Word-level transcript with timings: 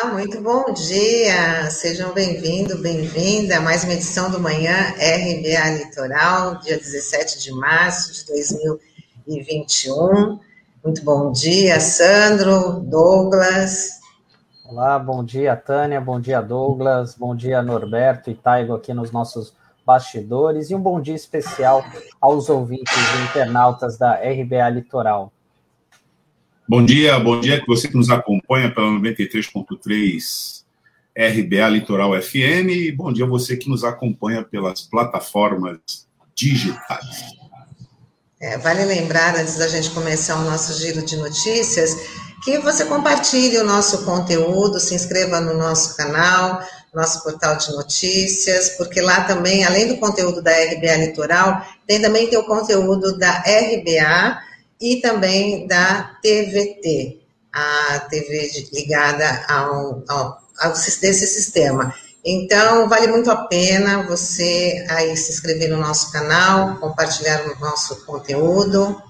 Olá, 0.00 0.12
muito 0.12 0.40
bom 0.40 0.72
dia. 0.72 1.68
Sejam 1.70 2.14
bem-vindos, 2.14 2.80
bem-vinda 2.80 3.56
a 3.56 3.60
mais 3.60 3.82
uma 3.82 3.94
edição 3.94 4.30
do 4.30 4.38
Manhã 4.38 4.92
RBA 4.92 5.70
Litoral, 5.76 6.60
dia 6.60 6.78
17 6.78 7.40
de 7.40 7.50
março 7.50 8.12
de 8.12 8.24
2021. 8.26 10.38
Muito 10.84 11.04
bom 11.04 11.32
dia, 11.32 11.80
Sandro, 11.80 12.78
Douglas. 12.80 13.98
Olá, 14.64 15.00
bom 15.00 15.24
dia, 15.24 15.56
Tânia, 15.56 16.00
bom 16.00 16.20
dia, 16.20 16.40
Douglas, 16.40 17.16
bom 17.16 17.34
dia, 17.34 17.60
Norberto 17.60 18.30
e 18.30 18.36
Taigo 18.36 18.74
aqui 18.74 18.94
nos 18.94 19.10
nossos 19.10 19.52
bastidores 19.84 20.70
e 20.70 20.76
um 20.76 20.80
bom 20.80 21.00
dia 21.00 21.16
especial 21.16 21.84
aos 22.20 22.48
ouvintes 22.48 22.94
e 22.94 23.24
internautas 23.24 23.98
da 23.98 24.14
RBA 24.14 24.68
Litoral. 24.70 25.32
Bom 26.70 26.84
dia, 26.84 27.18
bom 27.18 27.40
dia 27.40 27.58
que 27.58 27.66
você 27.66 27.88
que 27.88 27.96
nos 27.96 28.10
acompanha 28.10 28.70
pela 28.70 28.88
93.3 28.88 30.64
RBA 31.16 31.66
Litoral 31.70 32.10
FM 32.20 32.68
e 32.68 32.92
bom 32.92 33.10
dia 33.10 33.24
você 33.24 33.56
que 33.56 33.70
nos 33.70 33.84
acompanha 33.84 34.44
pelas 34.44 34.82
plataformas 34.82 35.78
digitais. 36.34 37.38
É, 38.38 38.58
vale 38.58 38.84
lembrar, 38.84 39.34
antes 39.36 39.56
da 39.56 39.66
gente 39.66 39.88
começar 39.92 40.36
o 40.36 40.44
nosso 40.44 40.78
giro 40.78 41.02
de 41.02 41.16
notícias, 41.16 41.96
que 42.44 42.58
você 42.58 42.84
compartilhe 42.84 43.56
o 43.56 43.64
nosso 43.64 44.04
conteúdo, 44.04 44.78
se 44.78 44.94
inscreva 44.94 45.40
no 45.40 45.54
nosso 45.54 45.96
canal, 45.96 46.60
nosso 46.92 47.24
portal 47.24 47.56
de 47.56 47.72
notícias, 47.72 48.76
porque 48.76 49.00
lá 49.00 49.24
também, 49.24 49.64
além 49.64 49.88
do 49.88 49.96
conteúdo 49.96 50.42
da 50.42 50.52
RBA 50.52 50.96
Litoral, 50.98 51.62
tem 51.86 51.98
também 51.98 52.28
o 52.36 52.44
conteúdo 52.44 53.16
da 53.16 53.38
RBA 53.38 54.47
e 54.80 55.00
também 55.00 55.66
da 55.66 56.16
TVT, 56.22 57.20
a 57.52 58.00
TV 58.10 58.68
ligada 58.72 59.44
ao, 59.48 60.02
ao, 60.08 60.42
ao 60.60 60.72
desse 60.72 61.26
sistema. 61.26 61.94
Então, 62.24 62.88
vale 62.88 63.06
muito 63.06 63.30
a 63.30 63.36
pena 63.46 64.06
você 64.06 64.84
aí 64.90 65.16
se 65.16 65.32
inscrever 65.32 65.70
no 65.70 65.78
nosso 65.78 66.12
canal, 66.12 66.76
compartilhar 66.76 67.42
o 67.46 67.58
nosso 67.58 68.04
conteúdo, 68.04 69.00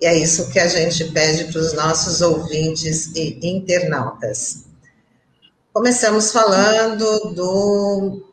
e 0.00 0.06
é 0.06 0.16
isso 0.16 0.50
que 0.50 0.58
a 0.58 0.68
gente 0.68 1.04
pede 1.06 1.52
para 1.52 1.60
os 1.60 1.72
nossos 1.72 2.20
ouvintes 2.20 3.10
e 3.14 3.38
internautas. 3.42 4.64
Começamos 5.72 6.30
falando 6.30 7.34
do 7.34 8.24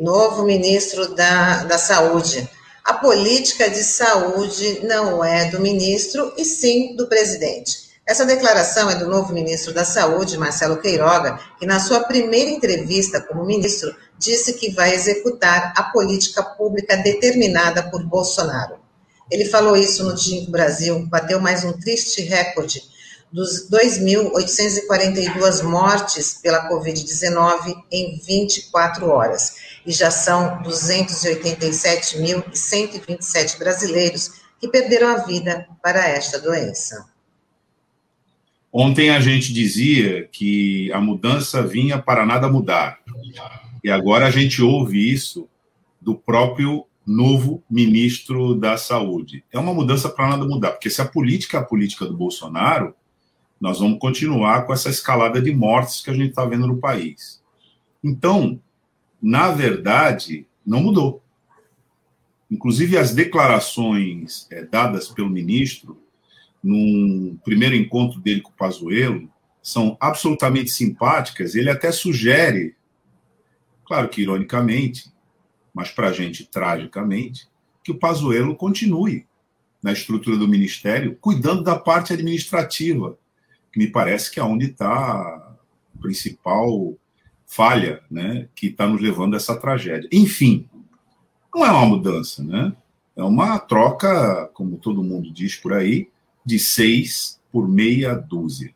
novo 0.00 0.42
ministro 0.44 1.14
da, 1.14 1.64
da 1.64 1.78
Saúde, 1.78 2.48
a 2.84 2.92
política 2.92 3.70
de 3.70 3.82
saúde 3.82 4.80
não 4.84 5.24
é 5.24 5.46
do 5.46 5.58
ministro, 5.58 6.34
e 6.36 6.44
sim 6.44 6.94
do 6.94 7.06
presidente. 7.06 7.84
Essa 8.06 8.26
declaração 8.26 8.90
é 8.90 8.96
do 8.96 9.08
novo 9.08 9.32
ministro 9.32 9.72
da 9.72 9.86
Saúde, 9.86 10.36
Marcelo 10.36 10.76
Queiroga, 10.76 11.40
que 11.58 11.64
na 11.64 11.80
sua 11.80 12.00
primeira 12.00 12.50
entrevista 12.50 13.22
como 13.22 13.46
ministro 13.46 13.96
disse 14.18 14.52
que 14.52 14.70
vai 14.72 14.94
executar 14.94 15.72
a 15.74 15.84
política 15.84 16.42
pública 16.42 16.98
determinada 16.98 17.82
por 17.84 18.04
Bolsonaro. 18.04 18.76
Ele 19.30 19.46
falou 19.46 19.74
isso 19.74 20.04
no 20.04 20.14
dia 20.14 20.40
em 20.40 20.42
que 20.42 20.50
o 20.50 20.52
Brasil 20.52 21.06
bateu 21.06 21.40
mais 21.40 21.64
um 21.64 21.72
triste 21.72 22.20
recorde 22.20 22.82
dos 23.32 23.66
2.842 23.70 25.62
mortes 25.62 26.34
pela 26.34 26.68
Covid-19 26.68 27.74
em 27.90 28.20
24 28.22 29.08
horas 29.08 29.63
e 29.86 29.92
já 29.92 30.10
são 30.10 30.62
287.127 30.62 33.58
brasileiros 33.58 34.40
que 34.58 34.66
perderam 34.68 35.08
a 35.08 35.18
vida 35.24 35.68
para 35.82 36.08
esta 36.08 36.40
doença. 36.40 37.12
Ontem 38.72 39.10
a 39.10 39.20
gente 39.20 39.52
dizia 39.52 40.26
que 40.32 40.90
a 40.92 41.00
mudança 41.00 41.64
vinha 41.64 42.00
para 42.00 42.26
nada 42.26 42.48
mudar. 42.48 42.98
E 43.84 43.90
agora 43.90 44.26
a 44.26 44.30
gente 44.30 44.62
ouve 44.62 45.12
isso 45.12 45.48
do 46.00 46.14
próprio 46.14 46.86
novo 47.06 47.62
ministro 47.70 48.54
da 48.54 48.76
Saúde. 48.76 49.44
É 49.52 49.58
uma 49.58 49.74
mudança 49.74 50.08
para 50.08 50.28
nada 50.28 50.44
mudar, 50.44 50.72
porque 50.72 50.90
se 50.90 51.00
a 51.00 51.04
política 51.04 51.58
é 51.58 51.60
a 51.60 51.64
política 51.64 52.06
do 52.06 52.16
Bolsonaro, 52.16 52.94
nós 53.60 53.78
vamos 53.78 53.98
continuar 53.98 54.66
com 54.66 54.72
essa 54.72 54.88
escalada 54.88 55.40
de 55.40 55.54
mortes 55.54 56.02
que 56.02 56.10
a 56.10 56.14
gente 56.14 56.30
está 56.30 56.44
vendo 56.44 56.66
no 56.66 56.78
país. 56.78 57.42
Então, 58.02 58.60
na 59.24 59.50
verdade, 59.50 60.46
não 60.66 60.82
mudou. 60.82 61.24
Inclusive, 62.50 62.98
as 62.98 63.14
declarações 63.14 64.46
é, 64.50 64.62
dadas 64.62 65.08
pelo 65.08 65.30
ministro 65.30 65.98
num 66.62 67.38
primeiro 67.42 67.74
encontro 67.74 68.20
dele 68.20 68.42
com 68.42 68.50
o 68.50 68.54
Pazuello 68.54 69.26
são 69.62 69.96
absolutamente 69.98 70.70
simpáticas. 70.70 71.54
Ele 71.54 71.70
até 71.70 71.90
sugere, 71.90 72.76
claro 73.86 74.10
que 74.10 74.20
ironicamente, 74.20 75.10
mas 75.72 75.90
para 75.90 76.08
a 76.08 76.12
gente 76.12 76.44
tragicamente, 76.44 77.48
que 77.82 77.92
o 77.92 77.98
Pazuello 77.98 78.54
continue 78.54 79.26
na 79.82 79.94
estrutura 79.94 80.36
do 80.36 80.46
ministério, 80.46 81.16
cuidando 81.18 81.62
da 81.62 81.78
parte 81.78 82.12
administrativa, 82.12 83.18
que 83.72 83.78
me 83.78 83.86
parece 83.86 84.30
que 84.30 84.38
é 84.38 84.44
onde 84.44 84.66
está 84.66 85.56
o 85.94 85.98
principal 85.98 86.94
falha, 87.54 88.02
né, 88.10 88.48
que 88.52 88.66
está 88.66 88.84
nos 88.84 89.00
levando 89.00 89.34
a 89.34 89.36
essa 89.36 89.54
tragédia. 89.54 90.08
Enfim, 90.10 90.68
não 91.54 91.64
é 91.64 91.70
uma 91.70 91.86
mudança, 91.86 92.42
né? 92.42 92.72
É 93.14 93.22
uma 93.22 93.60
troca, 93.60 94.50
como 94.54 94.76
todo 94.76 95.04
mundo 95.04 95.32
diz 95.32 95.54
por 95.54 95.72
aí, 95.72 96.10
de 96.44 96.58
seis 96.58 97.40
por 97.52 97.68
meia 97.68 98.16
dúzia. 98.16 98.74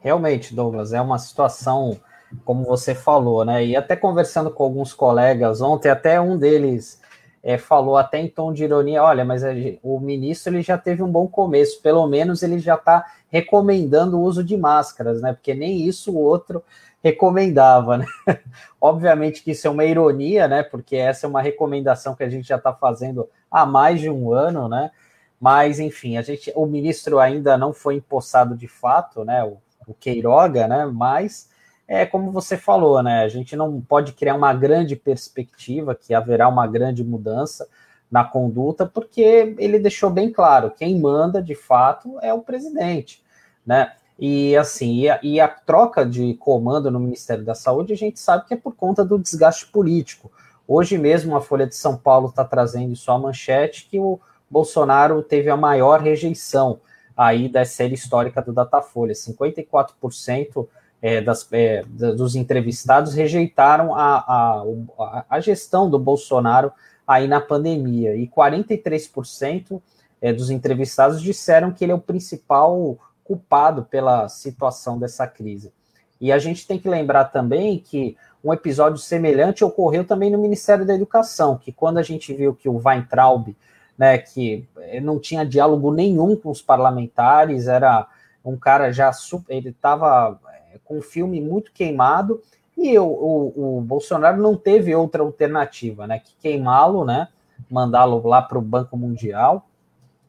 Realmente, 0.00 0.52
Douglas, 0.52 0.92
é 0.92 1.00
uma 1.00 1.16
situação, 1.16 2.00
como 2.44 2.64
você 2.64 2.92
falou, 2.92 3.44
né? 3.44 3.64
E 3.64 3.76
até 3.76 3.94
conversando 3.94 4.50
com 4.50 4.64
alguns 4.64 4.92
colegas 4.92 5.60
ontem, 5.60 5.90
até 5.90 6.20
um 6.20 6.36
deles 6.36 7.00
é, 7.42 7.58
falou 7.58 7.96
até 7.96 8.18
em 8.18 8.28
tom 8.28 8.52
de 8.52 8.62
ironia, 8.62 9.02
olha, 9.02 9.24
mas 9.24 9.42
o 9.82 9.98
ministro 9.98 10.54
ele 10.54 10.62
já 10.62 10.78
teve 10.78 11.02
um 11.02 11.10
bom 11.10 11.26
começo, 11.26 11.82
pelo 11.82 12.06
menos 12.06 12.42
ele 12.42 12.58
já 12.58 12.76
está 12.76 13.04
recomendando 13.30 14.18
o 14.18 14.22
uso 14.22 14.44
de 14.44 14.56
máscaras, 14.56 15.20
né? 15.20 15.32
Porque 15.32 15.52
nem 15.52 15.82
isso 15.82 16.12
o 16.12 16.18
outro 16.18 16.62
recomendava, 17.02 17.98
né? 17.98 18.06
Obviamente 18.80 19.42
que 19.42 19.50
isso 19.50 19.66
é 19.66 19.70
uma 19.70 19.84
ironia, 19.84 20.46
né? 20.46 20.62
Porque 20.62 20.94
essa 20.94 21.26
é 21.26 21.28
uma 21.28 21.42
recomendação 21.42 22.14
que 22.14 22.22
a 22.22 22.28
gente 22.28 22.46
já 22.46 22.56
está 22.56 22.72
fazendo 22.72 23.28
há 23.50 23.66
mais 23.66 24.00
de 24.00 24.08
um 24.08 24.32
ano, 24.32 24.68
né? 24.68 24.92
Mas 25.40 25.80
enfim, 25.80 26.16
a 26.16 26.22
gente, 26.22 26.52
o 26.54 26.64
ministro 26.64 27.18
ainda 27.18 27.58
não 27.58 27.72
foi 27.72 27.96
empossado 27.96 28.56
de 28.56 28.68
fato, 28.68 29.24
né? 29.24 29.42
O, 29.42 29.58
o 29.88 29.94
Queiroga, 29.94 30.68
né? 30.68 30.86
Mas 30.86 31.50
é 31.86 32.06
como 32.06 32.30
você 32.30 32.56
falou, 32.56 33.02
né? 33.02 33.22
A 33.22 33.28
gente 33.28 33.54
não 33.56 33.80
pode 33.80 34.12
criar 34.12 34.34
uma 34.34 34.54
grande 34.54 34.96
perspectiva 34.96 35.94
que 35.94 36.14
haverá 36.14 36.48
uma 36.48 36.66
grande 36.66 37.04
mudança 37.04 37.68
na 38.10 38.24
conduta, 38.24 38.84
porque 38.86 39.54
ele 39.58 39.78
deixou 39.78 40.10
bem 40.10 40.30
claro, 40.30 40.70
quem 40.70 41.00
manda 41.00 41.42
de 41.42 41.54
fato 41.54 42.18
é 42.20 42.32
o 42.32 42.42
presidente, 42.42 43.22
né? 43.64 43.92
E 44.18 44.54
assim, 44.56 45.00
e 45.00 45.10
a, 45.10 45.18
e 45.22 45.40
a, 45.40 45.48
troca 45.48 46.04
de 46.04 46.34
comando 46.34 46.90
no 46.90 47.00
Ministério 47.00 47.44
da 47.44 47.54
Saúde, 47.54 47.92
a 47.92 47.96
gente 47.96 48.20
sabe 48.20 48.46
que 48.46 48.54
é 48.54 48.56
por 48.56 48.76
conta 48.76 49.04
do 49.04 49.18
desgaste 49.18 49.66
político. 49.66 50.30
Hoje 50.68 50.98
mesmo 50.98 51.34
a 51.34 51.40
Folha 51.40 51.66
de 51.66 51.74
São 51.74 51.96
Paulo 51.96 52.28
está 52.28 52.44
trazendo 52.44 52.94
sua 52.94 53.18
manchete 53.18 53.88
que 53.90 53.98
o 53.98 54.20
Bolsonaro 54.48 55.22
teve 55.22 55.48
a 55.48 55.56
maior 55.56 56.00
rejeição 56.00 56.78
aí 57.16 57.48
da 57.48 57.64
série 57.64 57.94
histórica 57.94 58.42
do 58.42 58.52
Datafolha, 58.52 59.14
54% 59.14 60.68
é, 61.02 61.20
das, 61.20 61.46
é, 61.52 61.82
dos 61.84 62.36
entrevistados 62.36 63.12
rejeitaram 63.12 63.92
a, 63.92 64.18
a, 64.18 65.24
a, 65.28 65.40
gestão 65.40 65.90
do 65.90 65.98
Bolsonaro 65.98 66.72
aí 67.04 67.26
na 67.26 67.40
pandemia, 67.40 68.14
e 68.14 68.28
43% 68.28 69.82
é, 70.20 70.32
dos 70.32 70.48
entrevistados 70.48 71.20
disseram 71.20 71.72
que 71.72 71.84
ele 71.84 71.90
é 71.90 71.94
o 71.94 72.00
principal 72.00 72.96
culpado 73.24 73.82
pela 73.84 74.28
situação 74.28 74.96
dessa 74.96 75.26
crise. 75.26 75.72
E 76.20 76.30
a 76.30 76.38
gente 76.38 76.64
tem 76.68 76.78
que 76.78 76.88
lembrar 76.88 77.24
também 77.24 77.80
que 77.80 78.16
um 78.44 78.52
episódio 78.52 78.98
semelhante 78.98 79.64
ocorreu 79.64 80.04
também 80.04 80.30
no 80.30 80.38
Ministério 80.38 80.86
da 80.86 80.94
Educação, 80.94 81.58
que 81.58 81.72
quando 81.72 81.98
a 81.98 82.02
gente 82.02 82.32
viu 82.32 82.54
que 82.54 82.68
o 82.68 82.80
Weintraub, 82.84 83.56
né, 83.98 84.18
que 84.18 84.68
não 85.02 85.18
tinha 85.18 85.44
diálogo 85.44 85.92
nenhum 85.92 86.36
com 86.36 86.50
os 86.50 86.62
parlamentares, 86.62 87.66
era 87.66 88.06
um 88.44 88.56
cara 88.56 88.92
já 88.92 89.10
ele 89.48 89.70
estava 89.70 90.38
com 90.84 90.98
um 90.98 91.02
filme 91.02 91.40
muito 91.40 91.72
queimado, 91.72 92.40
e 92.76 92.98
o, 92.98 93.04
o, 93.04 93.78
o 93.78 93.80
Bolsonaro 93.80 94.40
não 94.40 94.56
teve 94.56 94.94
outra 94.94 95.22
alternativa, 95.22 96.06
né, 96.06 96.18
que 96.18 96.34
queimá-lo, 96.40 97.04
né, 97.04 97.28
mandá-lo 97.70 98.26
lá 98.26 98.42
para 98.42 98.58
o 98.58 98.62
Banco 98.62 98.96
Mundial, 98.96 99.66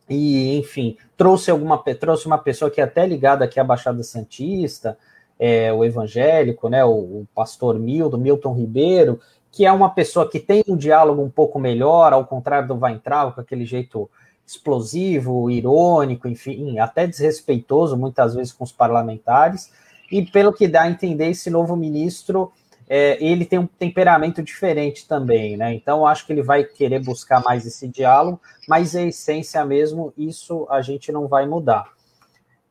e, 0.09 0.57
enfim, 0.57 0.97
trouxe 1.15 1.49
alguma 1.49 1.81
trouxe 1.99 2.25
uma 2.25 2.37
pessoa 2.37 2.69
que 2.69 2.81
é 2.81 2.83
até 2.83 3.07
ligada 3.07 3.45
aqui 3.45 3.59
à 3.59 3.63
Baixada 3.63 4.03
Santista, 4.03 4.97
é, 5.39 5.73
o 5.73 5.83
evangélico, 5.83 6.69
né, 6.69 6.83
o, 6.85 6.91
o 6.91 7.27
pastor 7.33 7.79
Milton, 7.79 8.17
Milton 8.17 8.53
Ribeiro, 8.53 9.19
que 9.51 9.65
é 9.65 9.71
uma 9.71 9.89
pessoa 9.89 10.29
que 10.29 10.39
tem 10.39 10.63
um 10.67 10.75
diálogo 10.75 11.21
um 11.21 11.29
pouco 11.29 11.59
melhor, 11.59 12.11
ao 12.11 12.25
contrário 12.25 12.67
do 12.67 12.75
Weintraub, 12.75 13.33
com 13.33 13.41
aquele 13.41 13.65
jeito 13.65 14.09
explosivo, 14.45 15.49
irônico, 15.49 16.27
enfim, 16.27 16.79
até 16.79 17.07
desrespeitoso 17.07 17.95
muitas 17.95 18.35
vezes 18.35 18.51
com 18.51 18.63
os 18.63 18.71
parlamentares. 18.71 19.71
E 20.13 20.23
pelo 20.23 20.53
que 20.53 20.67
dá 20.67 20.83
a 20.83 20.89
entender, 20.91 21.31
esse 21.31 21.49
novo 21.49 21.75
ministro 21.75 22.53
é, 22.87 23.17
ele 23.19 23.45
tem 23.45 23.57
um 23.57 23.65
temperamento 23.65 24.43
diferente 24.43 25.07
também, 25.07 25.57
né? 25.57 25.73
Então 25.73 26.05
acho 26.05 26.27
que 26.27 26.31
ele 26.31 26.43
vai 26.43 26.63
querer 26.63 27.03
buscar 27.03 27.41
mais 27.41 27.65
esse 27.65 27.87
diálogo, 27.87 28.39
mas 28.69 28.95
a 28.95 29.01
essência 29.01 29.65
mesmo, 29.65 30.13
isso 30.15 30.67
a 30.69 30.83
gente 30.83 31.11
não 31.11 31.27
vai 31.27 31.47
mudar. 31.47 31.89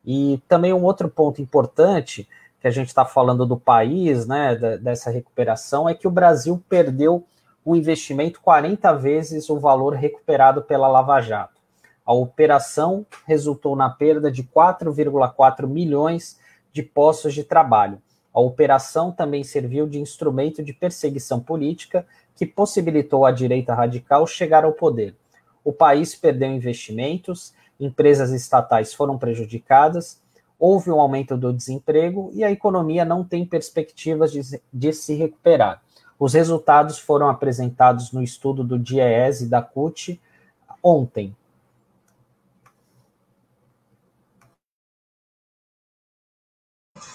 E 0.05 0.41
também 0.47 0.71
um 0.71 0.85
outro 0.85 1.09
ponto 1.09 1.41
importante 1.41 2.29
que 2.61 2.67
a 2.67 2.71
gente 2.71 2.87
está 2.87 3.03
falando 3.03 3.45
do 3.45 3.59
país, 3.59 4.25
né, 4.25 4.55
dessa 4.81 5.11
recuperação, 5.11 5.89
é 5.89 5.93
que 5.93 6.07
o 6.07 6.11
Brasil 6.11 6.63
perdeu 6.69 7.25
o 7.65 7.75
investimento 7.75 8.39
40 8.39 8.93
vezes 8.93 9.49
o 9.49 9.59
valor 9.59 9.95
recuperado 9.95 10.61
pela 10.61 10.87
Lava 10.87 11.19
Jato. 11.19 11.59
A 12.05 12.13
operação 12.13 13.05
resultou 13.27 13.75
na 13.75 13.89
perda 13.89 14.31
de 14.31 14.43
4,4 14.43 15.67
milhões 15.67 16.41
de 16.73 16.81
postos 16.83 17.33
de 17.33 17.43
trabalho. 17.43 18.01
A 18.33 18.41
operação 18.41 19.11
também 19.11 19.43
serviu 19.43 19.87
de 19.87 19.99
instrumento 19.99 20.63
de 20.63 20.73
perseguição 20.73 21.39
política 21.39 22.05
que 22.35 22.47
possibilitou 22.47 23.25
à 23.25 23.31
direita 23.31 23.75
radical 23.75 24.25
chegar 24.25 24.65
ao 24.65 24.73
poder. 24.73 25.15
O 25.63 25.71
país 25.71 26.15
perdeu 26.15 26.49
investimentos, 26.51 27.53
empresas 27.79 28.31
estatais 28.31 28.93
foram 28.93 29.17
prejudicadas, 29.17 30.19
houve 30.59 30.89
um 30.89 30.99
aumento 30.99 31.37
do 31.37 31.53
desemprego 31.53 32.31
e 32.33 32.43
a 32.43 32.51
economia 32.51 33.05
não 33.05 33.23
tem 33.23 33.45
perspectivas 33.45 34.31
de, 34.31 34.61
de 34.73 34.93
se 34.93 35.13
recuperar. 35.13 35.81
Os 36.17 36.33
resultados 36.33 36.97
foram 36.97 37.29
apresentados 37.29 38.11
no 38.11 38.23
estudo 38.23 38.63
do 38.63 38.79
DIEES 38.79 39.41
e 39.41 39.49
da 39.49 39.61
CUT 39.61 40.19
ontem. 40.81 41.35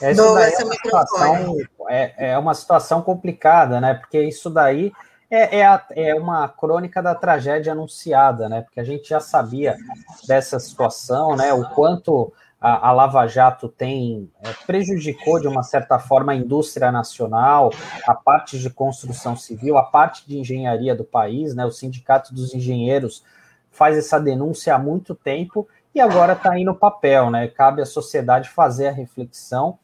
Essa 0.01 0.35
daí 0.35 0.53
é 0.53 0.65
uma, 0.65 0.75
situação, 0.75 1.57
é, 1.89 2.31
é 2.31 2.39
uma 2.39 2.55
situação 2.55 3.03
complicada, 3.03 3.81
né? 3.81 3.95
Porque 3.95 4.23
isso 4.23 4.49
daí 4.49 4.93
é, 5.31 5.59
é, 5.59 5.67
a, 5.67 5.85
é, 5.91 6.15
uma 6.15 6.49
crônica 6.49 7.03
da 7.03 7.15
tragédia 7.15 7.73
anunciada, 7.73 8.49
né? 8.49 8.63
Porque 8.63 8.81
a 8.81 8.85
gente 8.85 9.09
já 9.09 9.21
sabia 9.21 9.77
dessa 10.27 10.59
situação, 10.59 11.37
né? 11.37 11.53
O 11.53 11.69
quanto 11.71 12.33
a, 12.61 12.89
a 12.89 12.93
Lava 12.93 13.27
Jato 13.27 13.69
tem 13.69 14.31
é, 14.43 14.53
prejudicou 14.67 15.41
de 15.41 15.47
uma 15.47 15.63
certa 15.63 15.99
forma 15.99 16.33
a 16.33 16.37
indústria 16.37 16.91
nacional, 16.91 17.71
a 18.07 18.15
parte 18.15 18.59
de 18.59 18.71
construção 18.71 19.37
civil, 19.37 19.77
a 19.77 19.83
parte 19.83 20.27
de 20.27 20.39
engenharia 20.39 20.95
do 20.95 21.05
país, 21.05 21.55
né? 21.55 21.67
O 21.67 21.71
Sindicato 21.71 22.35
dos 22.35 22.55
Engenheiros 22.55 23.23
faz 23.71 23.97
essa 23.99 24.19
denúncia 24.19 24.75
há 24.75 24.79
muito 24.79 25.15
tempo 25.15 25.69
e 25.99 26.01
agora 26.01 26.35
está 26.35 26.53
aí 26.53 26.63
no 26.63 26.77
papel, 26.77 27.29
né? 27.29 27.49
Cabe 27.49 27.83
à 27.83 27.87
sociedade 27.87 28.49
fazer 28.49 28.87
a 28.87 28.93
reflexão 28.93 29.79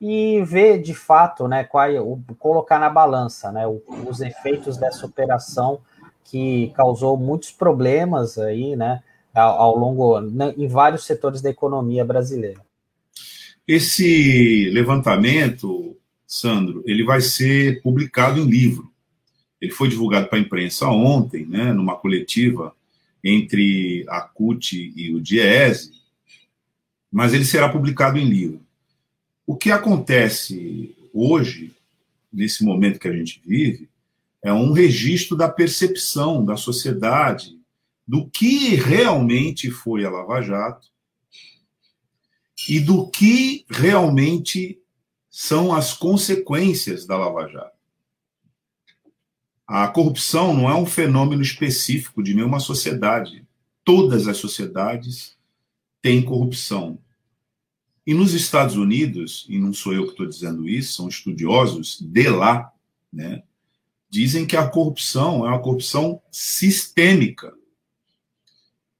e 0.00 0.42
ver 0.42 0.80
de 0.80 0.94
fato, 0.94 1.46
né, 1.46 1.64
qual, 1.64 1.90
o, 1.96 2.22
colocar 2.38 2.78
na 2.78 2.88
balança, 2.88 3.52
né, 3.52 3.64
os 3.66 4.20
efeitos 4.20 4.76
dessa 4.76 5.04
operação 5.04 5.80
que 6.24 6.72
causou 6.76 7.16
muitos 7.16 7.50
problemas 7.50 8.38
aí, 8.38 8.76
né, 8.76 9.02
ao, 9.34 9.60
ao 9.60 9.76
longo, 9.76 10.20
né, 10.20 10.54
em 10.56 10.68
vários 10.68 11.04
setores 11.04 11.42
da 11.42 11.50
economia 11.50 12.04
brasileira. 12.04 12.60
Esse 13.66 14.70
levantamento, 14.72 15.96
Sandro, 16.26 16.82
ele 16.86 17.04
vai 17.04 17.20
ser 17.20 17.82
publicado 17.82 18.40
em 18.40 18.46
livro. 18.46 18.90
Ele 19.60 19.72
foi 19.72 19.88
divulgado 19.88 20.28
para 20.28 20.38
a 20.38 20.40
imprensa 20.40 20.86
ontem, 20.86 21.44
né, 21.44 21.72
numa 21.72 21.96
coletiva 21.96 22.72
entre 23.22 24.04
a 24.08 24.20
CUT 24.20 24.92
e 24.94 25.14
o 25.14 25.20
DIESE, 25.20 25.92
mas 27.10 27.32
ele 27.32 27.44
será 27.44 27.68
publicado 27.68 28.18
em 28.18 28.28
livro. 28.28 28.60
O 29.46 29.56
que 29.56 29.70
acontece 29.70 30.94
hoje, 31.12 31.74
nesse 32.32 32.64
momento 32.64 32.98
que 33.00 33.08
a 33.08 33.16
gente 33.16 33.42
vive, 33.44 33.88
é 34.42 34.52
um 34.52 34.72
registro 34.72 35.36
da 35.36 35.48
percepção 35.48 36.44
da 36.44 36.56
sociedade 36.56 37.58
do 38.06 38.28
que 38.28 38.74
realmente 38.74 39.70
foi 39.70 40.04
a 40.04 40.10
Lava 40.10 40.40
Jato 40.40 40.88
e 42.68 42.80
do 42.80 43.08
que 43.08 43.64
realmente 43.68 44.78
são 45.30 45.74
as 45.74 45.92
consequências 45.92 47.06
da 47.06 47.16
Lava 47.16 47.48
Jato. 47.48 47.77
A 49.68 49.86
corrupção 49.86 50.54
não 50.54 50.70
é 50.70 50.74
um 50.74 50.86
fenômeno 50.86 51.42
específico 51.42 52.22
de 52.22 52.32
nenhuma 52.32 52.58
sociedade. 52.58 53.46
Todas 53.84 54.26
as 54.26 54.38
sociedades 54.38 55.36
têm 56.00 56.22
corrupção. 56.22 56.98
E 58.06 58.14
nos 58.14 58.32
Estados 58.32 58.76
Unidos, 58.76 59.44
e 59.46 59.58
não 59.58 59.74
sou 59.74 59.92
eu 59.92 60.04
que 60.04 60.12
estou 60.12 60.26
dizendo 60.26 60.66
isso, 60.66 60.94
são 60.94 61.06
estudiosos 61.06 62.00
de 62.00 62.30
lá, 62.30 62.72
né, 63.12 63.42
dizem 64.08 64.46
que 64.46 64.56
a 64.56 64.66
corrupção 64.66 65.46
é 65.46 65.50
uma 65.50 65.60
corrupção 65.60 66.22
sistêmica 66.32 67.52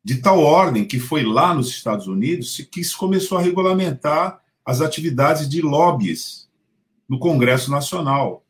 de 0.05 0.17
tal 0.17 0.41
ordem 0.41 0.85
que 0.85 1.01
foi 1.01 1.25
lá 1.25 1.55
nos 1.55 1.71
Estados 1.71 2.07
Unidos 2.07 2.59
que 2.71 2.85
se 2.85 2.95
começou 2.95 3.39
a 3.39 3.43
regulamentar 3.43 4.43
as 4.63 4.83
atividades 4.83 5.49
de 5.49 5.63
lobbies 5.63 6.47
no 7.09 7.19
Congresso 7.19 7.71
Nacional. 7.71 8.45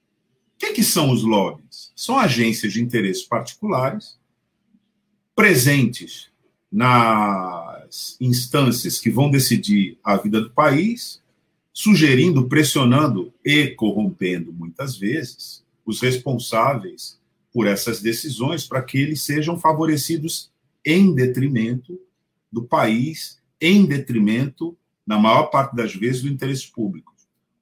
O 0.56 0.58
que, 0.58 0.72
que 0.72 0.82
são 0.82 1.12
os 1.12 1.22
lobbies? 1.22 1.67
São 1.98 2.16
agências 2.16 2.72
de 2.72 2.80
interesses 2.80 3.24
particulares 3.24 4.16
presentes 5.34 6.30
nas 6.70 8.16
instâncias 8.20 9.00
que 9.00 9.10
vão 9.10 9.28
decidir 9.28 9.98
a 10.04 10.16
vida 10.16 10.40
do 10.40 10.50
país, 10.50 11.20
sugerindo, 11.72 12.48
pressionando 12.48 13.34
e 13.44 13.70
corrompendo 13.70 14.52
muitas 14.52 14.96
vezes 14.96 15.64
os 15.84 16.00
responsáveis 16.00 17.18
por 17.52 17.66
essas 17.66 18.00
decisões 18.00 18.64
para 18.64 18.80
que 18.80 18.96
eles 18.96 19.22
sejam 19.22 19.58
favorecidos 19.58 20.52
em 20.86 21.12
detrimento 21.12 22.00
do 22.52 22.62
país, 22.62 23.40
em 23.60 23.84
detrimento, 23.84 24.78
na 25.04 25.18
maior 25.18 25.46
parte 25.46 25.74
das 25.74 25.96
vezes, 25.96 26.22
do 26.22 26.28
interesse 26.28 26.70
público. 26.70 27.12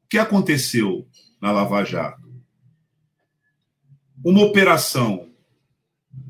O 0.04 0.08
que 0.11 0.18
aconteceu 0.18 1.06
na 1.40 1.50
Lava 1.52 1.82
Jato? 1.84 2.25
Uma 4.28 4.42
operação 4.42 5.28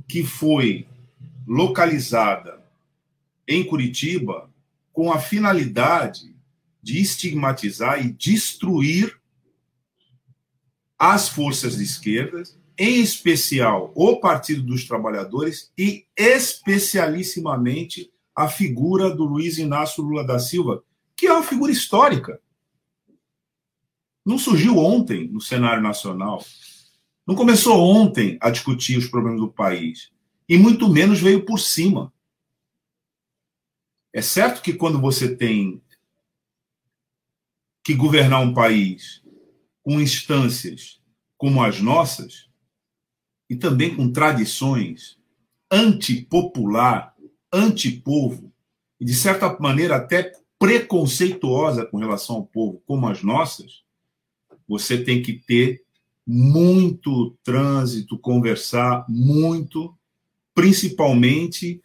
que 0.07 0.23
foi 0.23 0.87
localizada 1.47 2.63
em 3.49 3.65
Curitiba 3.65 4.51
com 4.93 5.11
a 5.11 5.19
finalidade 5.19 6.37
de 6.83 7.01
estigmatizar 7.01 8.05
e 8.05 8.13
destruir 8.13 9.19
as 10.99 11.31
forças 11.31 11.79
de 11.79 11.85
esquerda 11.85 12.43
em 12.77 13.01
especial 13.01 13.91
o 13.95 14.21
Partido 14.21 14.61
dos 14.61 14.85
Trabalhadores 14.85 15.73
e 15.79 16.05
especialissimamente 16.15 18.13
a 18.35 18.47
figura 18.47 19.09
do 19.09 19.25
Luiz 19.25 19.57
Inácio 19.57 20.05
Lula 20.05 20.23
da 20.23 20.39
Silva, 20.39 20.85
que 21.17 21.27
é 21.27 21.33
uma 21.33 21.43
figura 21.43 21.73
histórica. 21.73 22.39
Não 24.23 24.39
surgiu 24.39 24.77
ontem 24.77 25.27
no 25.29 25.41
cenário 25.41 25.83
nacional. 25.83 26.45
Não 27.27 27.35
começou 27.35 27.79
ontem 27.79 28.39
a 28.41 28.51
discutir 28.51 28.97
os 28.97 29.09
problemas 29.09 29.41
do 29.41 29.51
país. 29.51 30.13
E 30.49 30.57
muito 30.57 30.89
menos 30.89 31.21
veio 31.21 31.45
por 31.45 31.59
cima. 31.59 32.13
É 34.13 34.23
certo 34.23 34.63
que 34.63 34.73
quando 34.73 35.01
você 35.01 35.35
tem 35.35 35.83
que 37.85 37.95
governar 37.95 38.41
um 38.41 38.55
país 38.55 39.23
com 39.83 40.01
instâncias 40.01 41.01
como 41.37 41.63
as 41.63 41.81
nossas, 41.81 42.49
e 43.49 43.55
também 43.55 43.95
com 43.95 44.13
tradições 44.13 45.19
antipopular, 45.71 47.15
antipovo, 47.53 48.53
e 48.99 49.05
de 49.05 49.15
certa 49.15 49.57
maneira 49.61 49.97
até 49.97 50.33
preconceituosa 50.59 51.85
com 51.87 51.99
relação 51.99 52.37
ao 52.37 52.47
povo, 52.47 52.83
como 52.87 53.07
as 53.09 53.23
nossas, 53.23 53.85
você 54.67 55.03
tem 55.03 55.23
que 55.23 55.35
ter 55.35 55.86
muito 56.27 57.37
trânsito, 57.45 58.19
conversar 58.19 59.05
muito, 59.09 59.97
principalmente 60.55 61.81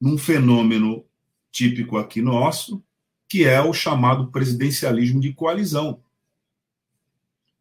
num 0.00 0.16
fenômeno 0.16 1.04
típico 1.50 1.96
aqui 1.96 2.22
nosso, 2.22 2.82
que 3.28 3.44
é 3.44 3.60
o 3.60 3.72
chamado 3.72 4.30
presidencialismo 4.30 5.20
de 5.20 5.32
coalizão. 5.32 5.92
O 5.92 6.00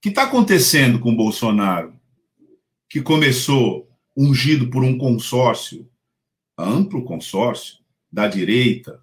que 0.01 0.09
está 0.09 0.23
acontecendo 0.23 0.99
com 0.99 1.15
Bolsonaro? 1.15 1.99
que 2.91 3.01
começou 3.01 3.89
ungido 4.17 4.69
por 4.69 4.83
um 4.83 4.97
consórcio, 4.97 5.89
amplo 6.57 7.05
consórcio, 7.05 7.77
da 8.11 8.27
direita, 8.27 9.01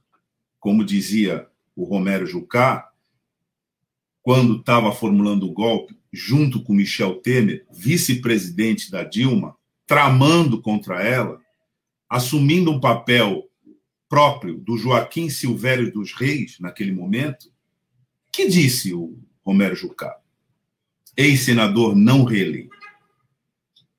como 0.60 0.84
dizia 0.84 1.48
o 1.74 1.84
Romero 1.84 2.26
Jucá, 2.26 2.92
quando 4.20 4.58
estava 4.58 4.92
formulando 4.92 5.46
o 5.46 5.52
golpe, 5.54 5.97
junto 6.12 6.62
com 6.62 6.72
Michel 6.72 7.16
Temer, 7.16 7.66
vice-presidente 7.70 8.90
da 8.90 9.04
Dilma, 9.04 9.56
tramando 9.86 10.60
contra 10.60 11.02
ela, 11.02 11.40
assumindo 12.08 12.70
um 12.70 12.80
papel 12.80 13.44
próprio 14.08 14.58
do 14.58 14.76
Joaquim 14.76 15.28
Silvério 15.28 15.92
dos 15.92 16.12
Reis, 16.12 16.56
naquele 16.58 16.92
momento, 16.92 17.52
que 18.32 18.48
disse 18.48 18.94
o 18.94 19.18
Romero 19.44 19.74
Jucá, 19.74 20.16
ex-senador 21.16 21.94
não 21.94 22.24
reeleito. 22.24 22.76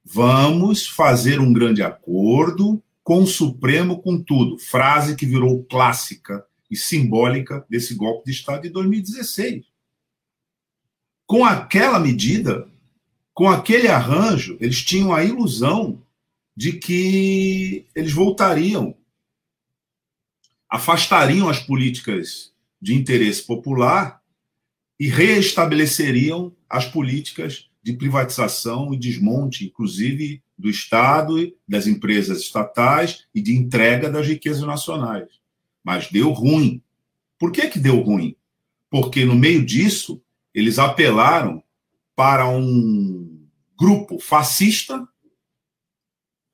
Vamos 0.03 0.87
fazer 0.87 1.39
um 1.39 1.53
grande 1.53 1.83
acordo 1.83 2.81
com 3.03 3.23
o 3.23 3.27
Supremo, 3.27 4.01
com 4.01 4.21
tudo. 4.21 4.57
Frase 4.57 5.15
que 5.15 5.25
virou 5.25 5.63
clássica 5.65 6.43
e 6.69 6.75
simbólica 6.75 7.65
desse 7.69 7.93
golpe 7.95 8.25
de 8.25 8.31
Estado 8.31 8.63
de 8.63 8.69
2016. 8.69 9.65
Com 11.29 11.45
aquela 11.45 11.99
medida, 11.99 12.67
com 13.35 13.47
aquele 13.47 13.87
arranjo, 13.87 14.57
eles 14.59 14.83
tinham 14.83 15.13
a 15.13 15.23
ilusão 15.23 16.01
de 16.57 16.73
que 16.73 17.85
eles 17.93 18.11
voltariam, 18.11 18.95
afastariam 20.67 21.47
as 21.47 21.59
políticas 21.59 22.51
de 22.81 22.95
interesse 22.95 23.43
popular 23.43 24.23
e 24.99 25.07
reestabeleceriam 25.07 26.51
as 26.67 26.85
políticas 26.85 27.69
de 27.83 27.93
privatização 27.93 28.91
e 28.91 28.97
desmonte, 28.97 29.67
inclusive 29.67 30.41
do 30.57 30.67
Estado, 30.67 31.55
das 31.67 31.85
empresas 31.85 32.39
estatais 32.39 33.25
e 33.35 33.39
de 33.39 33.55
entrega 33.55 34.09
das 34.09 34.25
riquezas 34.25 34.63
nacionais. 34.63 35.29
Mas 35.83 36.09
deu 36.09 36.31
ruim. 36.31 36.81
Por 37.37 37.51
que, 37.51 37.67
que 37.67 37.77
deu 37.77 37.99
ruim? 37.99 38.35
Porque 38.89 39.25
no 39.25 39.35
meio 39.35 39.63
disso, 39.63 40.19
eles 40.53 40.79
apelaram 40.79 41.63
para 42.15 42.47
um 42.47 43.47
grupo 43.77 44.19
fascista 44.19 45.07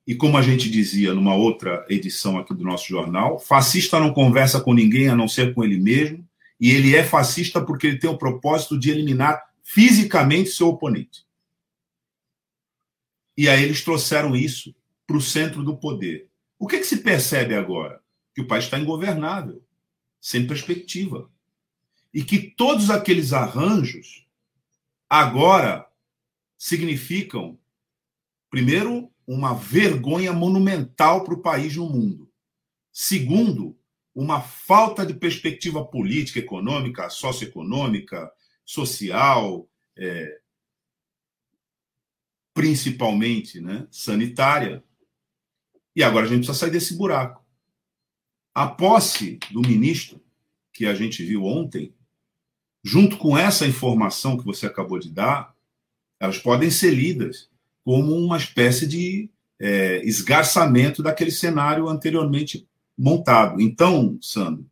e 0.07 0.13
como 0.13 0.37
a 0.37 0.41
gente 0.41 0.69
dizia 0.69 1.13
numa 1.13 1.33
outra 1.33 1.83
edição 1.89 2.37
aqui 2.37 2.53
do 2.53 2.63
nosso 2.63 2.87
jornal, 2.87 3.39
fascista 3.39 3.99
não 3.99 4.13
conversa 4.13 4.61
com 4.61 4.73
ninguém 4.73 5.09
a 5.09 5.15
não 5.15 5.27
ser 5.27 5.53
com 5.53 5.63
ele 5.63 5.79
mesmo, 5.79 6.27
e 6.59 6.69
ele 6.69 6.95
é 6.95 7.03
fascista 7.03 7.59
porque 7.59 7.87
ele 7.87 7.97
tem 7.97 8.09
o 8.09 8.17
propósito 8.17 8.79
de 8.79 8.91
eliminar 8.91 9.43
fisicamente 9.63 10.51
seu 10.51 10.67
oponente. 10.67 11.25
E 13.35 13.49
aí 13.49 13.63
eles 13.63 13.83
trouxeram 13.83 14.35
isso 14.35 14.73
para 15.07 15.17
o 15.17 15.21
centro 15.21 15.63
do 15.63 15.75
poder. 15.75 16.29
O 16.57 16.67
que, 16.67 16.77
que 16.77 16.85
se 16.85 16.97
percebe 16.97 17.55
agora? 17.55 17.99
Que 18.33 18.41
o 18.41 18.47
país 18.47 18.65
está 18.65 18.77
ingovernável, 18.77 19.61
sem 20.21 20.45
perspectiva. 20.45 21.29
E 22.15 22.23
que 22.23 22.39
todos 22.39 22.89
aqueles 22.89 23.33
arranjos 23.33 24.25
agora 25.09 25.85
significam, 26.57 27.59
primeiro, 28.49 29.11
uma 29.27 29.53
vergonha 29.53 30.31
monumental 30.31 31.25
para 31.25 31.33
o 31.33 31.41
país 31.41 31.75
no 31.75 31.89
mundo. 31.89 32.31
Segundo, 32.89 33.77
uma 34.13 34.39
falta 34.41 35.05
de 35.05 35.13
perspectiva 35.13 35.83
política, 35.83 36.39
econômica, 36.39 37.09
socioeconômica, 37.09 38.31
social, 38.63 39.69
é, 39.97 40.39
principalmente 42.53 43.59
né, 43.59 43.89
sanitária. 43.91 44.81
E 45.93 46.01
agora 46.01 46.27
a 46.27 46.29
gente 46.29 46.45
precisa 46.45 46.57
sair 46.57 46.71
desse 46.71 46.95
buraco. 46.95 47.45
A 48.53 48.67
posse 48.67 49.37
do 49.51 49.59
ministro, 49.59 50.23
que 50.71 50.85
a 50.85 50.95
gente 50.95 51.21
viu 51.21 51.43
ontem, 51.43 51.93
junto 52.85 53.17
com 53.17 53.35
essa 53.35 53.65
informação 53.65 54.37
que 54.37 54.45
você 54.45 54.67
acabou 54.67 54.99
de 54.99 55.09
dar, 55.09 55.55
elas 56.19 56.37
podem 56.37 56.69
ser 56.69 56.91
lidas 56.91 57.49
como 57.83 58.13
uma 58.15 58.37
espécie 58.37 58.85
de 58.85 59.27
é, 59.59 60.05
esgarçamento 60.05 61.01
daquele 61.01 61.31
cenário 61.31 61.87
anteriormente 61.87 62.67
montado. 62.95 63.59
Então, 63.59 64.19
Sandro, 64.21 64.67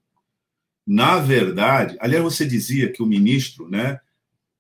na 0.86 1.18
verdade, 1.18 1.98
aliás, 2.00 2.24
você 2.24 2.46
dizia 2.46 2.92
que 2.92 3.02
o 3.02 3.08
ministro 3.08 3.68
né, 3.68 4.00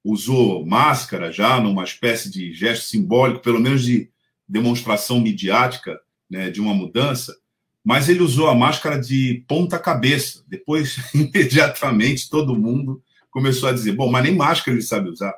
usou 0.03 0.65
máscara 0.65 1.31
já 1.31 1.61
numa 1.61 1.83
espécie 1.83 2.31
de 2.31 2.53
gesto 2.53 2.85
simbólico, 2.85 3.43
pelo 3.43 3.59
menos 3.59 3.83
de 3.83 4.09
demonstração 4.47 5.21
midiática 5.21 6.01
né, 6.27 6.49
de 6.49 6.59
uma 6.59 6.73
mudança, 6.73 7.37
mas 7.83 8.09
ele 8.09 8.23
usou 8.23 8.47
a 8.47 8.55
máscara 8.55 8.99
de 8.99 9.43
ponta 9.47 9.77
cabeça. 9.77 10.43
Depois, 10.47 10.97
imediatamente, 11.13 12.31
todo 12.31 12.59
mundo 12.59 13.03
começou 13.33 13.67
a 13.67 13.73
dizer: 13.73 13.91
bom, 13.91 14.09
mas 14.09 14.23
nem 14.23 14.35
máscara 14.35 14.77
ele 14.77 14.85
sabe 14.85 15.09
usar. 15.09 15.33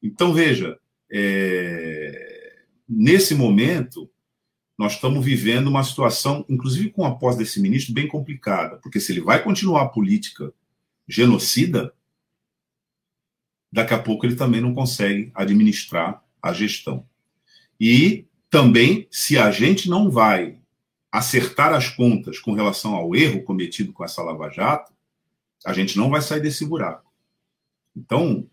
Então, 0.00 0.32
veja, 0.32 0.78
é 1.10 2.32
nesse 2.92 3.34
momento, 3.34 4.10
nós 4.78 4.94
estamos 4.94 5.24
vivendo 5.24 5.68
uma 5.68 5.82
situação, 5.82 6.44
inclusive 6.48 6.90
com 6.90 7.04
a 7.04 7.14
posse 7.14 7.38
desse 7.38 7.60
ministro, 7.60 7.94
bem 7.94 8.06
complicada, 8.06 8.76
porque 8.76 9.00
se 9.00 9.12
ele 9.12 9.20
vai 9.20 9.42
continuar 9.42 9.82
a 9.82 9.88
política 9.88 10.52
genocida, 11.08 11.94
daqui 13.72 13.94
a 13.94 13.98
pouco 13.98 14.26
ele 14.26 14.36
também 14.36 14.60
não 14.60 14.74
consegue 14.74 15.30
administrar 15.34 16.22
a 16.42 16.52
gestão. 16.52 17.06
E 17.80 18.26
também, 18.50 19.08
se 19.10 19.38
a 19.38 19.50
gente 19.50 19.88
não 19.88 20.10
vai 20.10 20.58
acertar 21.10 21.72
as 21.72 21.88
contas 21.88 22.38
com 22.38 22.52
relação 22.52 22.94
ao 22.94 23.14
erro 23.14 23.42
cometido 23.42 23.92
com 23.92 24.04
essa 24.04 24.22
Lava 24.22 24.50
Jato, 24.50 24.92
a 25.64 25.72
gente 25.72 25.96
não 25.96 26.10
vai 26.10 26.20
sair 26.20 26.40
desse 26.40 26.64
buraco. 26.66 27.11
Então, 27.96 28.46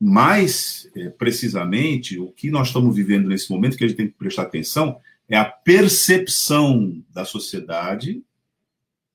mais 0.00 0.90
é, 0.94 1.08
precisamente, 1.08 2.18
o 2.18 2.30
que 2.30 2.50
nós 2.50 2.68
estamos 2.68 2.94
vivendo 2.94 3.28
nesse 3.28 3.50
momento, 3.50 3.76
que 3.76 3.84
a 3.84 3.88
gente 3.88 3.96
tem 3.96 4.08
que 4.08 4.14
prestar 4.14 4.42
atenção, 4.42 5.00
é 5.28 5.36
a 5.36 5.44
percepção 5.44 7.02
da 7.10 7.24
sociedade 7.24 8.22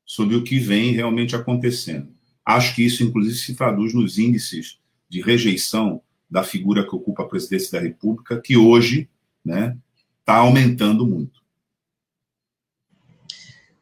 sobre 0.05 0.35
o 0.35 0.43
que 0.43 0.57
vem 0.57 0.91
realmente 0.91 1.35
acontecendo. 1.35 2.09
Acho 2.43 2.73
que 2.73 2.83
isso, 2.83 3.03
inclusive, 3.03 3.35
se 3.35 3.53
traduz 3.53 3.93
nos 3.93 4.17
índices 4.17 4.79
de 5.07 5.21
rejeição 5.21 6.01
da 6.29 6.43
figura 6.43 6.87
que 6.87 6.95
ocupa 6.95 7.23
a 7.23 7.27
presidência 7.27 7.71
da 7.71 7.79
República, 7.79 8.41
que 8.41 8.57
hoje 8.57 9.09
está 9.45 9.59
né, 9.59 9.77
tá 10.25 10.37
aumentando 10.37 11.05
muito. 11.05 11.38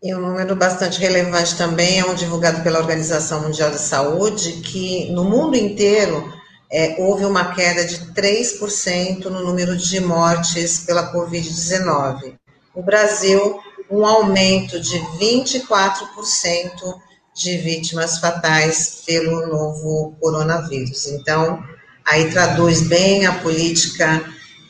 E 0.01 0.13
um 0.13 0.21
número 0.21 0.55
bastante 0.55 0.99
relevante 0.99 1.57
também 1.57 1.99
é 1.99 2.05
um 2.05 2.13
divulgado 2.13 2.61
pela 2.61 2.77
Organização 2.77 3.41
Mundial 3.41 3.71
de 3.71 3.79
Saúde, 3.79 4.61
que 4.61 5.11
no 5.11 5.23
mundo 5.23 5.57
inteiro 5.57 6.31
é, 6.71 6.95
houve 6.99 7.25
uma 7.25 7.55
queda 7.55 7.83
de 7.83 7.97
3% 8.13 9.25
no 9.25 9.43
número 9.43 9.75
de 9.75 9.99
mortes 9.99 10.85
pela 10.85 11.11
Covid-19. 11.11 12.35
O 12.75 12.83
Brasil, 12.83 13.59
um 13.89 14.05
aumento 14.05 14.79
de 14.79 14.99
24% 15.19 16.95
de 17.33 17.57
vítimas 17.57 18.19
fatais 18.19 19.01
pelo 19.03 19.47
novo 19.47 20.15
coronavírus. 20.19 21.07
Então, 21.07 21.63
aí 22.05 22.29
traduz 22.29 22.81
bem 22.81 23.25
a 23.25 23.33
política 23.39 24.23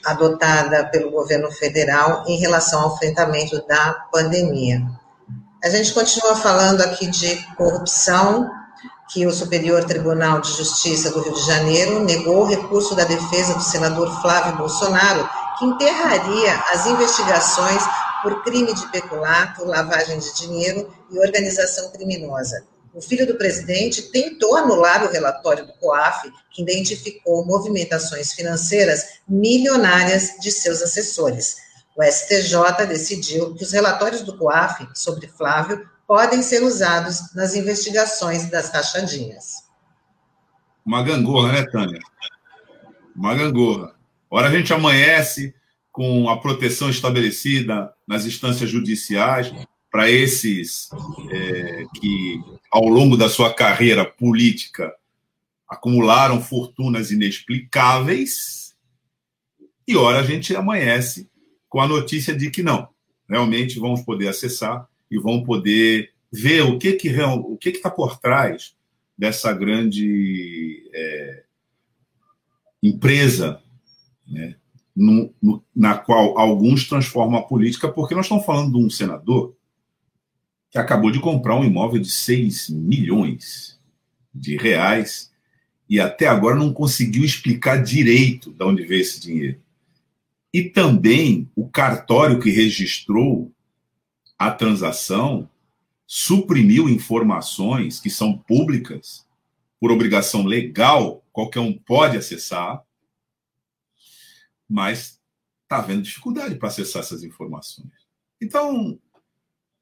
adotada 0.05 0.85
pelo 0.85 1.11
governo 1.11 1.51
federal 1.51 2.23
em 2.27 2.39
relação 2.39 2.81
ao 2.81 2.95
enfrentamento 2.95 3.61
da 3.67 3.91
pandemia. 4.09 4.87
A 5.63 5.69
gente 5.69 5.91
continua 5.91 6.35
falando 6.35 6.81
aqui 6.81 7.07
de 7.07 7.35
corrupção, 7.55 8.47
que 9.09 9.25
o 9.25 9.31
Superior 9.31 9.83
Tribunal 9.85 10.39
de 10.39 10.51
Justiça 10.55 11.09
do 11.09 11.21
Rio 11.21 11.33
de 11.33 11.45
Janeiro 11.45 12.03
negou 12.03 12.41
o 12.41 12.45
recurso 12.45 12.93
da 12.93 13.05
defesa 13.05 13.55
do 13.55 13.63
senador 13.63 14.21
Flávio 14.21 14.55
Bolsonaro, 14.57 15.27
que 15.57 15.65
enterraria 15.65 16.53
as 16.71 16.85
investigações 16.85 17.81
por 18.21 18.43
crime 18.43 18.71
de 18.73 18.85
peculato, 18.91 19.65
lavagem 19.65 20.19
de 20.19 20.33
dinheiro 20.35 20.93
e 21.09 21.19
organização 21.19 21.91
criminosa. 21.91 22.63
O 22.93 23.01
filho 23.01 23.25
do 23.25 23.35
presidente 23.35 24.11
tentou 24.11 24.55
anular 24.55 25.03
o 25.05 25.11
relatório 25.11 25.65
do 25.65 25.73
COAF, 25.73 26.31
que 26.51 26.61
identificou 26.61 27.45
movimentações 27.45 28.33
financeiras 28.33 29.03
milionárias 29.27 30.33
de 30.39 30.51
seus 30.51 30.81
assessores. 30.83 31.66
O 31.97 32.03
STJ 32.03 32.85
decidiu 32.87 33.55
que 33.55 33.63
os 33.63 33.71
relatórios 33.71 34.21
do 34.21 34.37
COAF 34.37 34.87
sobre 34.93 35.27
Flávio 35.27 35.89
podem 36.05 36.43
ser 36.43 36.61
usados 36.61 37.33
nas 37.33 37.55
investigações 37.55 38.51
das 38.51 38.71
rachadinhas. 38.71 39.67
Uma 40.85 41.01
gangorra, 41.01 41.53
né, 41.53 41.65
Tânia? 41.65 41.99
Uma 43.15 43.33
gangorra. 43.33 43.95
Ora 44.29 44.47
a 44.47 44.51
gente 44.51 44.71
amanhece 44.71 45.55
com 45.91 46.29
a 46.29 46.39
proteção 46.39 46.87
estabelecida 46.87 47.91
nas 48.07 48.25
instâncias 48.25 48.69
judiciais 48.69 49.51
para 49.91 50.07
esses 50.07 50.89
é, 51.31 51.83
que, 51.99 52.39
ao 52.71 52.87
longo 52.87 53.17
da 53.17 53.27
sua 53.27 53.51
carreira 53.51 54.05
política, 54.05 54.93
acumularam 55.67 56.43
fortunas 56.43 57.09
inexplicáveis, 57.09 58.75
e 59.87 59.97
ora 59.97 60.19
a 60.19 60.23
gente 60.23 60.55
amanhece 60.55 61.27
com 61.69 61.81
a 61.81 61.87
notícia 61.87 62.35
de 62.35 62.49
que 62.49 62.63
não, 62.63 62.87
realmente 63.27 63.79
vamos 63.79 64.01
poder 64.01 64.27
acessar 64.27 64.87
e 65.09 65.17
vão 65.19 65.43
poder 65.43 66.11
ver 66.31 66.61
o 66.63 66.77
que 66.77 66.93
que 66.93 67.09
o 67.21 67.57
que 67.57 67.69
está 67.69 67.89
por 67.89 68.19
trás 68.19 68.75
dessa 69.17 69.51
grande 69.53 70.89
é, 70.93 71.43
empresa, 72.83 73.61
né, 74.27 74.55
no, 74.95 75.33
no, 75.41 75.63
na 75.75 75.97
qual 75.97 76.37
alguns 76.37 76.87
transformam 76.87 77.39
a 77.39 77.43
política, 77.43 77.91
porque 77.91 78.15
nós 78.15 78.25
estamos 78.25 78.45
falando 78.45 78.77
de 78.77 78.85
um 78.85 78.89
senador 78.89 79.55
que 80.69 80.77
acabou 80.77 81.11
de 81.11 81.19
comprar 81.19 81.55
um 81.55 81.63
imóvel 81.63 82.01
de 82.01 82.09
6 82.09 82.69
milhões 82.69 83.79
de 84.33 84.57
reais 84.57 85.31
e 85.89 85.99
até 85.99 86.27
agora 86.27 86.55
não 86.55 86.73
conseguiu 86.73 87.23
explicar 87.23 87.81
direito 87.81 88.51
de 88.51 88.63
onde 88.63 88.85
veio 88.85 89.01
esse 89.01 89.21
dinheiro. 89.21 89.59
E 90.53 90.63
também 90.63 91.49
o 91.55 91.67
cartório 91.69 92.39
que 92.39 92.49
registrou 92.49 93.51
a 94.37 94.51
transação 94.51 95.49
suprimiu 96.05 96.87
informações 96.87 97.99
que 97.99 98.09
são 98.09 98.37
públicas 98.37 99.27
por 99.79 99.91
obrigação 99.91 100.43
legal, 100.43 101.23
qualquer 101.31 101.59
um 101.59 101.73
pode 101.73 102.17
acessar, 102.17 102.83
mas 104.67 105.19
está 105.63 105.77
havendo 105.77 106.01
dificuldade 106.01 106.55
para 106.55 106.69
acessar 106.69 107.01
essas 107.01 107.23
informações. 107.23 107.91
Então, 108.41 108.99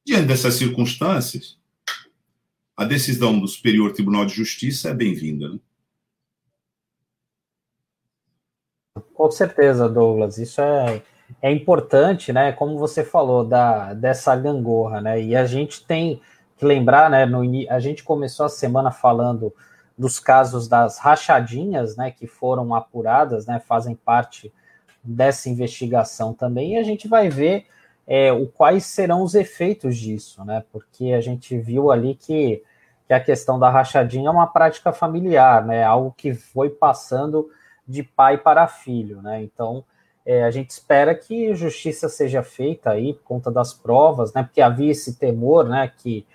diante 0.06 0.28
dessas 0.28 0.56
circunstâncias, 0.56 1.58
a 2.76 2.84
decisão 2.84 3.40
do 3.40 3.48
Superior 3.48 3.94
Tribunal 3.94 4.26
de 4.26 4.34
Justiça 4.34 4.90
é 4.90 4.94
bem-vinda. 4.94 5.50
Né? 5.50 5.60
Com 9.16 9.32
certeza, 9.32 9.88
Douglas. 9.88 10.38
Isso 10.38 10.62
é, 10.62 11.02
é 11.42 11.50
importante, 11.50 12.34
né? 12.34 12.52
Como 12.52 12.78
você 12.78 13.04
falou 13.04 13.46
da, 13.46 13.94
dessa 13.94 14.36
gangorra, 14.36 15.00
né? 15.00 15.22
E 15.22 15.36
a 15.36 15.46
gente 15.46 15.86
tem 15.86 16.22
que 16.58 16.66
lembrar, 16.66 17.10
né? 17.10 17.26
No, 17.26 17.42
a 17.70 17.80
gente 17.80 18.04
começou 18.04 18.46
a 18.46 18.50
semana 18.50 18.92
falando 18.92 19.54
dos 19.98 20.20
casos 20.20 20.68
das 20.68 21.00
rachadinhas, 21.00 21.96
né? 21.96 22.12
Que 22.12 22.28
foram 22.28 22.76
apuradas, 22.76 23.46
né? 23.46 23.62
Fazem 23.66 23.96
parte 23.96 24.54
dessa 25.02 25.50
investigação 25.50 26.34
também. 26.34 26.74
E 26.74 26.78
a 26.78 26.84
gente 26.84 27.08
vai 27.08 27.30
ver 27.30 27.68
é, 28.06 28.34
o, 28.34 28.48
quais 28.48 28.86
serão 28.86 29.24
os 29.24 29.34
efeitos 29.34 29.96
disso, 29.98 30.44
né? 30.44 30.62
Porque 30.74 31.14
a 31.14 31.22
gente 31.22 31.58
viu 31.58 31.90
ali 31.90 32.16
que, 32.16 32.62
que 33.08 33.14
a 33.14 33.20
questão 33.22 33.58
da 33.58 33.70
rachadinha 33.70 34.28
é 34.28 34.32
uma 34.32 34.48
prática 34.48 34.92
familiar, 34.92 35.66
né? 35.66 35.86
Algo 35.86 36.14
que 36.18 36.34
foi 36.34 36.70
passando 36.70 37.50
de 37.88 38.04
pai 38.04 38.38
para 38.38 38.68
filho, 38.68 39.22
né? 39.22 39.44
Então, 39.44 39.84
é, 40.26 40.44
a 40.44 40.52
gente 40.52 40.72
espera 40.72 41.14
que 41.14 41.54
justiça 41.54 42.10
seja 42.10 42.42
feita 42.42 42.90
aí 42.90 43.14
por 43.14 43.24
conta 43.24 43.52
das 43.52 43.74
provas, 43.74 44.34
né? 44.34 44.44
Porque 44.44 44.62
havia 44.62 44.92
esse 44.92 45.16
temor, 45.16 45.68
né? 45.68 45.92
Que 45.96 46.26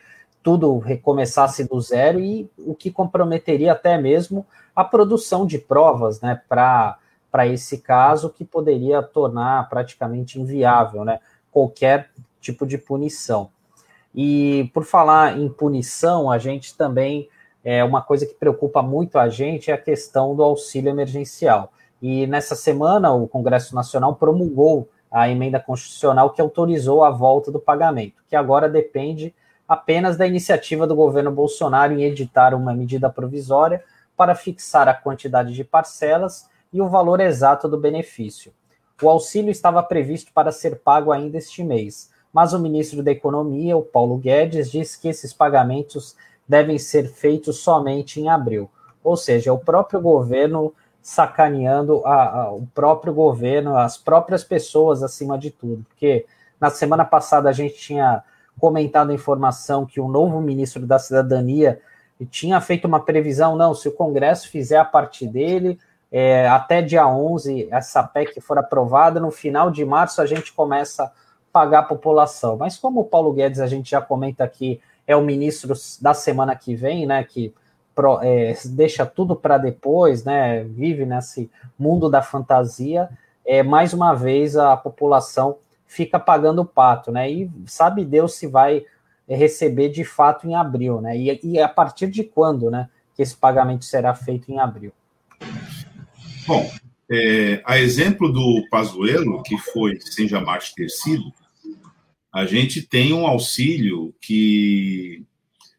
tudo 0.43 0.79
recomeçasse 0.79 1.65
do 1.65 1.81
zero 1.81 2.21
e 2.21 2.49
o 2.59 2.75
que 2.75 2.91
comprometeria 2.91 3.73
até 3.73 3.99
mesmo 3.99 4.47
a 4.75 4.85
produção 4.85 5.45
de 5.45 5.59
provas, 5.59 6.21
né? 6.21 6.41
Para 6.49 6.99
para 7.31 7.47
esse 7.47 7.79
caso 7.79 8.29
que 8.29 8.45
poderia 8.45 9.01
tornar 9.03 9.69
praticamente 9.69 10.41
inviável, 10.41 11.05
né? 11.05 11.21
Qualquer 11.53 12.11
tipo 12.41 12.67
de 12.67 12.77
punição. 12.77 13.51
E 14.13 14.69
por 14.75 14.85
falar 14.85 15.39
em 15.39 15.49
punição, 15.49 16.29
a 16.29 16.39
gente 16.39 16.77
também 16.77 17.29
é 17.65 17.85
uma 17.85 18.03
coisa 18.03 18.27
que 18.27 18.35
preocupa 18.35 18.83
muito 18.83 19.19
a 19.19 19.29
gente 19.29 19.71
é 19.71 19.75
a 19.75 19.79
questão 19.79 20.35
do 20.35 20.43
auxílio 20.43 20.91
emergencial. 20.91 21.73
E 22.01 22.27
nessa 22.27 22.55
semana, 22.55 23.13
o 23.13 23.29
Congresso 23.29 23.75
Nacional 23.75 24.17
promulgou 24.17 24.89
a 25.11 25.29
emenda 25.29 25.61
constitucional 25.61 26.31
que 26.31 26.41
autorizou 26.41 27.05
a 27.05 27.11
volta 27.11 27.51
do 27.51 27.59
pagamento, 27.59 28.23
que 28.29 28.37
agora 28.37 28.69
depende 28.69 29.35
apenas 29.69 30.17
da 30.17 30.27
iniciativa 30.27 30.87
do 30.87 30.97
governo 30.97 31.31
Bolsonaro 31.31 31.93
em 31.93 32.05
editar 32.05 32.55
uma 32.55 32.75
medida 32.75 33.11
provisória 33.11 33.85
para 34.17 34.35
fixar 34.35 34.89
a 34.89 34.95
quantidade 34.95 35.53
de 35.53 35.65
parcelas 35.65 36.49
e 36.73 36.81
o 36.81 36.89
valor 36.89 37.21
exato 37.21 37.69
do 37.69 37.79
benefício. 37.79 38.53
O 39.03 39.09
auxílio 39.09 39.51
estava 39.51 39.83
previsto 39.83 40.33
para 40.33 40.53
ser 40.53 40.81
pago 40.81 41.11
ainda 41.11 41.39
este 41.39 41.65
mês, 41.65 42.11
mas 42.33 42.53
o 42.53 42.59
ministro 42.59 43.03
da 43.03 43.11
Economia, 43.11 43.77
o 43.77 43.83
Paulo 43.83 44.17
Guedes, 44.17 44.71
disse 44.71 45.01
que 45.01 45.09
esses 45.09 45.33
pagamentos 45.33 46.17
devem 46.51 46.79
ser 46.79 47.09
feitos 47.09 47.59
somente 47.61 48.21
em 48.21 48.29
abril. 48.29 48.69
Ou 49.05 49.17
seja, 49.17 49.53
o 49.53 49.59
próprio 49.59 50.01
governo 50.01 50.75
sacaneando 51.01 52.05
a, 52.05 52.41
a, 52.41 52.53
o 52.53 52.67
próprio 52.75 53.15
governo, 53.15 53.77
as 53.77 53.97
próprias 53.97 54.43
pessoas 54.43 55.01
acima 55.01 55.39
de 55.39 55.53
tudo. 55.53 55.87
Porque 55.89 56.27
na 56.61 56.69
semana 56.69 57.05
passada 57.05 57.49
a 57.49 57.53
gente 57.53 57.77
tinha 57.77 58.25
comentado 58.59 59.11
a 59.11 59.15
informação 59.15 59.87
que 59.87 60.01
o 60.01 60.09
novo 60.09 60.41
ministro 60.41 60.85
da 60.85 60.99
Cidadania 60.99 61.81
tinha 62.29 62.61
feito 62.61 62.85
uma 62.85 63.01
previsão, 63.01 63.55
não, 63.55 63.73
se 63.73 63.89
o 63.89 63.93
Congresso 63.93 64.51
fizer 64.51 64.77
a 64.77 64.85
parte 64.85 65.27
dele, 65.27 65.79
é, 66.11 66.49
até 66.49 66.83
dia 66.83 67.07
11, 67.07 67.69
essa 67.71 68.03
PEC 68.03 68.41
for 68.41 68.59
aprovada, 68.59 69.21
no 69.21 69.31
final 69.31 69.71
de 69.71 69.85
março 69.85 70.21
a 70.21 70.27
gente 70.27 70.53
começa 70.53 71.05
a 71.05 71.13
pagar 71.53 71.79
a 71.79 71.85
população. 71.85 72.57
Mas 72.57 72.77
como 72.77 73.01
o 73.01 73.05
Paulo 73.05 73.33
Guedes, 73.33 73.61
a 73.61 73.69
gente 73.69 73.93
já 73.93 74.03
comenta 74.03 74.43
aqui, 74.43 74.81
é 75.11 75.17
o 75.17 75.25
ministro 75.25 75.75
da 76.01 76.15
semana 76.15 76.55
que 76.55 76.73
vem, 76.73 77.05
né? 77.05 77.25
Que 77.25 77.53
pro, 77.97 78.21
é, 78.23 78.55
deixa 78.67 79.05
tudo 79.05 79.35
para 79.35 79.59
depois, 79.59 80.23
né? 80.23 80.63
Vive 80.63 81.05
nesse 81.05 81.51
mundo 81.77 82.09
da 82.09 82.23
fantasia. 82.23 83.11
É, 83.45 83.61
mais 83.61 83.93
uma 83.93 84.15
vez 84.15 84.57
a 84.57 84.77
população 84.77 85.59
fica 85.85 86.17
pagando 86.21 86.63
o 86.63 86.65
pato, 86.65 87.11
né? 87.11 87.29
E 87.29 87.51
sabe 87.67 88.05
Deus 88.05 88.35
se 88.35 88.47
vai 88.47 88.85
receber 89.29 89.89
de 89.89 90.05
fato 90.05 90.47
em 90.47 90.55
abril, 90.55 91.01
né? 91.01 91.19
E, 91.19 91.41
e 91.43 91.61
a 91.61 91.69
partir 91.69 92.07
de 92.07 92.23
quando, 92.23 92.71
né? 92.71 92.89
Que 93.17 93.23
esse 93.23 93.37
pagamento 93.37 93.85
será 93.85 94.15
feito 94.15 94.53
em 94.53 94.61
abril. 94.61 94.93
Bom, 96.47 96.71
é, 97.11 97.61
a 97.65 97.81
exemplo 97.81 98.33
do 98.33 98.65
Pazuello, 98.71 99.43
que 99.43 99.59
foi 99.59 99.99
sem 100.01 100.29
jamais 100.29 100.73
ter 100.73 100.89
sido, 100.89 101.33
a 102.33 102.47
gente 102.47 102.83
tem 102.83 103.13
um 103.13 103.27
auxílio 103.27 104.15
que 104.21 105.25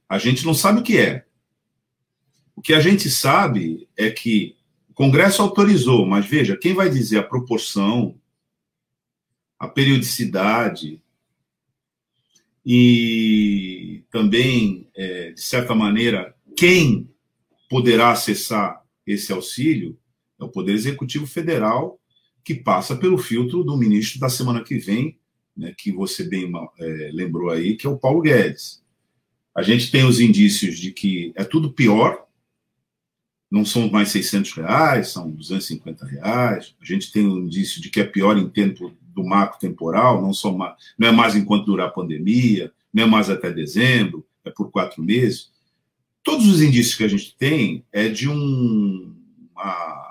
a 0.07 0.17
gente 0.17 0.45
não 0.45 0.53
sabe 0.53 0.79
o 0.79 0.83
que 0.83 0.97
é. 0.97 1.25
O 2.55 2.61
que 2.61 2.73
a 2.73 2.79
gente 2.79 3.09
sabe 3.09 3.87
é 3.95 4.09
que 4.09 4.55
o 4.89 4.93
Congresso 4.93 5.41
autorizou, 5.41 6.05
mas 6.05 6.25
veja, 6.25 6.57
quem 6.57 6.73
vai 6.73 6.89
dizer 6.89 7.19
a 7.19 7.23
proporção, 7.23 8.19
a 9.57 9.67
periodicidade 9.67 11.01
e 12.65 14.03
também, 14.11 14.87
é, 14.95 15.31
de 15.31 15.41
certa 15.41 15.73
maneira, 15.73 16.35
quem 16.57 17.09
poderá 17.69 18.11
acessar 18.11 18.83
esse 19.07 19.31
auxílio 19.31 19.97
é 20.39 20.43
o 20.43 20.49
Poder 20.49 20.73
Executivo 20.73 21.25
Federal, 21.25 21.99
que 22.43 22.55
passa 22.55 22.95
pelo 22.95 23.17
filtro 23.17 23.63
do 23.63 23.77
ministro 23.77 24.19
da 24.19 24.29
semana 24.29 24.63
que 24.63 24.77
vem, 24.77 25.17
né, 25.55 25.73
que 25.77 25.91
você 25.91 26.23
bem 26.23 26.51
é, 26.79 27.09
lembrou 27.13 27.49
aí, 27.49 27.75
que 27.75 27.85
é 27.85 27.89
o 27.89 27.97
Paulo 27.97 28.21
Guedes. 28.21 28.81
A 29.53 29.61
gente 29.61 29.91
tem 29.91 30.05
os 30.05 30.19
indícios 30.19 30.79
de 30.79 30.91
que 30.91 31.33
é 31.35 31.43
tudo 31.43 31.73
pior, 31.73 32.25
não 33.49 33.65
são 33.65 33.89
mais 33.89 34.09
600 34.09 34.53
reais, 34.53 35.09
são 35.09 35.29
250 35.29 36.05
reais. 36.05 36.73
A 36.81 36.85
gente 36.85 37.11
tem 37.11 37.27
o 37.27 37.39
indício 37.39 37.81
de 37.81 37.89
que 37.89 37.99
é 37.99 38.05
pior 38.05 38.37
em 38.37 38.47
tempo 38.47 38.93
do 39.13 39.25
marco 39.25 39.59
temporal, 39.59 40.21
não, 40.21 40.33
são 40.33 40.57
mais, 40.57 40.75
não 40.97 41.09
é 41.09 41.11
mais 41.11 41.35
enquanto 41.35 41.65
durar 41.65 41.87
a 41.87 41.91
pandemia, 41.91 42.71
não 42.93 43.03
é 43.03 43.05
mais 43.05 43.29
até 43.29 43.51
dezembro, 43.51 44.25
é 44.45 44.49
por 44.49 44.71
quatro 44.71 45.03
meses. 45.03 45.51
Todos 46.23 46.47
os 46.47 46.61
indícios 46.61 46.95
que 46.95 47.03
a 47.03 47.09
gente 47.09 47.35
tem 47.35 47.83
é 47.91 48.07
de 48.07 48.29
um, 48.29 49.13
uma 49.53 50.10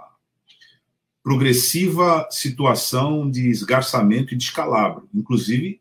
progressiva 1.31 2.27
situação 2.29 3.31
de 3.31 3.51
esgarçamento 3.51 4.35
e 4.35 4.37
descalabro, 4.37 5.09
inclusive 5.15 5.81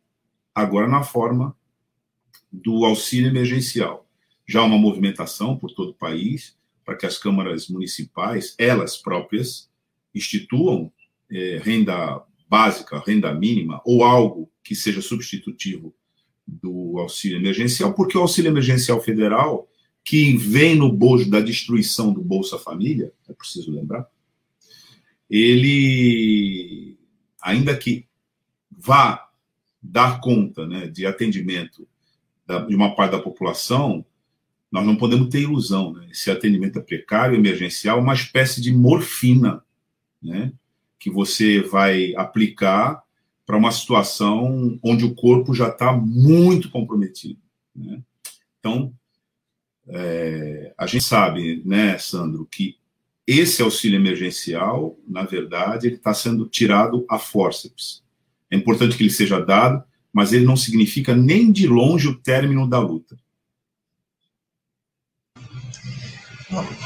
agora 0.54 0.88
na 0.88 1.02
forma 1.02 1.58
do 2.52 2.86
auxílio 2.86 3.30
emergencial. 3.30 4.08
Já 4.48 4.62
uma 4.62 4.78
movimentação 4.78 5.58
por 5.58 5.72
todo 5.72 5.90
o 5.90 5.96
país 5.96 6.56
para 6.86 6.96
que 6.96 7.08
as 7.08 7.18
câmaras 7.18 7.68
municipais, 7.68 8.54
elas 8.60 8.96
próprias, 8.96 9.68
instituam 10.14 10.92
é, 11.32 11.60
renda 11.64 12.24
básica, 12.48 13.02
renda 13.04 13.34
mínima 13.34 13.82
ou 13.84 14.04
algo 14.04 14.52
que 14.64 14.76
seja 14.76 15.02
substitutivo 15.02 15.96
do 16.46 17.00
auxílio 17.00 17.40
emergencial, 17.40 17.96
porque 17.96 18.16
o 18.16 18.22
auxílio 18.22 18.50
emergencial 18.50 19.02
federal, 19.02 19.68
que 20.06 20.38
vem 20.38 20.76
no 20.76 20.94
bojo 20.94 21.28
da 21.28 21.42
destruição 21.42 22.14
do 22.14 22.22
Bolsa 22.22 22.60
Família, 22.60 23.12
é 23.28 23.34
preciso 23.34 23.72
lembrar, 23.72 24.08
ele, 25.30 26.98
ainda 27.42 27.78
que 27.78 28.06
vá 28.72 29.30
dar 29.82 30.20
conta 30.20 30.65
né, 30.65 30.88
de 30.88 31.06
atendimento 31.06 31.88
de 32.68 32.76
uma 32.76 32.96
parte 32.96 33.12
da 33.12 33.22
população, 33.22 34.04
nós 34.72 34.86
não 34.86 34.96
podemos 34.96 35.30
ter 35.30 35.42
ilusão. 35.42 35.94
Né? 35.94 36.08
Esse 36.12 36.32
atendimento 36.32 36.80
é 36.80 36.82
precário, 36.82 37.36
emergencial, 37.36 38.00
uma 38.00 38.13
espécie 38.13 38.60
de 38.62 38.74
morfina 38.74 39.63
né, 40.22 40.52
que 40.98 41.10
você 41.10 41.62
vai 41.62 42.15
aplicar 42.15 43.04
para 43.46 43.58
uma 43.58 43.72
situação 43.72 44.80
onde 44.84 45.06
o 45.06 45.15
corpo 45.15 45.54
já 45.54 45.70
está 45.70 45.92
muito 45.94 46.70
comprometido. 46.70 47.39
Né? 47.76 48.02
Então, 48.60 48.94
é, 49.88 50.74
a 50.78 50.86
gente 50.86 51.04
sabe, 51.04 51.62
né, 51.65 51.98
Sandro, 51.98 52.46
que 52.46 52.79
esse 53.30 53.62
auxílio 53.62 54.00
emergencial, 54.00 54.98
na 55.08 55.24
verdade, 55.24 55.86
ele 55.86 55.98
está 55.98 56.15
sendo 56.15 56.48
tirado 56.48 57.06
a 57.08 57.20
forceps. 57.20 58.02
É 58.50 58.56
importante 58.56 58.98
que 58.98 59.04
ele 59.04 59.12
seja 59.12 59.39
dado, 59.39 59.84
mas 60.12 60.34
ele 60.34 60.46
não 60.46 60.58
significa 60.58 61.15
nem 61.15 61.52
de 61.52 61.68
longe 61.68 62.08
o 62.08 62.18
término 62.18 62.68
da 62.68 62.80
luta. 62.80 63.15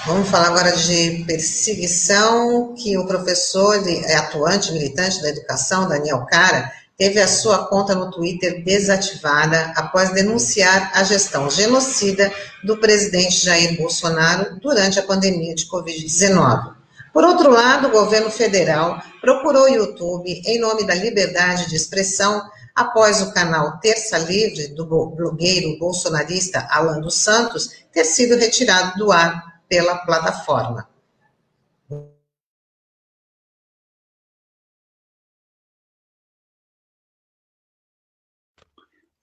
Vamos 0.05 0.29
falar 0.29 0.47
agora 0.47 0.75
de 0.75 1.23
perseguição, 1.23 2.75
que 2.75 2.97
o 2.97 3.07
professor 3.07 3.81
é 3.87 4.15
atuante, 4.15 4.73
militante 4.73 5.21
da 5.21 5.29
educação, 5.29 5.87
Daniel 5.87 6.25
Cara, 6.25 6.69
teve 6.97 7.19
a 7.19 7.27
sua 7.27 7.67
conta 7.67 7.95
no 7.95 8.11
Twitter 8.11 8.63
desativada 8.63 9.73
após 9.75 10.11
denunciar 10.11 10.91
a 10.93 11.03
gestão 11.03 11.49
genocida 11.49 12.31
do 12.63 12.77
presidente 12.77 13.45
Jair 13.45 13.77
Bolsonaro 13.77 14.59
durante 14.59 14.99
a 14.99 15.03
pandemia 15.03 15.55
de 15.55 15.65
Covid-19. 15.65 16.73
Por 17.11 17.23
outro 17.23 17.51
lado, 17.51 17.87
o 17.87 17.91
governo 17.91 18.29
federal 18.29 19.01
procurou 19.21 19.63
o 19.63 19.69
YouTube 19.69 20.41
em 20.45 20.59
nome 20.59 20.85
da 20.85 20.95
liberdade 20.95 21.69
de 21.69 21.75
expressão 21.75 22.41
após 22.75 23.21
o 23.21 23.31
canal 23.33 23.79
Terça 23.79 24.17
Livre 24.17 24.69
do 24.69 24.85
blogueiro 24.85 25.77
bolsonarista 25.77 26.67
Alan 26.71 26.99
dos 26.99 27.15
Santos 27.15 27.69
ter 27.91 28.03
sido 28.03 28.35
retirado 28.35 28.97
do 28.97 29.11
ar 29.11 29.61
pela 29.69 29.97
plataforma. 29.97 30.87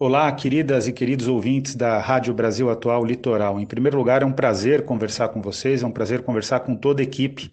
Olá, 0.02 0.32
queridas 0.32 0.88
e 0.88 0.94
queridos 0.94 1.28
ouvintes 1.28 1.74
da 1.74 1.98
Rádio 2.00 2.32
Brasil 2.32 2.70
Atual 2.70 3.04
Litoral. 3.04 3.60
Em 3.60 3.66
primeiro 3.66 3.98
lugar, 3.98 4.22
é 4.22 4.24
um 4.24 4.32
prazer 4.32 4.86
conversar 4.86 5.28
com 5.28 5.42
vocês, 5.42 5.82
é 5.82 5.86
um 5.86 5.92
prazer 5.92 6.22
conversar 6.22 6.60
com 6.60 6.74
toda 6.74 7.02
a 7.02 7.04
equipe, 7.04 7.52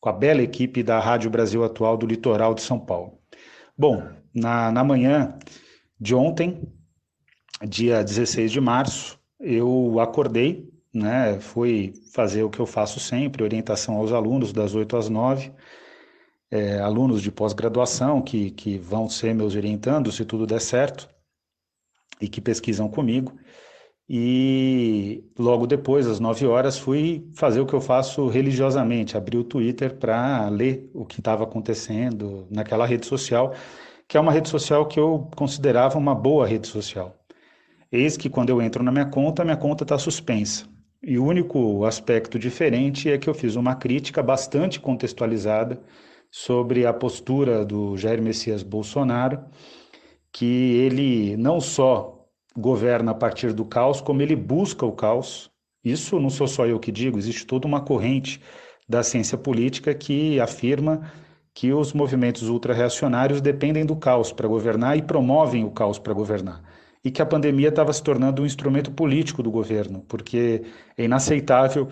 com 0.00 0.08
a 0.08 0.12
bela 0.12 0.40
equipe 0.40 0.80
da 0.84 1.00
Rádio 1.00 1.28
Brasil 1.28 1.64
Atual 1.64 1.96
do 1.96 2.06
Litoral 2.06 2.54
de 2.54 2.62
São 2.62 2.78
Paulo. 2.78 3.18
Bom, 3.76 4.08
na, 4.32 4.70
na 4.70 4.84
manhã 4.84 5.36
de 6.00 6.14
ontem, 6.14 6.72
dia 7.66 8.04
16 8.04 8.52
de 8.52 8.60
março, 8.60 9.18
eu 9.40 9.98
acordei 9.98 10.72
né? 10.94 11.40
Fui 11.40 11.94
fazer 12.12 12.44
o 12.44 12.50
que 12.50 12.60
eu 12.60 12.66
faço 12.66 13.00
sempre, 13.00 13.42
orientação 13.42 13.96
aos 13.96 14.12
alunos 14.12 14.52
das 14.52 14.72
8 14.72 14.96
às 14.96 15.08
9, 15.08 15.52
é, 16.48 16.78
alunos 16.78 17.20
de 17.22 17.32
pós-graduação 17.32 18.22
que, 18.22 18.52
que 18.52 18.78
vão 18.78 19.08
ser 19.08 19.34
meus 19.34 19.56
orientandos, 19.56 20.14
se 20.16 20.24
tudo 20.24 20.46
der 20.46 20.60
certo, 20.60 21.08
e 22.20 22.28
que 22.28 22.40
pesquisam 22.40 22.88
comigo. 22.88 23.32
E 24.08 25.22
logo 25.38 25.66
depois, 25.66 26.06
às 26.06 26.18
9 26.18 26.46
horas, 26.46 26.78
fui 26.78 27.28
fazer 27.34 27.60
o 27.60 27.66
que 27.66 27.74
eu 27.74 27.80
faço 27.80 28.26
religiosamente, 28.28 29.16
abrir 29.16 29.36
o 29.36 29.44
Twitter 29.44 29.96
para 29.96 30.48
ler 30.48 30.90
o 30.94 31.04
que 31.04 31.20
estava 31.20 31.44
acontecendo 31.44 32.46
naquela 32.50 32.86
rede 32.86 33.06
social, 33.06 33.52
que 34.08 34.16
é 34.16 34.20
uma 34.20 34.32
rede 34.32 34.48
social 34.48 34.86
que 34.86 34.98
eu 34.98 35.28
considerava 35.36 35.98
uma 35.98 36.14
boa 36.14 36.46
rede 36.46 36.66
social. 36.66 37.14
Eis 37.92 38.16
que 38.16 38.30
quando 38.30 38.48
eu 38.48 38.62
entro 38.62 38.82
na 38.82 38.90
minha 38.90 39.06
conta, 39.06 39.44
minha 39.44 39.56
conta 39.56 39.84
está 39.84 39.98
suspensa. 39.98 40.66
E 41.02 41.18
o 41.18 41.24
único 41.24 41.84
aspecto 41.84 42.38
diferente 42.38 43.10
é 43.10 43.18
que 43.18 43.28
eu 43.28 43.34
fiz 43.34 43.56
uma 43.56 43.74
crítica 43.74 44.22
bastante 44.22 44.80
contextualizada 44.80 45.80
sobre 46.30 46.86
a 46.86 46.92
postura 46.92 47.64
do 47.64 47.96
Jair 47.96 48.20
Messias 48.22 48.62
Bolsonaro, 48.62 49.40
que 50.32 50.44
ele 50.44 51.36
não 51.36 51.60
só 51.60 52.26
governa 52.56 53.12
a 53.12 53.14
partir 53.14 53.52
do 53.52 53.64
caos, 53.64 54.00
como 54.00 54.22
ele 54.22 54.36
busca 54.36 54.84
o 54.84 54.92
caos. 54.92 55.50
Isso 55.84 56.18
não 56.18 56.30
sou 56.30 56.46
só 56.46 56.66
eu 56.66 56.78
que 56.78 56.92
digo, 56.92 57.18
existe 57.18 57.46
toda 57.46 57.66
uma 57.66 57.80
corrente 57.80 58.40
da 58.88 59.02
ciência 59.02 59.38
política 59.38 59.94
que 59.94 60.40
afirma 60.40 61.10
que 61.54 61.72
os 61.72 61.92
movimentos 61.92 62.48
ultra-reacionários 62.48 63.40
dependem 63.40 63.84
do 63.84 63.96
caos 63.96 64.32
para 64.32 64.48
governar 64.48 64.96
e 64.96 65.02
promovem 65.02 65.64
o 65.64 65.70
caos 65.70 65.98
para 65.98 66.12
governar 66.12 66.62
e 67.04 67.10
que 67.10 67.22
a 67.22 67.26
pandemia 67.26 67.68
estava 67.68 67.92
se 67.92 68.02
tornando 68.02 68.42
um 68.42 68.46
instrumento 68.46 68.90
político 68.90 69.42
do 69.42 69.50
governo, 69.50 70.04
porque 70.08 70.62
é 70.96 71.04
inaceitável 71.04 71.88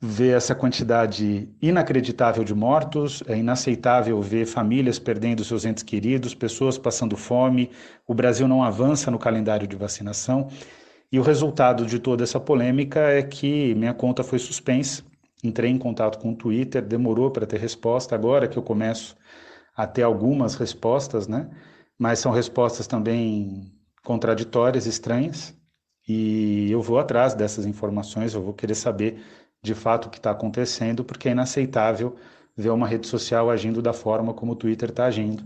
ver 0.00 0.36
essa 0.36 0.54
quantidade 0.54 1.48
inacreditável 1.60 2.44
de 2.44 2.54
mortos, 2.54 3.22
é 3.26 3.36
inaceitável 3.36 4.20
ver 4.22 4.46
famílias 4.46 4.98
perdendo 4.98 5.44
seus 5.44 5.64
entes 5.64 5.82
queridos, 5.82 6.34
pessoas 6.34 6.78
passando 6.78 7.16
fome, 7.16 7.70
o 8.06 8.14
Brasil 8.14 8.46
não 8.46 8.62
avança 8.62 9.10
no 9.10 9.18
calendário 9.18 9.66
de 9.66 9.74
vacinação. 9.76 10.48
E 11.10 11.18
o 11.18 11.22
resultado 11.22 11.86
de 11.86 11.98
toda 11.98 12.22
essa 12.22 12.38
polêmica 12.38 13.00
é 13.00 13.22
que 13.22 13.74
minha 13.74 13.94
conta 13.94 14.22
foi 14.22 14.38
suspensa. 14.38 15.02
Entrei 15.42 15.70
em 15.70 15.78
contato 15.78 16.18
com 16.18 16.32
o 16.32 16.36
Twitter, 16.36 16.82
demorou 16.82 17.30
para 17.30 17.46
ter 17.46 17.58
resposta. 17.58 18.14
Agora 18.14 18.46
que 18.46 18.58
eu 18.58 18.62
começo 18.62 19.16
a 19.74 19.86
ter 19.86 20.02
algumas 20.02 20.54
respostas, 20.54 21.26
né? 21.26 21.48
Mas 21.98 22.18
são 22.18 22.30
respostas 22.30 22.86
também 22.86 23.72
contraditórias, 24.04 24.86
estranhas, 24.86 25.54
e 26.08 26.70
eu 26.70 26.80
vou 26.80 26.98
atrás 26.98 27.34
dessas 27.34 27.66
informações, 27.66 28.32
eu 28.34 28.42
vou 28.42 28.54
querer 28.54 28.74
saber 28.74 29.20
de 29.62 29.74
fato 29.74 30.06
o 30.06 30.10
que 30.10 30.18
está 30.18 30.30
acontecendo, 30.30 31.04
porque 31.04 31.28
é 31.28 31.32
inaceitável 31.32 32.16
ver 32.56 32.70
uma 32.70 32.86
rede 32.86 33.06
social 33.06 33.50
agindo 33.50 33.80
da 33.82 33.92
forma 33.92 34.34
como 34.34 34.52
o 34.52 34.56
Twitter 34.56 34.90
está 34.90 35.06
agindo, 35.06 35.44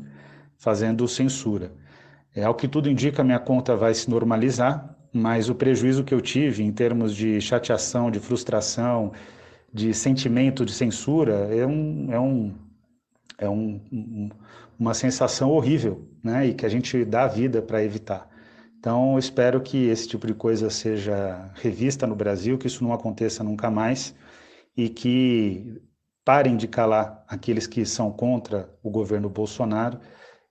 fazendo 0.57 1.07
censura. 1.09 1.73
É, 2.35 2.45
ao 2.45 2.55
que 2.55 2.67
tudo 2.69 2.89
indica, 2.89 3.23
minha 3.25 3.39
conta 3.39 3.77
vai 3.77 3.93
se 3.95 4.09
normalizar, 4.09 4.97
mas 5.13 5.49
o 5.49 5.55
prejuízo 5.55 6.05
que 6.05 6.15
eu 6.15 6.21
tive 6.21 6.63
em 6.63 6.73
termos 6.73 7.15
de 7.15 7.41
chateação, 7.41 8.11
de 8.11 8.19
frustração, 8.19 9.13
de 9.73 9.93
sentimento 9.93 10.65
de 10.65 10.73
censura 10.73 11.49
é 11.55 11.67
um, 11.67 12.13
é 12.13 12.21
um, 12.21 12.55
é 13.39 13.49
um, 13.49 13.81
um 13.93 14.31
uma 14.83 14.95
sensação 14.95 15.51
horrível, 15.51 16.09
né? 16.23 16.49
E 16.49 16.55
que 16.55 16.67
a 16.67 16.69
gente 16.69 17.05
dá 17.05 17.25
a 17.25 17.29
vida 17.29 17.63
para 17.63 17.85
evitar. 17.85 18.29
Então, 18.83 19.17
espero 19.17 19.61
que 19.61 19.87
esse 19.87 20.09
tipo 20.09 20.27
de 20.27 20.35
coisa 20.35 20.69
seja 20.69 21.53
revista 21.55 22.05
no 22.05 22.17
Brasil, 22.17 22.59
que 22.59 22.67
isso 22.67 22.83
não 22.83 22.93
aconteça 22.93 23.45
nunca 23.45 23.71
mais 23.71 24.13
e 24.77 24.89
que 24.89 25.81
parem 26.25 26.57
de 26.57 26.67
calar 26.67 27.25
aqueles 27.29 27.69
que 27.69 27.87
são 27.87 28.11
contra 28.11 28.69
o 28.83 28.91
governo 28.91 29.31
Bolsonaro 29.31 30.01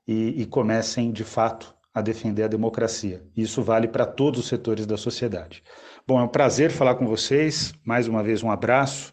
e, 0.08 0.42
e 0.42 0.46
comecem, 0.46 1.12
de 1.12 1.26
fato, 1.26 1.76
a 1.94 2.02
defender 2.02 2.44
a 2.44 2.48
democracia. 2.48 3.22
Isso 3.36 3.62
vale 3.62 3.90
para 3.90 4.06
todos 4.06 4.40
os 4.40 4.48
setores 4.48 4.86
da 4.86 4.96
sociedade. 4.96 5.62
Bom, 6.08 6.18
é 6.18 6.24
um 6.24 6.30
prazer 6.30 6.72
falar 6.72 6.96
com 6.96 7.06
vocês. 7.06 7.74
Mais 7.84 8.08
uma 8.08 8.24
vez, 8.24 8.42
um 8.42 8.50
abraço. 8.50 9.12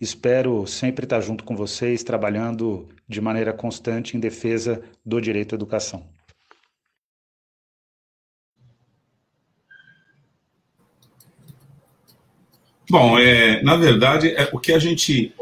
Espero 0.00 0.64
sempre 0.68 1.06
estar 1.06 1.20
junto 1.20 1.42
com 1.42 1.56
vocês, 1.56 2.04
trabalhando 2.04 2.88
de 3.08 3.20
maneira 3.20 3.52
constante 3.52 4.16
em 4.16 4.20
defesa 4.20 4.80
do 5.04 5.20
direito 5.20 5.54
à 5.54 5.56
educação. 5.56 6.19
Bom, 12.90 13.16
é, 13.16 13.62
na 13.62 13.76
verdade, 13.76 14.30
é 14.30 14.50
o 14.52 14.58
que 14.58 14.72
a 14.72 14.78
gente. 14.78 15.32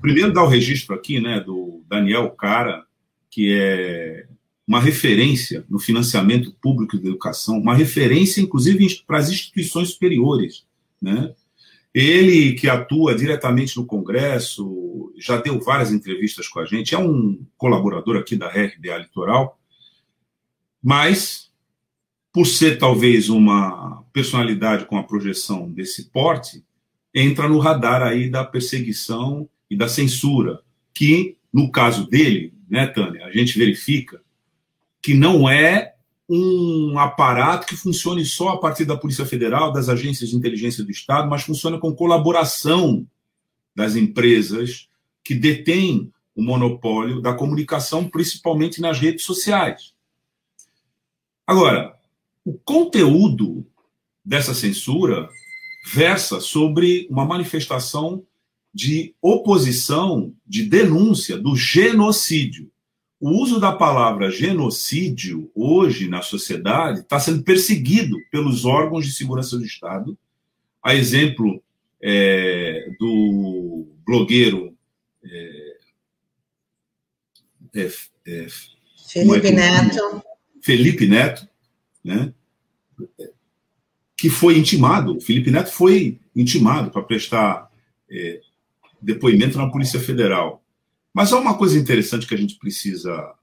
Primeiro, 0.00 0.32
dá 0.32 0.44
o 0.44 0.48
registro 0.48 0.94
aqui 0.94 1.20
né, 1.20 1.40
do 1.40 1.82
Daniel 1.88 2.30
Cara, 2.30 2.84
que 3.28 3.52
é 3.52 4.26
uma 4.64 4.78
referência 4.78 5.64
no 5.68 5.80
financiamento 5.80 6.52
público 6.62 6.96
da 6.96 7.08
educação, 7.08 7.58
uma 7.58 7.74
referência, 7.74 8.40
inclusive, 8.40 9.02
para 9.04 9.18
as 9.18 9.28
instituições 9.28 9.90
superiores. 9.90 10.64
Né? 11.00 11.34
Ele, 11.92 12.52
que 12.52 12.68
atua 12.68 13.16
diretamente 13.16 13.76
no 13.76 13.84
Congresso, 13.84 15.12
já 15.18 15.38
deu 15.38 15.60
várias 15.60 15.90
entrevistas 15.90 16.46
com 16.46 16.60
a 16.60 16.64
gente, 16.64 16.94
é 16.94 16.98
um 16.98 17.44
colaborador 17.58 18.16
aqui 18.16 18.36
da 18.36 18.46
RDA 18.46 18.98
Litoral, 18.98 19.58
mas 20.80 21.51
por 22.32 22.46
ser 22.46 22.78
talvez 22.78 23.28
uma 23.28 24.04
personalidade 24.12 24.86
com 24.86 24.96
a 24.96 25.02
projeção 25.02 25.70
desse 25.70 26.10
porte, 26.10 26.64
entra 27.14 27.48
no 27.48 27.58
radar 27.58 28.02
aí 28.02 28.30
da 28.30 28.42
perseguição 28.42 29.48
e 29.70 29.76
da 29.76 29.88
censura, 29.88 30.60
que 30.94 31.36
no 31.52 31.70
caso 31.70 32.08
dele, 32.08 32.54
né, 32.68 32.86
Tânia, 32.86 33.26
a 33.26 33.32
gente 33.32 33.58
verifica 33.58 34.22
que 35.02 35.12
não 35.12 35.48
é 35.48 35.94
um 36.28 36.98
aparato 36.98 37.66
que 37.66 37.76
funcione 37.76 38.24
só 38.24 38.50
a 38.50 38.58
partir 38.58 38.86
da 38.86 38.96
Polícia 38.96 39.26
Federal, 39.26 39.72
das 39.72 39.90
agências 39.90 40.30
de 40.30 40.36
inteligência 40.36 40.82
do 40.82 40.90
Estado, 40.90 41.28
mas 41.28 41.42
funciona 41.42 41.78
com 41.78 41.94
colaboração 41.94 43.06
das 43.74 43.96
empresas 43.96 44.88
que 45.22 45.34
detêm 45.34 46.10
o 46.34 46.42
monopólio 46.42 47.20
da 47.20 47.34
comunicação, 47.34 48.08
principalmente 48.08 48.80
nas 48.80 48.98
redes 48.98 49.24
sociais. 49.24 49.92
Agora, 51.46 51.94
o 52.44 52.54
conteúdo 52.54 53.66
dessa 54.24 54.54
censura 54.54 55.28
versa 55.92 56.40
sobre 56.40 57.06
uma 57.10 57.24
manifestação 57.24 58.24
de 58.72 59.14
oposição, 59.20 60.34
de 60.46 60.64
denúncia 60.64 61.36
do 61.36 61.54
genocídio. 61.54 62.70
O 63.20 63.30
uso 63.30 63.60
da 63.60 63.72
palavra 63.72 64.30
genocídio 64.30 65.50
hoje 65.54 66.08
na 66.08 66.22
sociedade 66.22 67.00
está 67.00 67.20
sendo 67.20 67.42
perseguido 67.42 68.16
pelos 68.30 68.64
órgãos 68.64 69.04
de 69.04 69.12
segurança 69.12 69.56
do 69.56 69.64
Estado, 69.64 70.18
a 70.82 70.94
exemplo 70.94 71.62
é, 72.00 72.88
do 72.98 73.86
blogueiro 74.04 74.76
é, 75.24 75.76
é, 77.74 77.90
é 78.26 78.46
Felipe 79.08 79.50
Neto. 79.52 80.22
Felipe 80.60 81.06
Neto, 81.06 81.48
né, 82.04 82.32
que 84.16 84.30
foi 84.30 84.56
intimado, 84.56 85.16
o 85.16 85.20
Felipe 85.20 85.50
Neto 85.50 85.72
foi 85.72 86.20
intimado 86.34 86.90
para 86.90 87.02
prestar 87.02 87.70
é, 88.10 88.40
depoimento 89.00 89.58
na 89.58 89.68
Polícia 89.68 89.98
Federal. 89.98 90.62
Mas 91.12 91.32
há 91.32 91.38
uma 91.38 91.58
coisa 91.58 91.78
interessante 91.78 92.26
que 92.26 92.34
a 92.34 92.38
gente 92.38 92.56
precisa 92.56 93.34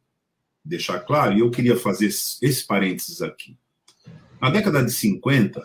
deixar 0.64 1.00
claro, 1.00 1.36
e 1.36 1.40
eu 1.40 1.52
queria 1.52 1.76
fazer 1.76 2.06
esse 2.06 2.66
parênteses 2.66 3.22
aqui. 3.22 3.58
Na 4.42 4.50
década 4.50 4.84
de 4.84 4.92
50, 4.92 5.62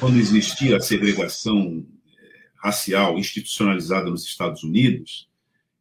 quando 0.00 0.18
existia 0.18 0.76
a 0.76 0.80
segregação 0.80 1.86
é, 2.18 2.48
racial 2.56 3.18
institucionalizada 3.18 4.10
nos 4.10 4.24
Estados 4.24 4.62
Unidos, 4.64 5.28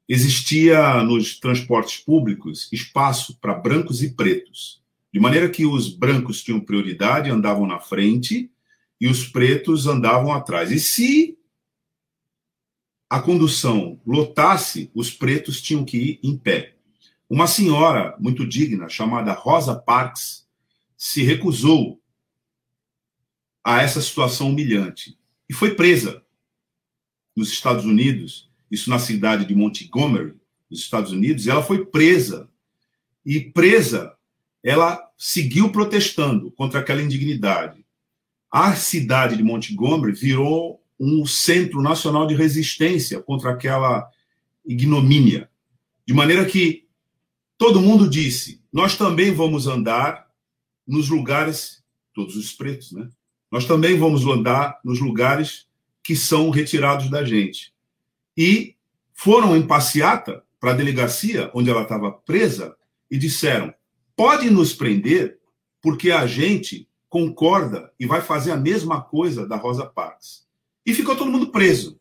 existia 0.08 1.02
nos 1.04 1.40
transportes 1.40 1.98
públicos 1.98 2.70
espaço 2.72 3.38
para 3.40 3.56
brancos 3.56 4.04
e 4.04 4.14
pretos, 4.14 4.82
de 5.14 5.20
maneira 5.20 5.50
que 5.50 5.66
os 5.66 5.94
brancos 5.94 6.42
tinham 6.42 6.60
prioridade, 6.60 7.30
andavam 7.30 7.68
na 7.68 7.80
frente, 7.80 8.52
e 9.00 9.08
os 9.08 9.28
pretos 9.28 9.88
andavam 9.88 10.32
atrás. 10.32 10.72
E 10.72 10.80
se 10.80 11.38
a 13.10 13.20
condução 13.20 14.00
lotasse, 14.06 14.90
os 14.94 15.12
pretos 15.12 15.62
tinham 15.62 15.84
que 15.84 15.98
ir 15.98 16.20
em 16.24 16.38
pé. 16.38 16.76
Uma 17.30 17.48
senhora 17.48 18.16
muito 18.20 18.48
digna, 18.48 18.88
chamada 18.88 19.34
Rosa 19.34 19.76
Parks, 19.76 20.48
se 20.96 21.24
recusou 21.24 22.02
a 23.64 23.82
essa 23.82 24.02
situação 24.02 24.50
humilhante 24.50 25.18
e 25.50 25.54
foi 25.54 25.76
presa 25.76 26.24
nos 27.36 27.52
Estados 27.52 27.86
Unidos, 27.86 28.50
isso 28.70 28.90
na 28.90 29.00
cidade 29.00 29.46
de 29.46 29.56
Montgomery, 29.56 30.36
nos 30.70 30.80
Estados 30.80 31.12
Unidos, 31.12 31.48
ela 31.48 31.62
foi 31.64 31.86
presa. 31.86 32.50
E 33.26 33.40
presa, 33.40 34.16
ela 34.64 35.02
seguiu 35.18 35.72
protestando 35.72 36.52
contra 36.52 36.80
aquela 36.80 37.02
indignidade. 37.02 37.86
A 38.52 38.76
cidade 38.76 39.38
de 39.38 39.44
Montgomery 39.44 40.14
virou 40.14 40.82
um 41.00 41.26
centro 41.26 41.82
nacional 41.82 42.28
de 42.28 42.36
resistência 42.36 43.22
contra 43.22 43.52
aquela 43.52 44.08
ignomínia. 44.66 45.50
De 46.06 46.14
maneira 46.14 46.46
que 46.46 46.88
todo 47.58 47.82
mundo 47.82 48.10
disse: 48.10 48.62
nós 48.72 48.98
também 48.98 49.34
vamos 49.34 49.68
andar 49.68 50.28
nos 50.88 51.10
lugares, 51.10 51.84
todos 52.14 52.36
os 52.36 52.52
pretos, 52.52 52.92
né? 52.92 53.10
Nós 53.52 53.66
também 53.66 53.98
vamos 53.98 54.26
andar 54.26 54.80
nos 54.84 55.00
lugares 55.00 55.68
que 56.04 56.16
são 56.16 56.50
retirados 56.50 57.10
da 57.10 57.24
gente. 57.24 57.74
E 58.38 58.76
foram 59.14 59.56
em 59.56 59.66
passeata 59.66 60.44
para 60.60 60.72
a 60.72 60.76
delegacia 60.76 61.52
onde 61.54 61.70
ela 61.70 61.84
estava 61.84 62.12
presa 62.12 62.76
e 63.10 63.18
disseram: 63.18 63.74
pode 64.22 64.52
nos 64.52 64.72
prender, 64.72 65.40
porque 65.82 66.12
a 66.12 66.28
gente 66.28 66.88
concorda 67.10 67.92
e 68.00 68.06
vai 68.06 68.22
fazer 68.22 68.52
a 68.52 68.56
mesma 68.56 69.02
coisa 69.02 69.48
da 69.48 69.56
Rosa 69.56 69.84
Parks. 69.84 70.46
E 70.86 70.94
ficou 70.94 71.16
todo 71.16 71.32
mundo 71.32 71.52
preso. 71.52 72.00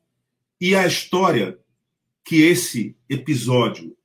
E 0.60 0.74
a 0.74 0.86
história 0.86 1.58
que 2.22 2.42
esse 2.42 2.94
episódio 3.08 3.96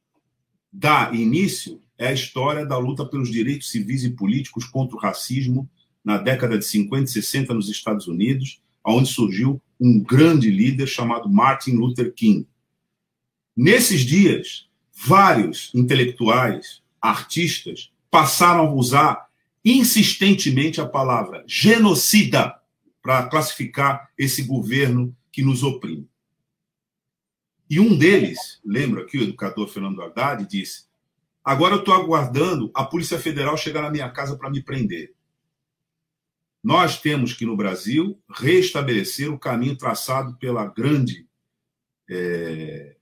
dá 0.72 1.12
início 1.14 1.82
é 1.98 2.08
a 2.08 2.14
história 2.14 2.66
da 2.66 2.78
luta 2.78 3.06
pelos 3.06 3.30
direitos 3.30 3.70
civis 3.70 4.06
e 4.06 4.12
políticos 4.12 4.64
contra 4.64 4.96
o 4.96 5.00
racismo 5.00 5.70
na 6.02 6.18
década 6.18 6.58
de 6.58 6.64
50 6.64 7.04
e 7.04 7.08
60 7.12 7.54
nos 7.54 7.68
Estados 7.68 8.08
Unidos, 8.08 8.62
onde 8.82 9.10
surgiu 9.10 9.62
um 9.78 10.00
grande 10.00 10.50
líder 10.50 10.88
chamado 10.88 11.30
Martin 11.30 11.72
Luther 11.72 12.14
King. 12.14 12.48
Nesses 13.54 14.06
dias, 14.06 14.70
vários 15.06 15.70
intelectuais, 15.76 16.82
artistas, 17.02 17.92
passaram 18.16 18.68
a 18.68 18.72
usar 18.72 19.28
insistentemente 19.64 20.80
a 20.80 20.88
palavra 20.88 21.44
genocida 21.46 22.58
para 23.02 23.28
classificar 23.28 24.10
esse 24.18 24.44
governo 24.44 25.14
que 25.34 25.44
nos 25.44 25.64
oprime. 25.64 26.10
E 27.70 27.78
um 27.78 27.98
deles, 27.98 28.62
lembro 28.64 29.02
aqui 29.02 29.18
o 29.18 29.24
educador 29.24 29.68
Fernando 29.68 30.02
Haddad, 30.02 30.48
disse: 30.48 30.86
Agora 31.44 31.76
eu 31.76 31.80
estou 31.80 31.94
aguardando 31.94 32.72
a 32.74 32.86
Polícia 32.86 33.20
Federal 33.20 33.58
chegar 33.58 33.82
na 33.82 33.92
minha 33.92 34.10
casa 34.10 34.38
para 34.38 34.50
me 34.50 34.64
prender. 34.64 35.14
Nós 36.64 37.02
temos 37.02 37.34
que, 37.34 37.46
no 37.46 37.58
Brasil, 37.58 38.18
restabelecer 38.30 39.30
o 39.30 39.38
caminho 39.38 39.76
traçado 39.76 40.38
pela 40.38 40.66
grande 40.68 41.28
é, 42.10 42.96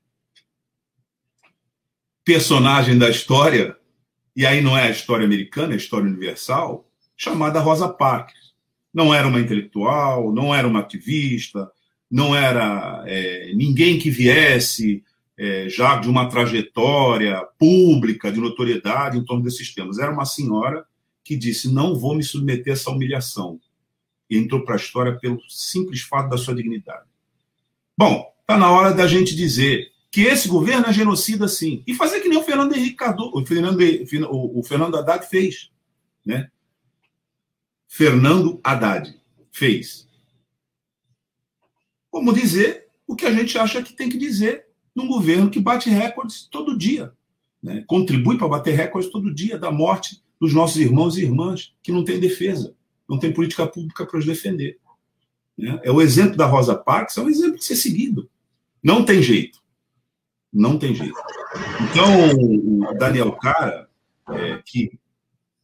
personagem 2.26 2.98
da 2.98 3.12
história, 3.12 3.78
e 4.36 4.46
aí 4.46 4.62
não 4.62 4.78
é 4.78 4.84
a 4.84 4.92
história 4.92 5.26
americana, 5.26 5.74
é 5.74 5.76
a 5.76 5.78
história 5.78 6.08
universal, 6.08 6.88
chamada 7.16 7.60
Rosa 7.60 7.88
Parks. 7.88 8.54
Não 8.94 9.14
era 9.14 9.28
uma 9.28 9.40
intelectual, 9.40 10.32
não 10.32 10.54
era 10.54 10.68
uma 10.68 10.80
ativista, 10.80 11.72
não 12.10 12.36
era 12.36 13.04
é, 13.08 13.54
ninguém 13.56 13.98
que 13.98 14.10
viesse 14.10 15.04
é, 15.38 15.68
já 15.68 15.98
de 15.98 16.08
uma 16.08 16.30
trajetória 16.30 17.42
pública, 17.58 18.32
de 18.32 18.40
notoriedade 18.40 19.18
em 19.18 19.26
torno 19.26 19.44
desses 19.44 19.74
temas. 19.74 19.98
Era 19.98 20.12
uma 20.12 20.26
senhora 20.26 20.86
que 21.24 21.36
disse: 21.36 21.72
Não 21.72 21.96
vou 21.96 22.16
me 22.16 22.24
submeter 22.24 22.74
a 22.74 22.76
essa 22.76 22.92
humilhação. 22.92 23.60
E 24.30 24.38
entrou 24.38 24.64
para 24.64 24.76
a 24.76 24.78
história 24.78 25.18
pelo 25.18 25.40
simples 25.50 26.02
fato 26.02 26.30
da 26.30 26.38
sua 26.38 26.56
dignidade. 26.56 27.06
Bom, 27.98 28.32
está 28.42 28.58
na 28.58 28.72
hora 28.72 28.94
da 28.94 29.08
gente 29.08 29.36
dizer 29.36 29.93
que 30.14 30.22
esse 30.22 30.48
governo 30.48 30.86
é 30.86 30.94
genocida, 30.94 31.48
sim. 31.48 31.82
E 31.88 31.96
fazer 31.96 32.20
que 32.20 32.30
nem 32.30 32.38
o 32.38 32.44
Fernando 32.44 32.76
Henrique 32.76 32.98
Cardoso, 32.98 33.32
o 33.34 33.44
Fernando, 33.44 33.80
o 34.30 34.62
Fernando 34.62 34.96
Haddad 34.96 35.28
fez. 35.28 35.72
Né? 36.24 36.52
Fernando 37.88 38.62
Haddad 38.64 39.12
fez. 39.52 40.08
Como 42.12 42.32
dizer 42.32 42.90
o 43.08 43.16
que 43.16 43.26
a 43.26 43.34
gente 43.34 43.58
acha 43.58 43.82
que 43.82 43.92
tem 43.92 44.08
que 44.08 44.20
dizer 44.20 44.68
num 44.96 45.08
governo 45.08 45.50
que 45.50 45.60
bate 45.60 45.90
recordes 45.90 46.44
todo 46.44 46.78
dia. 46.78 47.12
Né? 47.60 47.84
Contribui 47.88 48.38
para 48.38 48.48
bater 48.48 48.76
recordes 48.76 49.10
todo 49.10 49.34
dia 49.34 49.58
da 49.58 49.72
morte 49.72 50.22
dos 50.40 50.54
nossos 50.54 50.78
irmãos 50.78 51.18
e 51.18 51.24
irmãs 51.24 51.74
que 51.82 51.92
não 51.92 52.06
têm 52.06 52.20
defesa, 52.20 52.76
não 53.10 53.18
tem 53.18 53.34
política 53.34 53.66
pública 53.66 54.06
para 54.06 54.20
os 54.20 54.28
defender. 54.28 54.78
Né? 55.58 55.80
É 55.82 55.92
o 55.92 56.04
exemplo 56.04 56.38
da 56.38 56.46
Rosa 56.46 56.76
Parks, 56.76 57.18
é 57.18 57.22
um 57.22 57.30
exemplo 57.30 57.58
de 57.58 57.66
ser 57.66 57.78
seguido. 57.78 58.30
Não 58.84 59.04
tem 59.04 59.20
jeito. 59.20 59.63
Não 60.54 60.78
tem 60.78 60.94
jeito. 60.94 61.20
Então, 61.82 62.90
o 62.90 62.94
Daniel 62.94 63.32
Cara, 63.34 63.90
é, 64.30 64.62
que 64.64 64.92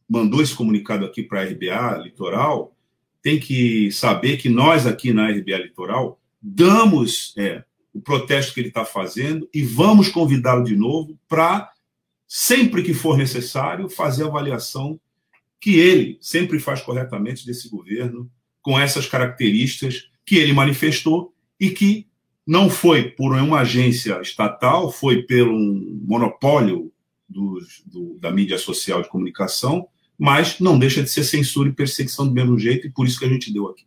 mandou 0.08 0.42
esse 0.42 0.54
comunicado 0.54 1.04
aqui 1.04 1.22
para 1.22 1.40
a 1.40 1.44
RBA 1.44 2.02
Litoral, 2.02 2.74
tem 3.22 3.38
que 3.38 3.92
saber 3.92 4.38
que 4.38 4.48
nós 4.48 4.86
aqui 4.86 5.12
na 5.12 5.30
RBA 5.30 5.58
Litoral 5.58 6.18
damos 6.42 7.34
é, 7.36 7.62
o 7.92 8.00
protesto 8.00 8.52
que 8.52 8.60
ele 8.60 8.68
está 8.68 8.84
fazendo 8.84 9.48
e 9.54 9.62
vamos 9.62 10.08
convidá-lo 10.08 10.64
de 10.64 10.74
novo 10.74 11.18
para 11.28 11.70
sempre 12.26 12.82
que 12.82 12.94
for 12.94 13.16
necessário, 13.16 13.88
fazer 13.88 14.24
a 14.24 14.26
avaliação 14.26 14.98
que 15.60 15.78
ele 15.78 16.16
sempre 16.20 16.58
faz 16.58 16.80
corretamente 16.80 17.44
desse 17.44 17.68
governo, 17.68 18.30
com 18.62 18.78
essas 18.78 19.06
características 19.06 20.08
que 20.24 20.36
ele 20.36 20.52
manifestou 20.52 21.34
e 21.58 21.70
que 21.70 22.06
não 22.50 22.68
foi 22.68 23.04
por 23.04 23.32
uma 23.36 23.60
agência 23.60 24.20
estatal, 24.20 24.90
foi 24.90 25.22
pelo 25.22 25.56
monopólio 26.02 26.92
do, 27.28 27.60
do, 27.86 28.18
da 28.18 28.32
mídia 28.32 28.58
social 28.58 29.00
de 29.00 29.08
comunicação, 29.08 29.86
mas 30.18 30.58
não 30.58 30.76
deixa 30.76 31.00
de 31.00 31.08
ser 31.08 31.22
censura 31.22 31.68
e 31.68 31.72
perseguição 31.72 32.26
do 32.26 32.34
mesmo 32.34 32.58
jeito, 32.58 32.88
e 32.88 32.90
por 32.90 33.06
isso 33.06 33.20
que 33.20 33.24
a 33.24 33.28
gente 33.28 33.52
deu 33.52 33.68
aqui. 33.68 33.86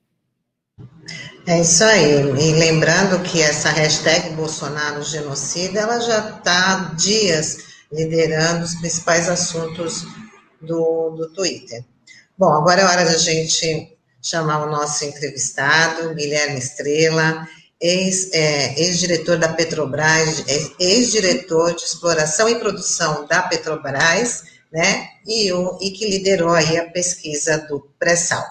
É 1.45 1.59
isso 1.59 1.83
aí. 1.83 2.21
E 2.39 2.53
lembrando 2.53 3.21
que 3.29 3.41
essa 3.41 3.69
hashtag 3.69 4.33
Bolsonaro 4.33 5.03
genocida, 5.03 5.81
ela 5.81 5.99
já 5.99 6.29
está 6.29 6.71
há 6.71 6.93
dias 6.93 7.65
liderando 7.91 8.63
os 8.63 8.75
principais 8.75 9.27
assuntos 9.27 10.07
do, 10.61 11.09
do 11.17 11.33
Twitter. 11.33 11.83
Bom, 12.37 12.53
agora 12.53 12.79
é 12.79 12.85
hora 12.85 13.03
da 13.03 13.17
gente 13.17 13.93
chamar 14.21 14.65
o 14.65 14.71
nosso 14.71 15.03
entrevistado, 15.03 16.15
Guilherme 16.15 16.59
Estrela, 16.59 17.45
ex-diretor 17.83 19.33
é, 19.33 19.39
ex 19.39 19.39
da 19.41 19.49
Petrobras, 19.49 20.45
ex-diretor 20.79 21.75
de 21.75 21.83
exploração 21.83 22.47
e 22.47 22.55
produção 22.55 23.27
da 23.27 23.41
Petrobras, 23.41 24.43
né, 24.71 25.09
e, 25.27 25.51
o, 25.51 25.77
e 25.81 25.91
que 25.91 26.09
liderou 26.09 26.51
aí 26.51 26.77
a 26.77 26.89
pesquisa 26.89 27.57
do 27.67 27.81
pré-sal. 27.99 28.43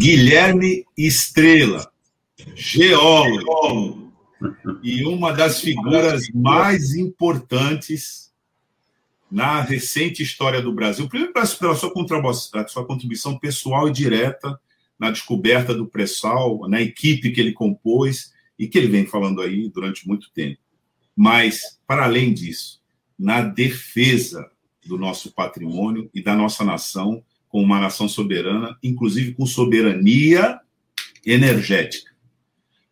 Guilherme 0.00 0.86
Estrela, 0.96 1.92
geólogo, 2.54 4.10
e 4.82 5.04
uma 5.04 5.30
das 5.30 5.60
figuras 5.60 6.26
mais 6.30 6.94
importantes 6.94 8.32
na 9.30 9.60
recente 9.60 10.22
história 10.22 10.62
do 10.62 10.72
Brasil, 10.72 11.06
primeiro 11.06 11.34
pela 11.34 11.74
sua 11.74 11.92
contribuição, 12.86 13.38
pessoal 13.38 13.88
e 13.88 13.92
direta 13.92 14.58
na 14.98 15.10
descoberta 15.10 15.74
do 15.74 15.84
pré-sal, 15.84 16.66
na 16.66 16.80
equipe 16.80 17.30
que 17.30 17.38
ele 17.38 17.52
compôs 17.52 18.32
e 18.58 18.66
que 18.66 18.78
ele 18.78 18.88
vem 18.88 19.04
falando 19.04 19.42
aí 19.42 19.68
durante 19.68 20.08
muito 20.08 20.30
tempo. 20.32 20.62
Mas, 21.14 21.78
para 21.86 22.04
além 22.04 22.32
disso, 22.32 22.80
na 23.18 23.42
defesa 23.42 24.50
do 24.82 24.96
nosso 24.96 25.30
patrimônio 25.30 26.08
e 26.14 26.22
da 26.22 26.34
nossa 26.34 26.64
nação 26.64 27.22
como 27.50 27.64
uma 27.64 27.80
nação 27.80 28.08
soberana, 28.08 28.78
inclusive 28.82 29.34
com 29.34 29.44
soberania 29.44 30.60
energética. 31.26 32.10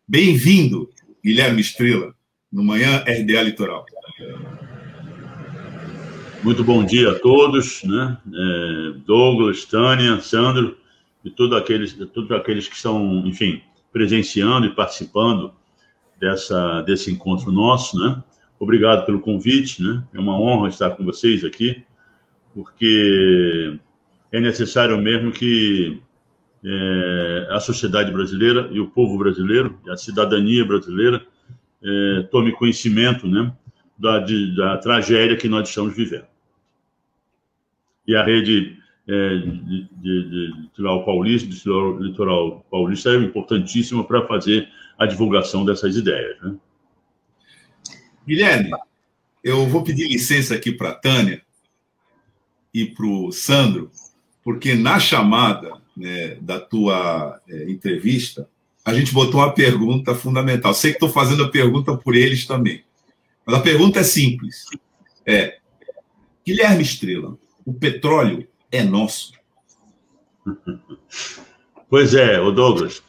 Bem-vindo, 0.05 0.89
Guilherme 1.23 1.61
Estrela, 1.61 2.13
no 2.51 2.63
Manhã 2.63 2.97
RDA 2.97 3.41
Litoral. 3.41 3.85
Muito 6.43 6.63
bom 6.63 6.83
dia 6.83 7.11
a 7.11 7.19
todos, 7.19 7.83
né? 7.83 8.17
É, 8.27 8.99
Douglas, 9.05 9.63
Tânia, 9.63 10.19
Sandro 10.19 10.77
e 11.23 11.29
todos 11.29 11.57
aqueles, 11.57 11.93
todos 12.13 12.29
aqueles 12.31 12.67
que 12.67 12.75
estão, 12.75 13.25
enfim, 13.25 13.61
presenciando 13.93 14.67
e 14.67 14.75
participando 14.75 15.53
dessa, 16.19 16.81
desse 16.81 17.09
encontro 17.09 17.49
nosso, 17.49 17.97
né? 17.97 18.21
Obrigado 18.59 19.05
pelo 19.05 19.21
convite, 19.21 19.81
né? 19.81 20.03
É 20.13 20.19
uma 20.19 20.37
honra 20.37 20.67
estar 20.67 20.89
com 20.91 21.05
vocês 21.05 21.45
aqui, 21.45 21.81
porque 22.53 23.79
é 24.31 24.39
necessário 24.39 24.97
mesmo 24.97 25.31
que 25.31 26.01
é, 26.63 27.47
a 27.51 27.59
sociedade 27.59 28.11
brasileira 28.11 28.69
e 28.71 28.79
o 28.79 28.89
povo 28.89 29.17
brasileiro, 29.17 29.79
a 29.89 29.97
cidadania 29.97 30.65
brasileira, 30.65 31.25
é, 31.83 32.23
tome 32.31 32.51
conhecimento, 32.51 33.27
né? 33.27 33.51
Da, 33.97 34.19
de, 34.19 34.55
da 34.55 34.77
tragédia 34.77 35.35
que 35.35 35.49
nós 35.49 35.67
estamos 35.67 35.93
vivendo 35.93 36.25
e 38.09 38.15
a 38.15 38.23
rede 38.23 38.75
é, 39.07 39.35
de, 39.37 39.87
de, 40.01 40.29
de, 40.29 40.53
litoral 40.61 41.05
paulista, 41.05 41.47
de 41.47 41.53
litoral, 41.53 41.99
litoral 41.99 42.65
paulista 42.71 43.11
é 43.11 43.17
importantíssima 43.17 44.03
para 44.03 44.25
fazer 44.25 44.67
a 44.97 45.05
divulgação 45.05 45.63
dessas 45.63 45.95
ideias. 45.95 46.41
Né? 46.41 46.55
Guilherme, 48.27 48.71
eu 49.43 49.67
vou 49.67 49.83
pedir 49.83 50.07
licença 50.07 50.55
aqui 50.55 50.71
para 50.71 50.89
a 50.89 50.95
Tânia 50.95 51.43
e 52.73 52.83
para 52.83 53.05
o 53.05 53.31
Sandro, 53.31 53.91
porque 54.43 54.75
na 54.75 54.99
chamada 54.99 55.73
né, 55.95 56.37
da 56.41 56.59
tua 56.59 57.39
é, 57.47 57.71
entrevista, 57.71 58.47
a 58.83 58.93
gente 58.93 59.13
botou 59.13 59.41
uma 59.41 59.53
pergunta 59.53 60.15
fundamental. 60.15 60.73
Sei 60.73 60.91
que 60.91 60.97
estou 60.97 61.09
fazendo 61.09 61.43
a 61.43 61.49
pergunta 61.49 61.95
por 61.95 62.15
eles 62.15 62.45
também. 62.45 62.83
Mas 63.45 63.55
a 63.55 63.59
pergunta 63.59 63.99
é 63.99 64.03
simples. 64.03 64.65
É, 65.25 65.59
Guilherme 66.45 66.81
Estrela, 66.81 67.37
o 67.65 67.73
petróleo 67.73 68.47
é 68.71 68.83
nosso. 68.83 69.33
Pois 71.89 72.13
é, 72.13 72.39
o 72.39 72.51
Douglas. 72.51 73.01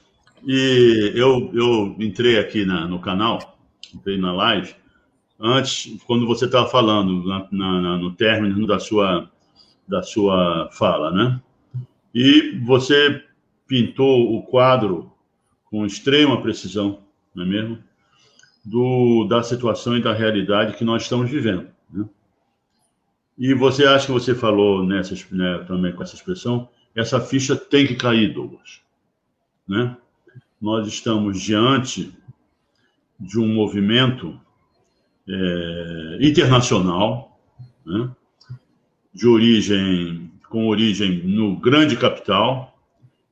E 0.46 1.12
eu, 1.14 1.50
eu 1.52 1.94
entrei 1.98 2.38
aqui 2.38 2.64
na, 2.64 2.88
no 2.88 2.98
canal, 2.98 3.58
entrei 3.94 4.16
na 4.16 4.32
live, 4.32 4.74
antes, 5.38 5.98
quando 6.06 6.26
você 6.26 6.46
estava 6.46 6.66
falando, 6.66 7.22
na, 7.26 7.46
na, 7.52 7.98
no 7.98 8.12
término 8.12 8.66
da 8.66 8.78
sua, 8.78 9.30
da 9.90 10.02
sua 10.04 10.70
fala, 10.72 11.10
né? 11.10 11.40
E 12.14 12.58
você 12.64 13.24
pintou 13.66 14.36
o 14.36 14.42
quadro 14.44 15.12
com 15.64 15.84
extrema 15.84 16.40
precisão, 16.40 17.02
não 17.34 17.44
é 17.44 17.46
mesmo? 17.46 17.78
Do, 18.64 19.26
da 19.28 19.42
situação 19.42 19.96
e 19.96 20.02
da 20.02 20.12
realidade 20.12 20.76
que 20.76 20.84
nós 20.84 21.02
estamos 21.02 21.28
vivendo. 21.28 21.68
Né? 21.92 22.08
E 23.36 23.52
você 23.54 23.84
acha 23.84 24.06
que 24.06 24.12
você 24.12 24.34
falou 24.34 24.84
nessa, 24.84 25.14
né, 25.32 25.64
também 25.66 25.92
com 25.92 26.02
essa 26.02 26.14
expressão, 26.14 26.68
essa 26.94 27.20
ficha 27.20 27.56
tem 27.56 27.86
que 27.86 27.96
cair, 27.96 28.32
Douglas. 28.32 28.80
Né? 29.66 29.96
Nós 30.60 30.86
estamos 30.86 31.40
diante 31.40 32.12
de 33.18 33.38
um 33.38 33.48
movimento 33.48 34.38
é, 35.28 36.18
internacional, 36.20 37.40
né? 37.84 38.10
De 39.12 39.26
origem, 39.26 40.30
com 40.48 40.68
origem 40.68 41.22
no 41.24 41.56
grande 41.56 41.96
capital 41.96 42.78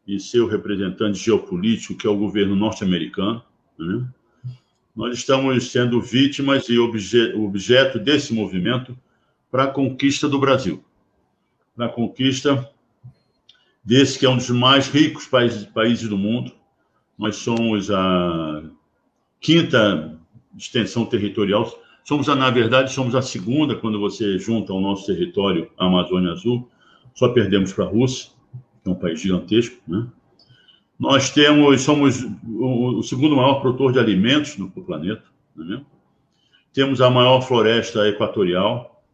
e 0.06 0.18
seu 0.18 0.46
representante 0.46 1.18
geopolítico, 1.18 1.94
que 1.94 2.06
é 2.06 2.10
o 2.10 2.16
governo 2.16 2.56
norte-americano. 2.56 3.42
Né? 3.78 4.08
Nós 4.96 5.16
estamos 5.16 5.70
sendo 5.70 6.00
vítimas 6.00 6.68
e 6.68 6.78
obje, 6.78 7.32
objeto 7.34 7.98
desse 7.98 8.32
movimento 8.32 8.98
para 9.50 9.64
a 9.64 9.70
conquista 9.70 10.28
do 10.28 10.38
Brasil, 10.38 10.82
para 11.76 11.86
a 11.86 11.88
conquista 11.88 12.68
desse 13.84 14.18
que 14.18 14.26
é 14.26 14.28
um 14.28 14.36
dos 14.36 14.50
mais 14.50 14.88
ricos 14.88 15.26
países, 15.26 15.64
países 15.64 16.08
do 16.08 16.18
mundo. 16.18 16.52
Nós 17.16 17.36
somos 17.36 17.90
a 17.90 18.64
quinta 19.40 20.18
extensão 20.56 21.06
territorial. 21.06 21.72
Somos, 22.04 22.26
na 22.26 22.50
verdade, 22.50 22.92
somos 22.92 23.14
a 23.14 23.22
segunda 23.22 23.74
quando 23.76 24.00
você 24.00 24.38
junta 24.38 24.72
ao 24.72 24.80
nosso 24.80 25.06
território 25.06 25.70
Amazônia 25.76 26.32
Azul. 26.32 26.68
Só 27.14 27.28
perdemos 27.28 27.72
para 27.72 27.84
a 27.84 27.88
Rússia, 27.88 28.30
que 28.82 28.88
é 28.88 28.92
um 28.92 28.94
país 28.94 29.20
gigantesco, 29.20 29.76
né? 29.86 30.06
Nós 30.98 31.30
temos, 31.30 31.82
somos 31.82 32.24
o, 32.44 32.98
o 32.98 33.02
segundo 33.02 33.36
maior 33.36 33.60
produtor 33.60 33.92
de 33.92 34.00
alimentos 34.00 34.56
no 34.56 34.68
planeta, 34.68 35.22
não 35.54 35.76
é 35.76 35.82
Temos 36.72 37.00
a 37.00 37.08
maior 37.08 37.40
floresta 37.40 38.08
equatorial, 38.08 39.04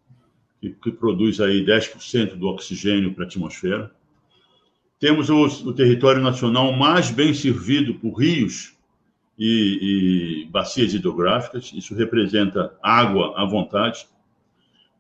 que, 0.61 0.71
que 0.71 0.91
produz 0.91 1.41
aí 1.41 1.65
10% 1.65 2.37
do 2.37 2.47
oxigênio 2.47 3.13
para 3.13 3.25
a 3.25 3.27
atmosfera. 3.27 3.91
Temos 4.99 5.29
o, 5.29 5.45
o, 5.45 5.73
território 5.75 6.23
nacional 6.23 6.73
mais 6.73 7.11
bem 7.11 7.35
servido 7.35 7.95
por 7.97 8.15
rios 8.15 8.74
e, 9.39 10.45
e 10.45 10.51
bacias 10.51 10.95
hidrográficas, 10.95 11.73
isso 11.75 11.95
representa 11.95 12.73
água 12.83 13.35
à 13.37 13.45
vontade. 13.45 14.07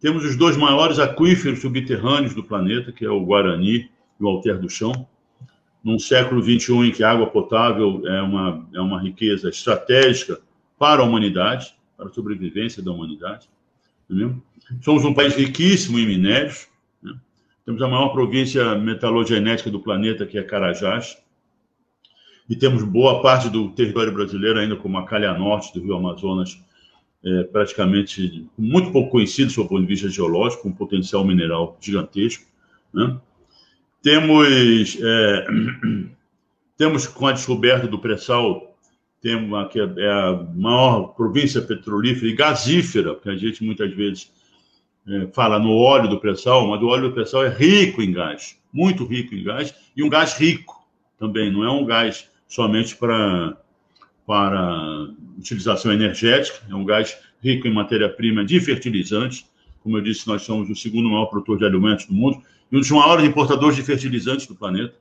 Temos 0.00 0.24
os 0.24 0.36
dois 0.36 0.56
maiores 0.56 0.98
aquíferos 0.98 1.60
subterrâneos 1.60 2.34
do 2.34 2.42
planeta, 2.42 2.92
que 2.92 3.04
é 3.04 3.10
o 3.10 3.24
Guarani 3.24 3.90
e 4.20 4.24
o 4.24 4.28
Alter 4.28 4.58
do 4.58 4.68
Chão. 4.68 5.06
Num 5.82 5.98
século 5.98 6.42
XXI 6.42 6.88
em 6.88 6.92
que 6.92 7.04
a 7.04 7.10
água 7.10 7.26
potável 7.26 8.02
é 8.06 8.20
uma, 8.22 8.68
é 8.74 8.80
uma 8.80 9.00
riqueza 9.00 9.48
estratégica 9.48 10.40
para 10.78 11.02
a 11.02 11.04
humanidade, 11.04 11.74
para 11.96 12.06
a 12.06 12.12
sobrevivência 12.12 12.82
da 12.82 12.90
humanidade. 12.90 13.48
Entendeu? 14.08 14.42
Somos 14.82 15.04
um 15.04 15.14
país 15.14 15.34
riquíssimo 15.34 15.98
em 15.98 16.06
minérios. 16.06 16.68
Né? 17.02 17.14
Temos 17.64 17.80
a 17.80 17.88
maior 17.88 18.08
província 18.10 18.74
metalogenética 18.74 19.70
do 19.70 19.80
planeta, 19.80 20.26
que 20.26 20.38
é 20.38 20.42
Carajás. 20.42 21.18
E 22.48 22.54
temos 22.54 22.82
boa 22.82 23.22
parte 23.22 23.48
do 23.48 23.70
território 23.70 24.12
brasileiro, 24.12 24.58
ainda 24.58 24.76
como 24.76 24.98
a 24.98 25.06
calha 25.06 25.32
norte 25.36 25.72
do 25.72 25.82
Rio 25.82 25.96
Amazonas, 25.96 26.60
é, 27.24 27.42
praticamente 27.44 28.46
muito 28.56 28.92
pouco 28.92 29.12
conhecido 29.12 29.52
do 29.54 29.66
ponto 29.66 29.80
de 29.80 29.86
vista 29.86 30.08
geológico, 30.08 30.62
com 30.62 30.68
um 30.68 30.72
potencial 30.72 31.24
mineral 31.24 31.78
gigantesco. 31.80 32.44
Né? 32.92 33.18
Temos, 34.02 34.98
é, 35.00 35.46
temos, 36.76 37.06
com 37.06 37.26
a 37.26 37.32
descoberta 37.32 37.86
do 37.86 37.98
pré-sal, 37.98 38.76
temos 39.22 39.72
que 39.72 39.80
é 39.80 40.10
a 40.10 40.46
maior 40.54 41.14
província 41.14 41.62
petrolífera 41.62 42.30
e 42.30 42.36
gasífera, 42.36 43.14
porque 43.14 43.30
a 43.30 43.36
gente 43.36 43.64
muitas 43.64 43.90
vezes 43.94 44.30
é, 45.08 45.28
fala 45.28 45.58
no 45.58 45.74
óleo 45.74 46.10
do 46.10 46.20
pré-sal, 46.20 46.68
mas 46.68 46.82
o 46.82 46.88
óleo 46.88 47.08
do 47.08 47.14
pré-sal 47.14 47.42
é 47.42 47.48
rico 47.48 48.02
em 48.02 48.12
gás, 48.12 48.58
muito 48.70 49.06
rico 49.06 49.34
em 49.34 49.42
gás, 49.42 49.74
e 49.96 50.02
um 50.02 50.10
gás 50.10 50.38
rico 50.38 50.74
também, 51.18 51.50
não 51.50 51.64
é 51.64 51.70
um 51.70 51.86
gás 51.86 52.28
somente 52.54 52.96
para, 52.96 53.56
para 54.26 55.08
utilização 55.38 55.92
energética, 55.92 56.58
é 56.70 56.74
um 56.74 56.84
gás 56.84 57.16
rico 57.42 57.66
em 57.66 57.72
matéria-prima 57.72 58.44
de 58.44 58.60
fertilizantes. 58.60 59.44
Como 59.82 59.98
eu 59.98 60.02
disse, 60.02 60.26
nós 60.26 60.42
somos 60.42 60.70
o 60.70 60.76
segundo 60.76 61.08
maior 61.10 61.26
produtor 61.26 61.58
de 61.58 61.64
alimentos 61.64 62.06
do 62.06 62.14
mundo 62.14 62.40
e 62.70 62.76
um 62.76 62.80
dos 62.80 62.90
maiores 62.90 63.24
importadores 63.24 63.76
de 63.76 63.82
fertilizantes 63.82 64.46
do 64.46 64.54
planeta 64.54 64.94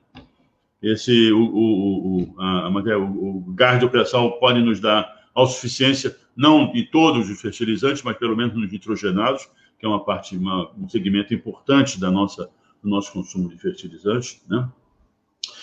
esse 0.84 1.32
o, 1.32 1.38
o, 1.38 2.34
o, 2.34 2.40
a, 2.40 2.68
o, 2.68 3.38
o 3.48 3.54
gás 3.54 3.78
de 3.78 3.86
opressão 3.86 4.32
pode 4.32 4.60
nos 4.60 4.80
dar 4.80 5.24
autossuficiência, 5.34 6.14
não 6.36 6.72
em 6.74 6.84
todos 6.84 7.30
os 7.30 7.40
fertilizantes, 7.40 8.02
mas 8.02 8.18
pelo 8.18 8.36
menos 8.36 8.54
nos 8.54 8.70
nitrogenados, 8.70 9.48
que 9.78 9.86
é 9.86 9.88
uma 9.88 10.04
parte, 10.04 10.36
uma, 10.36 10.70
um 10.76 10.86
segmento 10.88 11.32
importante 11.32 11.98
da 11.98 12.10
nossa, 12.10 12.50
do 12.82 12.88
nosso 12.88 13.12
consumo 13.12 13.48
de 13.48 13.56
fertilizantes, 13.56 14.42
né? 14.46 14.68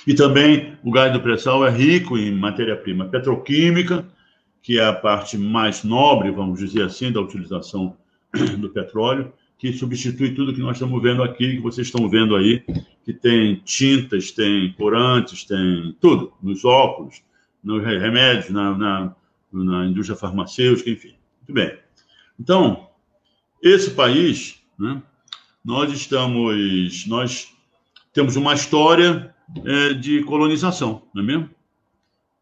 E 0.05 0.13
também 0.13 0.77
o 0.83 0.91
gás 0.91 1.11
de 1.13 1.19
pré-sal 1.19 1.65
é 1.65 1.69
rico 1.69 2.17
em 2.17 2.31
matéria-prima 2.31 3.05
petroquímica, 3.05 4.05
que 4.61 4.79
é 4.79 4.85
a 4.85 4.93
parte 4.93 5.37
mais 5.37 5.83
nobre, 5.83 6.31
vamos 6.31 6.59
dizer 6.59 6.83
assim, 6.83 7.11
da 7.11 7.19
utilização 7.19 7.95
do 8.57 8.69
petróleo, 8.69 9.33
que 9.57 9.73
substitui 9.73 10.33
tudo 10.33 10.53
que 10.53 10.59
nós 10.59 10.77
estamos 10.77 11.01
vendo 11.01 11.21
aqui, 11.21 11.55
que 11.55 11.61
vocês 11.61 11.87
estão 11.87 12.09
vendo 12.09 12.35
aí, 12.35 12.63
que 13.03 13.13
tem 13.13 13.61
tintas, 13.63 14.31
tem 14.31 14.73
corantes, 14.73 15.43
tem 15.43 15.95
tudo, 15.99 16.33
nos 16.41 16.65
óculos, 16.65 17.21
nos 17.63 17.83
remédios, 17.83 18.49
na, 18.49 18.77
na, 18.77 19.15
na 19.51 19.85
indústria 19.85 20.17
farmacêutica, 20.17 20.89
enfim. 20.89 21.15
Muito 21.41 21.53
bem. 21.53 21.77
Então, 22.39 22.87
esse 23.61 23.91
país, 23.91 24.59
né, 24.79 25.01
nós 25.63 25.91
estamos, 25.93 27.05
nós 27.05 27.53
temos 28.13 28.35
uma 28.35 28.53
história 28.53 29.33
é, 29.65 29.93
de 29.93 30.23
colonização, 30.23 31.03
não 31.13 31.23
é 31.23 31.25
mesmo? 31.25 31.49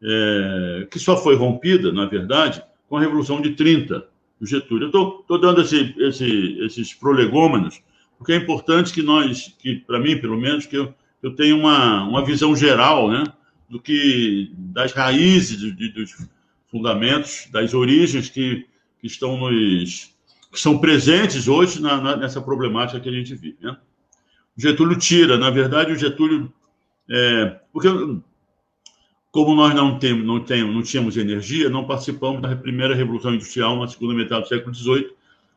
É, 0.01 0.87
que 0.89 0.99
só 0.99 1.17
foi 1.17 1.35
rompida, 1.35 1.91
na 1.91 2.05
verdade, 2.05 2.63
com 2.87 2.97
a 2.97 3.01
Revolução 3.01 3.41
de 3.41 3.51
30, 3.51 4.07
do 4.39 4.45
Getúlio. 4.45 4.89
Eu 4.93 5.19
estou 5.21 5.39
dando 5.39 5.61
esse, 5.61 5.93
esse, 5.97 6.57
esses 6.61 6.93
prolegômenos, 6.93 7.81
porque 8.17 8.33
é 8.33 8.35
importante 8.35 8.93
que 8.93 9.01
nós, 9.01 9.53
que 9.59 9.75
para 9.75 9.99
mim, 9.99 10.17
pelo 10.17 10.37
menos, 10.37 10.65
que 10.65 10.77
eu, 10.77 10.93
eu 11.21 11.35
tenha 11.35 11.55
uma, 11.55 12.03
uma 12.03 12.23
visão 12.23 12.55
geral 12.55 13.09
né, 13.09 13.23
do 13.69 13.79
que 13.79 14.51
das 14.53 14.93
raízes, 14.93 15.57
de, 15.57 15.89
dos 15.89 16.27
fundamentos, 16.71 17.47
das 17.51 17.73
origens 17.73 18.29
que, 18.29 18.65
que 18.99 19.07
estão 19.07 19.37
nos 19.37 20.17
que 20.51 20.59
são 20.59 20.79
presentes 20.79 21.47
hoje 21.47 21.79
na, 21.79 22.01
na, 22.01 22.17
nessa 22.17 22.41
problemática 22.41 22.99
que 22.99 23.09
a 23.09 23.11
gente 23.11 23.35
vive. 23.35 23.57
Né? 23.61 23.77
O 24.57 24.61
Getúlio 24.61 24.97
tira, 24.97 25.37
na 25.37 25.49
verdade, 25.49 25.91
o 25.91 25.95
Getúlio. 25.95 26.51
É, 27.09 27.59
porque, 27.73 27.87
como 29.31 29.55
nós 29.55 29.73
não, 29.73 29.97
temos, 29.97 30.25
não, 30.25 30.39
temos, 30.39 30.75
não 30.75 30.83
tínhamos 30.83 31.17
energia, 31.17 31.69
não 31.69 31.85
participamos 31.85 32.41
da 32.41 32.55
primeira 32.55 32.95
Revolução 32.95 33.33
Industrial 33.33 33.79
na 33.79 33.87
segunda 33.87 34.13
metade 34.13 34.43
do 34.43 34.47
século 34.47 34.75
XVIII, 34.75 35.09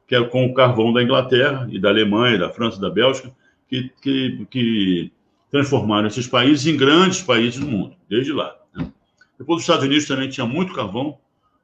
que 0.08 0.14
é 0.14 0.24
com 0.24 0.46
o 0.46 0.54
carvão 0.54 0.92
da 0.92 1.02
Inglaterra 1.02 1.68
e 1.70 1.78
da 1.78 1.90
Alemanha, 1.90 2.38
da 2.38 2.50
França 2.50 2.78
e 2.78 2.80
da 2.80 2.90
Bélgica, 2.90 3.30
que, 3.68 3.90
que, 4.02 4.46
que 4.50 5.12
transformaram 5.50 6.06
esses 6.06 6.26
países 6.26 6.66
em 6.66 6.76
grandes 6.76 7.22
países 7.22 7.60
do 7.60 7.66
mundo, 7.66 7.94
desde 8.08 8.32
lá. 8.32 8.56
Né? 8.74 8.90
Depois, 9.38 9.58
os 9.58 9.62
Estados 9.62 9.84
Unidos 9.84 10.06
também 10.06 10.28
tinha 10.28 10.46
muito 10.46 10.72
carvão, 10.72 11.18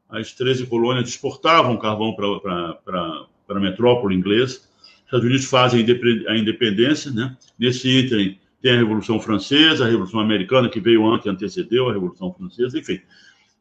as 0.09 0.33
13 0.33 0.67
colônias 0.67 1.09
exportavam 1.09 1.77
carvão 1.77 2.15
para 2.15 3.27
a 3.51 3.61
metrópole 3.61 4.17
inglesa. 4.17 4.61
Os 4.61 5.05
Estados 5.05 5.27
Unidos 5.27 5.45
fazem 5.47 5.85
a 6.29 6.37
independência, 6.37 7.11
né? 7.11 7.37
Nesse 7.59 7.89
item 7.89 8.39
tem 8.61 8.73
a 8.73 8.77
Revolução 8.77 9.21
Francesa, 9.21 9.85
a 9.85 9.89
Revolução 9.89 10.21
Americana, 10.21 10.69
que 10.69 10.81
veio 10.81 11.07
antes 11.07 11.27
e 11.27 11.31
antecedeu 11.31 11.89
a 11.89 11.93
Revolução 11.93 12.33
Francesa, 12.33 12.79
enfim. 12.79 13.01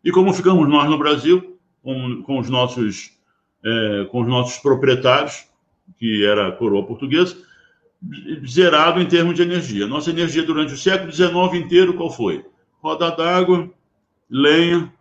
E 0.03 0.11
como 0.11 0.33
ficamos 0.33 0.67
nós 0.67 0.89
no 0.89 0.97
Brasil, 0.97 1.57
com, 1.83 2.21
com 2.23 2.39
os 2.39 2.49
nossos 2.49 3.17
é, 3.63 4.05
com 4.11 4.21
os 4.21 4.27
nossos 4.27 4.57
proprietários, 4.59 5.45
que 5.97 6.25
era 6.25 6.47
a 6.47 6.51
coroa 6.51 6.85
portuguesa, 6.85 7.37
zerado 8.47 9.01
em 9.01 9.07
termos 9.07 9.35
de 9.35 9.41
energia. 9.41 9.87
Nossa 9.87 10.09
energia 10.09 10.43
durante 10.43 10.73
o 10.73 10.77
século 10.77 11.11
XIX 11.11 11.55
inteiro, 11.55 11.95
qual 11.95 12.11
foi? 12.11 12.45
Roda 12.81 13.11
d'água, 13.11 13.69
lenha, 14.29 14.91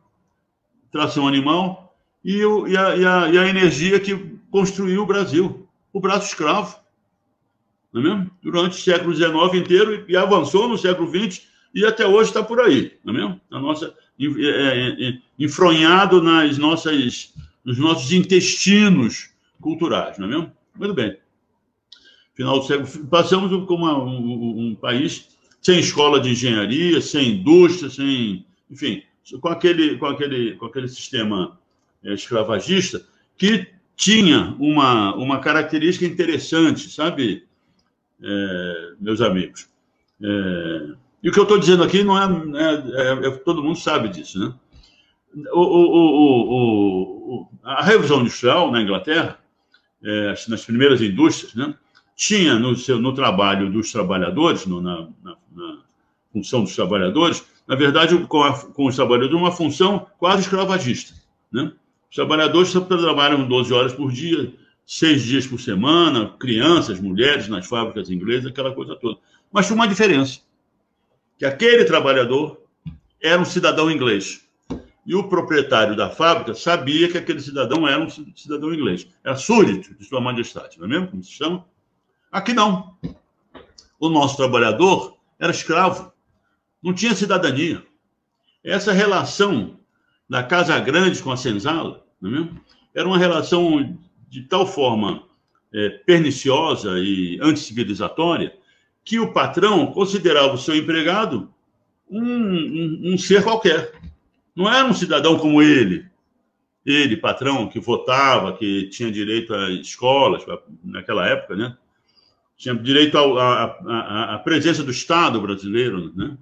tração 0.91 1.29
animal 1.29 1.95
e, 2.25 2.45
o, 2.45 2.67
e, 2.67 2.77
a, 2.77 2.97
e, 2.97 3.05
a, 3.05 3.29
e, 3.29 3.39
a, 3.39 3.49
energia 3.49 4.01
que 4.01 4.39
construiu 4.51 5.03
o 5.03 5.07
Brasil, 5.07 5.69
o 5.93 6.01
braço 6.01 6.29
escravo. 6.29 6.77
Não 7.93 8.01
é 8.01 8.05
mesmo? 8.05 8.31
Durante 8.43 8.79
o 8.79 8.81
século 8.81 9.15
XIX 9.15 9.55
inteiro 9.55 10.05
e 10.09 10.17
avançou 10.17 10.69
no 10.69 10.77
século 10.77 11.09
XX 11.09 11.47
e 11.75 11.85
até 11.85 12.07
hoje 12.07 12.31
está 12.31 12.43
por 12.43 12.61
aí, 12.61 12.93
não 13.05 13.15
é 13.15 13.17
mesmo? 13.19 13.41
A 13.51 13.59
nossa, 13.59 13.95
é, 14.19 14.25
é, 14.25 15.09
é, 15.09 15.19
enfronhado 15.39 16.23
nas 16.23 16.57
nossas, 16.59 17.35
nos 17.65 17.79
nossos 17.79 18.13
intestinos 18.13 19.31
culturais, 19.61 20.19
não 20.19 20.27
é 20.27 20.31
mesmo? 20.31 20.53
Muito 20.75 20.95
bem. 20.95 21.17
Final 22.35 22.61
do 22.61 22.67
século, 22.67 23.07
passamos 23.09 23.67
como 23.67 23.87
um, 23.87 24.69
um 24.69 24.75
país 24.75 25.29
sem 25.63 25.81
escola 25.81 26.21
de 26.21 26.31
engenharia, 26.31 27.01
sem 27.01 27.41
indústria, 27.41 27.91
sem, 27.91 28.47
enfim, 28.71 29.03
com 29.41 29.49
aquele, 29.49 29.99
com 29.99 30.07
aquele, 30.07 30.53
com 30.55 30.67
aquele 30.67 30.89
sistema 30.89 31.59
é, 32.05 32.15
escravagista 32.15 33.05
que 33.37 33.67
tinha 33.97 34.55
uma, 34.59 35.15
uma 35.17 35.41
característica 35.41 36.05
interessante, 36.07 36.91
sabe, 36.91 37.46
é, 38.27 38.93
meus 39.01 39.21
amigos? 39.21 39.69
É, 40.23 40.89
e 41.23 41.29
o 41.29 41.33
que 41.33 41.39
eu 41.39 41.45
estou 41.45 41.59
dizendo 41.59 41.83
aqui 41.83 42.03
não 42.03 42.19
é, 42.19 42.25
é, 42.61 42.75
é, 42.75 43.27
é, 43.27 43.31
Todo 43.31 43.63
mundo 43.63 43.79
sabe 43.79 44.09
disso, 44.09 44.39
né? 44.39 44.55
O, 45.53 45.61
o, 45.61 47.41
o, 47.43 47.49
a 47.63 47.85
Revolução 47.85 48.21
Industrial 48.21 48.71
na 48.71 48.81
Inglaterra, 48.81 49.39
é, 50.03 50.35
nas 50.49 50.65
primeiras 50.65 51.03
indústrias, 51.03 51.55
né, 51.55 51.75
tinha 52.15 52.59
no, 52.59 52.75
seu, 52.75 52.99
no 52.99 53.13
trabalho 53.13 53.71
dos 53.71 53.93
trabalhadores, 53.93 54.65
no, 54.65 54.81
na, 54.81 55.09
na, 55.23 55.37
na 55.55 55.79
função 56.33 56.63
dos 56.63 56.75
trabalhadores, 56.75 57.45
na 57.67 57.77
verdade, 57.77 58.17
com, 58.27 58.43
a, 58.43 58.53
com 58.53 58.87
os 58.87 58.97
trabalhadores, 58.97 59.35
uma 59.35 59.53
função 59.53 60.07
quase 60.19 60.43
escravagista. 60.43 61.13
Né? 61.53 61.71
Os 62.09 62.17
trabalhadores 62.17 62.73
trabalham 62.73 63.47
12 63.47 63.75
horas 63.75 63.93
por 63.93 64.11
dia, 64.11 64.55
seis 64.87 65.23
dias 65.23 65.47
por 65.47 65.61
semana, 65.61 66.35
crianças, 66.39 67.01
mulheres 67.01 67.49
nas 67.49 67.67
fábricas 67.67 68.09
inglesas, 68.09 68.47
aquela 68.47 68.73
coisa 68.73 68.95
toda. 68.97 69.19
Mas 69.53 69.67
tinha 69.67 69.75
uma 69.75 69.89
diferença, 69.89 70.41
que 71.37 71.45
aquele 71.45 71.85
trabalhador 71.85 72.61
era 73.21 73.41
um 73.41 73.45
cidadão 73.45 73.91
inglês. 73.91 74.47
E 75.05 75.15
o 75.15 75.29
proprietário 75.29 75.97
da 75.97 76.11
fábrica 76.11 76.55
sabia 76.55 77.09
que 77.09 77.19
aquele 77.19 77.41
cidadão 77.41 77.87
era 77.87 78.03
um 78.03 78.09
cidadão 78.09 78.73
inglês. 78.73 79.07
Era 79.23 79.37
súdito 79.37 79.95
de 79.95 80.05
Sua 80.05 80.21
Majestade, 80.21 80.79
não 80.79 80.87
é 80.87 80.89
mesmo? 80.89 81.09
Como 81.09 81.23
se 81.23 81.33
chama? 81.33 81.65
Aqui 82.31 82.53
não. 82.53 82.97
O 84.01 84.09
nosso 84.09 84.37
trabalhador 84.37 85.17
era 85.39 85.53
escravo 85.53 86.13
não 86.87 86.95
tinha 86.95 87.17
cidadania. 87.17 87.85
Essa 88.63 88.93
relação 88.93 89.77
da 90.31 90.43
Casa 90.45 90.79
Grande 90.79 91.21
com 91.21 91.33
a 91.33 91.37
senzala 91.37 92.07
não 92.21 92.45
é 92.45 92.49
era 92.95 93.09
uma 93.09 93.19
relação 93.19 93.99
de 94.29 94.43
tal 94.43 94.67
forma 94.67 95.25
é, 95.73 95.89
perniciosa 95.91 96.99
e 96.99 97.39
anticivilizatória 97.43 98.55
que 99.05 99.21
o 99.21 99.33
patrão 99.33 99.87
considerava 99.87 100.55
o 100.55 100.59
seu 100.59 100.75
empregado 100.75 101.49
um, 102.11 102.23
um, 102.23 103.01
um 103.13 103.19
ser 103.19 103.43
qualquer. 103.43 103.93
Não 104.55 104.73
era 104.73 104.87
um 104.87 104.95
cidadão 104.95 105.39
como 105.39 105.63
ele, 105.63 106.07
ele, 106.85 107.17
patrão, 107.17 107.69
que 107.69 107.81
votava, 107.81 108.57
que 108.57 108.89
tinha 108.89 109.11
direito 109.11 109.53
a 109.55 109.71
escolas, 109.71 110.45
naquela 110.85 111.27
época, 111.27 111.57
né? 111.57 111.77
Tinha 112.57 112.75
direito 112.75 113.19
à 113.19 114.41
presença 114.43 114.83
do 114.83 114.91
Estado 114.91 115.41
brasileiro, 115.41 116.13
né? 116.15 116.39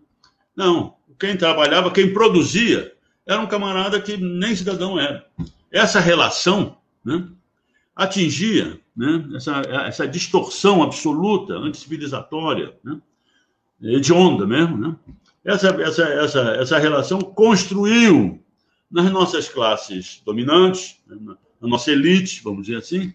Não. 0.54 0.94
Quem 1.18 1.36
trabalhava, 1.36 1.90
quem 1.90 2.12
produzia, 2.12 2.92
era 3.26 3.40
um 3.40 3.46
camarada 3.46 4.00
que 4.00 4.16
nem 4.16 4.54
cidadão 4.54 5.00
era. 5.00 5.26
Essa 5.72 5.98
relação 5.98 6.76
né, 7.04 7.26
atingia 7.94 8.80
né, 8.96 9.24
essa, 9.34 9.62
essa 9.86 10.08
distorção 10.08 10.82
absoluta, 10.82 11.54
anticivilizatória, 11.54 12.74
né, 12.82 13.00
hedionda 13.80 14.46
mesmo. 14.46 14.76
Né? 14.76 14.96
Essa, 15.44 15.68
essa, 15.82 16.02
essa, 16.02 16.40
essa 16.56 16.78
relação 16.78 17.20
construiu 17.20 18.42
nas 18.90 19.10
nossas 19.10 19.48
classes 19.48 20.22
dominantes, 20.24 21.00
né, 21.06 21.36
na 21.60 21.68
nossa 21.68 21.90
elite, 21.90 22.42
vamos 22.42 22.66
dizer 22.66 22.78
assim, 22.78 23.12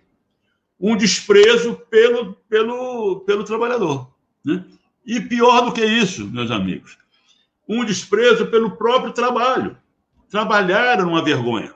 um 0.80 0.96
desprezo 0.96 1.76
pelo, 1.90 2.34
pelo, 2.48 3.20
pelo 3.22 3.44
trabalhador. 3.44 4.10
Né? 4.44 4.64
E 5.06 5.20
pior 5.20 5.66
do 5.66 5.74
que 5.74 5.84
isso, 5.84 6.26
meus 6.28 6.52
amigos, 6.52 6.98
um 7.68 7.84
desprezo 7.84 8.48
pelo 8.48 8.72
próprio 8.72 9.14
trabalho. 9.14 9.78
Trabalhar 10.30 10.94
era 10.94 11.08
uma 11.08 11.24
vergonha. 11.24 11.74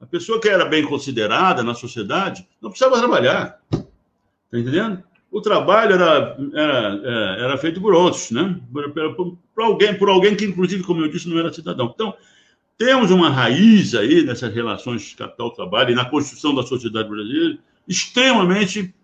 A 0.00 0.06
pessoa 0.06 0.40
que 0.40 0.48
era 0.48 0.64
bem 0.64 0.84
considerada 0.84 1.62
na 1.62 1.74
sociedade 1.74 2.46
não 2.60 2.70
precisava 2.70 2.98
trabalhar. 2.98 3.60
Está 3.72 4.58
entendendo? 4.58 5.02
O 5.30 5.40
trabalho 5.40 5.94
era, 5.94 6.36
era, 6.54 7.00
é, 7.04 7.44
era 7.44 7.58
feito 7.58 7.80
por 7.80 7.92
outros, 7.92 8.30
né? 8.30 8.60
Por, 8.72 8.90
por, 8.92 9.38
por, 9.54 9.64
alguém, 9.64 9.98
por 9.98 10.08
alguém 10.08 10.34
que, 10.34 10.44
inclusive, 10.44 10.82
como 10.84 11.02
eu 11.02 11.10
disse, 11.10 11.28
não 11.28 11.38
era 11.38 11.52
cidadão. 11.52 11.92
Então, 11.94 12.14
temos 12.78 13.10
uma 13.10 13.28
raiz 13.28 13.94
aí 13.94 14.22
nessas 14.22 14.54
relações 14.54 15.14
capital-trabalho 15.14 15.90
e 15.90 15.94
na 15.94 16.04
construção 16.04 16.54
da 16.54 16.62
sociedade 16.62 17.08
brasileira 17.08 17.58
extremamente 17.86 18.94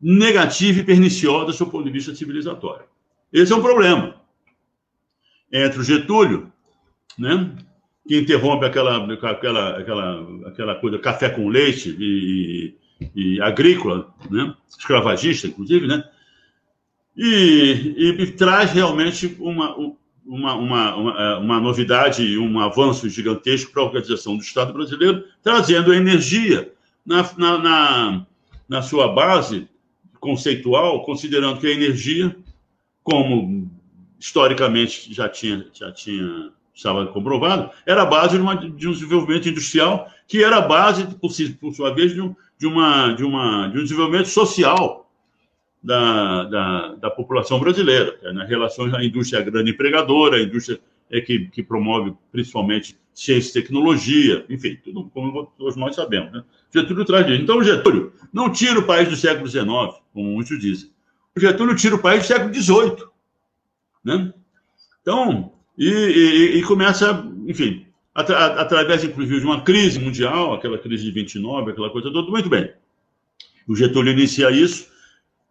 negativa 0.00 0.80
e 0.80 0.84
perniciosa 0.84 1.56
do 1.56 1.70
ponto 1.70 1.84
de 1.84 1.90
vista 1.90 2.14
civilizatório. 2.14 2.84
Esse 3.32 3.52
é 3.52 3.56
um 3.56 3.62
problema 3.62 4.20
entre 5.50 5.80
o 5.80 5.84
Getúlio, 5.84 6.52
né, 7.18 7.56
que 8.08 8.18
interrompe 8.18 8.64
aquela, 8.64 9.04
aquela, 9.12 9.78
aquela, 9.78 10.48
aquela 10.48 10.74
coisa, 10.76 10.98
café 10.98 11.28
com 11.28 11.46
leite 11.46 11.94
e, 12.00 12.74
e, 13.14 13.38
agrícola, 13.42 14.14
né, 14.30 14.54
escravagista, 14.66 15.46
inclusive, 15.46 15.86
né, 15.86 16.02
e, 17.14 17.94
e, 17.98 18.22
e 18.22 18.26
traz 18.32 18.72
realmente 18.72 19.36
uma, 19.38 19.76
uma, 20.24 20.54
uma, 20.54 20.94
uma, 20.94 21.22
é, 21.22 21.34
uma 21.36 21.60
novidade 21.60 22.22
e 22.22 22.38
um 22.38 22.58
avanço 22.58 23.10
gigantesco 23.10 23.72
para 23.72 23.82
a 23.82 23.86
organização 23.86 24.38
do 24.38 24.42
Estado 24.42 24.72
brasileiro, 24.72 25.24
trazendo 25.42 25.92
energia 25.92 26.72
na, 27.04 27.30
na, 27.36 27.58
na, 27.58 28.26
na 28.66 28.82
sua 28.82 29.08
base 29.12 29.68
conceitual, 30.18 31.04
considerando 31.04 31.60
que 31.60 31.66
a 31.66 31.72
energia, 31.72 32.34
como 33.02 33.70
historicamente 34.18 35.12
já 35.12 35.28
tinha, 35.28 35.66
já 35.74 35.92
tinha 35.92 36.52
estava 36.78 37.06
comprovado, 37.08 37.70
era 37.84 38.06
base 38.06 38.36
de, 38.36 38.42
uma, 38.42 38.54
de 38.54 38.88
um 38.88 38.92
desenvolvimento 38.92 39.48
industrial 39.48 40.08
que 40.28 40.44
era 40.44 40.60
base, 40.60 41.04
por, 41.16 41.30
por 41.60 41.74
sua 41.74 41.92
vez, 41.92 42.14
de, 42.14 42.20
um, 42.20 42.34
de, 42.56 42.66
uma, 42.66 43.12
de, 43.12 43.24
uma, 43.24 43.68
de 43.68 43.78
um 43.78 43.82
desenvolvimento 43.82 44.28
social 44.28 45.10
da, 45.82 46.44
da, 46.44 46.94
da 46.94 47.10
população 47.10 47.58
brasileira, 47.58 48.16
né? 48.32 48.46
relações 48.48 48.94
à 48.94 49.04
indústria 49.04 49.42
grande 49.42 49.72
empregadora, 49.72 50.36
a 50.36 50.42
indústria 50.42 50.80
é 51.10 51.20
que, 51.20 51.46
que 51.48 51.62
promove 51.62 52.14
principalmente 52.30 52.96
ciência 53.12 53.50
e 53.50 53.62
tecnologia, 53.62 54.46
enfim, 54.48 54.78
tudo 54.84 55.10
como 55.12 55.46
todos 55.58 55.74
nós 55.74 55.96
sabemos. 55.96 56.32
Né? 56.32 56.44
Getúlio 56.72 57.04
traz 57.04 57.26
isso. 57.26 57.42
Então, 57.42 57.62
Getúlio 57.64 58.12
não 58.32 58.52
tira 58.52 58.78
o 58.78 58.86
país 58.86 59.08
do 59.08 59.16
século 59.16 59.48
XIX, 59.48 59.66
como 60.12 60.30
muitos 60.30 60.60
dizem. 60.60 60.90
O 61.36 61.40
Getúlio 61.40 61.74
tira 61.74 61.96
o 61.96 62.00
país 62.00 62.22
do 62.22 62.26
século 62.26 62.54
XVIII. 62.54 63.08
Né? 64.04 64.32
Então, 65.02 65.52
e, 65.78 65.88
e, 65.88 66.58
e 66.58 66.62
começa, 66.62 67.24
enfim, 67.46 67.86
atra, 68.12 68.60
através, 68.60 69.04
inclusive, 69.04 69.38
de 69.38 69.46
uma 69.46 69.62
crise 69.62 70.00
mundial, 70.00 70.54
aquela 70.54 70.76
crise 70.76 71.04
de 71.04 71.12
29, 71.12 71.70
aquela 71.70 71.88
coisa 71.90 72.10
toda, 72.10 72.28
muito 72.28 72.48
bem. 72.48 72.72
O 73.68 73.76
Getúlio 73.76 74.12
inicia 74.12 74.50
isso, 74.50 74.88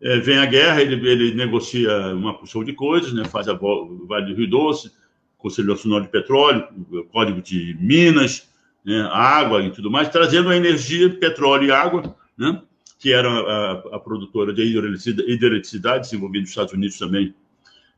é, 0.02 0.20
vem 0.20 0.38
a 0.38 0.46
guerra, 0.46 0.82
ele, 0.82 0.96
ele 1.10 1.34
negocia 1.34 2.14
uma 2.14 2.34
porção 2.34 2.62
de 2.62 2.74
coisas, 2.74 3.14
né, 3.14 3.24
faz 3.24 3.48
a 3.48 3.54
Vale 3.54 4.26
do 4.28 4.36
Rio 4.36 4.50
Doce, 4.50 4.92
Conselho 5.38 5.70
Nacional 5.70 6.02
de 6.02 6.10
Petróleo, 6.10 6.68
Código 7.10 7.42
de 7.42 7.78
Minas, 7.80 8.50
né, 8.86 9.08
água 9.12 9.64
e 9.64 9.72
tudo 9.72 9.90
mais, 9.90 10.10
trazendo 10.10 10.50
a 10.50 10.58
energia, 10.58 11.10
petróleo 11.10 11.68
e 11.68 11.72
água, 11.72 12.16
né, 12.38 12.62
que 13.00 13.14
era 13.14 13.30
a, 13.30 13.72
a 13.94 14.00
produtora 14.00 14.52
de 14.52 14.64
hidroeletricidade, 14.64 16.02
desenvolvida 16.02 16.42
nos 16.42 16.50
Estados 16.50 16.74
Unidos 16.74 16.98
também, 16.98 17.34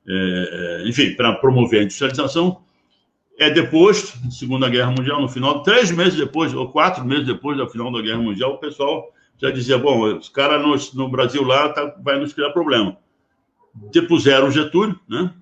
é, 0.07 0.81
é 0.83 0.87
enfim, 0.87 1.13
para 1.15 1.33
promover 1.33 1.81
a 1.81 1.83
industrialização. 1.83 2.61
É 3.37 3.49
depois, 3.49 4.13
Segunda 4.29 4.67
Guerra 4.67 4.91
Mundial, 4.91 5.21
no 5.21 5.29
final, 5.29 5.63
três 5.63 5.91
meses 5.91 6.15
depois, 6.15 6.53
ou 6.53 6.69
quatro 6.71 7.05
meses 7.05 7.25
depois 7.25 7.57
do 7.57 7.69
final 7.69 7.91
da 7.91 8.01
Guerra 8.01 8.19
Mundial, 8.21 8.55
o 8.55 8.57
pessoal 8.57 9.13
já 9.41 9.49
dizia: 9.49 9.77
bom, 9.77 10.17
os 10.17 10.29
caras 10.29 10.93
no, 10.93 11.03
no, 11.03 11.09
Brasil 11.09 11.43
lá 11.43 11.69
tá, 11.69 11.95
vai 12.03 12.19
nos 12.19 12.33
criar 12.33 12.51
problema. 12.51 12.97
Depuseram 13.73 14.51
Getúlio, 14.51 14.99
né? 15.07 15.33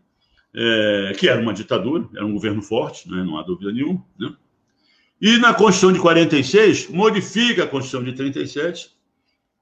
É, 0.54 1.14
que 1.18 1.28
era 1.28 1.42
uma 1.42 1.54
ditadura, 1.54 2.08
era 2.16 2.26
um 2.26 2.34
governo 2.34 2.62
forte, 2.62 3.10
né? 3.10 3.24
não 3.24 3.38
há 3.38 3.44
dúvida 3.44 3.72
nenhuma. 3.72 4.04
Né? 4.18 4.34
E 5.22 5.38
na 5.38 5.54
Constituição 5.54 5.94
de 5.94 6.00
46, 6.00 6.90
modifica 6.90 7.64
a 7.64 7.68
Constituição 7.68 8.04
de 8.04 8.14
37, 8.14 8.90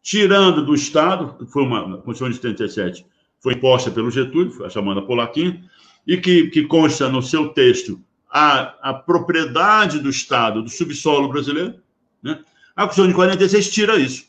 tirando 0.02 0.64
do 0.66 0.74
Estado, 0.74 1.48
foi 1.48 1.64
uma 1.64 1.98
Constituição 1.98 2.30
de 2.30 2.40
37, 2.40 3.06
foi 3.46 3.54
imposta 3.54 3.92
pelo 3.92 4.10
Getúlio, 4.10 4.66
a 4.66 4.70
chamada 4.72 5.04
Polaquinha, 5.04 5.64
e 6.08 6.18
que, 6.18 6.48
que 6.48 6.64
consta 6.64 7.08
no 7.10 7.22
seu 7.22 7.50
texto 7.50 8.02
a, 8.28 8.90
a 8.90 8.92
propriedade 8.92 10.00
do 10.00 10.10
Estado 10.10 10.64
do 10.64 10.70
subsolo 10.70 11.30
brasileiro. 11.30 11.76
Né? 12.24 12.40
A 12.76 12.86
Constituição 12.86 13.08
de 13.08 13.14
46 13.14 13.70
tira 13.70 13.98
isso. 13.98 14.26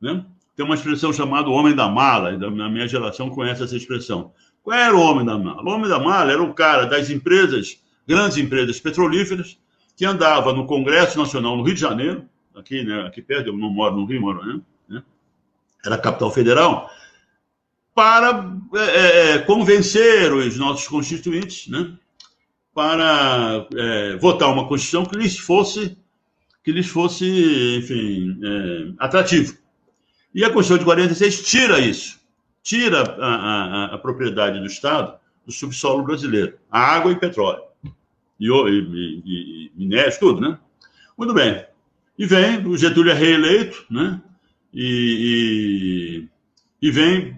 Né? 0.00 0.24
Tem 0.54 0.64
uma 0.64 0.76
expressão 0.76 1.12
chamada 1.12 1.48
homem 1.48 1.74
da 1.74 1.88
mala, 1.88 2.38
na 2.38 2.68
minha 2.68 2.86
geração 2.86 3.28
conhece 3.28 3.64
essa 3.64 3.76
expressão. 3.76 4.32
Qual 4.62 4.78
era 4.78 4.96
o 4.96 5.00
homem 5.00 5.26
da 5.26 5.36
mala? 5.36 5.60
O 5.60 5.74
homem 5.74 5.90
da 5.90 5.98
mala 5.98 6.30
era 6.30 6.42
o 6.44 6.54
cara 6.54 6.84
das 6.84 7.10
empresas, 7.10 7.82
grandes 8.06 8.38
empresas 8.38 8.78
petrolíferas, 8.78 9.58
que 9.96 10.04
andava 10.04 10.52
no 10.52 10.64
Congresso 10.64 11.18
Nacional 11.18 11.56
no 11.56 11.64
Rio 11.64 11.74
de 11.74 11.80
Janeiro, 11.80 12.24
aqui, 12.54 12.84
né, 12.84 13.04
aqui 13.04 13.20
perto, 13.20 13.48
eu 13.48 13.56
não 13.56 13.68
moro 13.68 13.96
no 13.96 14.04
Rio, 14.04 14.20
moro, 14.20 14.46
né? 14.46 14.60
né? 14.88 15.02
Era 15.84 15.98
capital 15.98 16.30
federal, 16.30 16.88
para 17.94 18.56
é, 18.74 18.78
é, 18.78 19.30
é, 19.32 19.38
convencer 19.38 20.32
os 20.32 20.56
nossos 20.56 20.88
constituintes, 20.88 21.68
né? 21.68 21.92
Para 22.74 23.66
é, 23.74 24.16
votar 24.16 24.50
uma 24.50 24.66
Constituição 24.66 25.04
que 25.04 25.16
lhes 25.16 25.38
fosse, 25.38 25.96
que 26.64 26.72
lhes 26.72 26.86
fosse, 26.86 27.26
enfim, 27.78 28.40
é, 28.42 28.92
atrativo. 28.98 29.56
E 30.34 30.44
a 30.44 30.50
Constituição 30.50 30.78
de 30.78 30.84
46 30.84 31.42
tira 31.42 31.78
isso, 31.78 32.18
tira 32.62 33.02
a, 33.02 33.34
a, 33.34 33.84
a 33.94 33.98
propriedade 33.98 34.58
do 34.58 34.66
Estado 34.66 35.18
do 35.44 35.52
subsolo 35.52 36.02
brasileiro, 36.02 36.56
a 36.70 36.80
água 36.80 37.12
e 37.12 37.16
petróleo 37.16 37.62
e, 38.42 38.48
e, 38.48 39.22
e, 39.24 39.72
minérios, 39.76 40.18
tudo, 40.18 40.40
né? 40.40 40.58
Muito 41.16 41.32
bem. 41.32 41.64
E 42.18 42.26
vem, 42.26 42.66
o 42.66 42.76
Getúlio 42.76 43.12
é 43.12 43.14
reeleito, 43.14 43.84
né? 43.90 44.20
E, 44.72 46.28
e, 46.82 46.86
e 46.88 46.90
vem, 46.90 47.36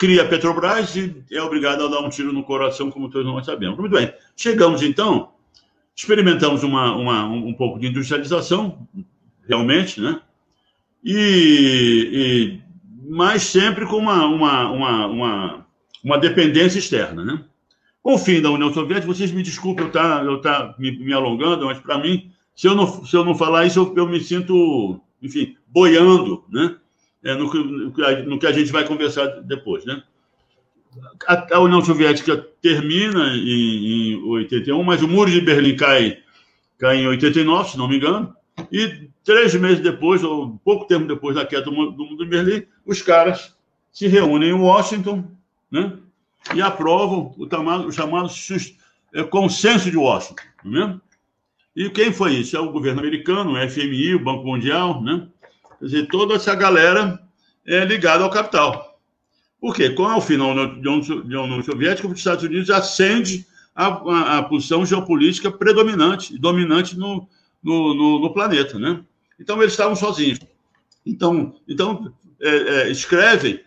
cria 0.00 0.22
a 0.22 0.24
Petrobras 0.24 0.96
e 0.96 1.14
é 1.30 1.42
obrigado 1.42 1.84
a 1.84 1.88
dar 1.88 2.00
um 2.00 2.08
tiro 2.08 2.32
no 2.32 2.42
coração, 2.42 2.90
como 2.90 3.10
todos 3.10 3.30
nós 3.30 3.44
sabemos. 3.44 3.78
Muito 3.78 3.92
bem. 3.92 4.10
Chegamos, 4.34 4.80
então, 4.80 5.32
experimentamos 5.94 6.62
uma, 6.62 6.96
uma, 6.96 7.26
um 7.26 7.52
pouco 7.52 7.78
de 7.78 7.88
industrialização, 7.88 8.88
realmente, 9.46 10.00
né? 10.00 10.22
E, 11.04 12.08
e 12.10 12.60
mas 13.10 13.42
sempre 13.42 13.84
com 13.84 13.98
uma, 13.98 14.24
uma, 14.26 14.70
uma, 14.70 15.06
uma, 15.06 15.66
uma 16.02 16.18
dependência 16.18 16.78
externa, 16.78 17.22
né? 17.22 17.44
Com 18.02 18.14
o 18.14 18.18
fim 18.18 18.40
da 18.40 18.50
União 18.50 18.72
Soviética, 18.72 19.06
vocês 19.06 19.30
me 19.30 19.42
desculpem 19.42 19.84
eu 19.84 19.92
tá, 19.92 20.22
eu 20.24 20.40
tá 20.40 20.74
me, 20.78 20.98
me 20.98 21.12
alongando, 21.12 21.66
mas 21.66 21.78
para 21.78 21.98
mim, 21.98 22.32
se 22.56 22.66
eu, 22.66 22.74
não, 22.74 23.04
se 23.04 23.14
eu 23.14 23.22
não 23.22 23.34
falar 23.34 23.66
isso, 23.66 23.78
eu, 23.78 23.94
eu 23.94 24.08
me 24.08 24.18
sinto, 24.18 24.98
enfim, 25.20 25.56
boiando, 25.68 26.42
né? 26.48 26.76
É, 27.22 27.34
no, 27.34 27.52
no, 27.52 28.38
que 28.38 28.46
a 28.46 28.52
gente 28.52 28.72
vai 28.72 28.84
conversar 28.84 29.26
depois, 29.42 29.84
né? 29.84 30.02
A, 31.26 31.56
a 31.56 31.60
União 31.60 31.84
Soviética 31.84 32.36
termina 32.62 33.34
em, 33.36 34.12
em 34.12 34.22
81, 34.24 34.82
mas 34.82 35.02
o 35.02 35.08
Muro 35.08 35.30
de 35.30 35.40
Berlim 35.40 35.76
cai, 35.76 36.18
cai 36.78 36.96
em 36.96 37.06
89, 37.06 37.70
se 37.70 37.78
não 37.78 37.86
me 37.86 37.96
engano, 37.96 38.34
e 38.72 39.08
três 39.22 39.54
meses 39.54 39.80
depois, 39.80 40.24
ou 40.24 40.58
pouco 40.64 40.86
tempo 40.86 41.06
depois 41.06 41.36
da 41.36 41.44
queda 41.44 41.64
do 41.64 41.72
Muro 41.72 42.16
de 42.16 42.26
Berlim, 42.26 42.66
os 42.86 43.02
caras 43.02 43.54
se 43.92 44.08
reúnem 44.08 44.50
em 44.50 44.54
Washington, 44.54 45.24
né? 45.70 45.98
e 46.54 46.62
aprovam 46.62 47.34
o, 47.36 47.48
chamado, 47.48 47.86
o 47.86 47.92
chamado 47.92 48.30
é, 49.14 49.22
consenso 49.22 49.90
de 49.90 49.96
Washington, 49.96 50.42
não 50.64 50.82
é? 50.82 51.00
E 51.76 51.88
quem 51.88 52.12
foi 52.12 52.34
isso? 52.34 52.56
É 52.56 52.60
o 52.60 52.72
governo 52.72 53.00
americano, 53.00 53.52
o 53.52 53.70
FMI, 53.70 54.16
o 54.16 54.24
Banco 54.24 54.44
Mundial, 54.44 55.02
né? 55.02 55.28
Dizer, 55.80 56.06
toda 56.08 56.34
essa 56.34 56.54
galera 56.54 57.20
é 57.66 57.84
ligada 57.84 58.22
ao 58.22 58.30
capital. 58.30 58.98
Por 59.60 59.74
quê? 59.74 59.90
Com 59.90 60.04
o 60.04 60.20
final 60.20 60.54
da 60.54 60.90
União 60.90 61.62
Soviética, 61.62 62.08
os 62.08 62.18
Estados 62.18 62.44
Unidos 62.44 62.70
acende 62.70 63.46
a, 63.74 63.86
a, 63.86 64.38
a 64.38 64.42
posição 64.42 64.84
geopolítica 64.84 65.50
predominante 65.50 66.38
dominante 66.38 66.98
no, 66.98 67.28
no, 67.62 67.94
no, 67.94 68.20
no, 68.20 68.32
planeta, 68.32 68.78
né? 68.78 69.00
Então, 69.38 69.60
eles 69.60 69.72
estavam 69.72 69.94
sozinhos. 69.96 70.38
Então, 71.04 71.54
então 71.68 72.12
é, 72.40 72.48
é, 72.48 72.90
escrevem 72.90 73.60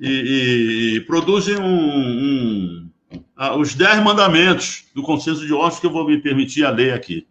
e, 0.00 0.96
e 0.96 1.00
produzem 1.02 1.58
um, 1.58 2.88
um, 3.22 3.58
os 3.58 3.74
dez 3.74 4.02
mandamentos 4.02 4.84
do 4.94 5.02
consenso 5.02 5.46
de 5.46 5.52
Oslo 5.52 5.80
que 5.80 5.86
eu 5.86 5.92
vou 5.92 6.06
me 6.06 6.18
permitir 6.18 6.64
a 6.64 6.70
ler 6.70 6.92
aqui. 6.92 7.26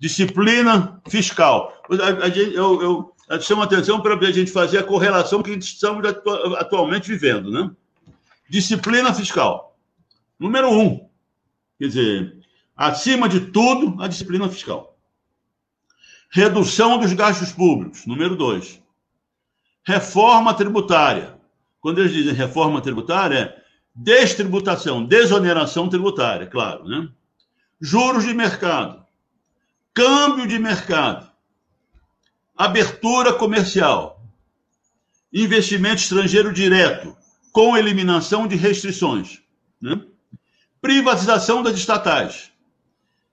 Disciplina 0.00 1.00
fiscal. 1.08 1.72
Eu, 1.90 2.82
eu, 2.82 3.12
eu 3.28 3.40
chamo 3.40 3.62
a 3.62 3.64
atenção 3.64 4.00
para 4.00 4.14
a 4.14 4.32
gente 4.32 4.50
fazer 4.50 4.78
a 4.78 4.84
correlação 4.84 5.42
que 5.42 5.50
estamos 5.52 6.06
atualmente 6.58 7.08
vivendo. 7.08 7.50
Né? 7.50 7.70
Disciplina 8.48 9.12
fiscal. 9.12 9.76
Número 10.38 10.70
um. 10.70 11.08
Quer 11.78 11.88
dizer, 11.88 12.36
acima 12.76 13.28
de 13.28 13.40
tudo, 13.52 14.00
a 14.02 14.08
disciplina 14.08 14.48
fiscal. 14.48 14.96
Redução 16.30 16.98
dos 16.98 17.12
gastos 17.12 17.52
públicos. 17.52 18.06
Número 18.06 18.36
dois. 18.36 18.82
Reforma 19.84 20.54
tributária. 20.54 21.38
Quando 21.80 22.00
eles 22.00 22.12
dizem 22.12 22.32
reforma 22.32 22.80
tributária, 22.80 23.36
é 23.36 23.62
destributação, 23.94 25.04
desoneração 25.04 25.88
tributária, 25.88 26.46
claro, 26.46 26.84
né? 26.84 27.08
Juros 27.80 28.24
de 28.24 28.34
mercado, 28.34 29.04
câmbio 29.94 30.46
de 30.46 30.58
mercado, 30.58 31.27
abertura 32.58 33.32
comercial, 33.32 34.20
investimento 35.32 36.02
estrangeiro 36.02 36.52
direto, 36.52 37.16
com 37.52 37.76
eliminação 37.76 38.46
de 38.46 38.56
restrições, 38.56 39.40
né? 39.80 40.00
privatização 40.80 41.62
das 41.62 41.76
estatais, 41.76 42.52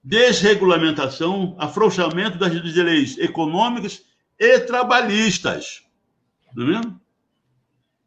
desregulamentação, 0.04 1.56
afrouxamento 1.58 2.38
das 2.38 2.54
leis 2.54 3.18
econômicas 3.18 4.04
e 4.40 4.60
trabalhistas. 4.60 5.84
Não 6.56 6.64
é 6.64 6.68
mesmo? 6.68 7.02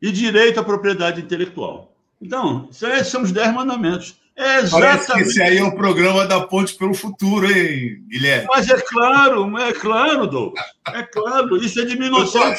e 0.00 0.12
direito 0.12 0.60
à 0.60 0.64
propriedade 0.64 1.20
intelectual. 1.20 1.94
Então, 2.20 2.68
esses 2.70 3.08
são 3.08 3.22
os 3.22 3.32
dez 3.32 3.52
mandamentos. 3.52 4.16
É 4.38 4.60
exatamente... 4.60 5.06
Parece 5.06 5.12
que 5.12 5.20
esse 5.20 5.42
aí 5.42 5.58
é 5.58 5.64
o 5.64 5.74
programa 5.74 6.24
da 6.24 6.40
Ponte 6.40 6.72
pelo 6.76 6.94
Futuro, 6.94 7.50
hein, 7.50 8.04
Guilherme? 8.08 8.46
Mas 8.48 8.70
é 8.70 8.80
claro, 8.80 9.58
é 9.58 9.72
claro, 9.72 10.28
Douglas. 10.28 10.64
É 10.94 11.02
claro, 11.02 11.56
isso 11.56 11.80
é 11.80 11.84
diminuição. 11.84 12.54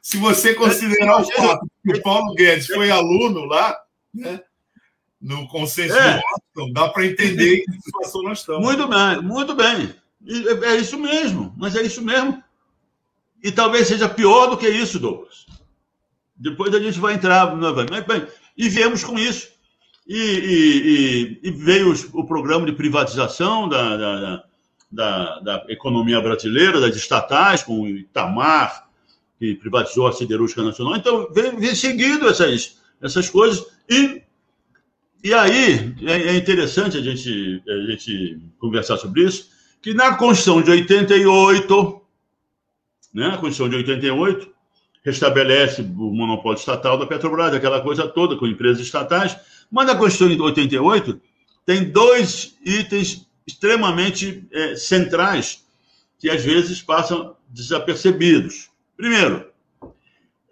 Se 0.00 0.16
você 0.16 0.54
considerar 0.54 1.20
o 1.20 1.24
fato 1.24 1.66
que 1.84 1.98
o 1.98 2.02
Paulo 2.02 2.34
Guedes 2.34 2.66
foi 2.66 2.90
aluno 2.90 3.44
lá, 3.44 3.78
né, 4.12 4.40
no 5.20 5.46
consenso 5.48 5.94
é. 5.94 6.14
de 6.14 6.22
Washington, 6.24 6.72
dá 6.72 6.88
para 6.88 7.06
entender 7.06 7.58
que 7.58 7.72
situação 7.82 8.22
nós 8.22 8.38
estamos. 8.38 8.62
Muito 8.64 8.88
bem, 8.88 9.22
muito 9.22 9.54
bem. 9.54 9.94
É 10.64 10.76
isso 10.76 10.98
mesmo, 10.98 11.54
mas 11.58 11.76
é 11.76 11.82
isso 11.82 12.00
mesmo. 12.00 12.42
E 13.44 13.52
talvez 13.52 13.86
seja 13.86 14.08
pior 14.08 14.46
do 14.46 14.56
que 14.56 14.68
isso, 14.68 14.98
Douglas 14.98 15.46
Depois 16.34 16.74
a 16.74 16.80
gente 16.80 16.98
vai 16.98 17.14
entrar 17.14 17.54
novamente. 17.54 18.06
E 18.56 18.68
viemos 18.70 19.04
com 19.04 19.18
isso. 19.18 19.51
E, 20.06 20.16
e, 20.16 21.38
e, 21.44 21.48
e 21.48 21.50
veio 21.52 21.94
o 22.12 22.24
programa 22.24 22.66
de 22.66 22.72
privatização 22.72 23.68
da, 23.68 23.96
da, 23.96 24.44
da, 24.90 25.38
da, 25.40 25.64
economia 25.68 26.20
brasileira, 26.20 26.80
das 26.80 26.96
estatais, 26.96 27.62
com 27.62 27.82
o 27.82 27.88
Itamar, 27.88 28.88
que 29.38 29.54
privatizou 29.54 30.06
a 30.06 30.12
Siderúrgica 30.12 30.62
Nacional. 30.62 30.96
Então, 30.96 31.28
vem, 31.32 31.56
vem 31.56 31.74
seguindo 31.74 32.28
essas, 32.28 32.78
essas 33.00 33.30
coisas. 33.30 33.64
E, 33.88 34.22
e 35.22 35.32
aí, 35.32 35.94
é, 36.02 36.12
é 36.28 36.36
interessante 36.36 36.96
a 36.96 37.00
gente, 37.00 37.62
a 37.68 37.90
gente 37.90 38.40
conversar 38.58 38.96
sobre 38.96 39.22
isso, 39.22 39.50
que 39.80 39.94
na 39.94 40.16
Constituição 40.16 40.62
de 40.62 40.70
88, 40.70 42.02
né, 43.14 43.26
a 43.26 43.38
Constituição 43.38 43.68
de 43.68 43.76
88, 43.76 44.52
restabelece 45.04 45.82
o 45.82 46.14
monopólio 46.14 46.58
estatal 46.58 46.96
da 46.96 47.06
Petrobras, 47.06 47.54
aquela 47.54 47.80
coisa 47.80 48.06
toda, 48.06 48.36
com 48.36 48.46
empresas 48.46 48.80
estatais, 48.80 49.36
mas 49.72 49.86
na 49.86 49.96
Constituição 49.96 50.36
de 50.36 50.42
88 50.42 51.18
tem 51.64 51.90
dois 51.90 52.54
itens 52.62 53.26
extremamente 53.46 54.46
é, 54.52 54.76
centrais 54.76 55.64
que 56.18 56.28
às 56.28 56.44
vezes 56.44 56.82
passam 56.82 57.34
desapercebidos. 57.48 58.68
Primeiro, 58.96 59.46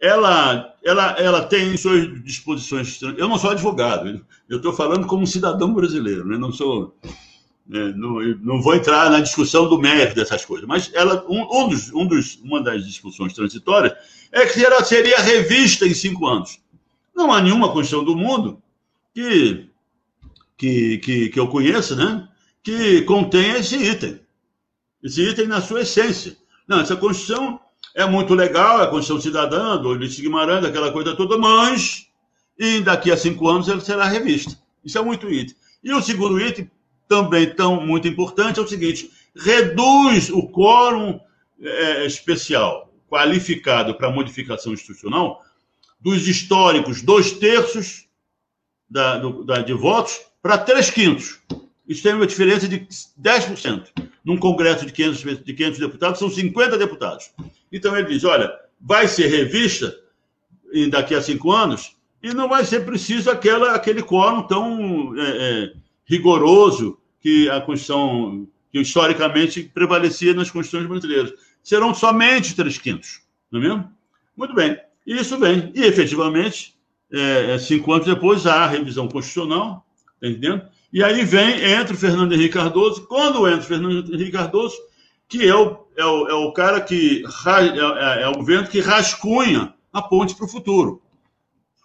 ela, 0.00 0.74
ela, 0.82 1.12
ela 1.18 1.42
tem 1.44 1.74
em 1.74 1.76
suas 1.76 2.24
disposições. 2.24 3.00
Eu 3.02 3.28
não 3.28 3.38
sou 3.38 3.50
advogado, 3.50 4.24
eu 4.48 4.56
estou 4.56 4.72
falando 4.72 5.06
como 5.06 5.26
cidadão 5.26 5.74
brasileiro, 5.74 6.26
né? 6.26 6.38
não 6.38 6.50
sou. 6.50 6.96
É, 7.72 7.92
não, 7.92 8.20
não, 8.42 8.60
vou 8.60 8.74
entrar 8.74 9.08
na 9.10 9.20
discussão 9.20 9.68
do 9.68 9.78
mérito 9.78 10.16
dessas 10.16 10.44
coisas, 10.44 10.66
mas 10.66 10.90
ela, 10.92 11.24
um, 11.28 11.46
um, 11.56 11.68
dos, 11.68 11.92
um 11.92 12.04
dos, 12.04 12.36
uma 12.42 12.60
das 12.60 12.84
discussões 12.84 13.32
transitórias 13.32 13.92
é 14.32 14.44
que 14.44 14.64
ela 14.64 14.82
seria 14.82 15.20
revista 15.20 15.86
em 15.86 15.94
cinco 15.94 16.26
anos. 16.26 16.58
Não 17.14 17.32
há 17.32 17.40
nenhuma 17.40 17.68
Constituição 17.68 18.02
do 18.02 18.16
mundo 18.16 18.59
que, 19.14 19.68
que, 20.56 20.98
que, 20.98 21.28
que 21.30 21.40
eu 21.40 21.48
conheça, 21.48 21.96
né, 21.96 22.28
que 22.62 23.02
contenha 23.02 23.58
esse 23.58 23.76
item. 23.76 24.20
Esse 25.02 25.22
item 25.22 25.46
na 25.46 25.60
sua 25.60 25.82
essência. 25.82 26.36
Não, 26.68 26.80
essa 26.80 26.96
Constituição 26.96 27.60
é 27.94 28.06
muito 28.06 28.34
legal, 28.34 28.80
é 28.80 28.84
a 28.84 28.86
Constituição 28.86 29.20
Cidadã, 29.20 29.76
do 29.76 29.90
Ulisses 29.90 30.20
Guimarães, 30.20 30.64
aquela 30.64 30.92
coisa 30.92 31.16
toda, 31.16 31.36
mas 31.38 32.06
e 32.58 32.80
daqui 32.80 33.10
a 33.10 33.16
cinco 33.16 33.48
anos 33.48 33.68
ela 33.68 33.80
será 33.80 34.04
revista. 34.06 34.56
Isso 34.84 34.98
é 34.98 35.02
muito 35.02 35.30
item. 35.30 35.56
E 35.82 35.92
o 35.94 36.02
segundo 36.02 36.38
item, 36.38 36.70
também 37.08 37.54
tão 37.54 37.84
muito 37.84 38.06
importante, 38.06 38.60
é 38.60 38.62
o 38.62 38.68
seguinte: 38.68 39.10
reduz 39.34 40.30
o 40.30 40.46
quórum 40.48 41.18
é, 41.60 42.04
especial 42.04 42.92
qualificado 43.08 43.94
para 43.94 44.10
modificação 44.10 44.72
institucional 44.72 45.42
dos 45.98 46.28
históricos 46.28 47.02
dois 47.02 47.32
terços 47.32 48.06
da, 48.90 49.18
do, 49.18 49.44
da, 49.44 49.62
de 49.62 49.72
votos 49.72 50.20
para 50.42 50.58
três 50.58 50.90
quintos. 50.90 51.38
Isso 51.88 52.02
tem 52.02 52.14
uma 52.14 52.26
diferença 52.26 52.68
de 52.68 52.86
10%. 53.20 53.88
Num 54.24 54.36
congresso 54.36 54.84
de 54.84 54.92
500, 54.92 55.44
de 55.44 55.54
500 55.54 55.78
deputados, 55.78 56.18
são 56.18 56.28
50 56.28 56.76
deputados. 56.76 57.30
Então 57.72 57.96
ele 57.96 58.08
diz: 58.08 58.24
olha, 58.24 58.52
vai 58.80 59.08
ser 59.08 59.28
revista 59.28 59.96
daqui 60.90 61.14
a 61.14 61.22
cinco 61.22 61.50
anos 61.50 61.96
e 62.22 62.34
não 62.34 62.48
vai 62.48 62.64
ser 62.64 62.84
preciso 62.84 63.30
aquela, 63.30 63.74
aquele 63.74 64.02
quórum 64.02 64.42
tão 64.42 65.14
é, 65.18 65.22
é, 65.22 65.72
rigoroso 66.04 66.98
que 67.20 67.48
a 67.48 67.60
Constituição, 67.60 68.46
que 68.70 68.80
historicamente 68.80 69.62
prevalecia 69.62 70.34
nas 70.34 70.50
Constituições 70.50 70.88
brasileiras. 70.88 71.32
Serão 71.62 71.94
somente 71.94 72.54
três 72.54 72.78
quintos, 72.78 73.22
não 73.50 73.60
é 73.60 73.62
mesmo? 73.62 73.92
Muito 74.36 74.54
bem. 74.54 74.78
Isso 75.06 75.38
vem. 75.38 75.72
E, 75.74 75.82
efetivamente, 75.82 76.74
é, 77.12 77.54
é, 77.54 77.58
cinco 77.58 77.92
anos 77.92 78.06
depois, 78.06 78.46
há 78.46 78.64
a 78.64 78.66
revisão 78.66 79.08
constitucional, 79.08 79.84
tá 80.20 80.28
entendendo? 80.28 80.62
E 80.92 81.02
aí 81.02 81.24
vem, 81.24 81.62
entra 81.64 81.94
o 81.94 81.98
Fernando 81.98 82.32
Henrique 82.32 82.54
Cardoso. 82.54 83.06
Quando 83.06 83.46
entra 83.46 83.60
o 83.60 83.64
Fernando 83.64 84.14
Henrique 84.14 84.32
Cardoso, 84.32 84.76
que 85.28 85.46
é 85.46 85.54
o, 85.54 85.86
é 85.96 86.04
o, 86.04 86.28
é 86.28 86.34
o 86.34 86.52
cara 86.52 86.80
que. 86.80 87.22
É, 87.46 88.20
é, 88.20 88.22
é 88.22 88.28
o 88.28 88.42
vento 88.42 88.70
que 88.70 88.80
rascunha 88.80 89.72
a 89.92 90.02
ponte 90.02 90.34
para 90.34 90.46
o 90.46 90.48
futuro. 90.48 91.02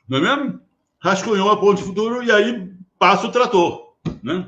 Não 0.08 0.18
é 0.18 0.22
mesmo? 0.22 0.60
Rascunhou 1.00 1.50
a 1.52 1.58
ponte 1.58 1.82
para 1.82 1.86
o 1.86 1.88
futuro 1.88 2.24
e 2.24 2.32
aí 2.32 2.72
passa 2.98 3.28
o 3.28 3.32
trator. 3.32 3.94
Né? 4.24 4.48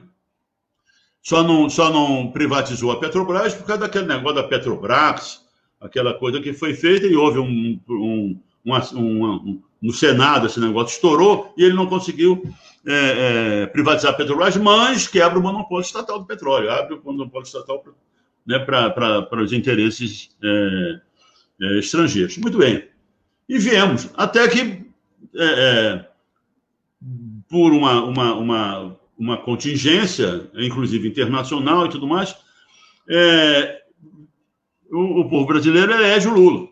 Só, 1.22 1.44
não, 1.44 1.70
só 1.70 1.92
não 1.92 2.32
privatizou 2.32 2.92
a 2.92 3.00
Petrobras 3.00 3.54
por 3.54 3.66
causa 3.66 3.82
daquele 3.82 4.08
negócio 4.08 4.36
da 4.36 4.48
Petrobras, 4.48 5.46
aquela 5.80 6.14
coisa 6.14 6.42
que 6.42 6.54
foi 6.54 6.74
feita 6.74 7.06
e 7.06 7.16
houve 7.16 7.38
um, 7.40 7.80
um, 7.90 8.40
um, 8.66 8.76
um 9.04 9.62
no 9.82 9.94
Senado 9.94 10.48
esse 10.48 10.60
negócio 10.60 10.96
estourou 10.96 11.54
e 11.58 11.64
ele 11.64 11.76
não 11.76 11.88
conseguiu 11.88 12.44
é, 12.86 13.64
é, 13.64 13.66
privatizar 13.68 14.14
a 14.14 14.16
Petrobras, 14.16 14.56
mas 14.58 15.08
quebra 15.08 15.38
o 15.38 15.42
monopólio 15.42 15.86
estatal 15.86 16.20
do 16.20 16.26
petróleo, 16.26 16.72
abre 16.72 16.96
o 16.96 17.02
monopólio 17.04 17.46
estatal 17.46 17.84
né, 18.46 18.60
para 18.60 19.44
os 19.44 19.52
interesses 19.52 20.30
é, 20.42 21.02
é, 21.62 21.80
estrangeiros. 21.80 22.38
Muito 22.38 22.58
bem. 22.58 22.88
E 23.50 23.60
viemos, 23.60 24.10
até 24.16 24.48
que, 24.48 24.86
é, 25.36 25.46
é, 25.46 26.08
por 27.50 27.74
uma, 27.74 28.04
uma, 28.04 28.34
uma, 28.36 29.00
uma 29.18 29.38
contingência, 29.38 30.50
inclusive 30.56 31.10
internacional 31.10 31.86
e 31.86 31.90
tudo 31.90 32.08
mais, 32.08 32.36
o, 34.90 35.22
o 35.22 35.30
povo 35.30 35.46
brasileiro 35.46 35.92
elege 35.92 36.28
o 36.28 36.34
Lula. 36.34 36.70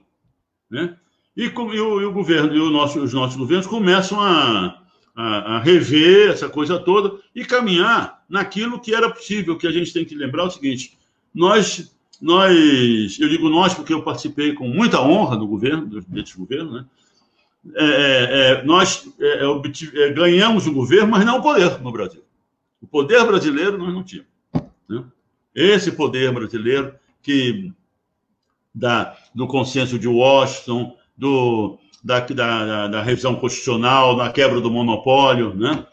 Né? 0.69 0.95
E, 1.35 1.45
e, 1.45 1.49
o, 1.49 2.01
e 2.01 2.05
o, 2.05 2.11
governo, 2.11 2.55
e 2.55 2.71
nosso, 2.71 2.99
os 3.01 3.13
nossos 3.13 3.35
governos 3.35 3.67
começam 3.67 4.19
a, 4.21 4.81
a, 5.13 5.55
a, 5.55 5.59
rever 5.59 6.31
essa 6.31 6.47
coisa 6.47 6.79
toda 6.79 7.19
e 7.35 7.43
caminhar 7.43 8.23
naquilo 8.29 8.79
que 8.79 8.95
era 8.95 9.09
possível, 9.09 9.57
que 9.57 9.67
a 9.67 9.71
gente 9.71 9.91
tem 9.91 10.05
que 10.05 10.15
lembrar 10.15 10.45
o 10.45 10.51
seguinte, 10.51 10.97
nós, 11.33 11.93
nós 12.21 13.19
eu 13.19 13.27
digo 13.27 13.49
nós 13.49 13.73
porque 13.73 13.93
eu 13.93 14.01
participei 14.01 14.53
com 14.53 14.67
muita 14.67 15.01
honra 15.01 15.35
do 15.35 15.47
governo, 15.47 16.01
desse 16.07 16.37
governo, 16.37 16.71
né? 16.73 16.85
É, 17.73 17.83
é, 17.83 18.51
é 18.51 18.63
nós 18.63 19.11
é, 19.19 19.43
é, 19.43 20.09
ganhamos 20.11 20.67
o 20.67 20.71
governo, 20.71 21.09
mas 21.09 21.25
não 21.25 21.39
o 21.39 21.41
poder 21.41 21.81
no 21.81 21.91
Brasil. 21.91 22.23
O 22.79 22.87
poder 22.87 23.25
brasileiro 23.25 23.77
nós 23.77 23.93
não 23.93 24.03
tínhamos. 24.03 24.29
Né? 24.87 25.03
Esse 25.53 25.91
poder 25.91 26.31
brasileiro 26.31 26.93
que 27.23 27.73
da, 28.73 29.17
do 29.33 29.47
consenso 29.47 29.97
de 29.97 30.07
Washington, 30.07 30.95
do, 31.17 31.79
da, 32.03 32.19
da, 32.19 32.87
da, 32.87 33.01
revisão 33.01 33.35
constitucional, 33.35 34.15
da 34.15 34.31
quebra 34.31 34.61
do 34.61 34.69
monopólio, 34.69 35.53
né? 35.55 35.85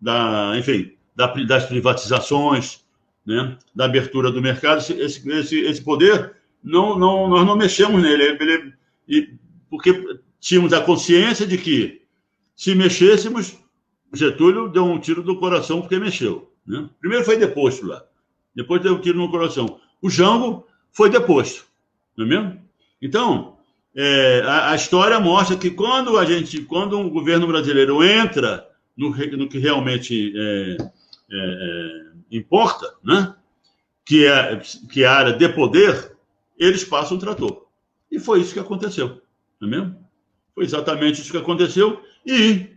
da, 0.00 0.52
enfim, 0.56 0.92
da, 1.14 1.26
das 1.26 1.66
privatizações, 1.66 2.84
né? 3.26 3.56
da 3.74 3.84
abertura 3.84 4.30
do 4.30 4.40
mercado, 4.40 4.78
esse, 4.78 5.28
esse, 5.28 5.60
esse 5.60 5.82
poder, 5.82 6.36
não, 6.62 6.98
não, 6.98 7.28
nós 7.28 7.46
não 7.46 7.56
mexemos 7.56 8.02
nele, 8.02 8.38
ele, 9.08 9.38
porque 9.68 10.20
tínhamos 10.40 10.72
a 10.72 10.80
consciência 10.80 11.46
de 11.46 11.58
que, 11.58 12.02
se 12.56 12.74
mexêssemos, 12.74 13.56
Getúlio 14.12 14.68
deu 14.68 14.84
um 14.84 14.98
tiro 14.98 15.22
no 15.22 15.38
coração 15.38 15.80
porque 15.80 15.98
mexeu. 15.98 16.52
Né? 16.66 16.88
Primeiro 17.00 17.24
foi 17.24 17.36
deposto 17.36 17.86
lá, 17.86 18.02
depois 18.54 18.82
deu 18.82 18.94
um 18.94 19.00
tiro 19.00 19.18
no 19.18 19.30
coração. 19.30 19.80
O 20.00 20.08
Jango 20.08 20.66
foi 20.92 21.10
deposto, 21.10 21.66
não 22.16 22.24
é 22.24 22.28
mesmo? 22.28 22.62
Então, 23.00 23.57
é, 24.00 24.42
a, 24.44 24.70
a, 24.70 24.76
história 24.76 25.18
mostra 25.18 25.56
que 25.56 25.72
quando 25.72 26.16
a 26.16 26.24
gente, 26.24 26.62
quando 26.62 26.96
um 26.96 27.10
governo 27.10 27.48
brasileiro 27.48 28.04
entra 28.04 28.64
no, 28.96 29.10
no 29.10 29.48
que 29.48 29.58
realmente 29.58 30.32
é, 30.36 30.76
é, 30.80 30.86
é, 31.32 32.36
importa, 32.36 32.94
né? 33.02 33.34
que, 34.06 34.24
é, 34.24 34.56
que 34.92 35.02
é 35.02 35.06
a 35.08 35.14
área 35.16 35.32
de 35.32 35.48
poder, 35.48 36.16
eles 36.56 36.84
passam 36.84 37.16
o 37.16 37.20
trator. 37.20 37.66
E 38.08 38.20
foi 38.20 38.40
isso 38.40 38.54
que 38.54 38.60
aconteceu, 38.60 39.20
não 39.60 39.66
é 39.66 39.70
mesmo? 39.72 40.08
Foi 40.54 40.62
exatamente 40.62 41.20
isso 41.20 41.32
que 41.32 41.36
aconteceu. 41.36 42.00
E, 42.24 42.68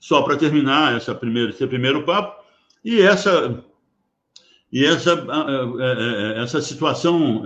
só 0.00 0.22
para 0.22 0.38
terminar 0.38 0.96
essa 0.96 1.14
primeira, 1.14 1.50
esse 1.50 1.66
primeiro 1.66 2.02
papo, 2.04 2.42
e 2.82 3.02
essa 3.02 3.62
e 4.72 4.84
essa, 4.84 5.12
é, 5.12 6.38
é, 6.38 6.42
essa 6.42 6.62
situação, 6.62 7.42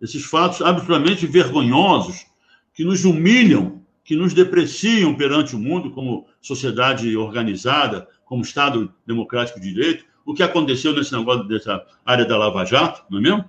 esses 0.00 0.24
fatos 0.24 0.62
absolutamente 0.62 1.26
vergonhosos, 1.26 2.26
que 2.74 2.84
nos 2.84 3.04
humilham, 3.04 3.82
que 4.04 4.16
nos 4.16 4.32
depreciam 4.32 5.14
perante 5.14 5.54
o 5.54 5.58
mundo 5.58 5.90
como 5.90 6.26
sociedade 6.40 7.16
organizada, 7.16 8.08
como 8.24 8.42
Estado 8.42 8.92
democrático 9.06 9.60
de 9.60 9.72
direito, 9.72 10.04
o 10.24 10.34
que 10.34 10.42
aconteceu 10.42 10.94
nesse 10.94 11.12
negócio 11.12 11.46
dessa 11.48 11.84
área 12.04 12.24
da 12.24 12.38
Lava 12.38 12.64
Jato, 12.64 13.04
não 13.10 13.18
é 13.18 13.22
mesmo? 13.22 13.44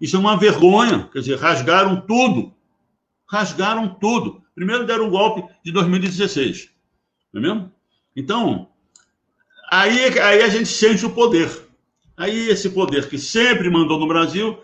Isso 0.00 0.16
é 0.16 0.18
uma 0.18 0.36
vergonha, 0.36 1.08
quer 1.12 1.20
dizer, 1.20 1.38
rasgaram 1.38 2.00
tudo. 2.02 2.54
Rasgaram 3.26 3.88
tudo. 3.88 4.42
Primeiro 4.54 4.86
deram 4.86 5.06
um 5.06 5.10
golpe 5.10 5.44
de 5.64 5.72
2016, 5.72 6.70
não 7.32 7.40
é 7.40 7.44
mesmo? 7.44 7.72
Então, 8.14 8.68
aí, 9.70 10.18
aí 10.18 10.42
a 10.42 10.48
gente 10.48 10.68
sente 10.68 11.04
o 11.04 11.10
poder. 11.10 11.67
Aí 12.18 12.48
esse 12.50 12.70
poder 12.70 13.08
que 13.08 13.16
sempre 13.16 13.70
mandou 13.70 13.98
no 13.98 14.08
Brasil 14.08 14.58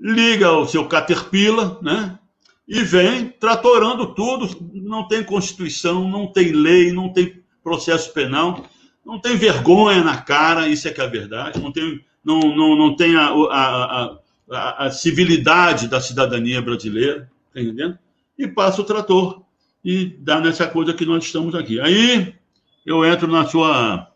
liga 0.00 0.52
o 0.52 0.66
seu 0.66 0.86
Caterpillar, 0.86 1.82
né? 1.82 2.18
e 2.68 2.82
vem 2.82 3.30
tratorando 3.30 4.14
tudo. 4.14 4.70
Não 4.74 5.08
tem 5.08 5.24
Constituição, 5.24 6.06
não 6.08 6.26
tem 6.26 6.52
lei, 6.52 6.92
não 6.92 7.08
tem 7.08 7.42
processo 7.64 8.12
penal, 8.12 8.66
não 9.04 9.18
tem 9.18 9.36
vergonha 9.36 10.04
na 10.04 10.20
cara, 10.20 10.68
isso 10.68 10.86
é 10.86 10.92
que 10.92 11.00
é 11.00 11.04
a 11.04 11.08
verdade, 11.08 11.60
não 11.60 11.72
tem, 11.72 12.00
não, 12.22 12.40
não, 12.40 12.76
não 12.76 12.94
tem 12.94 13.16
a, 13.16 13.28
a, 13.28 14.18
a, 14.50 14.86
a 14.86 14.90
civilidade 14.90 15.88
da 15.88 16.00
cidadania 16.00 16.60
brasileira, 16.60 17.30
tá 17.52 17.60
entendendo? 17.60 17.98
E 18.38 18.46
passa 18.46 18.80
o 18.82 18.84
trator 18.84 19.42
e 19.84 20.06
dá 20.20 20.40
nessa 20.40 20.66
coisa 20.66 20.92
que 20.92 21.04
nós 21.04 21.24
estamos 21.24 21.54
aqui. 21.54 21.80
Aí 21.80 22.34
eu 22.86 23.04
entro 23.04 23.26
na 23.28 23.46
sua, 23.46 24.10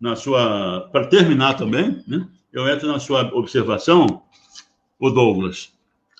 na 0.00 0.16
sua, 0.16 0.88
para 0.92 1.06
terminar 1.06 1.54
também, 1.54 2.02
né? 2.06 2.26
Eu 2.52 2.68
entro 2.68 2.88
na 2.88 2.98
sua 2.98 3.22
observação, 3.34 4.22
o 4.98 5.10
Douglas, 5.10 5.72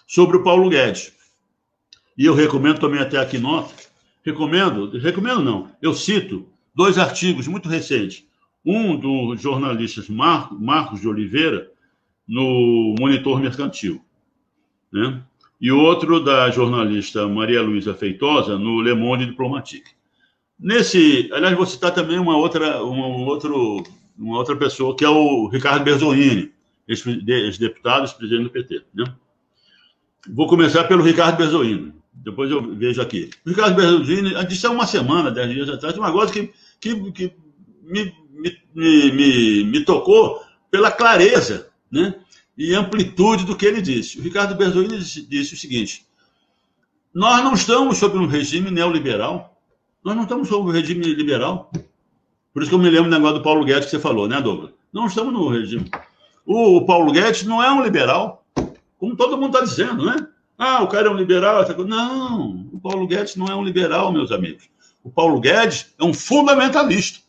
sobre 0.07 0.37
o 0.37 0.45
Paulo 0.45 0.69
Guedes. 0.69 1.13
E 2.17 2.27
eu 2.27 2.35
recomendo 2.35 2.79
também 2.79 3.01
até 3.01 3.19
aqui 3.19 3.39
nota, 3.39 3.75
recomendo, 4.25 4.91
recomendo 4.99 5.43
não, 5.43 5.71
eu 5.81 5.95
cito 5.95 6.49
dois 6.75 6.99
artigos 6.99 7.49
muito 7.49 7.69
recentes. 7.69 8.25
Um 8.65 8.97
do 8.97 9.35
jornalista 9.37 10.03
Marcos 10.53 11.01
de 11.01 11.09
Oliveira, 11.09 11.71
no 12.29 12.95
Monitor 12.99 13.41
Mercantil, 13.41 14.05
né? 14.93 15.23
e 15.61 15.71
outro 15.71 16.21
da 16.21 16.51
jornalista 16.51 17.27
Maria 17.29 17.61
Luísa 17.61 17.95
Feitosa, 17.95 18.59
no 18.59 18.81
Le 18.81 18.95
Monde 18.95 19.27
Diplomatique. 19.27 19.91
Nesse, 20.61 21.31
aliás, 21.33 21.57
vou 21.57 21.65
citar 21.65 21.93
também 21.93 22.19
uma 22.19 22.37
outra, 22.37 22.85
um 22.85 23.25
outro, 23.25 23.83
uma 24.19 24.37
outra 24.37 24.55
pessoa, 24.55 24.95
que 24.95 25.05
é 25.05 25.09
o 25.09 25.49
Ricardo 25.49 25.83
Berzolini, 25.83 26.53
ex-deputado, 26.87 28.03
ex-presidente 28.03 28.45
do 28.45 28.51
PT. 28.51 28.83
Né? 28.93 29.05
Vou 30.29 30.47
começar 30.47 30.85
pelo 30.85 31.03
Ricardo 31.03 31.39
Berzolini, 31.39 31.95
depois 32.13 32.51
eu 32.51 32.75
vejo 32.75 33.01
aqui. 33.01 33.31
O 33.47 33.49
Ricardo 33.49 33.75
Berzolini 33.75 34.33
disse 34.47 34.67
há 34.67 34.71
uma 34.71 34.87
semana, 34.87 35.31
dez 35.31 35.51
dias 35.51 35.69
atrás, 35.71 35.97
uma 35.97 36.13
coisa 36.13 36.31
que, 36.31 36.53
que, 36.79 37.13
que 37.13 37.33
me, 37.83 38.15
me, 38.75 39.13
me, 39.13 39.65
me 39.65 39.85
tocou 39.85 40.43
pela 40.71 40.91
clareza 40.91 41.71
né? 41.91 42.15
e 42.57 42.75
amplitude 42.75 43.47
do 43.47 43.57
que 43.57 43.65
ele 43.65 43.81
disse. 43.81 44.19
O 44.19 44.23
Ricardo 44.23 44.55
Berzolini 44.55 44.99
disse, 44.99 45.23
disse 45.23 45.55
o 45.55 45.57
seguinte: 45.57 46.05
nós 47.15 47.43
não 47.43 47.55
estamos 47.55 47.97
sob 47.97 48.19
um 48.19 48.27
regime 48.27 48.71
neoliberal, 48.71 49.50
nós 50.05 50.17
não 50.17 50.23
estamos 50.23 50.49
sob 50.49 50.69
um 50.69 50.73
regime 50.73 51.03
liberal. 51.15 51.71
Por 52.53 52.63
isso 52.63 52.71
que 52.71 52.75
eu 52.75 52.81
me 52.81 52.91
lembro 52.91 53.11
do 53.11 53.17
negócio 53.17 53.39
do 53.39 53.43
Paulo 53.43 53.65
Guedes 53.65 53.85
que 53.85 53.91
você 53.91 53.99
falou, 53.99 54.27
né, 54.27 54.41
Douglas? 54.41 54.73
Não 54.93 55.07
estamos 55.07 55.33
no 55.33 55.49
regime. 55.49 55.91
O, 56.45 56.79
o 56.79 56.87
Paulo 56.87 57.13
Guedes 57.13 57.45
não 57.45 57.63
é 57.63 57.71
um 57.71 57.83
liberal, 57.83 58.45
como 58.99 59.17
todo 59.17 59.37
mundo 59.37 59.57
está 59.57 59.65
dizendo, 59.65 60.05
né? 60.05 60.17
Ah, 60.59 60.83
o 60.83 60.89
cara 60.89 61.09
é 61.09 61.11
um 61.11 61.17
liberal. 61.17 61.65
Não, 61.87 62.69
o 62.73 62.81
Paulo 62.81 63.07
Guedes 63.07 63.37
não 63.37 63.47
é 63.47 63.55
um 63.55 63.65
liberal, 63.65 64.13
meus 64.13 64.33
amigos. 64.33 64.69
O 65.03 65.11
Paulo 65.11 65.41
Guedes 65.41 65.95
é 65.99 66.05
um 66.05 66.13
fundamentalista. 66.13 67.21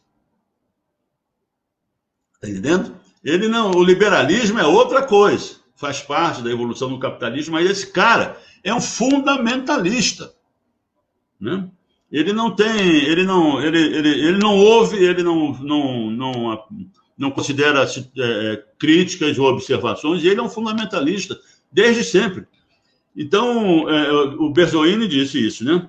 Está 2.34 2.50
entendendo? 2.50 2.96
Ele 3.24 3.48
não, 3.48 3.72
o 3.72 3.84
liberalismo 3.84 4.60
é 4.60 4.66
outra 4.66 5.04
coisa, 5.04 5.58
faz 5.76 6.02
parte 6.02 6.42
da 6.42 6.50
evolução 6.50 6.90
do 6.90 7.00
capitalismo, 7.00 7.54
mas 7.54 7.70
esse 7.70 7.92
cara 7.92 8.38
é 8.64 8.74
um 8.74 8.82
fundamentalista, 8.82 10.34
né? 11.40 11.70
Ele 12.12 12.34
não 12.34 12.54
tem, 12.54 13.06
ele 13.06 13.24
não, 13.24 13.64
ele, 13.64 13.80
ele, 13.80 14.10
ele 14.10 14.38
não 14.38 14.58
ouve, 14.58 14.98
ele 14.98 15.24
não, 15.24 15.54
não, 15.60 16.12
não, 16.12 16.66
não 17.18 17.32
considera 17.32 17.88
é, 18.18 18.64
críticas 18.78 19.40
ou 19.40 19.48
observações, 19.48 20.22
e 20.22 20.28
ele 20.28 20.40
é 20.40 20.44
um 20.44 20.50
fundamentalista 20.50 21.40
desde 21.72 22.04
sempre. 22.04 22.46
Então, 23.16 23.90
é, 23.90 24.12
o 24.12 24.50
Berzoini 24.50 25.08
disse 25.08 25.46
isso, 25.46 25.64
né? 25.64 25.88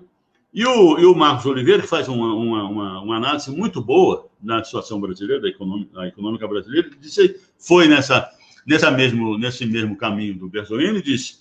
E 0.54 0.66
o, 0.66 0.98
e 0.98 1.06
o 1.06 1.14
Marcos 1.14 1.46
Oliveira, 1.46 1.82
que 1.82 1.88
faz 1.88 2.08
uma, 2.08 2.34
uma, 2.34 2.64
uma, 2.64 3.00
uma 3.00 3.16
análise 3.16 3.50
muito 3.50 3.80
boa 3.80 4.28
na 4.42 4.62
situação 4.62 5.00
brasileira, 5.00 5.40
da 5.40 5.48
econômica, 5.48 5.94
da 5.94 6.06
econômica 6.06 6.46
brasileira, 6.46 6.90
disse, 7.00 7.36
foi 7.58 7.88
nessa, 7.88 8.28
nessa 8.66 8.90
mesmo, 8.90 9.38
nesse 9.38 9.64
mesmo 9.64 9.96
caminho 9.96 10.34
do 10.34 10.48
Bertolini, 10.48 11.00
disse: 11.00 11.36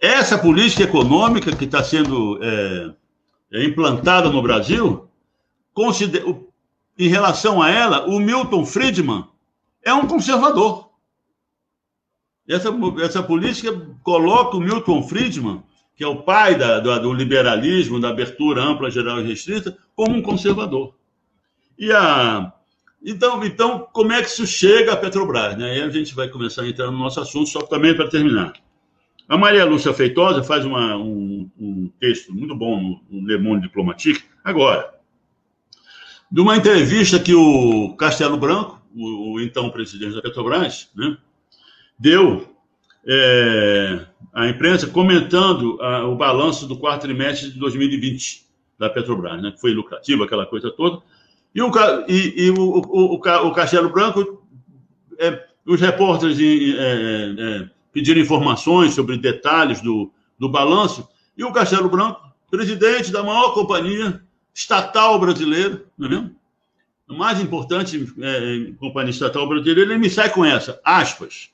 essa 0.00 0.38
política 0.38 0.84
econômica 0.84 1.54
que 1.56 1.64
está 1.64 1.82
sendo 1.82 2.38
é, 2.40 2.46
é, 2.46 2.94
implantada 3.52 4.28
no 4.28 4.42
Brasil, 4.42 5.08
considera, 5.72 6.24
em 6.98 7.08
relação 7.08 7.62
a 7.62 7.70
ela, 7.70 8.06
o 8.06 8.18
Milton 8.18 8.64
Friedman 8.64 9.24
é 9.82 9.92
um 9.94 10.06
conservador. 10.06 10.88
Essa, 12.48 12.70
essa 13.02 13.22
política 13.22 13.72
coloca 14.02 14.56
o 14.56 14.60
Milton 14.60 15.02
Friedman 15.02 15.62
que 15.98 16.04
é 16.04 16.06
o 16.06 16.22
pai 16.22 16.56
da, 16.56 16.78
do, 16.78 16.96
do, 17.00 17.12
liberalismo, 17.12 17.98
da 17.98 18.10
abertura 18.10 18.62
ampla, 18.62 18.88
geral 18.88 19.20
e 19.20 19.26
restrita, 19.26 19.76
como 19.96 20.14
um 20.14 20.22
conservador. 20.22 20.94
E 21.76 21.90
a, 21.90 22.52
então, 23.04 23.44
então, 23.44 23.88
como 23.92 24.12
é 24.12 24.22
que 24.22 24.28
isso 24.28 24.46
chega 24.46 24.92
à 24.92 24.96
Petrobras? 24.96 25.58
Né? 25.58 25.72
Aí 25.72 25.82
a 25.82 25.90
gente 25.90 26.14
vai 26.14 26.28
começar 26.28 26.62
a 26.62 26.68
entrar 26.68 26.86
no 26.88 26.98
nosso 26.98 27.20
assunto, 27.20 27.48
só 27.48 27.62
também 27.62 27.96
para 27.96 28.08
terminar. 28.08 28.52
A 29.28 29.36
Maria 29.36 29.66
Lúcia 29.66 29.92
Feitosa 29.92 30.42
faz 30.42 30.64
uma, 30.64 30.96
um, 30.96 31.50
um, 31.60 31.92
texto 32.00 32.34
muito 32.34 32.56
bom 32.56 32.80
no, 32.80 33.20
no 33.20 33.28
Le 33.28 33.36
Monde 33.36 33.66
Diplomatique, 33.66 34.24
agora, 34.42 34.94
de 36.32 36.40
uma 36.40 36.56
entrevista 36.56 37.18
que 37.18 37.34
o 37.34 37.94
Castelo 37.96 38.38
Branco, 38.38 38.80
o, 38.96 39.34
o 39.34 39.40
então 39.40 39.68
presidente 39.68 40.14
da 40.14 40.22
Petrobras, 40.22 40.90
né, 40.96 41.18
deu 41.98 42.48
é, 43.06 44.06
a 44.32 44.48
imprensa 44.48 44.86
comentando 44.86 45.78
a, 45.82 46.06
o 46.06 46.16
balanço 46.16 46.66
do 46.66 46.78
quarto 46.78 47.02
trimestre 47.02 47.50
de 47.50 47.58
2020 47.58 48.46
da 48.78 48.88
Petrobras, 48.88 49.42
né, 49.42 49.50
que 49.50 49.60
foi 49.60 49.72
lucrativo, 49.72 50.22
aquela 50.22 50.46
coisa 50.46 50.70
toda. 50.70 51.02
E 51.54 51.60
o, 51.60 51.70
e, 52.08 52.46
e 52.46 52.50
o, 52.50 52.60
o, 52.60 53.14
o, 53.14 53.52
Castelo 53.52 53.90
Branco, 53.90 54.42
é, 55.18 55.46
os 55.66 55.80
repórteres 55.80 56.38
é, 56.40 57.34
é, 57.38 57.70
pediram 57.92 58.20
informações 58.20 58.94
sobre 58.94 59.16
detalhes 59.16 59.80
do, 59.80 60.12
do 60.38 60.48
balanço, 60.48 61.08
e 61.36 61.44
o 61.44 61.52
Castelo 61.52 61.88
Branco, 61.88 62.20
presidente 62.50 63.12
da 63.12 63.22
maior 63.22 63.54
companhia 63.54 64.22
estatal 64.54 65.18
brasileira, 65.18 65.84
não 65.96 66.06
é 66.06 66.10
mesmo? 66.10 66.36
A 67.08 67.14
mais 67.14 67.40
importante 67.40 68.12
é, 68.20 68.72
companhia 68.78 69.10
estatal 69.10 69.48
brasileira, 69.48 69.92
ele 69.92 69.98
me 69.98 70.10
sai 70.10 70.30
com 70.30 70.44
essa, 70.44 70.80
aspas. 70.84 71.50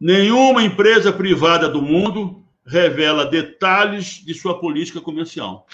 Nenhuma 0.00 0.64
empresa 0.64 1.12
privada 1.12 1.68
do 1.68 1.80
mundo 1.80 2.42
revela 2.66 3.26
detalhes 3.26 4.24
de 4.24 4.34
sua 4.34 4.58
política 4.58 5.00
comercial. 5.00 5.66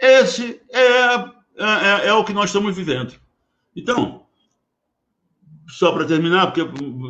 Esse 0.00 0.60
é, 0.70 1.14
é, 1.56 2.08
é 2.08 2.12
o 2.12 2.24
que 2.24 2.32
nós 2.32 2.46
estamos 2.46 2.74
vivendo. 2.74 3.14
Então, 3.76 4.26
só 5.68 5.92
para 5.92 6.04
terminar, 6.04 6.52
porque 6.52 6.64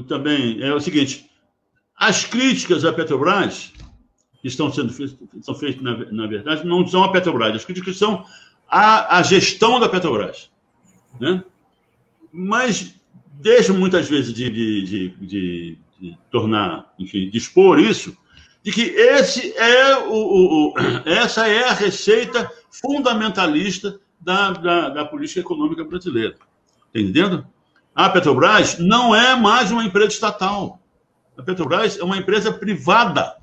também 0.06 0.60
é 0.62 0.74
o 0.74 0.80
seguinte: 0.80 1.27
as 1.98 2.24
críticas 2.24 2.84
à 2.84 2.92
Petrobras 2.92 3.72
que 4.40 4.48
estão 4.48 4.72
sendo 4.72 4.92
feitas, 4.92 5.18
são 5.42 5.54
feitas, 5.54 5.82
na, 5.82 5.96
na, 6.12 6.26
verdade, 6.26 6.66
não 6.66 6.86
são 6.86 7.02
a 7.02 7.10
Petrobras, 7.10 7.56
as 7.56 7.64
críticas 7.64 7.96
são 7.96 8.24
à, 8.68 9.18
à 9.18 9.22
gestão 9.22 9.80
da 9.80 9.88
Petrobras. 9.88 10.50
Né? 11.20 11.42
Mas 12.32 12.94
deixam 13.40 13.76
muitas 13.76 14.08
vezes 14.08 14.32
de, 14.32 14.48
de, 14.48 14.82
de, 14.84 15.26
de 15.26 15.78
de 16.00 16.16
tornar, 16.30 16.92
enfim, 16.98 17.28
de 17.28 17.36
expor 17.36 17.78
isso, 17.78 18.16
de 18.62 18.70
que 18.70 18.82
esse 18.82 19.52
é 19.56 19.96
o, 19.96 20.12
o, 20.12 20.68
o 20.68 20.74
essa 21.04 21.46
é 21.48 21.68
a 21.68 21.72
receita 21.72 22.50
fundamentalista 22.70 24.00
da, 24.20 24.52
da, 24.52 24.88
da 24.90 25.04
política 25.04 25.40
econômica 25.40 25.84
brasileira. 25.84 26.34
Tá 26.34 27.00
entendendo? 27.00 27.46
A 27.94 28.08
Petrobras 28.08 28.78
não 28.78 29.14
é 29.14 29.34
mais 29.34 29.70
uma 29.72 29.84
empresa 29.84 30.08
estatal. 30.08 30.77
A 31.38 31.42
Petrobras 31.42 31.96
é 31.96 32.02
uma 32.02 32.18
empresa 32.18 32.52
privada. 32.52 33.36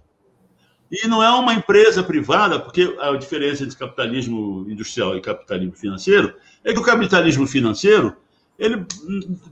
E 0.92 1.08
não 1.08 1.24
é 1.24 1.30
uma 1.32 1.54
empresa 1.54 2.04
privada, 2.04 2.60
porque 2.60 2.96
a 3.00 3.16
diferença 3.16 3.64
entre 3.64 3.76
capitalismo 3.78 4.70
industrial 4.70 5.16
e 5.18 5.22
capitalismo 5.22 5.74
financeiro 5.74 6.36
é 6.64 6.74
que 6.74 6.80
o 6.80 6.84
capitalismo 6.84 7.48
financeiro 7.48 8.16
ele, 8.58 8.86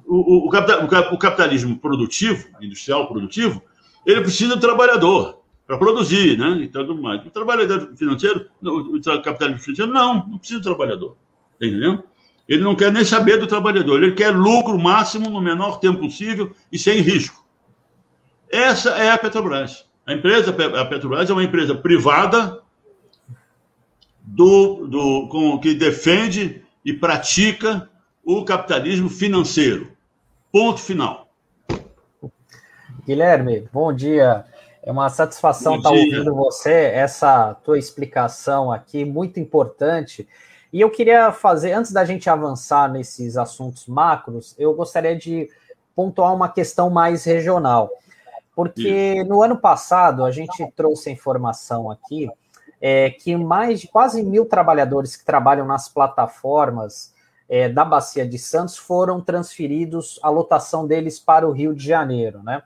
o, 0.06 0.46
o, 0.46 0.48
o, 0.48 1.18
capitalismo 1.18 1.78
produtivo, 1.78 2.48
industrial 2.62 3.08
produtivo, 3.08 3.62
ele 4.06 4.22
precisa 4.22 4.56
do 4.56 4.62
trabalhador 4.62 5.42
para 5.66 5.78
produzir, 5.78 6.38
né? 6.38 6.62
E 6.62 6.68
tudo 6.68 6.96
mais. 6.96 7.26
O 7.26 7.30
trabalhador 7.30 7.94
financeiro, 7.96 8.48
o 8.62 9.02
capitalismo 9.22 9.62
financeiro, 9.62 9.92
não, 9.92 10.28
não 10.28 10.38
precisa 10.38 10.60
do 10.60 10.64
trabalhador. 10.64 11.18
Tá 11.60 11.66
entendendo? 11.66 12.04
Ele 12.48 12.62
não 12.62 12.76
quer 12.76 12.92
nem 12.92 13.04
saber 13.04 13.38
do 13.38 13.48
trabalhador, 13.48 14.04
ele 14.04 14.14
quer 14.14 14.36
lucro 14.36 14.78
máximo 14.78 15.30
no 15.30 15.42
menor 15.42 15.80
tempo 15.80 16.00
possível 16.00 16.54
e 16.72 16.78
sem 16.78 17.02
risco. 17.02 17.43
Essa 18.54 18.92
é 18.92 19.10
a 19.10 19.18
Petrobras. 19.18 19.84
A 20.06 20.14
empresa, 20.14 20.52
a 20.80 20.86
Petrobras 20.86 21.28
é 21.28 21.34
uma 21.34 21.44
empresa 21.44 21.74
privada 21.74 22.62
do, 24.22 24.86
do, 24.86 25.28
com, 25.28 25.60
que 25.60 25.74
defende 25.74 26.64
e 26.86 26.94
pratica 26.94 27.90
o 28.24 28.46
capitalismo 28.46 29.10
financeiro. 29.10 29.92
Ponto 30.52 30.80
final. 30.80 31.30
Guilherme, 33.08 33.68
bom 33.74 33.92
dia. 33.92 34.46
É 34.84 34.92
uma 34.92 35.10
satisfação 35.10 35.78
estar 35.78 35.90
ouvindo 35.90 36.36
você, 36.36 36.92
essa 36.94 37.56
tua 37.56 37.80
explicação 37.80 38.72
aqui, 38.72 39.04
muito 39.04 39.40
importante. 39.40 40.28
E 40.72 40.80
eu 40.80 40.92
queria 40.92 41.32
fazer, 41.32 41.72
antes 41.72 41.92
da 41.92 42.06
gente 42.06 42.30
avançar 42.30 42.88
nesses 42.92 43.36
assuntos 43.36 43.88
macros, 43.88 44.54
eu 44.60 44.76
gostaria 44.76 45.16
de 45.16 45.50
pontuar 45.96 46.36
uma 46.36 46.50
questão 46.50 46.92
mais 46.92 47.24
regional. 47.24 47.90
Porque 48.56 49.16
Isso. 49.18 49.30
no 49.30 49.42
ano 49.42 49.58
passado 49.58 50.24
a 50.24 50.32
gente 50.32 50.66
trouxe 50.76 51.10
a 51.10 51.14
informação 51.14 51.90
aqui 51.90 52.30
é, 52.80 53.10
que 53.10 53.36
mais 53.36 53.80
de 53.80 53.88
quase 53.88 54.22
mil 54.22 54.46
trabalhadores 54.46 55.16
que 55.16 55.24
trabalham 55.24 55.66
nas 55.66 55.88
plataformas 55.88 57.14
é, 57.48 57.70
da 57.70 57.86
Bacia 57.86 58.28
de 58.28 58.38
Santos 58.38 58.78
foram 58.78 59.22
transferidos, 59.22 60.20
a 60.22 60.30
lotação 60.30 60.86
deles 60.86 61.20
para 61.20 61.48
o 61.48 61.52
Rio 61.52 61.74
de 61.74 61.86
Janeiro, 61.86 62.44
né? 62.44 62.62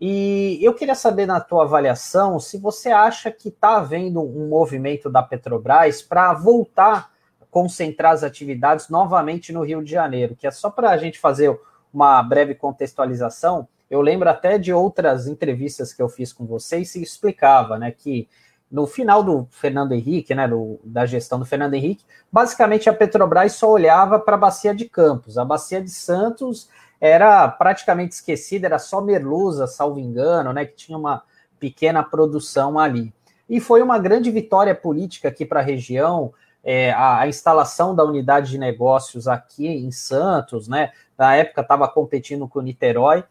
E 0.00 0.58
eu 0.60 0.74
queria 0.74 0.94
saber, 0.94 1.26
na 1.26 1.40
tua 1.40 1.64
avaliação, 1.64 2.38
se 2.38 2.56
você 2.56 2.90
acha 2.90 3.32
que 3.32 3.48
está 3.48 3.78
havendo 3.78 4.22
um 4.22 4.48
movimento 4.48 5.10
da 5.10 5.22
Petrobras 5.22 6.00
para 6.00 6.32
voltar 6.32 7.10
a 7.40 7.44
concentrar 7.50 8.12
as 8.12 8.22
atividades 8.22 8.88
novamente 8.88 9.52
no 9.52 9.64
Rio 9.64 9.82
de 9.82 9.90
Janeiro, 9.90 10.36
que 10.36 10.46
é 10.46 10.50
só 10.52 10.70
para 10.70 10.90
a 10.90 10.96
gente 10.96 11.18
fazer 11.18 11.56
uma 11.92 12.22
breve 12.22 12.54
contextualização. 12.54 13.68
Eu 13.90 14.00
lembro 14.00 14.28
até 14.28 14.58
de 14.58 14.72
outras 14.72 15.26
entrevistas 15.26 15.92
que 15.92 16.02
eu 16.02 16.08
fiz 16.08 16.32
com 16.32 16.46
você 16.46 16.78
e 16.78 16.84
se 16.84 17.02
explicava, 17.02 17.78
né, 17.78 17.90
que 17.90 18.28
no 18.70 18.86
final 18.86 19.22
do 19.22 19.48
Fernando 19.50 19.92
Henrique, 19.92 20.34
né, 20.34 20.46
do, 20.46 20.78
da 20.84 21.06
gestão 21.06 21.38
do 21.38 21.46
Fernando 21.46 21.74
Henrique, 21.74 22.04
basicamente 22.30 22.88
a 22.88 22.92
Petrobras 22.92 23.52
só 23.52 23.70
olhava 23.70 24.18
para 24.18 24.34
a 24.34 24.38
bacia 24.38 24.74
de 24.74 24.84
Campos. 24.84 25.38
A 25.38 25.44
bacia 25.44 25.82
de 25.82 25.90
Santos 25.90 26.68
era 27.00 27.48
praticamente 27.48 28.14
esquecida, 28.14 28.66
era 28.66 28.78
só 28.78 29.00
Merluza, 29.00 29.66
salvo 29.66 29.98
engano, 29.98 30.52
né, 30.52 30.66
que 30.66 30.76
tinha 30.76 30.98
uma 30.98 31.22
pequena 31.58 32.02
produção 32.02 32.78
ali. 32.78 33.12
E 33.48 33.60
foi 33.60 33.80
uma 33.80 33.98
grande 33.98 34.30
vitória 34.30 34.74
política 34.74 35.28
aqui 35.28 35.46
para 35.46 35.60
a 35.60 35.62
região, 35.62 36.34
é, 36.62 36.90
a, 36.92 37.20
a, 37.20 37.28
instalação 37.28 37.94
da 37.94 38.04
unidade 38.04 38.50
de 38.50 38.58
negócios 38.58 39.26
aqui 39.26 39.66
em 39.66 39.90
Santos, 39.90 40.68
né? 40.68 40.92
Na 41.16 41.34
época 41.34 41.62
estava 41.62 41.88
competindo 41.88 42.46
com 42.46 42.58
o 42.58 42.62
Niterói. 42.62 43.24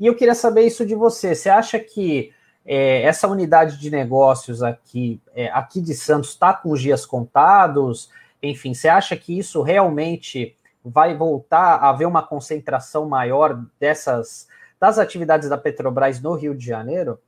E 0.00 0.06
eu 0.06 0.16
queria 0.16 0.34
saber 0.34 0.62
isso 0.62 0.86
de 0.86 0.94
você. 0.94 1.34
Você 1.34 1.50
acha 1.50 1.78
que 1.78 2.32
é, 2.64 3.02
essa 3.02 3.28
unidade 3.28 3.78
de 3.78 3.90
negócios 3.90 4.62
aqui, 4.62 5.20
é, 5.34 5.48
aqui 5.50 5.78
de 5.78 5.92
Santos 5.92 6.30
está 6.30 6.54
com 6.54 6.70
os 6.70 6.80
dias 6.80 7.04
contados? 7.04 8.10
Enfim, 8.42 8.72
você 8.72 8.88
acha 8.88 9.14
que 9.14 9.38
isso 9.38 9.60
realmente 9.60 10.56
vai 10.82 11.14
voltar 11.14 11.76
a 11.76 11.90
haver 11.90 12.06
uma 12.06 12.22
concentração 12.22 13.06
maior 13.06 13.62
dessas 13.78 14.48
das 14.80 14.98
atividades 14.98 15.50
da 15.50 15.58
Petrobras 15.58 16.22
no 16.22 16.34
Rio 16.34 16.54
de 16.56 16.64
Janeiro? 16.64 17.20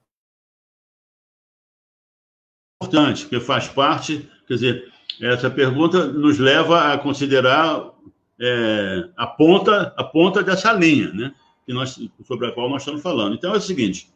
Importante, 2.83 3.25
porque 3.25 3.39
faz 3.39 3.69
parte, 3.69 4.31
quer 4.49 4.55
dizer, 4.55 4.93
essa 5.21 5.51
pergunta 5.51 6.07
nos 6.07 6.39
leva 6.39 6.95
a 6.95 6.99
considerar 6.99 7.93
é, 8.41 9.11
a 9.15 9.27
ponta 9.27 9.95
a 9.95 10.03
ponta 10.03 10.43
dessa 10.43 10.73
linha, 10.73 11.13
né? 11.13 11.35
Que 11.67 11.73
nós, 11.73 11.99
sobre 12.27 12.49
a 12.49 12.53
qual 12.53 12.69
nós 12.69 12.83
estamos 12.83 13.03
falando. 13.03 13.35
Então 13.35 13.55
é 13.55 13.59
o 13.59 13.61
seguinte: 13.61 14.09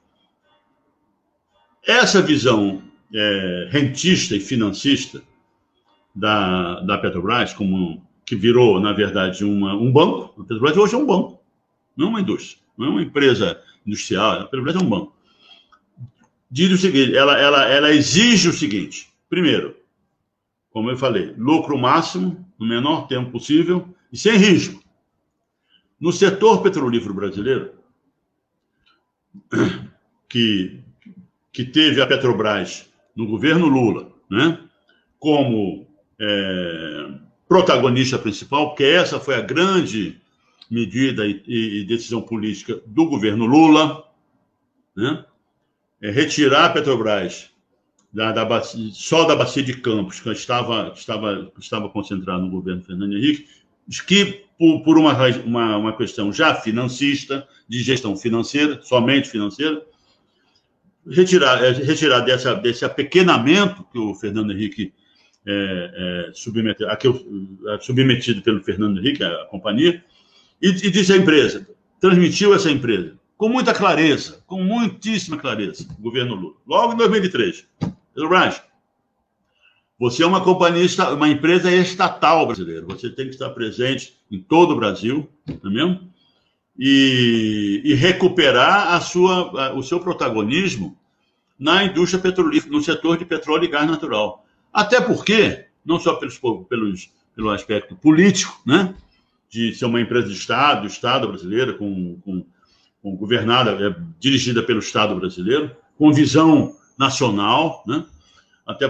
essa 1.87 2.21
visão 2.21 2.83
é, 3.15 3.69
rentista 3.71 4.35
e 4.35 4.41
financista 4.41 5.23
da, 6.15 6.81
da 6.81 6.99
Petrobras, 6.99 7.53
como 7.53 8.03
que 8.25 8.35
virou, 8.35 8.81
na 8.81 8.93
verdade, 8.93 9.45
uma, 9.45 9.75
um 9.75 9.93
banco, 9.93 10.35
a 10.41 10.43
Petrobras 10.43 10.77
hoje 10.77 10.95
é 10.95 10.99
um 10.99 11.07
banco, 11.07 11.41
não 11.97 12.07
é 12.07 12.11
uma 12.11 12.21
indústria, 12.21 12.59
não 12.77 12.87
é 12.87 12.91
uma 12.91 13.03
empresa 13.03 13.63
industrial, 13.87 14.41
a 14.41 14.45
Petrobras 14.45 14.75
é 14.75 14.79
um 14.79 14.89
banco. 14.89 15.15
Diz 16.51 16.73
o 16.73 16.77
seguinte, 16.77 17.17
ela, 17.17 17.39
ela, 17.39 17.65
ela 17.67 17.93
exige 17.93 18.49
o 18.49 18.53
seguinte, 18.53 19.09
primeiro, 19.29 19.77
como 20.71 20.91
eu 20.91 20.97
falei, 20.97 21.35
lucro 21.39 21.79
máximo, 21.79 22.45
no 22.59 22.67
menor 22.67 23.07
tempo 23.07 23.31
possível 23.31 23.89
e 24.13 24.17
sem 24.17 24.37
risco. 24.37 24.83
No 25.99 26.13
setor 26.13 26.63
petrolífero 26.63 27.15
brasileiro, 27.15 27.73
que 30.29 30.85
que 31.57 31.65
teve 31.65 32.03
a 32.03 32.07
Petrobras 32.07 32.87
no 33.17 33.27
governo 33.27 33.67
Lula, 33.67 34.13
né, 34.31 34.59
como 35.19 35.87
é, 36.21 37.15
protagonista 37.49 38.19
principal, 38.19 38.69
porque 38.69 38.85
essa 38.85 39.19
foi 39.19 39.37
a 39.37 39.41
grande 39.41 40.21
medida 40.71 41.27
e, 41.27 41.43
e 41.47 41.85
decisão 41.87 42.21
política 42.21 42.79
do 42.85 43.07
governo 43.07 43.47
Lula, 43.47 44.05
né, 44.95 45.25
é 46.03 46.11
retirar 46.11 46.67
a 46.67 46.69
Petrobras 46.75 47.51
da, 48.13 48.33
da 48.33 48.45
bacia, 48.45 48.91
só 48.93 49.25
da 49.25 49.35
bacia 49.35 49.63
de 49.63 49.81
Campos, 49.81 50.21
que 50.21 50.29
estava, 50.29 50.93
estava, 50.95 51.51
estava 51.59 51.89
concentrada 51.89 52.43
no 52.43 52.51
governo 52.51 52.83
Fernando 52.83 53.17
Henrique, 53.17 53.49
que 54.07 54.45
por, 54.59 54.83
por 54.83 54.99
uma, 54.99 55.15
uma, 55.45 55.77
uma 55.77 55.97
questão 55.97 56.33
já 56.33 56.55
financista, 56.55 57.47
de 57.69 57.83
gestão 57.83 58.17
financeira, 58.17 58.81
somente 58.83 59.29
financeira, 59.29 59.83
retirar, 61.09 61.63
é, 61.63 61.71
retirar 61.73 62.21
dessa, 62.21 62.55
desse 62.55 62.85
apequenamento 62.85 63.85
que 63.93 63.99
o 63.99 64.15
Fernando 64.15 64.53
Henrique 64.53 64.93
é, 65.47 66.27
é, 66.29 66.31
submeteu, 66.33 66.91
aquele, 66.91 67.25
é, 67.69 67.79
submetido 67.81 68.43
pelo 68.43 68.63
Fernando 68.63 68.99
Henrique, 68.99 69.23
a, 69.23 69.29
a 69.29 69.45
companhia, 69.47 70.03
e, 70.61 70.69
e 70.69 70.91
disse 70.91 71.13
à 71.13 71.17
empresa, 71.17 71.69
transmitiu 72.01 72.55
essa 72.55 72.71
empresa 72.71 73.17
com 73.37 73.49
muita 73.49 73.75
clareza, 73.75 74.43
com 74.47 74.63
muitíssima 74.63 75.37
clareza, 75.37 75.87
o 75.99 76.03
governo 76.03 76.35
Lula. 76.35 76.57
Logo 76.67 76.95
em 76.95 76.97
2003, 76.97 77.69
Pedro 78.15 78.29
Brás, 78.31 78.63
você 79.99 80.23
é 80.23 80.27
uma 80.27 80.43
companhia, 80.43 80.87
uma 81.15 81.29
empresa 81.29 81.71
estatal 81.73 82.47
brasileira. 82.47 82.85
Você 82.87 83.11
tem 83.11 83.27
que 83.27 83.33
estar 83.33 83.51
presente 83.51 84.15
em 84.31 84.39
todo 84.41 84.73
o 84.73 84.77
Brasil, 84.77 85.29
não 85.63 85.71
é 85.71 85.75
mesmo? 85.75 86.17
e, 86.79 87.81
e 87.85 87.95
recuperar 87.95 88.95
a 88.95 89.01
sua, 89.01 89.73
o 89.75 89.83
seu 89.83 90.01
protagonismo 90.01 90.97
na 91.59 91.85
indústria 91.85 92.21
petrolífera, 92.21 92.73
no 92.73 92.83
setor 92.83 93.17
de 93.17 93.25
petróleo 93.25 93.65
e 93.65 93.69
gás 93.69 93.89
natural. 93.89 94.45
Até 94.73 95.01
porque, 95.01 95.67
não 95.85 95.99
só 95.99 96.15
pelos, 96.15 96.39
pelos, 96.69 97.11
pelo 97.35 97.51
aspecto 97.51 97.97
político, 97.97 98.61
né, 98.67 98.95
de 99.49 99.75
ser 99.75 99.87
uma 99.87 100.01
empresa 100.01 100.29
de 100.29 100.35
Estado, 100.35 100.83
do 100.83 100.87
Estado 100.87 101.29
brasileiro, 101.29 101.79
com, 101.79 102.21
com, 102.21 102.45
com 103.03 103.17
governada, 103.17 103.71
é, 103.71 103.97
dirigida 104.21 104.63
pelo 104.63 104.81
Estado 104.81 105.15
brasileiro, 105.17 105.75
com 105.97 106.13
visão 106.13 106.77
nacional, 106.99 107.83
né, 107.87 108.05
até 108.67 108.87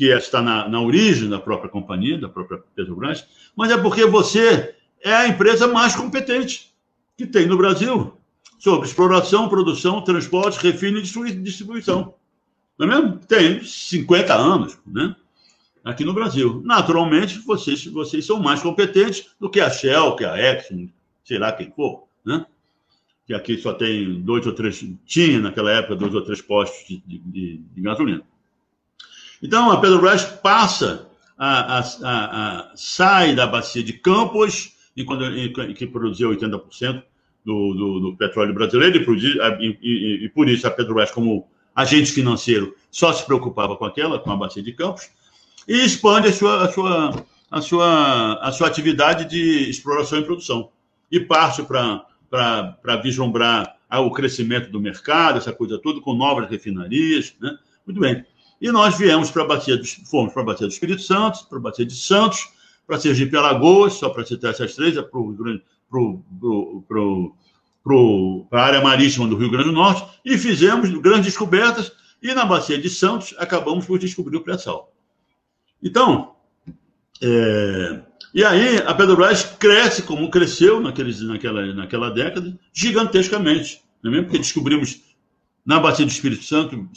porque 0.00 0.14
está 0.14 0.40
na, 0.40 0.66
na 0.66 0.80
origem 0.80 1.28
da 1.28 1.38
própria 1.38 1.68
companhia, 1.68 2.16
da 2.16 2.26
própria 2.26 2.62
Petrobras, 2.74 3.26
mas 3.54 3.70
é 3.70 3.76
porque 3.76 4.06
você 4.06 4.74
é 5.04 5.12
a 5.12 5.28
empresa 5.28 5.66
mais 5.68 5.94
competente 5.94 6.72
que 7.18 7.26
tem 7.26 7.44
no 7.44 7.58
Brasil 7.58 8.16
sobre 8.58 8.88
exploração, 8.88 9.50
produção, 9.50 10.02
transporte, 10.02 10.58
refino 10.58 10.98
e 10.98 11.02
distribuição. 11.02 12.14
Não 12.78 12.86
é 12.86 12.90
mesmo? 12.90 13.18
Tem 13.18 13.62
50 13.62 14.34
anos, 14.34 14.78
né? 14.86 15.14
Aqui 15.84 16.02
no 16.02 16.14
Brasil. 16.14 16.62
Naturalmente, 16.64 17.38
vocês, 17.40 17.84
vocês 17.84 18.24
são 18.24 18.40
mais 18.40 18.62
competentes 18.62 19.26
do 19.38 19.50
que 19.50 19.60
a 19.60 19.68
Shell, 19.68 20.16
que 20.16 20.24
a 20.24 20.38
Exxon, 20.38 20.88
sei 21.22 21.38
lá 21.38 21.52
quem 21.52 21.70
for, 21.70 22.04
né? 22.24 22.46
Que 23.26 23.34
aqui 23.34 23.58
só 23.58 23.74
tem 23.74 24.22
dois 24.22 24.46
ou 24.46 24.54
três, 24.54 24.82
tinha 25.04 25.40
naquela 25.40 25.70
época 25.70 25.94
dois 25.94 26.14
ou 26.14 26.22
três 26.22 26.40
postos 26.40 26.88
de, 26.88 27.02
de, 27.06 27.58
de 27.58 27.82
gasolina. 27.82 28.29
Então, 29.42 29.70
a 29.70 29.80
Petrobras 29.80 30.24
passa, 30.24 31.08
a, 31.38 31.78
a, 31.78 31.80
a, 31.80 32.72
sai 32.74 33.34
da 33.34 33.46
bacia 33.46 33.82
de 33.82 33.94
Campos, 33.94 34.72
enquanto, 34.96 35.24
em, 35.24 35.74
que 35.74 35.86
produzia 35.86 36.26
80%, 36.26 37.02
do, 37.44 37.74
do, 37.74 38.00
do 38.00 38.16
petróleo 38.16 38.52
brasileiro 38.52 38.98
e, 38.98 39.78
e, 39.80 40.24
e, 40.24 40.28
por 40.28 40.48
isso 40.48 40.66
a 40.66 40.70
Petrobras, 40.70 41.10
como 41.10 41.48
agente 41.74 42.12
financeiro, 42.12 42.76
só 42.90 43.12
se 43.12 43.24
preocupava 43.24 43.76
com 43.76 43.84
aquela, 43.84 44.18
com 44.18 44.30
a 44.30 44.36
bacia 44.36 44.62
de 44.62 44.72
Campos, 44.72 45.10
e 45.66 45.84
expande 45.84 46.28
a 46.28 46.32
sua, 46.32 46.64
a 46.64 46.72
sua, 46.72 47.26
a 47.50 47.60
sua, 47.62 48.34
a 48.34 48.52
sua 48.52 48.66
atividade 48.66 49.24
de 49.24 49.70
exploração 49.70 50.18
e 50.18 50.24
produção. 50.24 50.70
E 51.10 51.20
parte 51.20 51.62
para 51.62 52.96
vislumbrar 53.02 53.76
o 53.90 54.10
crescimento 54.10 54.70
do 54.70 54.80
mercado, 54.80 55.38
essa 55.38 55.52
coisa 55.52 55.78
toda, 55.78 56.00
com 56.00 56.14
novas 56.14 56.48
refinarias. 56.48 57.34
Né? 57.40 57.56
Muito 57.86 58.00
bem. 58.00 58.24
E 58.60 58.70
nós 58.70 58.98
viemos 58.98 59.30
para 59.30 59.42
a 59.42 59.46
bacia 59.46 59.76
dos, 59.76 59.92
fomos 60.10 60.32
para 60.32 60.42
a 60.42 60.46
bacia 60.46 60.66
do 60.66 60.72
Espírito 60.72 61.02
Santo, 61.02 61.46
para 61.48 61.58
a 61.58 61.62
bacia 61.62 61.86
de 61.86 61.94
Santos, 61.94 62.48
para 62.86 62.98
Sergipe 62.98 63.36
Alagoas, 63.36 63.94
só 63.94 64.10
para 64.10 64.26
citar 64.26 64.50
essas 64.50 64.74
três, 64.74 64.94
para 64.94 65.18
o 65.18 65.32
para 67.82 68.60
a 68.60 68.64
área 68.64 68.82
marítima 68.82 69.26
do 69.26 69.36
Rio 69.36 69.50
Grande 69.50 69.68
do 69.68 69.72
Norte 69.72 70.06
e 70.24 70.36
fizemos 70.36 70.90
grandes 71.00 71.26
descobertas 71.26 71.92
e 72.22 72.32
na 72.34 72.44
Bacia 72.44 72.78
de 72.78 72.90
Santos 72.90 73.34
acabamos 73.38 73.86
por 73.86 73.98
descobrir 73.98 74.36
o 74.36 74.42
pré-sal. 74.42 74.92
Então, 75.82 76.34
é, 77.22 78.00
e 78.34 78.44
aí 78.44 78.76
a 78.78 78.94
Petrobras 78.94 79.44
cresce 79.58 80.02
como 80.02 80.30
cresceu 80.30 80.80
naqueles, 80.80 81.20
naquela, 81.22 81.74
naquela 81.74 82.10
década, 82.10 82.56
gigantescamente, 82.72 83.82
não 84.02 84.10
é 84.10 84.14
mesmo? 84.14 84.26
Porque 84.26 84.38
descobrimos 84.38 85.00
Na 85.64 85.80
Bacia 85.80 86.04
do 86.04 86.10
Espírito 86.10 86.44
Santo, 86.44 86.88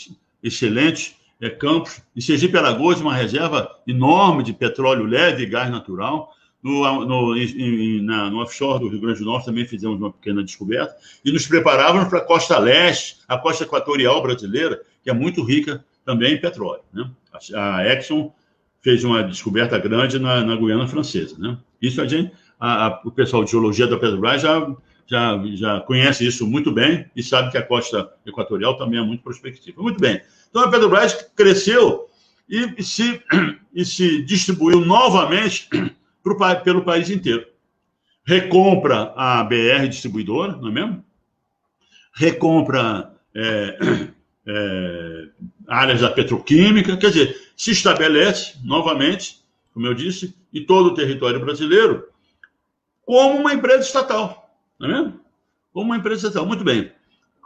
excelente. 0.41 1.17
É, 1.41 1.49
Campos. 1.49 2.01
Em 2.15 2.21
Sergipe 2.21 2.57
Alagoas, 2.57 3.01
uma 3.01 3.13
reserva 3.13 3.69
enorme 3.87 4.43
de 4.43 4.53
petróleo 4.53 5.05
leve 5.05 5.43
e 5.43 5.45
gás 5.45 5.69
natural. 5.69 6.31
No, 6.61 7.05
no, 7.05 7.35
em, 7.35 8.01
na, 8.01 8.29
no 8.29 8.41
offshore 8.41 8.79
do 8.79 8.87
Rio 8.87 9.01
Grande 9.01 9.19
do 9.19 9.25
Norte 9.25 9.47
também 9.47 9.65
fizemos 9.65 9.99
uma 9.99 10.11
pequena 10.11 10.41
descoberta. 10.41 10.95
E 11.25 11.31
nos 11.31 11.45
preparávamos 11.45 12.07
para 12.07 12.19
a 12.19 12.25
costa 12.25 12.57
leste, 12.57 13.17
a 13.27 13.37
costa 13.37 13.65
equatorial 13.65 14.21
brasileira, 14.21 14.81
que 15.03 15.09
é 15.09 15.13
muito 15.13 15.43
rica 15.43 15.83
também 16.05 16.35
em 16.35 16.39
petróleo. 16.39 16.81
Né? 16.93 17.09
A, 17.53 17.85
Exxon 17.85 18.33
fez 18.81 19.03
uma 19.03 19.21
descoberta 19.23 19.77
grande 19.77 20.17
na, 20.19 20.41
na 20.41 20.55
Guiana 20.55 20.87
Francesa. 20.87 21.37
Né? 21.37 21.57
Isso 21.81 22.01
a 22.01 22.07
gente, 22.07 22.31
a, 22.57 22.87
a, 22.87 23.01
o 23.03 23.11
pessoal 23.11 23.43
de 23.43 23.51
geologia 23.51 23.85
da 23.85 23.97
Petrobras 23.97 24.41
já 24.41 24.65
já, 25.05 25.41
já 25.53 25.81
conhece 25.81 26.25
isso 26.25 26.47
muito 26.47 26.71
bem 26.71 27.05
e 27.15 27.21
sabe 27.21 27.51
que 27.51 27.57
a 27.57 27.65
costa 27.65 28.09
equatorial 28.25 28.77
também 28.77 28.99
é 28.99 29.03
muito 29.03 29.23
prospectiva. 29.23 29.81
Muito 29.81 29.99
bem. 29.99 30.21
Então 30.53 30.65
a 30.65 30.69
Petrobras 30.69 31.13
cresceu 31.35 32.07
e, 32.47 32.83
se, 32.83 33.19
e 33.73 33.83
se 33.83 34.21
distribuiu 34.21 34.81
novamente 34.81 35.67
pro, 36.21 36.37
pelo 36.63 36.83
país 36.83 37.09
inteiro. 37.09 37.43
Recompra 38.23 39.11
a 39.15 39.43
BR 39.43 39.87
distribuidora, 39.89 40.55
não 40.55 40.69
é 40.69 40.71
mesmo? 40.71 41.03
Recompra 42.13 43.15
é, 43.35 43.77
é, 44.45 45.27
áreas 45.67 46.01
da 46.01 46.11
petroquímica, 46.11 46.97
quer 46.97 47.09
dizer, 47.09 47.51
se 47.57 47.71
estabelece 47.71 48.53
novamente, 48.63 49.43
como 49.73 49.87
eu 49.87 49.95
disse, 49.95 50.35
em 50.53 50.63
todo 50.63 50.89
o 50.89 50.93
território 50.93 51.39
brasileiro, 51.39 52.07
como 53.03 53.39
uma 53.39 53.55
empresa 53.55 53.81
estatal. 53.81 54.55
Não 54.79 54.87
é 54.87 54.93
mesmo? 54.93 55.19
Como 55.73 55.87
uma 55.87 55.97
empresa 55.97 56.27
estatal. 56.27 56.45
Muito 56.45 56.63
bem. 56.63 56.91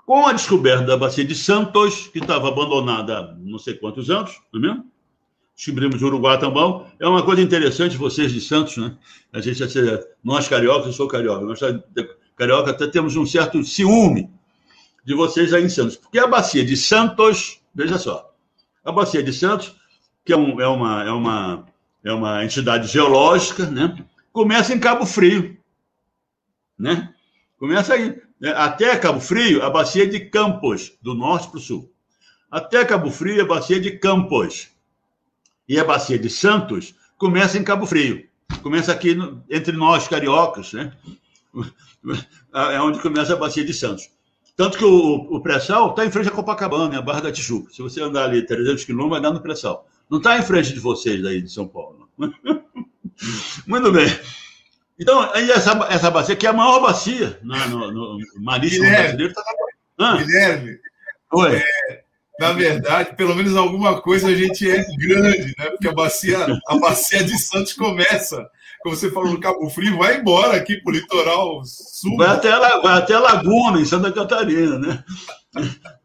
Com 0.08 0.26
a 0.26 0.32
descoberta 0.32 0.86
da 0.86 0.96
bacia 0.96 1.26
de 1.26 1.36
Santos, 1.36 2.08
que 2.08 2.20
estava 2.20 2.48
abandonada 2.48 3.20
há 3.20 3.36
não 3.40 3.60
sei 3.60 3.74
quantos 3.74 4.10
anos, 4.10 4.40
não 4.54 4.62
é 4.62 4.64
mesmo? 4.64 4.92
Descobrimos 5.54 6.02
o 6.02 6.06
Uruguai 6.06 6.40
também. 6.40 6.86
É 6.98 7.06
uma 7.06 7.22
coisa 7.24 7.42
interessante, 7.42 7.98
vocês 7.98 8.32
de 8.32 8.40
Santos, 8.40 8.78
né? 8.78 8.98
A 9.34 9.42
gente, 9.42 9.62
nós 10.24 10.48
cariocas, 10.48 10.86
eu 10.86 10.94
sou 10.94 11.10
carioca, 11.10 11.44
nós 11.44 11.60
carioca 12.38 12.72
até 12.72 12.88
temos 12.88 13.18
um 13.18 13.26
certo 13.26 13.62
ciúme 13.66 14.32
de 15.04 15.14
vocês 15.14 15.54
aí 15.54 15.66
em 15.66 15.70
Santos. 15.70 15.98
Porque 15.98 16.20
a 16.20 16.28
bacia 16.28 16.64
de 16.64 16.78
Santos, 16.78 17.60
veja 17.76 17.98
só, 17.98 18.34
a 18.86 18.94
bacia 18.94 19.22
de 19.22 19.34
Santos, 19.34 19.76
que 20.24 20.32
é, 20.32 20.38
um, 20.38 20.62
é, 20.62 20.68
uma, 20.70 21.04
é, 21.04 21.12
uma, 21.12 21.66
é 22.06 22.14
uma 22.14 22.46
entidade 22.46 22.88
geológica, 22.88 23.66
né? 23.66 24.06
Começa 24.32 24.74
em 24.74 24.80
Cabo 24.80 25.06
Frio, 25.06 25.58
né? 26.80 27.14
Começa 27.60 27.94
aí. 27.94 28.26
Né? 28.40 28.52
Até 28.56 28.96
Cabo 28.98 29.20
Frio, 29.20 29.64
a 29.64 29.70
bacia 29.70 30.08
de 30.08 30.20
Campos, 30.20 30.94
do 31.02 31.14
norte 31.14 31.50
para 31.50 31.58
o 31.58 31.62
sul. 31.62 31.92
Até 32.50 32.84
Cabo 32.86 33.12
Frio, 33.12 33.42
a 33.42 33.46
bacia 33.46 33.80
de 33.80 33.92
Campos. 33.92 34.70
E 35.68 35.80
a 35.80 35.84
bacia 35.84 36.18
de 36.18 36.30
Santos 36.30 36.96
começa 37.18 37.58
em 37.58 37.64
Cabo 37.64 37.86
Frio. 37.86 38.26
Começa 38.62 38.92
aqui 38.92 39.14
no, 39.14 39.44
entre 39.50 39.76
nós, 39.76 40.08
cariocas, 40.08 40.74
né? 40.74 40.94
É 42.54 42.80
onde 42.80 43.00
começa 43.00 43.34
a 43.34 43.36
bacia 43.36 43.66
de 43.66 43.74
Santos. 43.74 44.10
Tanto 44.56 44.78
que 44.78 44.86
o, 44.86 45.28
o 45.30 45.42
pré-sal 45.42 45.90
está 45.90 46.06
em 46.06 46.10
frente 46.10 46.30
a 46.30 46.32
Copacabana, 46.32 46.98
a 46.98 47.02
Barra 47.02 47.20
da 47.20 47.32
Tijuca. 47.32 47.72
Se 47.72 47.82
você 47.82 48.02
andar 48.02 48.24
ali 48.24 48.46
300 48.46 48.86
quilômetros, 48.86 49.12
vai 49.12 49.22
dar 49.22 49.32
no 49.32 49.42
pré-sal. 49.42 49.88
Não 50.10 50.18
está 50.18 50.38
em 50.38 50.42
frente 50.42 50.74
de 50.74 50.80
vocês 50.80 51.22
daí 51.22 51.42
de 51.42 51.52
São 51.52 51.68
Paulo. 51.68 52.10
Muito 53.68 53.92
bem. 53.92 54.08
Então, 55.00 55.22
aí 55.34 55.52
essa, 55.52 55.72
essa 55.90 56.10
bacia, 56.10 56.36
que 56.36 56.48
é 56.48 56.50
a 56.50 56.54
maior 56.54 56.80
bacia 56.80 57.40
na, 57.44 57.68
no, 57.68 57.92
no 57.92 58.20
marítimo 58.40 58.84
Guilherme, 58.84 59.04
brasileiro, 59.04 59.32
está 59.32 59.44
ah. 60.00 60.18
Guilherme, 60.18 60.80
Oi. 61.34 61.58
É, 61.58 62.04
na 62.40 62.54
verdade, 62.54 63.16
pelo 63.16 63.36
menos 63.36 63.56
alguma 63.56 64.02
coisa 64.02 64.28
a 64.28 64.36
gente 64.36 64.70
é 64.70 64.84
grande, 64.96 65.54
né? 65.58 65.70
Porque 65.72 65.88
a 65.88 65.94
bacia, 65.94 66.38
a 66.68 66.78
bacia 66.78 67.24
de 67.24 67.38
Santos 67.38 67.74
começa, 67.74 68.48
como 68.82 68.96
você 68.96 69.12
falou 69.12 69.34
no 69.34 69.40
Cabo 69.40 69.70
Frio, 69.70 69.98
vai 69.98 70.20
embora 70.20 70.56
aqui 70.56 70.78
para 70.78 70.92
o 70.92 70.96
litoral 70.96 71.62
sul. 71.66 72.16
Vai 72.18 72.30
até, 72.30 72.52
vai 72.52 72.98
até 72.98 73.18
Laguna, 73.18 73.82
em 73.82 73.86
Santa 73.86 74.12
Catarina, 74.12 74.78
né? 74.80 75.04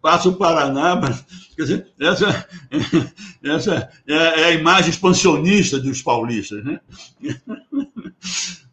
Passa 0.01 0.31
o 0.31 0.37
Paraná, 0.37 0.97
mas, 0.97 1.25
quer 1.55 1.63
dizer, 1.63 1.87
essa, 2.01 2.49
essa 3.45 3.91
é, 4.09 4.15
é 4.15 4.45
a 4.47 4.51
imagem 4.53 4.91
expansionista 4.91 5.79
dos 5.79 6.01
paulistas, 6.03 6.65
né? 6.65 6.81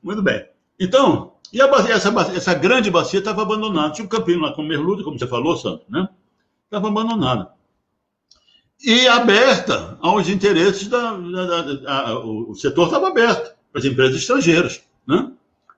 Muito 0.02 0.22
bem. 0.22 0.46
Então, 0.80 1.34
e 1.52 1.66
bacia, 1.68 1.96
essa, 1.96 2.10
essa 2.36 2.54
grande 2.54 2.92
bacia 2.92 3.20
estava 3.20 3.42
abandonada. 3.42 3.94
Tinha 3.94 4.06
um 4.06 4.10
campinho 4.10 4.40
lá 4.40 4.54
com 4.54 4.62
merluza, 4.62 5.04
como 5.04 5.18
você 5.18 5.28
falou, 5.28 5.58
Santo, 5.58 5.84
né? 5.90 6.08
Estava 6.66 6.88
abandonada. 6.88 7.52
E 8.84 9.08
aberta 9.08 9.98
aos 10.00 10.30
interesses 10.30 10.88
da. 10.88 11.14
da, 11.14 11.46
da, 11.46 11.74
da 11.74 12.20
o, 12.20 12.52
o 12.52 12.56
setor 12.56 12.86
estava 12.86 13.08
aberto 13.08 13.56
para 13.72 13.80
as 13.80 13.86
empresas 13.86 14.16
estrangeiras, 14.18 14.84
né? 15.08 15.32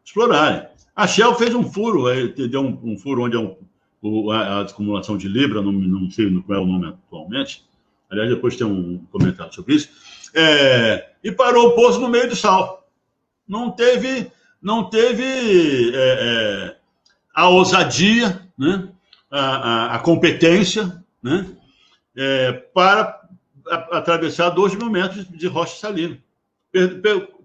Explorarem. 0.04 0.68
A 0.96 1.08
Shell 1.08 1.34
fez 1.36 1.56
um 1.56 1.64
furo, 1.64 2.06
deu 2.34 2.62
um, 2.62 2.80
um 2.84 2.98
furo 2.98 3.24
onde 3.24 3.38
é 3.38 3.40
um, 3.40 3.56
o, 4.02 4.30
a, 4.32 4.40
a, 4.40 4.62
acumulação 4.62 5.18
de 5.18 5.28
Libra, 5.28 5.62
não, 5.62 5.72
não 5.72 6.12
sei 6.12 6.30
qual 6.42 6.60
é 6.60 6.62
o 6.62 6.66
nome 6.66 6.88
atualmente. 6.90 7.66
Aliás, 8.10 8.30
depois 8.30 8.58
tem 8.58 8.68
um 8.68 9.04
comentário 9.10 9.54
sobre 9.54 9.76
isso. 9.76 9.90
É, 10.34 11.12
e 11.24 11.32
parou 11.32 11.70
o 11.70 11.72
poço 11.72 12.00
no 12.00 12.10
meio 12.10 12.30
do 12.30 12.36
sal 12.36 12.81
não 13.52 13.70
teve, 13.70 14.32
não 14.62 14.90
teve 14.90 15.92
é, 15.94 15.94
é, 15.94 16.78
a 17.36 17.50
ousadia, 17.50 18.48
né? 18.58 18.88
a, 19.30 19.40
a, 19.40 19.96
a 19.96 20.00
competência 20.00 21.04
né? 21.22 21.46
É, 22.16 22.54
para 22.74 23.22
a, 23.68 23.76
atravessar 23.98 24.52
dois 24.52 24.74
mil 24.74 24.90
metros 24.90 25.28
de 25.28 25.48
rocha 25.48 25.76
salina. 25.76 26.18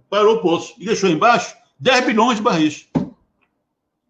Parou 0.09 0.37
o 0.37 0.41
poço 0.41 0.75
e 0.79 0.85
deixou 0.85 1.11
embaixo 1.11 1.57
10 1.81 2.07
bilhões 2.07 2.37
de 2.37 2.43
barris. 2.43 2.89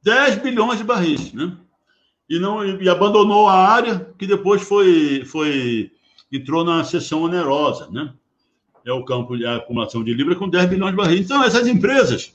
10 0.02 0.36
bilhões 0.42 0.76
de 0.76 0.84
barris. 0.84 1.32
Né? 1.32 1.56
E, 2.28 2.38
não, 2.38 2.62
e 2.62 2.88
abandonou 2.90 3.48
a 3.48 3.54
área 3.54 4.14
que 4.18 4.26
depois 4.26 4.62
foi, 4.62 5.24
foi 5.24 5.90
entrou 6.30 6.62
na 6.62 6.84
seção 6.84 7.22
onerosa. 7.22 7.88
Né? 7.90 8.12
É 8.86 8.92
o 8.92 9.04
campo 9.04 9.36
de 9.36 9.44
acumulação 9.44 10.02
de 10.04 10.14
Libra 10.14 10.36
com 10.36 10.48
10 10.48 10.70
bilhões 10.70 10.92
de 10.92 10.96
barris. 10.96 11.20
Então, 11.20 11.42
essas 11.42 11.66
empresas 11.66 12.32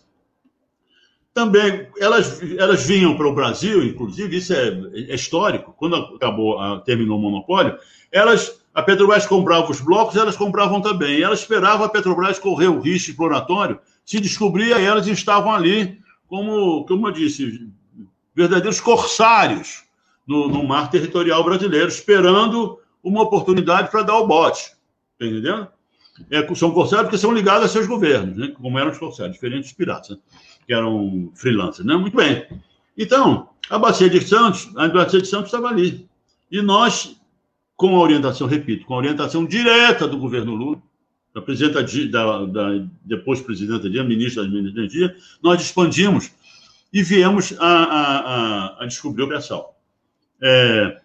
também, 1.34 1.88
elas, 1.98 2.42
elas 2.58 2.86
vinham 2.86 3.16
para 3.16 3.28
o 3.28 3.34
Brasil, 3.34 3.86
inclusive, 3.86 4.36
isso 4.36 4.54
é, 4.54 4.68
é 4.94 5.16
histórico, 5.16 5.74
quando 5.78 5.96
acabou, 5.96 6.60
terminou 6.82 7.18
o 7.18 7.22
monopólio, 7.22 7.78
elas, 8.12 8.62
a 8.74 8.84
Petrobras 8.84 9.26
comprava 9.26 9.72
os 9.72 9.80
blocos, 9.80 10.18
elas 10.18 10.36
compravam 10.36 10.82
também. 10.82 11.22
Elas 11.22 11.40
esperavam 11.40 11.86
a 11.86 11.90
Petrobras 11.90 12.38
correr 12.38 12.68
o 12.68 12.82
risco 12.82 13.12
exploratório, 13.12 13.80
se 14.06 14.20
descobria, 14.20 14.78
elas 14.78 15.08
estavam 15.08 15.54
ali, 15.54 16.00
como, 16.28 16.86
como 16.86 17.08
eu 17.08 17.12
disse, 17.14 17.72
verdadeiros 18.36 18.82
corsários 18.82 19.84
no, 20.28 20.50
no 20.50 20.68
mar 20.68 20.90
territorial 20.90 21.42
brasileiro, 21.46 21.88
esperando 21.88 22.78
uma 23.02 23.22
oportunidade 23.22 23.90
para 23.90 24.04
dar 24.04 24.18
o 24.18 24.28
bote. 24.28 24.74
Está 25.14 25.26
entendendo? 25.26 25.68
É, 26.30 26.56
são 26.56 26.72
corsários 26.72 27.06
porque 27.06 27.18
são 27.18 27.32
ligados 27.32 27.66
a 27.66 27.68
seus 27.68 27.88
governos, 27.88 28.38
né? 28.38 28.48
como 28.50 28.78
eram 28.78 28.92
os 28.92 28.98
corsários, 28.98 29.36
diferentes 29.36 29.70
dos 29.70 29.78
piratas, 29.78 30.10
né? 30.12 30.18
que 30.66 30.74
eram 30.74 31.32
freelancers. 31.36 31.86
Né? 31.86 31.96
Muito 31.96 32.16
bem. 32.16 32.46
Então, 32.98 33.50
a 33.70 33.78
Bacia 33.78 34.10
de 34.10 34.22
Santos, 34.22 34.70
a 34.76 34.88
Bacia 34.90 35.22
de 35.22 35.28
Santos 35.28 35.48
estava 35.48 35.70
ali. 35.70 36.08
E 36.52 36.62
nós, 36.62 37.20
com 37.76 37.96
a 37.96 38.00
orientação, 38.00 38.48
repito, 38.48 38.86
com 38.86 38.94
a 38.94 38.98
orientação 38.98 39.46
direta 39.46 40.08
do 40.08 40.18
governo 40.18 40.54
Lula, 40.54 40.82
da 41.34 41.42
presidenta 41.42 41.82
da, 42.10 42.46
da 42.46 42.86
depois 43.06 43.42
presidenta 43.42 43.90
Dilma, 43.90 44.10
ministra 44.10 44.44
da 44.44 44.50
Energia, 44.50 45.16
nós 45.42 45.62
expandimos 45.62 46.32
e 46.92 47.02
viemos 47.02 47.56
a, 47.58 47.66
a, 47.66 48.18
a, 48.20 48.84
a 48.84 48.86
descobrir 48.86 49.24
o 49.24 49.28
pré-sal. 49.28 49.80
É, 50.42 50.98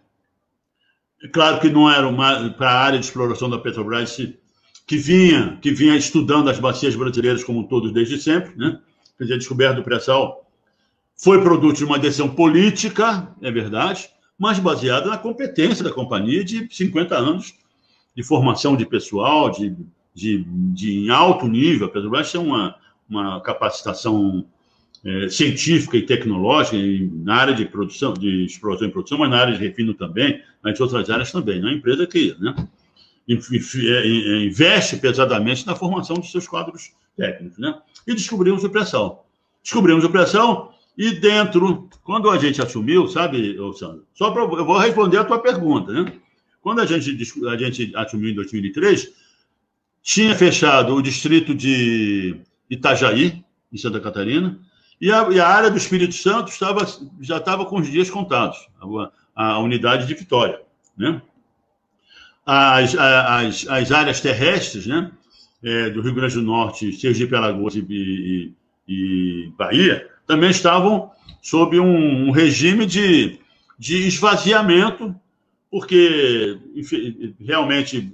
é, 1.22 1.28
claro 1.28 1.60
que 1.60 1.68
não 1.68 1.90
era 1.90 2.10
para 2.52 2.70
a 2.70 2.80
área 2.82 2.98
de 2.98 3.04
exploração 3.04 3.48
da 3.48 3.58
Petrobras 3.58 4.10
se 4.10 4.38
que 4.86 4.96
vinha, 4.96 5.58
que 5.60 5.72
vinha 5.72 5.96
estudando 5.96 6.48
as 6.48 6.60
bacias 6.60 6.94
brasileiras 6.94 7.42
como 7.42 7.66
todos 7.66 7.92
desde 7.92 8.20
sempre, 8.20 8.56
né? 8.56 8.78
Quer 9.18 9.24
dizer, 9.24 9.34
a 9.34 9.38
descoberta 9.38 9.74
do 9.74 9.82
pré-sal 9.82 10.48
foi 11.16 11.40
produto 11.40 11.76
de 11.76 11.84
uma 11.84 11.98
decisão 11.98 12.28
política, 12.28 13.28
é 13.42 13.50
verdade, 13.50 14.08
mas 14.38 14.58
baseada 14.58 15.08
na 15.08 15.18
competência 15.18 15.82
da 15.82 15.90
companhia 15.90 16.44
de 16.44 16.68
50 16.70 17.16
anos 17.16 17.54
de 18.14 18.22
formação 18.22 18.76
de 18.76 18.86
pessoal, 18.86 19.50
de, 19.50 19.74
de, 20.14 20.44
de 20.46 21.06
em 21.06 21.10
alto 21.10 21.48
nível. 21.48 21.86
A 21.86 21.90
Petrobras 21.90 22.30
tem 22.30 22.40
uma, 22.40 22.76
uma 23.08 23.40
capacitação 23.40 24.44
é, 25.04 25.28
científica 25.28 25.96
e 25.96 26.02
tecnológica 26.02 26.76
na 27.24 27.34
área 27.34 27.54
de 27.54 27.64
produção, 27.64 28.12
de 28.12 28.44
exploração 28.44 28.86
e 28.86 28.90
produção, 28.90 29.18
mas 29.18 29.30
na 29.30 29.38
área 29.38 29.54
de 29.54 29.64
refino 29.64 29.94
também, 29.94 30.40
nas 30.62 30.78
outras 30.78 31.08
áreas 31.10 31.32
também. 31.32 31.58
É 31.58 31.62
uma 31.62 31.72
empresa 31.72 32.06
que, 32.06 32.36
né? 32.38 32.54
É, 33.28 34.44
investe 34.44 34.96
pesadamente 34.98 35.66
na 35.66 35.74
formação 35.74 36.16
de 36.16 36.30
seus 36.30 36.46
quadros 36.46 36.92
técnicos. 37.16 37.58
Né? 37.58 37.76
E 38.06 38.14
descobrimos 38.14 38.62
o 38.62 38.70
pressão. 38.70 39.20
Descobrimos 39.62 40.04
o 40.04 40.10
pressão 40.10 40.70
E 40.96 41.10
dentro, 41.10 41.88
quando 42.04 42.30
a 42.30 42.38
gente 42.38 42.62
assumiu, 42.62 43.08
sabe, 43.08 43.56
Sandro? 43.76 44.06
Só 44.14 44.30
para 44.30 44.42
eu 44.42 44.64
vou 44.64 44.78
responder 44.78 45.18
a 45.18 45.24
tua 45.24 45.40
pergunta, 45.40 45.92
né? 45.92 46.12
Quando 46.62 46.80
a 46.80 46.86
gente, 46.86 47.10
a 47.48 47.56
gente 47.56 47.94
assumiu 47.94 48.30
em 48.30 48.34
2003, 48.34 49.12
tinha 50.02 50.34
fechado 50.34 50.94
o 50.94 51.02
distrito 51.02 51.54
de 51.54 52.40
Itajaí, 52.70 53.44
em 53.72 53.76
Santa 53.76 54.00
Catarina, 54.00 54.58
e 55.00 55.12
a, 55.12 55.28
e 55.30 55.38
a 55.38 55.46
área 55.46 55.70
do 55.70 55.76
Espírito 55.76 56.14
Santo 56.14 56.50
estava, 56.50 56.86
já 57.20 57.36
estava 57.36 57.66
com 57.66 57.78
os 57.78 57.90
dias 57.90 58.08
contados, 58.08 58.56
a, 59.34 59.44
a 59.44 59.58
unidade 59.58 60.06
de 60.06 60.14
Vitória. 60.14 60.60
Né? 60.96 61.20
As, 62.46 62.94
as, 62.94 63.66
as 63.68 63.90
áreas 63.90 64.20
terrestres 64.20 64.86
né, 64.86 65.10
é, 65.62 65.90
do 65.90 66.00
Rio 66.00 66.14
Grande 66.14 66.34
do 66.34 66.42
Norte, 66.42 66.92
Sergipe, 66.92 67.34
Alagoas 67.34 67.74
e, 67.74 67.80
e, 67.80 68.52
e 68.86 69.52
Bahia, 69.58 70.08
também 70.26 70.50
estavam 70.50 71.10
sob 71.42 71.78
um, 71.80 72.28
um 72.28 72.30
regime 72.30 72.86
de, 72.86 73.40
de 73.76 74.06
esvaziamento, 74.06 75.14
porque 75.70 76.56
realmente 77.40 78.12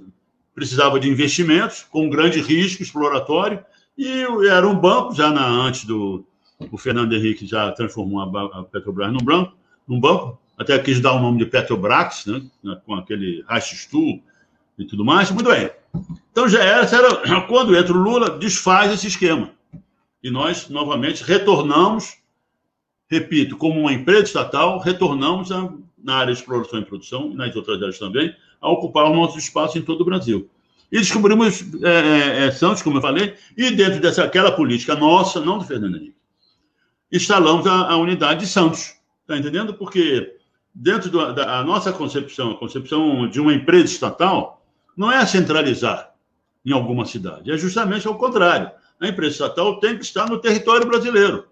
precisava 0.55 0.99
de 0.99 1.09
investimentos 1.09 1.83
com 1.83 2.09
grande 2.09 2.41
risco 2.41 2.81
exploratório, 2.81 3.63
e 3.95 4.23
era 4.47 4.67
um 4.67 4.75
banco, 4.75 5.13
já 5.13 5.29
na, 5.29 5.45
antes 5.47 5.85
do 5.85 6.25
o 6.71 6.77
Fernando 6.77 7.13
Henrique 7.13 7.45
já 7.45 7.71
transformou 7.71 8.21
a, 8.21 8.59
a 8.59 8.63
Petrobras 8.63 9.11
num, 9.11 9.51
num 9.87 9.99
banco, 9.99 10.39
até 10.57 10.77
quis 10.79 10.99
dar 10.99 11.13
o 11.13 11.19
nome 11.19 11.39
de 11.39 11.45
Petrobras, 11.45 12.25
né, 12.63 12.77
com 12.85 12.95
aquele 12.95 13.43
Rachistu 13.47 14.21
e 14.77 14.85
tudo 14.85 15.03
mais. 15.03 15.31
Muito 15.31 15.49
bem. 15.49 15.69
Então, 16.31 16.47
já 16.47 16.63
era, 16.63 16.85
era, 16.85 17.41
quando 17.47 17.75
entra 17.75 17.93
o 17.93 17.97
Lula, 17.97 18.37
desfaz 18.37 18.91
esse 18.91 19.07
esquema. 19.07 19.51
E 20.23 20.31
nós, 20.31 20.69
novamente, 20.69 21.23
retornamos, 21.23 22.17
repito, 23.09 23.57
como 23.57 23.79
uma 23.79 23.93
empresa 23.93 24.23
estatal, 24.23 24.79
retornamos 24.79 25.51
a, 25.51 25.71
na 26.01 26.15
área 26.15 26.33
de 26.33 26.39
exploração 26.39 26.79
e 26.79 26.85
produção, 26.85 27.31
e 27.31 27.35
nas 27.35 27.55
outras 27.55 27.77
áreas 27.77 27.99
também, 27.99 28.33
a 28.61 28.69
ocupar 28.69 29.05
o 29.05 29.15
nosso 29.15 29.37
espaço 29.37 29.77
em 29.77 29.81
todo 29.81 30.01
o 30.01 30.05
Brasil. 30.05 30.49
E 30.91 30.97
descobrimos 30.97 31.61
é, 31.83 31.89
é, 31.89 32.45
é 32.45 32.51
Santos, 32.51 32.81
como 32.81 32.97
eu 32.97 33.01
falei, 33.01 33.35
e 33.57 33.71
dentro 33.71 33.99
dessa 33.99 34.23
aquela 34.23 34.51
política 34.51 34.95
nossa, 34.95 35.41
não 35.41 35.57
do 35.57 35.65
Fernando 35.65 35.97
Henrique, 35.97 36.15
instalamos 37.11 37.67
a, 37.67 37.91
a 37.91 37.97
unidade 37.97 38.41
de 38.41 38.47
Santos. 38.47 38.95
Está 39.21 39.37
entendendo? 39.37 39.73
Porque 39.73 40.35
dentro 40.73 41.09
do, 41.09 41.33
da 41.33 41.63
nossa 41.63 41.91
concepção, 41.91 42.51
a 42.51 42.57
concepção 42.57 43.27
de 43.27 43.39
uma 43.39 43.53
empresa 43.53 43.85
estatal, 43.85 44.61
não 44.95 45.11
é 45.11 45.25
centralizar 45.25 46.13
em 46.65 46.71
alguma 46.71 47.05
cidade, 47.05 47.51
é 47.51 47.57
justamente 47.57 48.07
ao 48.07 48.17
contrário. 48.17 48.71
A 48.99 49.07
empresa 49.07 49.33
estatal 49.33 49.79
tem 49.79 49.97
que 49.97 50.03
estar 50.03 50.29
no 50.29 50.39
território 50.39 50.87
brasileiro. 50.87 51.45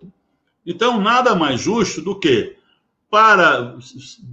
Então, 0.66 1.02
nada 1.02 1.36
mais 1.36 1.60
justo 1.60 2.02
do 2.02 2.18
que 2.18 2.56
para 3.10 3.76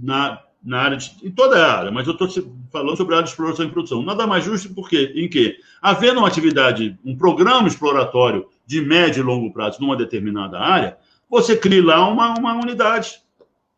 na, 0.01 0.39
na 0.63 0.79
área 0.79 0.97
de, 0.97 1.13
em 1.23 1.31
toda 1.31 1.57
a 1.57 1.79
área, 1.79 1.91
mas 1.91 2.07
eu 2.07 2.13
estou 2.13 2.29
falando 2.71 2.95
sobre 2.95 3.13
a 3.13 3.17
área 3.17 3.25
de 3.25 3.31
exploração 3.31 3.65
e 3.65 3.71
produção. 3.71 4.01
Nada 4.01 4.25
mais 4.25 4.43
justo 4.43 4.73
porque 4.73 5.11
em 5.15 5.27
que 5.27 5.57
havendo 5.81 6.19
uma 6.19 6.27
atividade, 6.27 6.97
um 7.03 7.17
programa 7.17 7.67
exploratório 7.67 8.47
de 8.65 8.81
médio 8.81 9.21
e 9.21 9.23
longo 9.23 9.51
prazo 9.51 9.81
numa 9.81 9.97
determinada 9.97 10.59
área, 10.59 10.97
você 11.29 11.57
crie 11.57 11.81
lá 11.81 12.07
uma, 12.07 12.35
uma 12.35 12.53
unidade, 12.53 13.21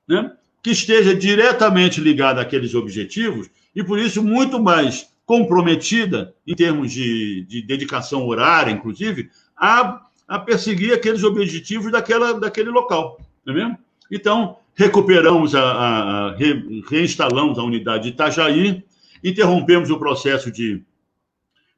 né? 0.07 0.36
Que 0.62 0.72
esteja 0.72 1.16
diretamente 1.16 1.99
ligada 1.99 2.41
àqueles 2.41 2.76
objetivos 2.76 3.49
e, 3.76 3.84
por 3.84 3.97
isso, 3.97 4.24
muito 4.24 4.62
mais 4.62 5.09
comprometida, 5.26 6.34
em 6.45 6.53
termos 6.53 6.91
de, 6.91 7.45
de 7.45 7.62
dedicação 7.62 8.28
horária, 8.28 8.72
inclusive, 8.72 9.30
a, 9.55 10.01
a 10.28 10.39
perseguir 10.39 10.93
aqueles 10.93 11.24
objetivos 11.24 11.91
daquela, 11.91 12.34
daquele 12.39 12.70
local. 12.70 13.20
Não 13.45 13.53
é 13.53 13.57
mesmo? 13.57 13.78
Então, 14.12 14.57
recuperamos, 14.76 15.55
a, 15.55 15.62
a, 15.62 16.28
a 16.28 16.36
re, 16.36 16.84
reinstalamos 16.89 17.57
a 17.57 17.64
unidade 17.64 18.03
de 18.03 18.09
Itajaí, 18.09 18.84
interrompemos 19.24 19.89
o 19.89 19.97
processo 19.97 20.51
de 20.51 20.84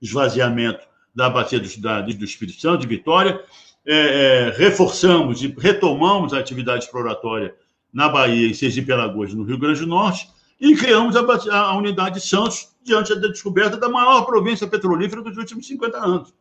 esvaziamento 0.02 0.86
da 1.14 1.30
bacia 1.30 1.60
do, 1.60 1.82
da, 1.82 2.02
do 2.02 2.26
Espírito 2.26 2.60
Santo, 2.60 2.82
de 2.82 2.88
Vitória, 2.88 3.40
é, 3.86 3.96
é, 3.96 4.54
reforçamos 4.58 5.44
e 5.44 5.54
retomamos 5.58 6.34
a 6.34 6.40
atividade 6.40 6.86
exploratória 6.86 7.54
na 7.94 8.10
Bahia, 8.10 8.48
em 8.48 8.54
Sergipe 8.54 8.92
Alagoas, 8.92 9.34
no 9.34 9.44
Rio 9.44 9.60
Grande 9.60 9.82
do 9.82 9.88
Norte, 9.88 10.28
e 10.60 10.76
criamos 10.76 11.16
a, 11.16 11.58
a 11.58 11.78
unidade 11.78 12.16
de 12.16 12.26
Santos 12.26 12.70
diante 12.84 13.14
da 13.16 13.28
descoberta 13.28 13.78
da 13.78 13.90
maior 13.90 14.24
província 14.24 14.68
petrolífera 14.68 15.22
dos 15.22 15.38
últimos 15.38 15.68
50 15.68 15.98
anos. 15.98 16.34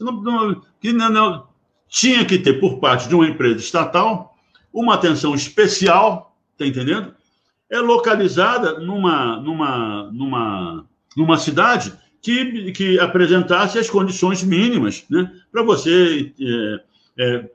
Não, 0.00 0.12
não, 0.12 0.62
que 0.80 0.92
não, 0.92 1.46
tinha 1.88 2.24
que 2.24 2.38
ter, 2.38 2.54
por 2.54 2.78
parte 2.78 3.08
de 3.08 3.14
uma 3.14 3.26
empresa 3.26 3.60
estatal, 3.60 4.36
uma 4.72 4.94
atenção 4.94 5.34
especial, 5.34 6.36
está 6.52 6.66
entendendo? 6.66 7.14
É 7.70 7.78
localizada 7.78 8.78
numa, 8.80 9.36
numa, 9.40 10.10
numa, 10.10 10.86
numa 11.16 11.38
cidade 11.38 11.92
que, 12.20 12.72
que 12.72 12.98
apresentasse 12.98 13.78
as 13.78 13.90
condições 13.90 14.42
mínimas 14.42 15.04
né, 15.10 15.30
para 15.50 15.62
você, 15.62 16.32
é, 16.40 16.80
é, 17.18 17.50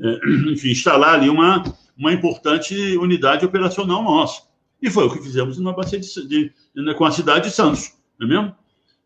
é, 0.00 0.20
enfim, 0.50 0.70
instalar 0.70 1.14
ali 1.14 1.28
uma, 1.28 1.62
uma 1.96 2.12
importante 2.12 2.74
unidade 2.96 3.44
operacional 3.44 4.02
nossa. 4.02 4.42
E 4.80 4.90
foi 4.90 5.06
o 5.06 5.10
que 5.10 5.22
fizemos 5.22 5.58
na 5.58 5.72
bacia 5.72 5.98
de, 5.98 6.28
de, 6.28 6.52
de, 6.74 6.94
com 6.94 7.04
a 7.04 7.10
cidade 7.10 7.48
de 7.48 7.54
Santos, 7.54 7.92
não 8.18 8.26
é 8.26 8.30
mesmo? 8.30 8.56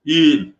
E, 0.04 0.52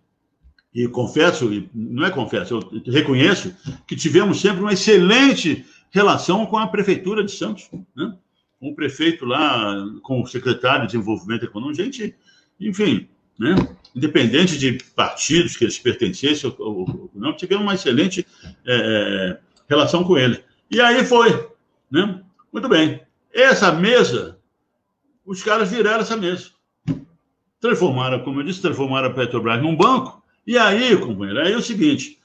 e 0.73 0.89
confesso, 0.89 1.51
não 1.75 2.05
é 2.05 2.11
confesso, 2.11 2.55
eu 2.55 2.93
reconheço 2.93 3.55
que 3.87 3.97
tivemos 3.97 4.41
sempre 4.41 4.61
uma 4.61 4.73
excelente 4.73 5.65
relação 5.91 6.47
com 6.47 6.57
a 6.57 6.69
prefeitura 6.69 7.25
de 7.25 7.33
Santos, 7.33 7.69
né? 7.97 8.17
com 8.61 8.69
o 8.69 8.75
prefeito 8.75 9.25
lá, 9.25 9.85
com 10.03 10.23
o 10.23 10.27
secretário 10.27 10.87
de 10.87 10.93
Desenvolvimento 10.93 11.45
Econômico, 11.45 11.83
gente, 11.83 12.15
enfim, 12.61 13.09
né? 13.39 13.57
independente 13.97 14.59
de 14.59 14.79
partidos 14.95 15.57
que 15.57 15.65
eles 15.65 15.79
pertencessem 15.79 16.55
ou, 16.59 17.11
não, 17.15 17.35
tivemos 17.35 17.65
uma 17.65 17.75
excelente 17.75 18.25
é, 18.65 19.39
relação 19.69 20.05
com 20.05 20.17
ele. 20.17 20.41
E 20.71 20.81
aí 20.81 21.05
foi. 21.05 21.50
Né? 21.91 22.23
Muito 22.53 22.69
bem. 22.69 23.03
Essa 23.33 23.73
mesa, 23.73 24.39
os 25.25 25.43
caras 25.43 25.71
viraram 25.71 26.01
essa 26.01 26.17
mesa. 26.17 26.51
Transformaram, 27.61 28.21
como 28.21 28.41
eu 28.41 28.45
disse, 28.45 28.63
transformaram 28.63 29.09
a 29.09 29.13
Petrobras 29.13 29.63
num 29.63 29.77
banco. 29.77 30.23
E 30.47 30.57
aí, 30.57 30.97
companheiro, 30.97 31.41
aí 31.41 31.53
é 31.53 31.57
o 31.57 31.63
seguinte: 31.63 32.19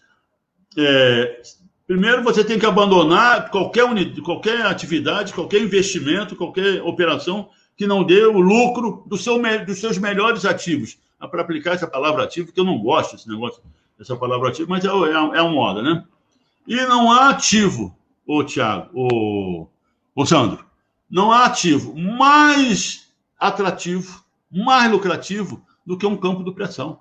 é, 0.77 1.41
primeiro 1.85 2.23
você 2.23 2.43
tem 2.43 2.57
que 2.57 2.65
abandonar 2.65 3.49
qualquer, 3.49 3.83
unidade, 3.83 4.21
qualquer 4.21 4.65
atividade, 4.65 5.33
qualquer 5.33 5.61
investimento, 5.61 6.35
qualquer 6.35 6.81
operação 6.81 7.49
que 7.77 7.85
não 7.85 8.03
dê 8.03 8.25
o 8.25 8.39
lucro 8.39 9.03
do 9.05 9.17
seu, 9.17 9.41
dos 9.65 9.79
seus 9.79 9.97
melhores 9.97 10.45
ativos 10.45 10.97
para 11.29 11.41
aplicar 11.41 11.73
essa 11.73 11.87
palavra 11.87 12.23
ativo, 12.23 12.51
que 12.51 12.59
eu 12.59 12.63
não 12.63 12.79
gosto 12.79 13.15
desse 13.15 13.27
negócio, 13.27 13.61
dessa 13.97 14.15
palavra 14.15 14.49
ativo, 14.49 14.69
mas 14.69 14.85
é, 14.85 14.87
é, 14.87 15.11
é 15.11 15.39
a 15.39 15.49
moda, 15.49 15.81
né? 15.81 16.03
E 16.67 16.75
não 16.75 17.11
há 17.11 17.29
ativo, 17.29 17.95
ô 18.25 18.43
Tiago, 18.43 18.89
ô, 18.93 19.67
ô 20.15 20.25
Sandro, 20.25 20.65
não 21.09 21.31
há 21.31 21.45
ativo 21.45 21.95
mais 21.95 23.13
atrativo, 23.39 24.23
mais 24.51 24.91
lucrativo 24.91 25.63
do 25.85 25.97
que 25.97 26.05
um 26.05 26.17
campo 26.17 26.43
de 26.43 26.51
pressão. 26.51 26.99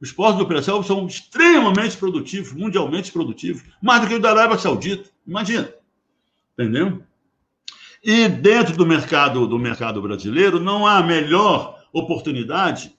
Os 0.00 0.12
postos 0.12 0.40
de 0.40 0.46
pressão 0.46 0.82
são 0.82 1.06
extremamente 1.06 1.96
produtivos, 1.96 2.52
mundialmente 2.52 3.12
produtivos, 3.12 3.62
mais 3.80 4.02
do 4.02 4.08
que 4.08 4.14
o 4.14 4.20
da 4.20 4.30
Arábia 4.30 4.58
Saudita. 4.58 5.08
Imagina. 5.26 5.72
Entendeu? 6.52 7.02
E 8.02 8.28
dentro 8.28 8.76
do 8.76 8.84
mercado 8.84 9.46
do 9.46 9.58
mercado 9.58 10.02
brasileiro 10.02 10.60
não 10.60 10.86
há 10.86 11.02
melhor 11.02 11.82
oportunidade 11.92 12.94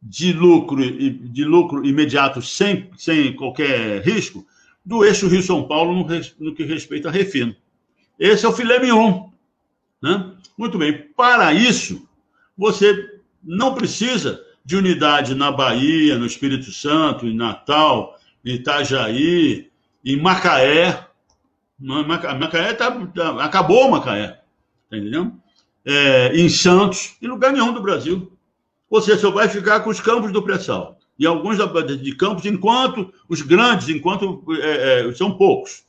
de 0.00 0.32
lucro, 0.32 0.80
de 0.80 1.44
lucro 1.44 1.84
imediato 1.84 2.40
sem, 2.40 2.90
sem 2.96 3.34
qualquer 3.34 4.02
risco 4.02 4.46
do 4.86 5.04
eixo 5.04 5.26
Rio-São 5.26 5.66
Paulo 5.66 6.06
no, 6.38 6.54
que 6.54 6.62
respeita 6.62 7.08
a 7.08 7.12
refino. 7.12 7.54
Esse 8.16 8.46
é 8.46 8.48
o 8.48 8.52
filé 8.52 8.78
mignon. 8.78 9.28
Né? 10.00 10.32
Muito 10.56 10.78
bem. 10.78 11.08
Para 11.16 11.52
isso, 11.52 12.08
você 12.56 13.20
não 13.42 13.74
precisa 13.74 14.40
de 14.64 14.76
unidade 14.76 15.34
na 15.34 15.50
Bahia, 15.50 16.16
no 16.16 16.24
Espírito 16.24 16.70
Santo, 16.70 17.26
em 17.26 17.34
Natal, 17.34 18.16
em 18.44 18.54
Itajaí, 18.54 19.70
em 20.04 20.20
Macaé. 20.20 21.04
Macaé 21.78 22.72
tá, 22.72 22.90
tá, 23.06 23.44
acabou 23.44 23.90
Macaé. 23.90 24.40
Tá? 24.88 25.32
É, 25.84 26.36
em 26.36 26.48
Santos, 26.48 27.16
em 27.20 27.26
lugar 27.26 27.52
nenhum 27.52 27.72
do 27.72 27.82
Brasil. 27.82 28.32
Você 28.88 29.18
só 29.18 29.32
vai 29.32 29.48
ficar 29.48 29.80
com 29.80 29.90
os 29.90 30.00
campos 30.00 30.32
do 30.32 30.42
pré-sal. 30.42 30.95
E 31.18 31.26
alguns 31.26 31.56
de 32.00 32.14
campos, 32.14 32.44
enquanto 32.44 33.12
os 33.28 33.40
grandes, 33.40 33.88
enquanto 33.88 34.44
é, 34.60 35.08
é, 35.08 35.12
são 35.14 35.36
poucos, 35.36 35.84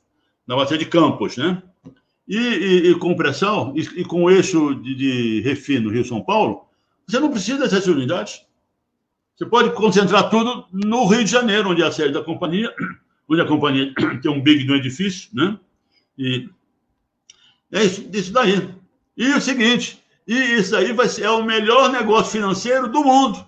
na 0.47 0.55
bacia 0.55 0.77
de 0.77 0.85
campos, 0.85 1.35
né? 1.35 1.61
E, 2.27 2.37
e, 2.37 2.91
e 2.91 2.95
com 2.95 3.15
pré-sal, 3.15 3.73
e, 3.75 3.81
e, 3.81 4.05
com 4.05 4.29
eixo 4.29 4.75
de, 4.75 4.95
de 4.95 5.41
refino 5.41 5.89
Rio-São 5.89 6.21
Paulo, 6.21 6.65
você 7.05 7.19
não 7.19 7.31
precisa 7.31 7.59
dessas 7.59 7.87
unidades. 7.87 8.41
Você 9.35 9.45
pode 9.45 9.71
concentrar 9.71 10.29
tudo 10.29 10.65
no 10.71 11.05
Rio 11.07 11.23
de 11.23 11.31
Janeiro, 11.31 11.69
onde 11.69 11.81
é 11.81 11.85
a 11.85 11.91
sede 11.91 12.13
da 12.13 12.23
companhia, 12.23 12.73
onde 13.29 13.41
a 13.41 13.45
companhia 13.45 13.93
tem 14.21 14.31
um 14.31 14.41
big 14.41 14.65
no 14.65 14.75
edifício, 14.75 15.29
né? 15.33 15.57
E, 16.17 16.49
É 17.71 17.83
isso, 17.83 18.09
isso 18.11 18.33
daí. 18.33 18.69
E 19.15 19.33
o 19.33 19.41
seguinte, 19.41 20.01
e 20.27 20.35
isso 20.35 20.75
aí 20.75 20.91
vai 20.91 21.07
ser 21.07 21.23
é 21.23 21.31
o 21.31 21.43
melhor 21.43 21.91
negócio 21.91 22.31
financeiro 22.31 22.89
do 22.89 23.03
mundo. 23.03 23.45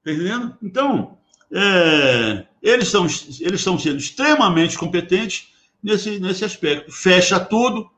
Está 0.00 0.12
entendendo? 0.12 0.56
Então, 0.62 1.18
é, 1.52 2.46
eles, 2.62 2.86
estão, 2.86 3.04
eles 3.04 3.60
estão 3.60 3.78
sendo 3.78 3.98
extremamente 3.98 4.78
competentes 4.78 5.48
nesse, 5.82 6.18
nesse 6.18 6.44
aspecto. 6.44 6.90
Fecha 6.90 7.38
tudo, 7.38 7.90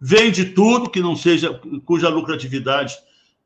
vende 0.00 0.46
tudo 0.46 0.90
que 0.90 1.00
não 1.00 1.14
seja, 1.14 1.60
cuja 1.84 2.08
lucratividade 2.08 2.94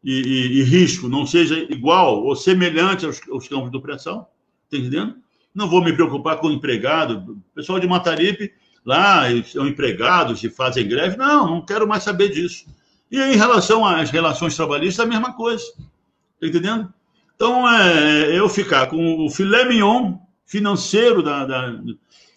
e, 0.02 0.12
e, 0.12 0.60
e 0.60 0.62
risco 0.62 1.08
não 1.08 1.26
seja 1.26 1.58
igual 1.70 2.24
ou 2.24 2.34
semelhante 2.36 3.04
aos, 3.04 3.20
aos 3.30 3.48
campos 3.48 3.70
do 3.70 3.82
pressão. 3.82 4.26
Está 4.64 4.78
entendendo? 4.78 5.16
Não 5.54 5.68
vou 5.68 5.82
me 5.82 5.92
preocupar 5.92 6.38
com 6.38 6.48
o 6.48 6.52
empregado. 6.52 7.42
Pessoal 7.54 7.80
de 7.80 7.86
Mataripe, 7.86 8.52
lá, 8.84 9.24
são 9.44 9.66
empregados 9.66 10.42
e 10.44 10.48
fazem 10.48 10.86
greve. 10.86 11.16
Não, 11.16 11.46
não 11.46 11.64
quero 11.64 11.86
mais 11.86 12.04
saber 12.04 12.28
disso. 12.28 12.66
E 13.10 13.18
em 13.20 13.36
relação 13.36 13.84
às 13.84 14.10
relações 14.10 14.54
trabalhistas, 14.54 15.04
a 15.04 15.08
mesma 15.08 15.32
coisa. 15.32 15.64
Está 15.64 16.46
entendendo? 16.46 16.92
Então, 17.38 17.70
é, 17.70 18.36
eu 18.36 18.48
ficar 18.48 18.88
com 18.88 19.24
o 19.24 19.30
filé 19.30 19.64
mignon 19.64 20.18
financeiro 20.44 21.22
da, 21.22 21.46
da, 21.46 21.80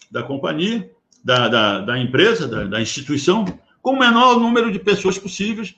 da 0.08 0.22
companhia, 0.22 0.88
da, 1.24 1.48
da, 1.48 1.80
da 1.80 1.98
empresa, 1.98 2.46
da, 2.46 2.62
da, 2.62 2.80
instituição, 2.80 3.44
com 3.82 3.94
o 3.94 3.98
menor 3.98 4.38
número 4.38 4.70
de 4.70 4.78
pessoas 4.78 5.18
possíveis, 5.18 5.74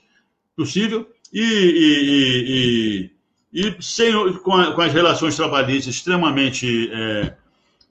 possível, 0.54 1.08
e, 1.32 1.40
e, 1.40 3.10
e, 3.54 3.66
e 3.66 3.82
sem, 3.82 4.12
com, 4.40 4.52
a, 4.52 4.74
com, 4.74 4.82
as 4.82 4.92
relações 4.92 5.34
trabalhistas 5.34 5.94
extremamente 5.94 6.90
é, 6.92 7.34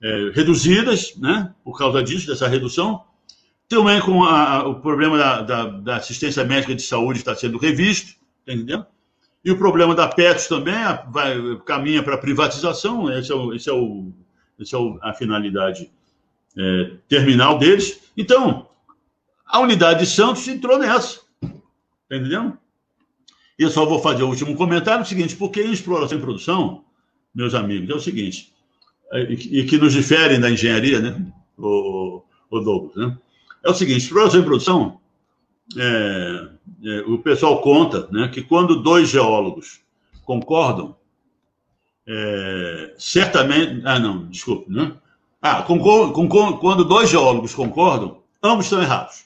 é, 0.03 0.31
reduzidas, 0.35 1.15
né, 1.17 1.51
por 1.63 1.75
causa 1.75 2.03
disso, 2.03 2.27
dessa 2.27 2.47
redução, 2.47 3.03
também 3.67 3.99
com 4.01 4.23
a, 4.23 4.67
o 4.67 4.75
problema 4.81 5.17
da, 5.17 5.41
da, 5.41 5.65
da, 5.65 5.95
assistência 5.95 6.43
médica 6.43 6.75
de 6.75 6.83
saúde 6.83 7.17
está 7.17 7.35
sendo 7.35 7.57
revisto, 7.57 8.19
tá 8.45 8.53
entendendo? 8.53 8.85
E 9.43 9.51
o 9.51 9.57
problema 9.57 9.93
da 9.93 10.07
PETS 10.07 10.47
também 10.47 10.75
vai, 11.09 11.35
caminha 11.65 12.01
para 12.01 12.17
privatização, 12.17 13.11
esse 13.11 13.31
é, 13.31 13.35
o, 13.35 13.53
esse 13.53 13.69
é, 13.69 13.73
o, 13.73 14.13
esse 14.57 14.73
é 14.73 14.77
o, 14.77 14.97
a 15.01 15.13
finalidade 15.13 15.91
é, 16.57 16.91
terminal 17.09 17.57
deles. 17.57 17.99
Então, 18.15 18.69
a 19.45 19.59
unidade 19.59 19.99
de 19.99 20.05
Santos 20.05 20.47
entrou 20.47 20.79
nessa, 20.79 21.19
tá 21.41 22.15
entendendo? 22.15 22.57
E 23.59 23.63
eu 23.63 23.69
só 23.69 23.85
vou 23.85 23.99
fazer 23.99 24.23
o 24.23 24.29
último 24.29 24.55
comentário, 24.55 25.03
o 25.03 25.05
seguinte, 25.05 25.35
porque 25.35 25.61
em 25.61 25.73
exploração 25.73 26.17
e 26.17 26.21
produção, 26.21 26.85
meus 27.35 27.53
amigos, 27.53 27.89
é 27.89 27.93
o 27.93 27.99
seguinte, 27.99 28.53
é, 29.11 29.23
e 29.33 29.65
que 29.65 29.77
nos 29.77 29.91
diferem 29.91 30.39
da 30.39 30.49
engenharia, 30.49 31.01
né, 31.01 31.33
o, 31.57 32.23
o 32.49 32.59
Douglas, 32.61 32.95
né? 32.95 33.17
É 33.61 33.69
o 33.69 33.73
seguinte, 33.73 33.99
exploração 33.99 34.39
e 34.39 34.43
produção, 34.43 34.99
é, 35.77 36.47
é, 36.83 36.99
o 37.01 37.17
pessoal 37.19 37.61
conta 37.61 38.07
né, 38.11 38.27
que 38.27 38.41
quando 38.41 38.81
dois 38.81 39.09
geólogos 39.09 39.81
concordam, 40.23 40.95
é, 42.07 42.93
certamente. 42.97 43.81
Ah, 43.85 43.99
não, 43.99 44.27
desculpe, 44.27 44.71
né? 44.71 44.93
Ah, 45.41 45.61
com, 45.61 45.79
quando 46.57 46.85
dois 46.85 47.09
geólogos 47.09 47.53
concordam, 47.53 48.21
ambos 48.41 48.65
estão 48.65 48.81
errados. 48.81 49.25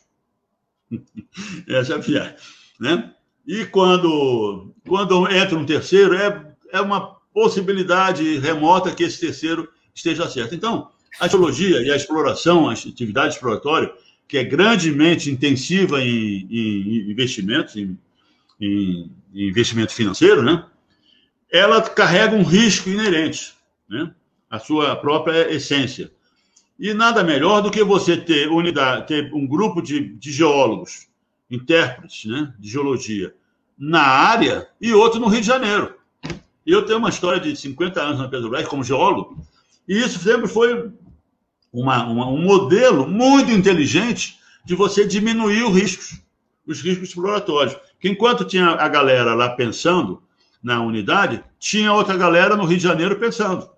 Essa 1.67 1.93
é 1.93 1.95
a 1.95 1.99
piada. 1.99 2.35
Né? 2.79 3.13
E 3.45 3.65
quando, 3.65 4.73
quando 4.87 5.29
entra 5.31 5.57
um 5.57 5.65
terceiro, 5.65 6.15
é, 6.15 6.53
é 6.71 6.81
uma 6.81 7.17
possibilidade 7.33 8.39
remota 8.39 8.93
que 8.93 9.03
esse 9.03 9.19
terceiro 9.19 9.69
esteja 9.93 10.27
certo. 10.27 10.55
Então, 10.55 10.89
a 11.19 11.27
geologia 11.27 11.81
e 11.81 11.91
a 11.91 11.95
exploração, 11.95 12.67
a 12.67 12.73
atividade 12.73 13.35
exploratória, 13.35 13.93
que 14.27 14.37
é 14.37 14.43
grandemente 14.43 15.31
intensiva 15.31 16.01
em, 16.01 16.47
em 16.49 17.11
investimentos, 17.11 17.75
em, 17.75 17.97
em, 18.59 19.11
investimento 19.33 19.93
financeiro, 19.93 20.41
né? 20.41 20.65
ela 21.51 21.81
carrega 21.81 22.35
um 22.35 22.43
risco 22.43 22.89
inerente, 22.89 23.53
né? 23.89 24.11
a 24.49 24.59
sua 24.59 24.95
própria 24.95 25.53
essência. 25.53 26.11
E 26.79 26.93
nada 26.93 27.23
melhor 27.23 27.61
do 27.61 27.71
que 27.71 27.83
você 27.83 28.17
ter, 28.17 28.49
unidade, 28.49 29.07
ter 29.07 29.33
um 29.33 29.47
grupo 29.47 29.81
de, 29.81 30.15
de 30.15 30.31
geólogos, 30.31 31.07
intérpretes 31.49 32.25
né, 32.25 32.53
de 32.59 32.69
geologia, 32.69 33.33
na 33.77 34.01
área 34.01 34.67
e 34.79 34.93
outro 34.93 35.19
no 35.19 35.27
Rio 35.27 35.41
de 35.41 35.47
Janeiro. 35.47 35.95
Eu 36.65 36.85
tenho 36.85 36.99
uma 36.99 37.09
história 37.09 37.39
de 37.39 37.55
50 37.55 38.01
anos 38.01 38.19
na 38.19 38.27
Petrobras 38.27 38.67
como 38.67 38.83
geólogo, 38.83 39.41
e 39.87 39.97
isso 39.97 40.19
sempre 40.19 40.47
foi 40.47 40.91
uma, 41.71 42.05
uma, 42.05 42.27
um 42.27 42.41
modelo 42.41 43.07
muito 43.07 43.51
inteligente 43.51 44.37
de 44.65 44.75
você 44.75 45.05
diminuir 45.05 45.63
os 45.63 45.73
riscos, 45.73 46.21
os 46.65 46.81
riscos 46.81 47.09
exploratórios. 47.09 47.75
Que 47.99 48.09
enquanto 48.09 48.45
tinha 48.45 48.67
a 48.69 48.87
galera 48.87 49.33
lá 49.33 49.49
pensando 49.49 50.21
na 50.61 50.81
unidade, 50.81 51.43
tinha 51.59 51.93
outra 51.93 52.17
galera 52.17 52.55
no 52.55 52.65
Rio 52.65 52.77
de 52.77 52.83
Janeiro 52.83 53.17
pensando. 53.17 53.69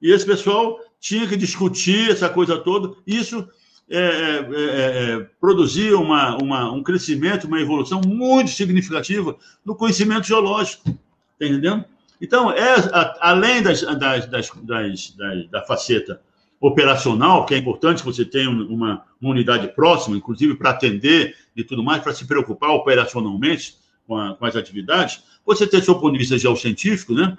E 0.00 0.12
esse 0.12 0.26
pessoal 0.26 0.78
tinha 1.00 1.26
que 1.26 1.36
discutir 1.36 2.10
essa 2.10 2.28
coisa 2.28 2.58
toda. 2.58 2.94
Isso 3.06 3.48
é, 3.88 3.98
é, 3.98 4.48
é, 4.52 5.14
é 5.14 5.26
produzia 5.40 5.98
uma, 5.98 6.36
uma, 6.36 6.70
um 6.70 6.82
crescimento, 6.82 7.46
uma 7.46 7.60
evolução 7.60 8.00
muito 8.06 8.50
significativa 8.50 9.36
no 9.64 9.74
conhecimento 9.74 10.26
geológico. 10.26 10.84
Tá 11.38 11.46
entendendo? 11.46 11.84
Então, 12.20 12.50
é, 12.50 12.74
a, 12.92 13.30
além 13.30 13.62
das, 13.62 13.80
das, 13.80 14.26
das, 14.26 14.50
das, 14.62 15.14
da 15.50 15.62
faceta 15.62 16.20
operacional, 16.60 17.46
que 17.46 17.54
é 17.54 17.58
importante 17.58 18.02
que 18.02 18.06
você 18.06 18.24
tenha 18.24 18.50
uma, 18.50 19.02
uma 19.20 19.30
unidade 19.30 19.68
próxima, 19.68 20.16
inclusive 20.16 20.54
para 20.54 20.70
atender 20.70 21.34
e 21.56 21.62
tudo 21.62 21.82
mais, 21.82 22.02
para 22.02 22.12
se 22.12 22.26
preocupar 22.26 22.70
operacionalmente 22.70 23.76
com, 24.06 24.16
a, 24.16 24.34
com, 24.34 24.44
as 24.44 24.56
atividades, 24.56 25.22
você 25.44 25.66
do 25.66 25.82
seu 25.82 25.94
ponto 25.94 26.12
de 26.12 26.18
vista 26.18 26.38
geocientífico, 26.38 27.14
né? 27.14 27.36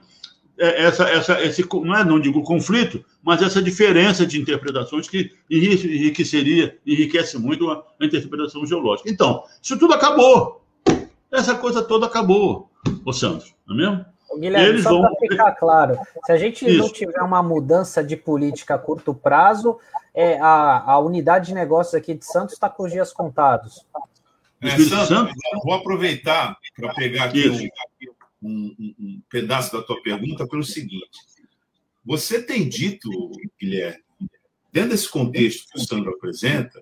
É, 0.58 0.84
essa, 0.84 1.10
essa, 1.10 1.42
esse, 1.42 1.66
não, 1.74 1.96
é, 1.96 2.04
não 2.04 2.20
digo 2.20 2.44
conflito, 2.44 3.04
mas 3.24 3.42
essa 3.42 3.62
diferença 3.62 4.26
de 4.26 4.40
interpretações 4.40 5.08
que 5.08 5.32
enriqueceria, 5.50 6.78
enriquece 6.86 7.38
muito 7.38 7.70
a, 7.72 7.82
interpretação 8.02 8.66
geológica. 8.66 9.10
Então, 9.10 9.44
isso 9.62 9.80
tudo 9.80 9.94
acabou. 9.94 10.66
Essa 11.32 11.56
coisa 11.56 11.82
toda 11.82 12.08
acabou, 12.08 12.70
ô 13.06 13.14
Sandro, 13.14 13.48
não 13.66 13.76
é 13.76 13.78
mesmo? 13.80 14.06
Guilherme, 14.38 14.70
Eles 14.70 14.84
só 14.84 15.00
para 15.00 15.16
ficar 15.20 15.52
claro, 15.54 15.98
se 16.26 16.32
a 16.32 16.38
gente 16.38 16.66
Isso. 16.66 16.78
não 16.78 16.92
tiver 16.92 17.22
uma 17.22 17.42
mudança 17.42 18.04
de 18.04 18.16
política 18.16 18.76
a 18.76 18.78
curto 18.78 19.14
prazo, 19.14 19.80
é, 20.14 20.38
a, 20.40 20.92
a 20.92 21.00
unidade 21.00 21.48
de 21.48 21.54
negócios 21.54 21.96
aqui 21.96 22.14
de 22.14 22.26
Santos 22.26 22.54
está 22.54 22.70
com 22.70 22.84
os 22.84 22.92
dias 22.92 23.12
contados. 23.12 23.86
É, 24.62 24.78
Santos, 24.78 25.34
vou 25.64 25.74
aproveitar 25.74 26.58
para 26.76 26.94
pegar 26.94 27.26
aqui 27.26 27.50
um, 28.42 28.76
um, 28.78 28.96
um, 29.00 29.22
pedaço 29.30 29.72
da 29.72 29.82
tua 29.82 30.02
pergunta 30.02 30.48
pelo 30.48 30.64
seguinte. 30.64 31.10
Você 32.06 32.42
tem 32.42 32.68
dito, 32.68 33.10
Guilherme, 33.60 34.04
dentro 34.72 34.92
desse 34.92 35.10
contexto 35.10 35.68
que 35.70 35.80
o 35.80 35.82
Sandro 35.82 36.12
apresenta, 36.12 36.82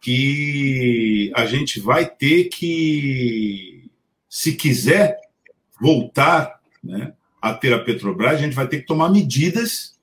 que 0.00 1.32
a 1.34 1.46
gente 1.46 1.80
vai 1.80 2.08
ter 2.08 2.44
que, 2.44 3.90
se 4.28 4.54
quiser 4.54 5.18
voltar 5.80 6.57
né, 6.88 7.12
a 7.40 7.52
ter 7.52 7.72
a 7.74 7.78
Petrobras, 7.78 8.32
a 8.32 8.42
gente 8.42 8.56
vai 8.56 8.66
ter 8.66 8.80
que 8.80 8.86
tomar 8.86 9.10
medidas 9.10 9.96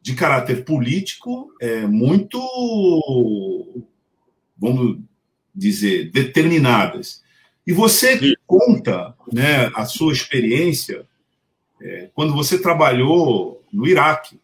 de 0.00 0.14
caráter 0.14 0.64
político 0.64 1.52
é, 1.60 1.82
muito, 1.86 2.40
vamos 4.56 4.98
dizer, 5.54 6.10
determinadas. 6.10 7.22
E 7.66 7.72
você 7.72 8.18
conta 8.46 9.14
né, 9.30 9.70
a 9.74 9.84
sua 9.84 10.12
experiência 10.12 11.06
é, 11.80 12.08
quando 12.14 12.32
você 12.32 12.58
trabalhou 12.58 13.62
no 13.70 13.86
Iraque. 13.86 14.40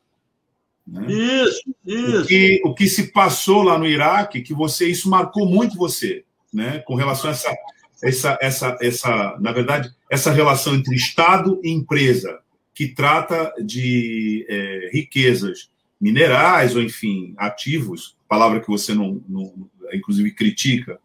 Né? 0.86 1.07
Isso, 1.11 1.74
isso. 1.86 2.23
O 2.23 2.27
que, 2.27 2.62
o 2.66 2.74
que 2.74 2.86
se 2.86 3.11
passou 3.11 3.62
lá 3.62 3.78
no 3.78 3.86
Iraque, 3.86 4.43
que 4.43 4.53
você 4.53 4.86
isso 4.86 5.09
marcou 5.09 5.47
muito 5.47 5.78
você, 5.78 6.24
né, 6.53 6.81
com 6.81 6.95
relação 6.95 7.31
a 7.31 7.32
essa 7.32 7.57
essa, 8.05 8.39
essa, 8.40 8.78
essa, 8.81 9.36
na 9.40 9.51
verdade, 9.51 9.90
essa 10.10 10.31
relação 10.31 10.74
entre 10.74 10.94
Estado 10.94 11.59
e 11.64 11.70
empresa, 11.70 12.39
que 12.74 12.89
trata 12.89 13.52
de 13.64 14.44
é, 14.48 14.90
riquezas 14.93 15.70
minerais 16.01 16.76
ou, 16.76 16.82
enfim, 16.82 17.35
ativos, 17.36 18.16
palavra 18.28 18.60
que 18.60 18.68
você 18.68 18.93
não, 18.93 19.22
não, 19.28 19.68
inclusive, 19.93 20.31
critica, 20.32 20.98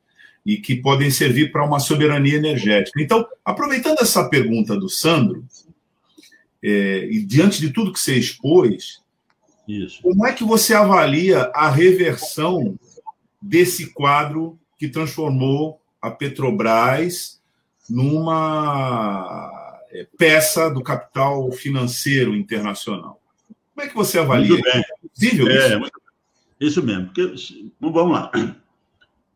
e 0.46 0.58
que 0.58 0.76
podem 0.76 1.10
servir 1.12 1.52
para 1.52 1.66
uma 1.66 1.80
soberania 1.80 2.36
energética. 2.36 3.02
Então, 3.02 3.26
aproveitando 3.46 4.00
essa 4.02 4.28
pergunta 4.28 4.76
do 4.76 4.90
Sandro, 4.90 5.46
é, 6.62 7.08
e 7.10 7.24
diante 7.24 7.62
de 7.62 7.72
tudo 7.72 7.94
que 7.94 8.00
você 8.00 8.16
expôs, 8.16 9.02
Isso. 9.68 10.02
como 10.02 10.26
é 10.26 10.34
que 10.34 10.44
você 10.44 10.74
avalia 10.74 11.52
a 11.54 11.70
reversão 11.70 12.78
desse 13.42 13.94
quadro 13.94 14.60
que 14.78 14.90
transformou 14.90 15.80
a 16.02 16.12
Petrobras 16.12 17.42
numa 17.90 19.80
é, 19.92 20.08
peça 20.18 20.70
do 20.70 20.84
capital 20.84 21.52
financeiro 21.52 22.36
internacional. 22.36 23.22
Como 23.74 23.86
é 23.86 23.90
que 23.90 23.96
você 23.96 24.20
avalia? 24.20 24.50
Muito 24.50 24.64
bem. 24.64 24.82
É 24.82 25.08
possível 25.08 25.48
é, 25.48 25.80
isso? 25.80 25.92
Isso 26.60 26.84
mesmo. 26.84 27.06
Porque, 27.08 27.34
vamos 27.80 28.12
lá. 28.12 28.32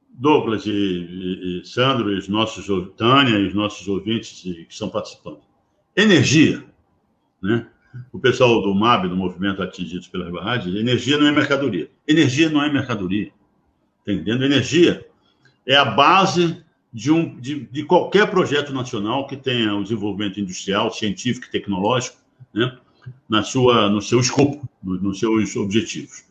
Douglas 0.10 0.66
e, 0.66 0.72
e, 0.72 1.62
e, 1.62 1.66
Sandro, 1.66 2.12
e 2.12 2.18
os 2.18 2.28
nossos, 2.28 2.66
Tânia 2.96 3.38
e 3.38 3.48
os 3.48 3.54
nossos 3.54 3.88
ouvintes 3.88 4.42
que 4.42 4.68
estão 4.70 4.90
participando. 4.90 5.40
Energia, 5.96 6.64
né? 7.42 7.68
O 8.12 8.20
pessoal 8.20 8.62
do 8.62 8.74
MAB, 8.74 9.08
do 9.08 9.16
Movimento 9.16 9.62
Atingidos 9.62 10.08
pelas 10.08 10.32
Barragens, 10.32 10.76
energia 10.76 11.18
não 11.18 11.28
é 11.28 11.32
mercadoria. 11.32 11.90
Energia 12.08 12.50
não 12.50 12.64
é 12.64 12.72
mercadoria. 12.72 13.32
Tá 14.04 14.12
entendendo? 14.12 14.44
Energia 14.44 15.06
é 15.66 15.76
a 15.76 15.86
base 15.86 16.64
de, 16.92 17.12
um, 17.12 17.40
de, 17.40 17.66
de 17.66 17.84
qualquer 17.84 18.30
projeto 18.30 18.74
nacional 18.74 19.28
que 19.28 19.38
tenha 19.38 19.74
o 19.74 19.84
desenvolvimento 19.84 20.40
industrial, 20.40 20.92
científico 20.92 21.48
e 21.48 21.52
tecnológico, 21.52 22.18
né? 22.54 22.78
Na 23.28 23.44
sua, 23.44 23.90
no 23.90 24.02
seu 24.02 24.20
escopo, 24.20 24.68
no, 24.82 24.96
nos 24.96 25.20
seus 25.20 25.56
objetivos 25.56 26.24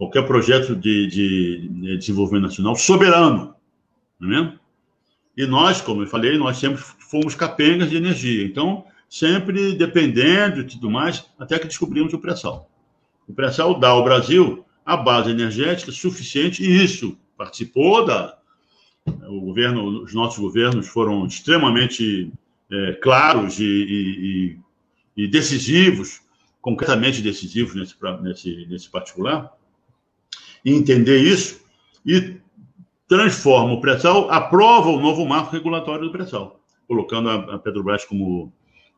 qualquer 0.00 0.26
projeto 0.26 0.74
de, 0.74 1.06
de, 1.08 1.68
de 1.68 1.98
desenvolvimento 1.98 2.44
nacional 2.44 2.74
soberano, 2.74 3.54
não 4.18 4.28
é 4.28 4.30
mesmo? 4.30 4.58
E 5.36 5.46
nós, 5.46 5.82
como 5.82 6.02
eu 6.02 6.06
falei, 6.06 6.38
nós 6.38 6.56
sempre 6.56 6.82
fomos 6.82 7.34
capengas 7.34 7.90
de 7.90 7.98
energia. 7.98 8.44
Então, 8.44 8.86
sempre 9.10 9.74
dependendo 9.74 10.60
e 10.60 10.64
tudo 10.64 10.90
mais, 10.90 11.26
até 11.38 11.58
que 11.58 11.66
descobrimos 11.66 12.14
o 12.14 12.18
pré-sal. 12.18 12.70
O 13.28 13.34
pré-sal 13.34 13.78
dá 13.78 13.90
ao 13.90 14.02
Brasil 14.02 14.64
a 14.86 14.96
base 14.96 15.30
energética 15.30 15.92
suficiente, 15.92 16.62
e 16.62 16.82
isso 16.82 17.16
participou 17.36 18.04
da. 18.04 18.38
O 19.06 19.40
governo, 19.40 20.02
os 20.02 20.14
nossos 20.14 20.38
governos 20.38 20.88
foram 20.88 21.26
extremamente 21.26 22.30
é, 22.70 22.92
claros 22.94 23.58
e, 23.58 23.64
e, 23.64 24.58
e, 25.16 25.28
decisivos, 25.28 26.20
concretamente 26.60 27.22
decisivos 27.22 27.74
nesse, 27.74 27.96
nesse, 28.22 28.66
nesse 28.68 28.90
particular, 28.90 29.52
entender 30.64 31.18
isso 31.18 31.64
e 32.04 32.38
transforma 33.08 33.72
o 33.72 33.80
pré-sal, 33.80 34.30
aprova 34.30 34.88
o 34.88 35.00
novo 35.00 35.26
marco 35.26 35.52
regulatório 35.52 36.04
do 36.04 36.12
pré-sal, 36.12 36.60
colocando 36.86 37.30
a, 37.30 37.58
Petrobras 37.58 38.04
como, 38.04 38.52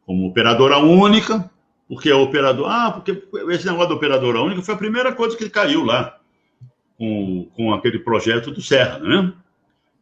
como 0.04 0.26
operadora 0.26 0.78
única, 0.78 1.50
porque 1.88 2.10
é 2.10 2.14
operador. 2.14 2.68
Ah, 2.68 2.90
porque 2.90 3.22
esse 3.50 3.66
negócio 3.66 3.90
da 3.90 3.94
operadora 3.94 4.40
única 4.40 4.62
foi 4.62 4.74
a 4.74 4.78
primeira 4.78 5.12
coisa 5.12 5.36
que 5.36 5.48
caiu 5.48 5.84
lá 5.84 6.18
com, 6.98 7.48
com 7.54 7.72
aquele 7.72 7.98
projeto 7.98 8.50
do 8.50 8.60
Serra, 8.60 8.98
né? 8.98 9.32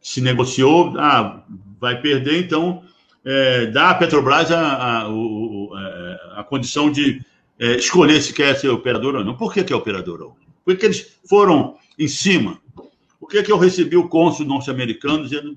Se 0.01 0.19
negociou, 0.19 0.93
ah, 0.97 1.43
vai 1.79 2.01
perder, 2.01 2.43
então 2.43 2.83
é, 3.23 3.67
dá 3.67 3.91
à 3.91 3.95
Petrobras 3.95 4.51
a, 4.51 4.59
a, 4.59 5.01
a, 5.03 6.39
a 6.39 6.43
condição 6.43 6.91
de 6.91 7.23
é, 7.59 7.75
escolher 7.75 8.21
se 8.21 8.33
quer 8.33 8.55
ser 8.55 8.69
operadora 8.69 9.19
ou 9.19 9.23
não. 9.23 9.37
Por 9.37 9.53
que, 9.53 9.63
que 9.63 9.71
é 9.71 9.75
operadora 9.75 10.25
única? 10.25 10.51
Por 10.65 10.75
que 10.75 10.85
eles 10.85 11.19
foram 11.29 11.75
em 11.97 12.07
cima? 12.07 12.59
Por 13.19 13.29
que, 13.29 13.43
que 13.43 13.51
eu 13.51 13.57
recebi 13.57 13.95
o 13.95 14.09
cônsul 14.09 14.45
norte-americano 14.45 15.23
dizendo, 15.23 15.55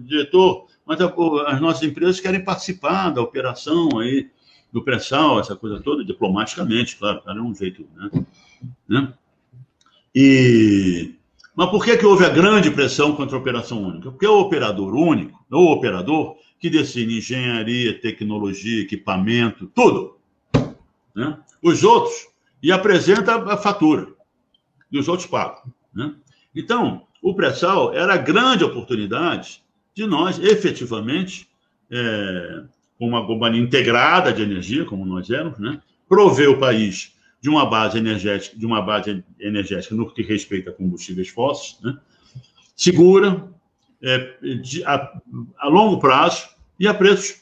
diretor, 0.00 0.66
mas 0.86 1.00
as 1.00 1.60
nossas 1.60 1.82
empresas 1.82 2.20
querem 2.20 2.44
participar 2.44 3.10
da 3.10 3.20
operação 3.20 3.98
aí 3.98 4.30
do 4.72 4.82
pré-sal, 4.82 5.40
essa 5.40 5.56
coisa 5.56 5.80
toda, 5.80 6.04
diplomaticamente, 6.04 6.96
claro, 6.96 7.22
cada 7.22 7.42
um 7.42 7.54
jeito, 7.54 7.86
né? 7.96 8.24
né? 8.88 9.14
E... 10.14 11.14
Mas 11.58 11.70
por 11.70 11.84
que, 11.84 11.96
que 11.96 12.06
houve 12.06 12.24
a 12.24 12.28
grande 12.28 12.70
pressão 12.70 13.16
contra 13.16 13.36
a 13.36 13.40
operação 13.40 13.82
única? 13.82 14.12
Porque 14.12 14.24
é 14.24 14.28
o 14.28 14.38
operador 14.38 14.94
único, 14.94 15.44
o 15.50 15.72
operador 15.72 16.36
que 16.56 16.70
decide 16.70 17.18
engenharia, 17.18 18.00
tecnologia, 18.00 18.82
equipamento, 18.82 19.66
tudo. 19.74 20.18
Né? 21.12 21.36
Os 21.60 21.82
outros 21.82 22.28
e 22.62 22.70
apresenta 22.70 23.34
a 23.34 23.56
fatura. 23.56 24.06
E 24.92 25.00
os 25.00 25.08
outros 25.08 25.26
pagam. 25.26 25.64
Né? 25.92 26.14
Então, 26.54 27.02
o 27.20 27.34
pré-sal 27.34 27.92
era 27.92 28.14
a 28.14 28.18
grande 28.18 28.62
oportunidade 28.62 29.60
de 29.96 30.06
nós, 30.06 30.38
efetivamente, 30.38 31.48
é, 31.90 32.62
uma 33.00 33.26
companhia 33.26 33.60
integrada 33.60 34.32
de 34.32 34.42
energia, 34.42 34.84
como 34.84 35.04
nós 35.04 35.28
éramos, 35.28 35.58
né? 35.58 35.82
prover 36.08 36.50
o 36.50 36.60
país 36.60 37.17
de 37.40 37.48
uma 37.48 37.66
base 37.66 37.98
energética, 37.98 38.58
de 38.58 38.66
uma 38.66 38.82
base 38.82 39.24
energética 39.38 39.94
no 39.94 40.12
que 40.12 40.22
respeita 40.22 40.70
a 40.70 40.72
combustíveis 40.72 41.28
fósseis, 41.28 41.78
né? 41.82 41.96
segura, 42.76 43.48
é, 44.02 44.36
de, 44.62 44.84
a, 44.84 45.12
a 45.58 45.68
longo 45.68 45.98
prazo 45.98 46.48
e 46.78 46.86
a 46.86 46.94
preços 46.94 47.40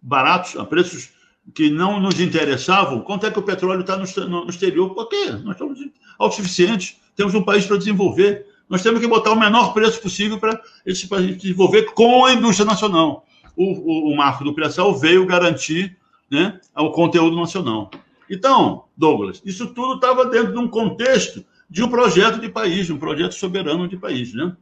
baratos, 0.00 0.56
a 0.56 0.64
preços 0.64 1.10
que 1.54 1.70
não 1.70 2.00
nos 2.00 2.20
interessavam, 2.20 3.00
quanto 3.00 3.26
é 3.26 3.30
que 3.30 3.38
o 3.38 3.42
petróleo 3.42 3.80
está 3.80 3.96
no, 3.96 4.28
no, 4.28 4.48
exterior? 4.48 4.94
Por 4.94 5.08
quê? 5.08 5.30
Nós 5.42 5.52
estamos 5.52 5.78
autossuficientes, 6.18 6.96
temos 7.16 7.34
um 7.34 7.42
país 7.42 7.66
para 7.66 7.76
desenvolver. 7.76 8.46
Nós 8.68 8.82
temos 8.82 9.00
que 9.00 9.06
botar 9.06 9.32
o 9.32 9.38
menor 9.38 9.72
preço 9.72 10.00
possível 10.00 10.38
para 10.38 10.60
esse 10.86 11.08
país 11.08 11.36
desenvolver 11.36 11.92
com 11.92 12.24
a 12.24 12.32
indústria 12.32 12.64
nacional. 12.64 13.26
O, 13.56 13.64
o, 13.64 14.12
o 14.12 14.16
marco 14.16 14.44
do 14.44 14.54
pré-sal 14.54 14.96
veio 14.96 15.26
garantir 15.26 15.96
né, 16.30 16.60
o 16.76 16.90
conteúdo 16.90 17.34
nacional. 17.36 17.90
Então, 18.30 18.84
Douglas, 18.96 19.42
isso 19.44 19.74
tudo 19.74 19.94
estava 19.94 20.24
dentro 20.24 20.52
de 20.52 20.58
um 20.58 20.68
contexto 20.68 21.44
de 21.68 21.82
um 21.82 21.90
projeto 21.90 22.40
de 22.40 22.48
país, 22.48 22.86
de 22.86 22.92
um 22.92 22.98
projeto 22.98 23.34
soberano 23.34 23.88
de 23.88 23.96
país. 23.96 24.32
Né? 24.32 24.56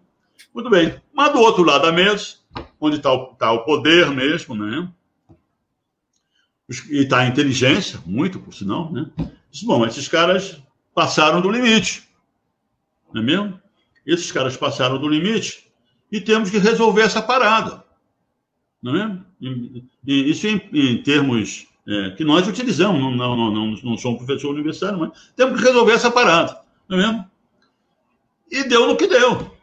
Muito 0.55 0.71
bem. 0.71 0.99
Mas 1.13 1.33
do 1.35 1.41
outro 1.41 1.63
lado 1.63 1.83
da 1.83 1.93
mesa, 1.93 2.37
onde 2.81 2.97
está 2.97 3.13
o, 3.13 3.35
tá 3.35 3.53
o 3.53 3.65
poder 3.65 4.11
mesmo, 4.11 4.55
né? 4.55 4.89
e 6.91 7.03
está 7.03 7.19
a 7.19 7.27
inteligência, 7.27 8.01
muito 8.07 8.41
por 8.41 8.55
sinal, 8.55 8.91
né? 8.91 9.11
bom, 9.65 9.87
esses 9.87 10.09
caras 10.09 10.63
passaram 10.95 11.41
do 11.41 11.51
limite, 11.51 12.09
não 13.13 13.23
é 13.23 13.25
mesmo? 13.25 13.61
Esses 14.07 14.33
caras 14.33 14.57
passaram 14.57 14.99
do 14.99 15.09
limite 15.09 15.71
e 16.11 16.21
temos 16.21 16.51
que 16.51 16.59
resolver 16.59 17.03
essa 17.03 17.23
parada, 17.23 17.85
não 18.83 18.97
é? 18.97 19.19
E 20.07 20.31
isso 20.31 20.47
em, 20.47 20.61
em 20.73 21.03
termos 21.03 21.68
é, 21.89 22.11
que 22.11 22.23
nós 22.23 22.47
utilizamos, 22.47 23.01
não, 23.01 23.11
não, 23.11 23.35
não, 23.35 23.51
não, 23.51 23.77
não 23.83 23.93
um 23.95 24.17
professor 24.17 24.51
universitário, 24.51 24.99
mas 24.99 25.11
temos 25.35 25.59
que 25.59 25.67
resolver 25.67 25.93
essa 25.93 26.11
parada, 26.11 26.61
não 26.87 26.99
é 26.99 27.01
mesmo? 27.01 27.25
E 28.51 28.65
deu 28.65 28.87
no 28.87 28.97
que 28.97 29.07
deu. 29.07 29.57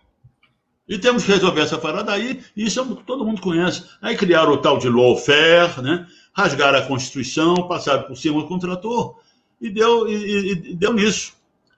E 0.87 0.97
temos 0.97 1.23
que 1.23 1.31
resolver 1.31 1.61
essa 1.61 1.77
parada 1.77 2.11
aí, 2.11 2.41
e 2.55 2.65
isso 2.65 2.79
é 2.79 3.03
todo 3.05 3.25
mundo 3.25 3.41
conhece. 3.41 3.83
Aí 4.01 4.17
criaram 4.17 4.53
o 4.53 4.57
tal 4.57 4.79
de 4.79 4.89
lawfare, 4.89 5.81
né? 5.81 6.07
rasgaram 6.33 6.79
a 6.79 6.81
Constituição, 6.81 7.67
passaram 7.67 8.03
por 8.03 8.17
cima 8.17 8.41
do 8.41 8.47
contrator 8.47 9.19
e 9.61 9.69
deu, 9.69 10.07
e, 10.07 10.51
e 10.51 10.75
deu 10.75 10.93
nisso. 10.93 11.33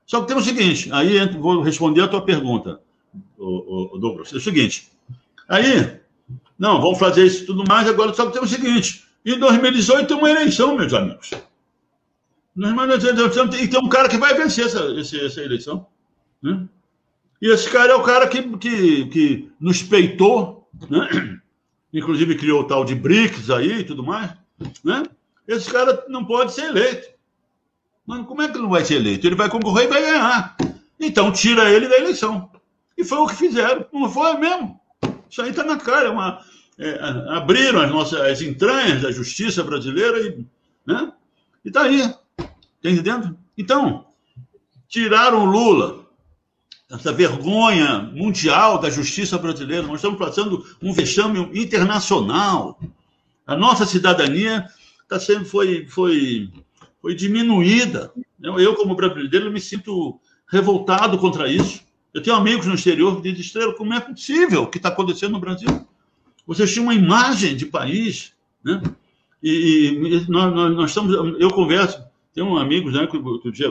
Só 0.06 0.22
que 0.22 0.28
tem 0.28 0.38
o 0.38 0.42
seguinte, 0.42 0.90
aí 0.94 1.26
vou 1.38 1.62
responder 1.62 2.02
a 2.02 2.08
tua 2.08 2.22
pergunta, 2.22 2.80
Douglas. 3.38 4.32
É 4.34 4.38
o 4.38 4.42
seguinte, 4.42 4.90
aí, 5.48 6.00
não, 6.58 6.82
vamos 6.82 6.98
fazer 6.98 7.26
isso 7.26 7.46
tudo 7.46 7.66
mais 7.68 7.88
agora, 7.88 8.14
só 8.14 8.26
que 8.26 8.34
tem 8.34 8.42
o 8.42 8.48
seguinte, 8.48 9.07
em 9.34 9.40
2018 9.40 10.08
tem 10.08 10.18
uma 10.18 10.30
eleição, 10.30 10.76
meus 10.76 10.94
amigos. 10.94 11.32
E 13.62 13.68
tem 13.68 13.80
um 13.80 13.90
cara 13.90 14.10
que 14.10 14.18
vai 14.18 14.34
vencer 14.34 14.66
essa, 14.66 14.80
essa 15.00 15.42
eleição. 15.42 15.86
Né? 16.42 16.68
E 17.42 17.52
esse 17.52 17.70
cara 17.70 17.94
é 17.94 17.96
o 17.96 18.04
cara 18.04 18.28
que, 18.28 18.42
que, 18.58 19.06
que 19.08 19.52
nos 19.60 19.84
peitou, 19.84 20.68
né? 20.90 21.40
inclusive 21.94 22.36
criou 22.36 22.62
o 22.62 22.64
tal 22.68 22.84
de 22.84 22.96
BRICS 22.96 23.50
aí 23.50 23.80
e 23.80 23.84
tudo 23.84 24.04
mais. 24.04 24.32
Né? 24.84 25.04
Esse 25.48 25.72
cara 25.72 26.06
não 26.10 26.26
pode 26.26 26.54
ser 26.54 26.66
eleito. 26.66 27.08
Mas 28.06 28.26
como 28.26 28.42
é 28.42 28.48
que 28.48 28.58
não 28.58 28.70
vai 28.70 28.84
ser 28.84 28.96
eleito? 28.96 29.28
Ele 29.28 29.36
vai 29.36 29.50
concorrer 29.50 29.86
e 29.86 29.90
vai 29.90 30.02
ganhar. 30.02 30.56
Então 31.00 31.32
tira 31.32 31.70
ele 31.70 31.88
da 31.88 31.98
eleição. 31.98 32.50
E 32.98 33.04
foi 33.04 33.18
o 33.20 33.28
que 33.28 33.36
fizeram. 33.36 33.86
Não 33.94 34.10
foi 34.10 34.38
mesmo. 34.38 34.80
Isso 35.30 35.42
aí 35.42 35.50
está 35.50 35.64
na 35.64 35.78
cara. 35.78 36.08
É 36.08 36.10
uma, 36.10 36.44
é, 36.78 37.00
abriram 37.30 37.82
as 37.82 37.90
nossas 37.90 38.20
as 38.20 38.42
entranhas 38.42 39.02
da 39.02 39.12
justiça 39.12 39.64
brasileira 39.64 40.20
e 40.20 40.46
né? 40.86 41.12
está 41.66 41.84
aí. 41.84 42.02
Está 42.02 42.90
entendendo? 42.90 43.38
Então, 43.58 44.06
tiraram 44.88 45.46
Lula, 45.46 46.06
essa 46.90 47.12
vergonha 47.12 48.00
mundial 48.14 48.80
da 48.80 48.90
justiça 48.90 49.38
brasileira. 49.38 49.86
Nós 49.86 49.98
estamos 49.98 50.18
passando 50.18 50.66
um 50.82 50.94
vexame 50.94 51.40
internacional. 51.60 52.80
A 53.46 53.56
nossa 53.56 53.86
cidadania 53.86 54.68
tá 55.08 55.20
sendo, 55.20 55.46
foi, 55.46 55.86
foi, 55.88 56.50
foi 57.02 57.16
diminuída. 57.16 58.12
Eu, 58.42 58.76
como 58.76 58.96
brasileiro, 58.96 59.52
me 59.52 59.60
sinto 59.60 60.20
revoltado 60.48 61.18
contra 61.18 61.50
isso. 61.50 61.82
Eu 62.14 62.22
tenho 62.22 62.36
amigos 62.36 62.66
no 62.66 62.76
exterior 62.76 63.16
que 63.18 63.24
dizem, 63.24 63.42
Estrela, 63.42 63.74
como 63.74 63.94
é 63.94 64.00
possível 64.00 64.64
o 64.64 64.68
que 64.68 64.78
está 64.78 64.90
acontecendo 64.90 65.34
no 65.34 65.40
Brasil? 65.40 65.88
Vocês 66.48 66.72
tinham 66.72 66.86
uma 66.86 66.96
imagem 66.96 67.56
de 67.56 67.66
país, 67.66 68.34
né? 68.64 68.82
E, 69.44 69.90
e 69.90 70.32
nós, 70.32 70.54
nós, 70.54 70.76
nós, 70.76 70.90
estamos, 70.90 71.14
eu 71.40 71.52
converso, 71.52 72.02
tenho 72.34 72.58
amigos, 72.58 72.94
né, 72.94 73.08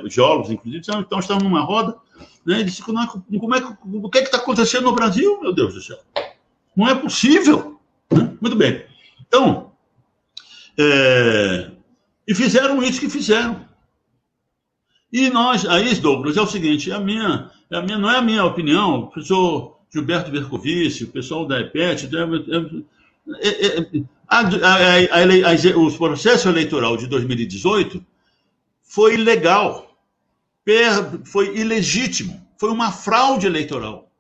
geólogos, 0.09 0.51
inclusive, 0.51 0.85
então 0.99 1.19
estamos 1.19 1.43
numa 1.43 1.61
roda, 1.61 1.97
né, 2.45 2.61
e 2.61 2.65
disse, 2.65 2.83
como 2.83 3.01
é, 3.01 3.07
como 3.07 3.55
é, 3.57 3.59
o 3.85 4.11
que 4.11 4.19
é 4.19 4.23
está 4.23 4.37
acontecendo 4.37 4.85
no 4.85 4.95
Brasil, 4.95 5.41
meu 5.41 5.53
Deus 5.53 5.75
do 5.75 5.81
céu? 5.81 5.99
Não 6.77 6.87
é 6.89 6.95
possível. 6.95 7.81
Né? 8.13 8.37
Muito 8.41 8.57
bem. 8.57 8.85
Então, 9.27 9.73
é, 10.79 11.71
e 12.29 12.35
fizeram 12.35 12.83
isso 12.83 13.01
que 13.01 13.09
fizeram. 13.09 13.67
E 15.13 15.31
nós, 15.31 15.65
aí, 15.65 15.95
Douglas, 15.95 16.37
é 16.37 16.43
o 16.43 16.47
seguinte: 16.47 16.93
a 16.93 17.01
minha, 17.01 17.51
é 17.71 17.77
a 17.77 17.83
minha, 17.83 17.99
não 17.99 18.11
é 18.11 18.19
a 18.19 18.23
minha 18.23 18.45
opinião, 18.45 19.01
o 19.01 19.07
professor 19.07 19.76
Gilberto 19.93 20.31
Bercovici, 20.31 21.05
o 21.05 21.09
pessoal 21.09 21.47
da 21.47 21.61
EPET, 21.61 22.07
é, 22.07 22.19
é, 23.43 23.81
é, 23.81 24.03
a, 24.29 25.79
o 25.79 25.97
processo 25.97 26.49
eleitoral 26.49 26.97
de 26.97 27.07
2018 27.07 28.05
foi 28.83 29.15
ilegal, 29.15 29.97
foi 31.25 31.57
ilegítimo, 31.57 32.45
foi 32.59 32.71
uma 32.71 32.91
fraude 32.91 33.47
eleitoral. 33.47 34.11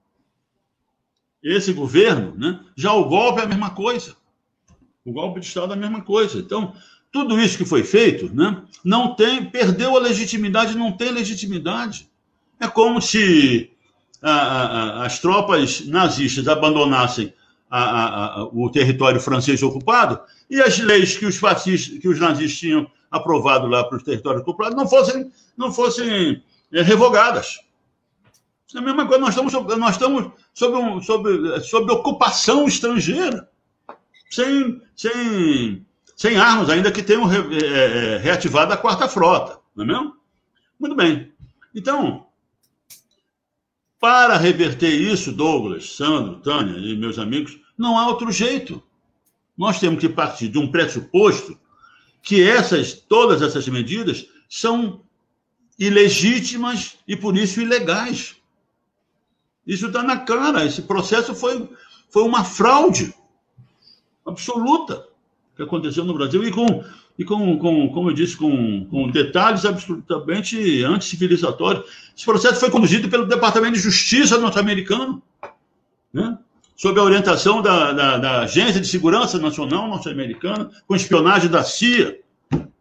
Esse 1.43 1.73
governo, 1.73 2.35
né, 2.37 2.61
já 2.77 2.93
o 2.93 3.05
golpe 3.05 3.41
é 3.41 3.45
a 3.45 3.49
mesma 3.49 3.71
coisa. 3.71 4.17
O 5.05 5.13
golpe 5.13 5.41
de 5.41 5.47
Estado 5.47 5.73
é 5.73 5.77
a 5.77 5.79
mesma 5.79 6.03
coisa. 6.03 6.39
Então, 6.39 6.75
tudo 7.13 7.41
isso 7.41 7.57
que 7.57 7.65
foi 7.65 7.85
feito, 7.85 8.35
né, 8.35 8.63
não 8.85 9.15
tem, 9.15 9.45
perdeu 9.49 9.97
a 9.97 10.01
legitimidade, 10.01 10.77
não 10.77 10.93
tem 10.93 11.13
legitimidade. 11.13 12.09
É 12.59 12.67
como 12.67 13.01
se 13.01 13.71
a, 14.28 14.32
a, 14.32 15.07
as 15.07 15.20
tropas 15.20 15.86
nazistas 15.86 16.48
abandonassem 16.48 17.32
a, 17.70 18.48
o 18.53 18.70
território 18.70 19.20
francês 19.20 19.62
ocupado 19.62 20.20
e 20.51 20.61
as 20.61 20.78
leis 20.78 21.16
que 21.16 21.27
os 21.27 21.36
fascistas, 21.36 21.98
que 21.98 22.09
os 22.09 22.19
nazistas 22.19 22.59
tinham 22.59 22.90
aprovado 23.11 23.66
lá 23.69 23.85
para 23.85 23.97
os 23.97 24.03
territórios 24.03 24.43
ocupados 24.43 24.77
não 24.77 24.89
fossem, 24.89 25.31
não 25.57 25.73
fossem 25.73 26.43
é, 26.73 26.82
revogadas. 26.82 27.61
É 28.74 28.78
a 28.78 28.82
mesma 28.82 29.07
coisa, 29.07 29.20
nós 29.20 29.31
estamos, 29.31 29.53
nós 29.78 29.94
estamos 29.94 30.32
sob, 30.53 30.77
um, 30.77 31.01
sob, 31.01 31.61
sob 31.61 31.93
ocupação 31.93 32.66
estrangeira, 32.66 33.48
sem, 34.28 34.82
sem, 34.97 35.86
sem 36.16 36.36
armas, 36.36 36.69
ainda 36.69 36.90
que 36.90 37.03
tenham 37.03 37.24
re, 37.24 37.39
é, 37.65 38.19
reativado 38.19 38.73
a 38.73 38.77
quarta 38.77 39.09
frota, 39.09 39.61
não 39.74 39.85
é 39.85 39.86
mesmo? 39.86 40.16
Muito 40.81 40.97
bem. 40.97 41.32
Então, 41.74 42.27
para 44.01 44.36
reverter 44.36 44.90
isso, 44.90 45.32
Douglas, 45.32 45.97
Sandro, 45.97 46.40
Tânia 46.40 46.78
e 46.78 46.97
meus 46.97 47.18
amigos, 47.18 47.59
não 47.77 47.98
há 47.98 48.06
outro 48.06 48.31
jeito. 48.31 48.82
Nós 49.56 49.81
temos 49.81 50.01
que 50.01 50.09
partir 50.09 50.48
de 50.48 50.59
um 50.59 50.70
pressuposto 50.70 51.59
que 52.23 52.43
essas, 52.43 52.93
todas 52.93 53.40
essas 53.40 53.66
medidas 53.68 54.27
são 54.48 55.01
ilegítimas 55.78 56.98
e 57.06 57.16
por 57.16 57.36
isso 57.36 57.60
ilegais. 57.60 58.36
Isso 59.66 59.86
está 59.86 60.02
na 60.02 60.18
cara. 60.18 60.64
Esse 60.64 60.82
processo 60.82 61.35
foi, 61.35 61.68
foi 62.10 62.23
uma 62.23 62.44
fraude 62.44 63.14
absoluta 64.24 65.06
que 65.56 65.62
aconteceu 65.62 66.05
no 66.05 66.14
Brasil 66.14 66.44
e 66.44 66.51
com, 66.51 66.85
e 67.19 67.25
com, 67.25 67.59
com 67.59 67.89
como 67.89 68.11
eu 68.11 68.15
disse, 68.15 68.37
com, 68.37 68.85
com 68.87 69.11
detalhes 69.11 69.65
absolutamente 69.65 70.83
anticivilizatórios. 70.85 71.85
Esse 72.17 72.25
processo 72.25 72.61
foi 72.61 72.71
conduzido 72.71 73.09
pelo 73.09 73.27
Departamento 73.27 73.75
de 73.75 73.81
Justiça 73.81 74.39
norte-americano, 74.39 75.23
né? 76.13 76.39
sob 76.77 77.01
a 77.01 77.03
orientação 77.03 77.63
da, 77.63 77.93
da, 77.93 78.19
da, 78.19 78.41
Agência 78.41 78.81
de 78.81 78.87
Segurança 78.87 79.39
Nacional 79.39 79.89
norte-americana, 79.89 80.71
com 80.87 80.95
espionagem 80.95 81.51
da 81.51 81.65
CIA, 81.65 82.19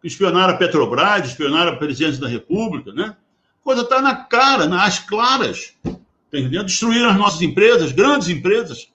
espionaram 0.04 0.54
a 0.54 0.56
Petrobras, 0.56 1.26
espionaram 1.26 1.72
a 1.72 1.76
presidência 1.76 2.20
da 2.20 2.28
República, 2.28 2.92
né? 2.92 3.16
A 3.60 3.64
coisa 3.64 3.82
está 3.82 4.00
na 4.00 4.14
cara, 4.14 4.66
nas 4.66 4.98
claras. 4.98 5.72
Tá 5.82 6.38
entendendo? 6.38 6.66
Destruíram 6.66 7.10
as 7.10 7.16
nossas 7.16 7.42
empresas, 7.42 7.90
grandes 7.90 8.28
empresas 8.28 8.88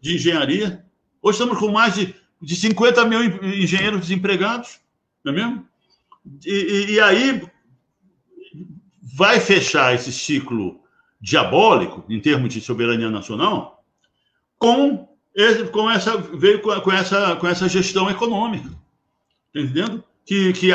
de 0.00 0.16
engenharia. 0.16 0.84
Hoje 1.22 1.38
estamos 1.38 1.58
com 1.58 1.70
mais 1.70 1.94
de, 1.94 2.14
de 2.44 2.56
50 2.56 3.04
mil 3.06 3.22
engenheiros 3.42 4.00
desempregados, 4.00 4.78
não 5.24 5.32
é 5.32 5.36
mesmo? 5.36 5.66
E, 6.44 6.86
e, 6.92 7.00
aí 7.00 7.42
vai 9.00 9.40
fechar 9.40 9.94
esse 9.94 10.12
ciclo 10.12 10.80
diabólico, 11.20 12.04
em 12.08 12.20
termos 12.20 12.52
de 12.52 12.60
soberania 12.60 13.10
nacional, 13.10 13.84
com, 14.58 15.08
esse, 15.34 15.64
com 15.64 15.90
essa 15.90 16.16
veio 16.16 16.60
com, 16.60 16.92
essa 16.92 17.36
com 17.36 17.46
essa 17.46 17.68
gestão 17.68 18.10
econômica, 18.10 18.68
tá 19.52 19.60
entendendo? 19.60 20.02
Que, 20.24 20.54
que 20.54 20.70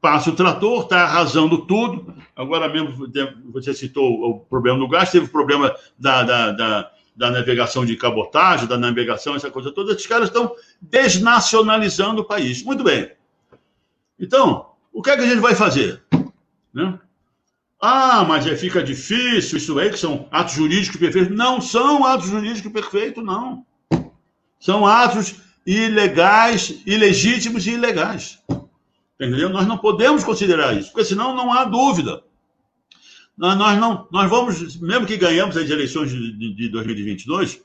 passa 0.00 0.28
o 0.30 0.36
trator, 0.36 0.82
está 0.82 1.04
arrasando 1.04 1.64
tudo. 1.64 2.14
Agora 2.36 2.68
mesmo 2.68 3.10
você 3.50 3.72
citou 3.72 4.22
o 4.22 4.40
problema 4.40 4.78
do 4.78 4.88
gás, 4.88 5.10
teve 5.10 5.24
o 5.24 5.30
problema 5.30 5.74
da, 5.98 6.22
da, 6.22 6.52
da, 6.52 6.92
da 7.14 7.30
navegação 7.30 7.84
de 7.84 7.96
cabotagem, 7.96 8.66
da 8.66 8.78
navegação, 8.78 9.34
essa 9.34 9.50
coisa 9.50 9.72
toda. 9.72 9.92
Esses 9.92 10.06
caras 10.06 10.28
estão 10.28 10.54
desnacionalizando 10.80 12.22
o 12.22 12.24
país. 12.24 12.62
Muito 12.62 12.82
bem. 12.82 13.12
Então, 14.18 14.70
o 14.92 15.02
que 15.02 15.10
é 15.10 15.16
que 15.16 15.22
a 15.22 15.26
gente 15.26 15.40
vai 15.40 15.54
fazer? 15.54 16.02
Né? 16.72 16.98
Ah, 17.80 18.24
mas 18.24 18.46
é, 18.46 18.54
fica 18.56 18.82
difícil, 18.82 19.56
isso 19.56 19.78
aí 19.78 19.90
que 19.90 19.98
são 19.98 20.28
atos 20.30 20.54
jurídicos 20.54 21.00
perfeitos. 21.00 21.34
Não 21.34 21.60
são 21.60 22.04
atos 22.04 22.28
jurídicos 22.28 22.72
perfeitos, 22.72 23.24
não. 23.24 23.64
São 24.58 24.86
atos 24.86 25.36
ilegais, 25.66 26.82
ilegítimos 26.84 27.66
e 27.66 27.72
ilegais. 27.72 28.38
Entendeu? 29.18 29.48
Nós 29.48 29.66
não 29.66 29.78
podemos 29.78 30.24
considerar 30.24 30.76
isso, 30.76 30.90
porque 30.92 31.04
senão 31.04 31.34
não 31.34 31.52
há 31.52 31.64
dúvida. 31.64 32.22
Nós, 33.40 33.78
não, 33.78 34.06
nós 34.12 34.28
vamos, 34.28 34.76
mesmo 34.82 35.06
que 35.06 35.16
ganhamos 35.16 35.56
as 35.56 35.70
eleições 35.70 36.10
de, 36.10 36.30
de, 36.36 36.54
de 36.54 36.68
2022, 36.68 37.62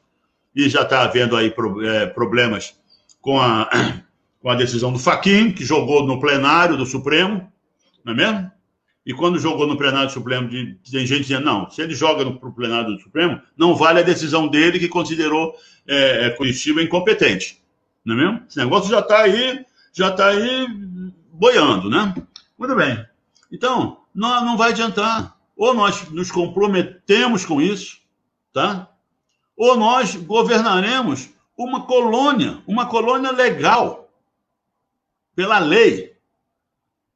e 0.56 0.69
já 0.69 0.84
está 0.84 1.02
havendo 1.02 1.35
aí 1.35 1.53
é, 1.84 2.06
problemas 2.06 2.80
com 3.19 3.41
a, 3.41 3.69
com 4.39 4.49
a 4.49 4.56
decisão 4.56 4.93
do 4.93 4.99
Faquin, 4.99 5.52
que 5.52 5.65
jogou 5.65 6.07
no 6.07 6.18
plenário 6.18 6.77
do 6.77 6.85
Supremo, 6.85 7.52
não 8.06 8.14
é 8.14 8.15
mesmo? 8.15 8.52
E 9.06 9.14
quando 9.14 9.38
jogou 9.38 9.68
no 9.68 9.77
plenário 9.77 10.07
do 10.07 10.14
Supremo, 10.14 10.49
tem 10.49 11.06
gente 11.06 11.23
dizendo, 11.23 11.43
não, 11.43 11.69
se 11.69 11.81
ele 11.81 11.93
joga 11.93 12.23
no 12.23 12.39
plenário 12.53 12.95
do 12.95 13.02
Supremo, 13.02 13.41
não 13.57 13.76
vale 13.76 13.99
a 13.99 14.03
decisão 14.03 14.47
dele 14.47 14.80
que 14.80 14.88
considerou 14.88 15.53
é, 15.85 16.27
é, 16.27 16.30
Curitiba 16.30 16.81
incompetente. 16.81 17.61
Não 18.06 18.15
é 18.15 18.18
mesmo? 18.18 18.45
Esse 18.47 18.57
negócio 18.57 18.89
já 18.89 18.99
está 18.99 19.23
aí, 19.23 19.65
já 19.91 20.07
está 20.07 20.27
aí 20.27 20.68
boiando, 21.34 21.89
né? 21.89 22.15
Muito 22.57 22.76
bem. 22.76 23.06
Então, 23.52 23.97
não, 24.15 24.45
não 24.45 24.57
vai 24.57 24.72
adiantar. 24.72 25.35
Ou 25.56 25.73
nós 25.73 26.10
nos 26.10 26.32
comprometemos 26.32 27.45
com 27.45 27.61
isso, 27.61 27.99
tá? 28.53 28.91
Ou 29.56 29.77
nós 29.77 30.15
governaremos 30.15 31.30
uma 31.57 31.86
colônia, 31.86 32.61
uma 32.68 32.86
colônia 32.88 33.32
legal, 33.32 34.10
pela 35.36 35.60
lei, 35.60 36.15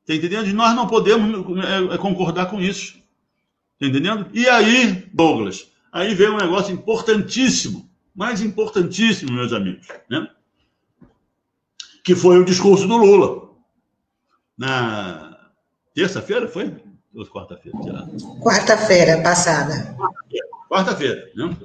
Está 0.10 0.18
entendendo? 0.18 0.48
E 0.48 0.54
nós 0.54 0.76
não 0.76 0.88
podemos 0.88 1.64
é, 1.64 1.94
é, 1.94 1.98
concordar 2.00 2.48
com 2.48 2.60
isso. 2.60 3.00
Está 3.76 3.86
entendendo? 3.86 4.28
E 4.34 4.50
aí, 4.50 5.08
Douglas, 5.14 5.68
aí 5.92 6.16
vem 6.16 6.32
um 6.32 6.38
negócio 6.38 6.74
importantíssimo, 6.74 7.88
mais 8.16 8.42
importantíssimo, 8.42 9.32
meus 9.32 9.54
amigos, 9.54 9.88
né? 10.10 10.28
que 12.04 12.16
foi 12.16 12.40
o 12.40 12.44
discurso 12.44 12.88
do 12.88 12.98
Lula. 12.98 13.50
Na 14.58 15.52
terça-feira, 15.94 16.48
foi? 16.48 16.76
Ou 17.20 17.26
quarta-feira? 17.26 17.78
Quarta-feira 18.42 19.22
passada. 19.22 19.94
Quarta-feira, 20.70 21.30
né? 21.36 21.58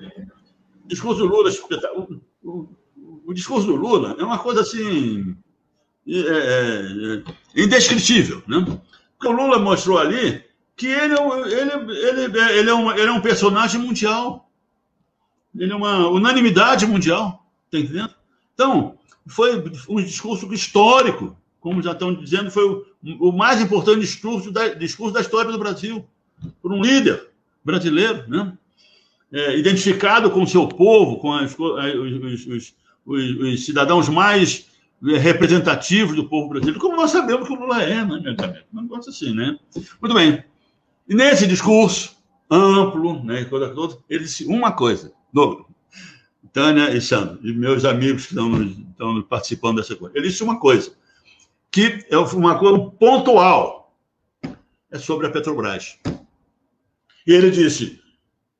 O 0.85 0.89
discurso 0.89 1.21
do 1.21 1.27
Lula, 1.29 1.49
o, 1.95 2.51
o, 2.51 2.69
o 3.27 3.33
discurso 3.33 3.69
do 3.69 3.77
Lula 3.77 4.17
é 4.19 4.25
uma 4.25 4.41
coisa 4.41 4.63
assim 4.63 5.37
é, 6.09 6.19
é, 6.19 7.23
é, 7.57 7.63
indescritível. 7.63 8.43
Né? 8.49 8.65
Porque 9.17 9.33
o 9.33 9.37
Lula 9.37 9.61
mostrou 9.61 9.99
ali 9.99 10.45
que 10.77 10.89
ele 10.89 11.15
é, 11.15 11.61
ele, 11.61 11.99
ele, 11.99 12.41
ele, 12.59 12.71
é 12.71 12.75
um, 12.75 12.91
ele 12.91 13.09
é 13.09 13.13
um 13.13 13.21
personagem 13.21 13.81
mundial. 13.81 14.51
Ele 15.57 15.73
é 15.73 15.77
uma 15.77 16.09
unanimidade 16.09 16.85
mundial. 16.85 17.47
Está 17.67 17.79
entendendo? 17.79 18.15
Então, 18.55 18.99
foi 19.29 19.63
um 19.89 20.03
discurso 20.03 20.53
histórico, 20.53 21.37
como 21.61 21.81
já 21.81 21.93
estão 21.93 22.13
dizendo, 22.13 22.51
foi 22.51 22.65
o, 22.69 22.85
o 23.21 23.33
mais 23.33 23.61
importante 23.61 24.01
discurso 24.01 24.51
da, 24.51 24.69
discurso 24.69 25.13
da 25.13 25.21
história 25.21 25.53
do 25.53 25.59
Brasil, 25.59 26.07
por 26.63 26.73
um 26.73 26.83
líder 26.83 27.29
brasileiro, 27.65 28.25
né? 28.29 28.53
É, 29.33 29.59
identificado 29.59 30.31
com 30.31 30.43
o 30.43 30.47
seu 30.47 30.69
povo, 30.69 31.19
com 31.19 31.33
as, 31.33 31.57
os, 31.59 32.47
os, 32.47 32.75
os, 33.05 33.41
os 33.41 33.67
cidadãos 33.67 34.09
mais 34.09 34.69
representativos 35.03 36.15
do 36.15 36.29
povo 36.29 36.49
brasileiro, 36.49 36.81
como 36.81 36.97
nós 36.97 37.11
sabemos 37.11 37.47
que 37.47 37.53
o 37.53 37.59
Lula 37.59 37.83
é, 37.83 38.05
né, 38.05 38.05
meu 38.05 38.17
amigo? 38.17 38.65
Um 38.73 38.83
negócio 38.83 39.11
assim, 39.11 39.35
né? 39.35 39.59
Muito 40.01 40.15
bem. 40.15 40.43
E 41.09 41.15
nesse 41.15 41.47
discurso 41.47 42.17
amplo, 42.51 43.23
né, 43.25 43.45
toda, 43.45 43.99
ele 44.09 44.25
disse 44.25 44.47
uma 44.47 44.73
coisa, 44.73 45.13
Douglas, 45.33 45.67
Tânia 46.53 46.97
e 46.97 47.01
Sandro, 47.01 47.41
e 47.43 47.53
meus 47.53 47.85
amigos 47.85 48.27
que 48.27 48.33
estão, 48.33 48.63
estão 48.63 49.23
participando 49.23 49.79
dessa 49.79 49.97
coisa. 49.97 50.17
Ele 50.17 50.29
disse 50.29 50.43
uma 50.43 50.59
coisa, 50.59 50.93
que 51.75 52.07
é 52.09 52.17
uma 52.17 52.57
coisa 52.57 52.79
pontual, 53.01 53.99
é 54.93 54.97
sobre 54.97 55.27
a 55.27 55.31
Petrobras. 55.31 55.99
E 57.27 57.33
ele 57.33 57.51
disse: 57.51 58.01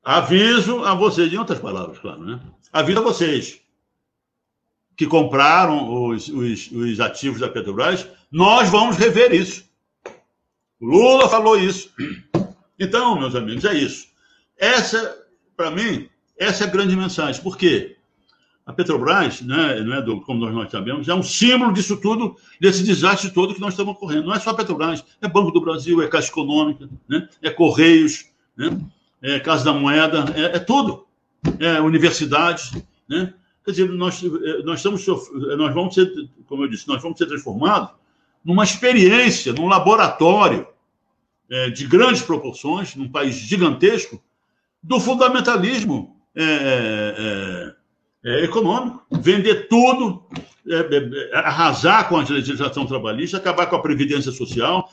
aviso 0.03 0.83
a 0.83 0.93
vocês, 0.93 1.31
em 1.31 1.37
outras 1.37 1.59
palavras, 1.59 1.97
claro, 1.97 2.25
né? 2.25 2.41
Aviso 2.73 2.99
a 2.99 3.03
vocês 3.03 3.61
que 4.97 5.07
compraram 5.07 6.09
os, 6.09 6.27
os, 6.27 6.69
os 6.71 6.99
ativos 6.99 7.39
da 7.39 7.47
Petrobras, 7.47 8.05
nós 8.29 8.69
vamos 8.69 8.97
rever 8.97 9.33
isso. 9.33 9.63
O 10.81 10.85
Lula 10.85 11.29
falou 11.29 11.57
isso. 11.57 11.89
Então, 12.77 13.17
meus 13.17 13.33
amigos, 13.33 13.63
é 13.63 13.73
isso. 13.73 14.09
essa, 14.57 15.25
para 15.55 15.71
mim, 15.71 16.09
essa 16.37 16.65
é 16.65 16.67
a 16.67 16.69
grande 16.69 16.97
mensagem. 16.97 17.41
Por 17.41 17.57
quê? 17.57 17.94
A 18.65 18.73
Petrobras, 18.73 19.41
né, 19.41 19.81
não 19.81 19.95
é 19.95 20.01
do, 20.01 20.21
como 20.21 20.39
nós, 20.39 20.53
nós 20.53 20.71
sabemos, 20.71 21.07
é 21.07 21.13
um 21.13 21.21
símbolo 21.21 21.71
disso 21.71 21.97
tudo, 21.97 22.35
desse 22.59 22.83
desastre 22.83 23.29
todo 23.29 23.53
que 23.53 23.61
nós 23.61 23.73
estamos 23.73 23.97
correndo. 23.97 24.25
Não 24.25 24.33
é 24.33 24.39
só 24.39 24.49
a 24.49 24.55
Petrobras, 24.55 25.03
é 25.21 25.27
Banco 25.27 25.51
do 25.51 25.61
Brasil, 25.61 26.01
é 26.01 26.07
Caixa 26.07 26.29
Econômica, 26.29 26.89
né, 27.07 27.29
é 27.41 27.51
Correios, 27.51 28.25
né, 28.57 28.75
é 29.21 29.39
Casa 29.39 29.65
da 29.65 29.73
Moeda, 29.73 30.25
é, 30.35 30.57
é 30.57 30.59
tudo. 30.59 31.05
É 31.59 31.79
universidades, 31.79 32.71
né? 33.07 33.33
Quer 33.63 33.71
dizer, 33.71 33.89
nós, 33.89 34.21
nós, 34.63 34.79
estamos, 34.79 35.05
nós 35.57 35.73
vamos 35.73 35.93
ser, 35.93 36.11
como 36.47 36.63
eu 36.63 36.67
disse, 36.67 36.87
nós 36.87 37.01
vamos 37.01 37.17
ser 37.17 37.25
transformados 37.27 37.91
numa 38.43 38.63
experiência, 38.63 39.53
num 39.53 39.67
laboratório 39.67 40.67
é, 41.49 41.69
de 41.69 41.85
grandes 41.87 42.21
proporções, 42.21 42.95
num 42.95 43.09
país 43.09 43.35
gigantesco, 43.35 44.21
do 44.81 44.99
fundamentalismo 44.99 46.15
é, 46.35 47.73
é, 48.25 48.29
é, 48.29 48.41
é 48.41 48.43
econômico. 48.43 49.05
Vender 49.11 49.67
tudo, 49.67 50.23
é, 50.67 51.37
arrasar 51.37 52.09
com 52.09 52.17
a 52.17 52.23
legislação 52.23 52.85
trabalhista, 52.85 53.37
acabar 53.37 53.67
com 53.67 53.75
a 53.75 53.81
previdência 53.81 54.31
social, 54.31 54.89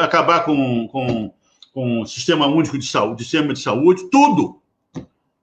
acabar 0.00 0.44
com, 0.44 0.86
com, 0.88 1.32
com 1.72 2.02
o 2.02 2.06
sistema 2.06 2.46
único 2.46 2.78
de 2.78 2.86
saúde, 2.86 3.24
sistema 3.24 3.52
de 3.52 3.60
saúde, 3.60 4.08
tudo. 4.10 4.60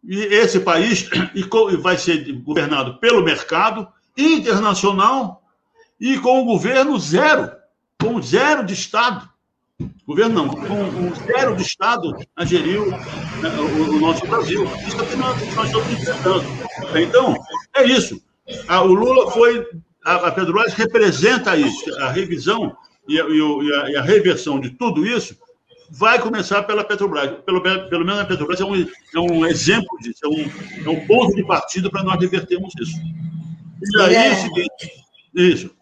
E 0.03 0.15
esse 0.15 0.59
país 0.59 1.09
vai 1.81 1.97
ser 1.97 2.31
governado 2.41 2.99
pelo 2.99 3.23
mercado 3.23 3.87
internacional 4.17 5.43
e 5.99 6.17
com 6.17 6.41
o 6.41 6.45
governo 6.45 6.97
zero, 6.99 7.51
com 8.01 8.21
zero 8.21 8.65
de 8.65 8.73
Estado. 8.73 9.29
Governo 10.05 10.35
não, 10.35 10.49
com, 10.49 11.15
zero 11.25 11.55
de 11.55 11.63
Estado 11.63 12.15
a 12.35 12.45
gerir 12.45 12.81
o, 12.81 12.91
né, 12.91 13.49
o, 13.57 13.95
o, 13.95 13.99
nosso 13.99 14.25
Brasil. 14.25 14.65
Isso 14.87 14.99
é 14.99 15.01
o 15.01 15.07
que 15.07 15.15
nós, 15.15 15.55
nós 15.55 15.67
estamos 15.67 15.91
enfrentando. 15.91 16.45
Então, 16.95 17.35
é 17.75 17.85
isso. 17.85 18.21
A, 18.67 18.81
o 18.81 18.93
Lula 18.93 19.31
foi. 19.31 19.65
A, 20.03 20.15
a 20.27 20.31
Petrobras 20.31 20.73
representa 20.73 21.55
isso, 21.55 21.95
a 21.99 22.09
revisão 22.11 22.75
e 23.07 23.19
a, 23.19 23.25
e 23.25 23.73
a, 23.73 23.89
e 23.91 23.95
a 23.97 24.01
reversão 24.01 24.59
de 24.59 24.71
tudo 24.71 25.05
isso 25.05 25.37
vai 25.91 26.19
começar 26.19 26.63
pela 26.63 26.83
Petrobras. 26.83 27.39
Pelo, 27.45 27.61
pelo 27.61 28.05
menos 28.05 28.21
a 28.21 28.25
Petrobras 28.25 28.61
é 28.61 28.65
um, 28.65 28.75
é 28.75 29.19
um 29.19 29.45
exemplo 29.45 29.97
disso, 29.99 30.19
é 30.23 30.27
um, 30.27 30.85
é 30.85 30.89
um 30.89 31.05
ponto 31.05 31.35
de 31.35 31.45
partida 31.45 31.89
para 31.89 32.03
nós 32.03 32.19
revertermos 32.19 32.73
isso. 32.79 32.97
E 33.83 34.01
aí, 34.01 34.15
é. 34.15 34.35
seguinte, 34.35 34.91
isso. 35.35 35.80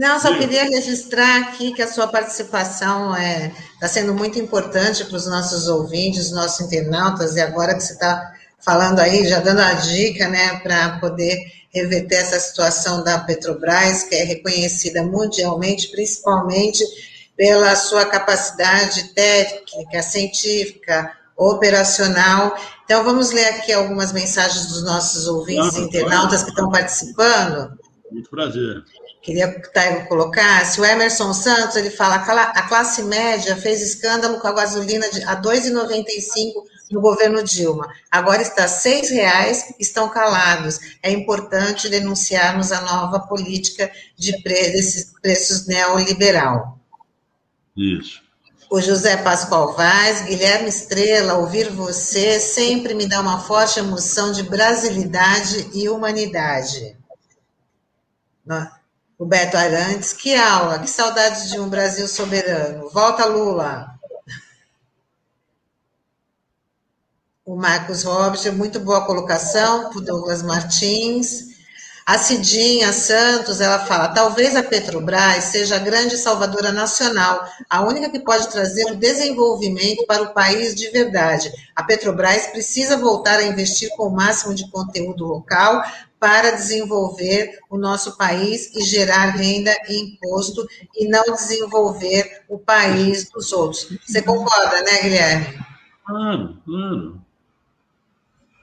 Não, 0.00 0.18
só 0.18 0.34
queria 0.34 0.64
registrar 0.64 1.42
aqui 1.42 1.74
que 1.74 1.82
a 1.82 1.86
sua 1.86 2.08
participação 2.08 3.14
está 3.14 3.22
é, 3.22 3.52
tá 3.78 3.86
sendo 3.86 4.14
muito 4.14 4.38
importante 4.38 5.04
para 5.04 5.14
os 5.14 5.26
nossos 5.26 5.68
ouvintes, 5.68 6.30
nossos 6.30 6.62
internautas, 6.62 7.36
e 7.36 7.40
agora 7.42 7.74
que 7.74 7.82
você 7.82 7.92
está 7.92 8.32
falando 8.64 8.98
aí, 8.98 9.28
já 9.28 9.40
dando 9.40 9.60
a 9.60 9.74
dica, 9.74 10.26
né, 10.26 10.58
para 10.60 10.98
poder 11.00 11.38
reverter 11.68 12.14
essa 12.14 12.40
situação 12.40 13.04
da 13.04 13.18
Petrobras, 13.18 14.04
que 14.04 14.14
é 14.14 14.24
reconhecida 14.24 15.02
mundialmente, 15.02 15.88
principalmente 15.88 16.82
pela 17.36 17.76
sua 17.76 18.06
capacidade 18.06 19.12
técnica, 19.12 20.00
científica, 20.00 21.12
operacional. 21.36 22.56
Então, 22.86 23.04
vamos 23.04 23.32
ler 23.32 23.48
aqui 23.48 23.70
algumas 23.70 24.14
mensagens 24.14 24.64
dos 24.64 24.82
nossos 24.82 25.26
ouvintes 25.28 25.74
Não, 25.74 25.84
internautas 25.84 26.42
que 26.42 26.48
estão 26.48 26.70
participando. 26.70 27.78
Muito 28.10 28.30
prazer. 28.30 28.82
Queria 29.22 29.52
que 29.52 29.68
o 29.68 29.72
Taigo 29.72 30.08
colocasse. 30.08 30.80
O 30.80 30.84
Emerson 30.84 31.34
Santos, 31.34 31.76
ele 31.76 31.90
fala, 31.90 32.16
a 32.16 32.68
classe 32.68 33.02
média 33.02 33.54
fez 33.54 33.82
escândalo 33.82 34.40
com 34.40 34.48
a 34.48 34.52
gasolina 34.52 35.10
de, 35.10 35.22
a 35.24 35.34
R$ 35.34 35.42
2,95 35.42 36.64
no 36.90 37.00
governo 37.00 37.42
Dilma. 37.42 37.92
Agora 38.10 38.40
está 38.40 38.62
R$ 38.62 38.68
6,00, 38.68 39.74
estão 39.78 40.08
calados. 40.08 40.80
É 41.02 41.10
importante 41.10 41.88
denunciarmos 41.88 42.72
a 42.72 42.80
nova 42.80 43.20
política 43.20 43.92
de 44.16 44.40
pre, 44.42 44.70
desses 44.70 45.12
preços 45.20 45.66
neoliberal. 45.66 46.78
Isso. 47.76 48.22
O 48.70 48.80
José 48.80 49.16
Pascoal 49.16 49.74
Vaz, 49.74 50.22
Guilherme 50.22 50.68
Estrela, 50.68 51.34
ouvir 51.34 51.70
você 51.70 52.38
sempre 52.38 52.94
me 52.94 53.06
dá 53.06 53.20
uma 53.20 53.40
forte 53.40 53.80
emoção 53.80 54.32
de 54.32 54.44
brasilidade 54.44 55.68
e 55.74 55.88
humanidade. 55.88 56.96
O 59.20 59.26
Beto 59.26 59.54
Arantes, 59.54 60.14
que 60.14 60.34
aula, 60.34 60.78
que 60.78 60.88
saudade 60.88 61.50
de 61.50 61.60
um 61.60 61.68
Brasil 61.68 62.08
soberano. 62.08 62.88
Volta, 62.88 63.26
Lula. 63.26 63.86
O 67.44 67.54
Marcos 67.54 68.02
Robert, 68.02 68.50
muito 68.54 68.80
boa 68.80 69.04
colocação. 69.04 69.90
O 69.90 70.00
Douglas 70.00 70.42
Martins. 70.42 71.50
A 72.06 72.16
Cidinha 72.16 72.94
Santos, 72.94 73.60
ela 73.60 73.80
fala: 73.80 74.08
talvez 74.08 74.56
a 74.56 74.62
Petrobras 74.62 75.44
seja 75.44 75.76
a 75.76 75.80
grande 75.80 76.16
salvadora 76.16 76.72
nacional, 76.72 77.46
a 77.68 77.82
única 77.82 78.08
que 78.08 78.20
pode 78.20 78.48
trazer 78.48 78.90
o 78.90 78.96
desenvolvimento 78.96 80.06
para 80.06 80.22
o 80.22 80.32
país 80.32 80.74
de 80.74 80.88
verdade. 80.88 81.52
A 81.76 81.84
Petrobras 81.84 82.46
precisa 82.46 82.96
voltar 82.96 83.38
a 83.38 83.44
investir 83.44 83.90
com 83.98 84.06
o 84.06 84.16
máximo 84.16 84.54
de 84.54 84.68
conteúdo 84.70 85.26
local 85.26 85.84
para 86.20 86.50
desenvolver 86.50 87.58
o 87.70 87.78
nosso 87.78 88.18
país 88.18 88.70
e 88.76 88.84
gerar 88.84 89.30
renda 89.30 89.74
e 89.88 89.98
imposto 89.98 90.68
e 90.94 91.08
não 91.08 91.24
desenvolver 91.34 92.42
o 92.46 92.58
país 92.58 93.30
dos 93.30 93.50
outros. 93.52 93.88
Você 94.06 94.20
concorda, 94.20 94.82
né, 94.82 95.02
Guilherme? 95.02 95.64
Claro, 96.04 96.58
claro. 96.64 97.20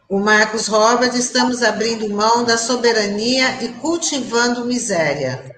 O 0.08 0.20
Marcos 0.20 0.68
Robert, 0.68 1.14
estamos 1.16 1.62
abrindo 1.62 2.10
mão 2.10 2.46
da 2.46 2.58
soberania 2.58 3.62
e 3.62 3.74
cultivando 3.74 4.64
miséria. 4.64 5.54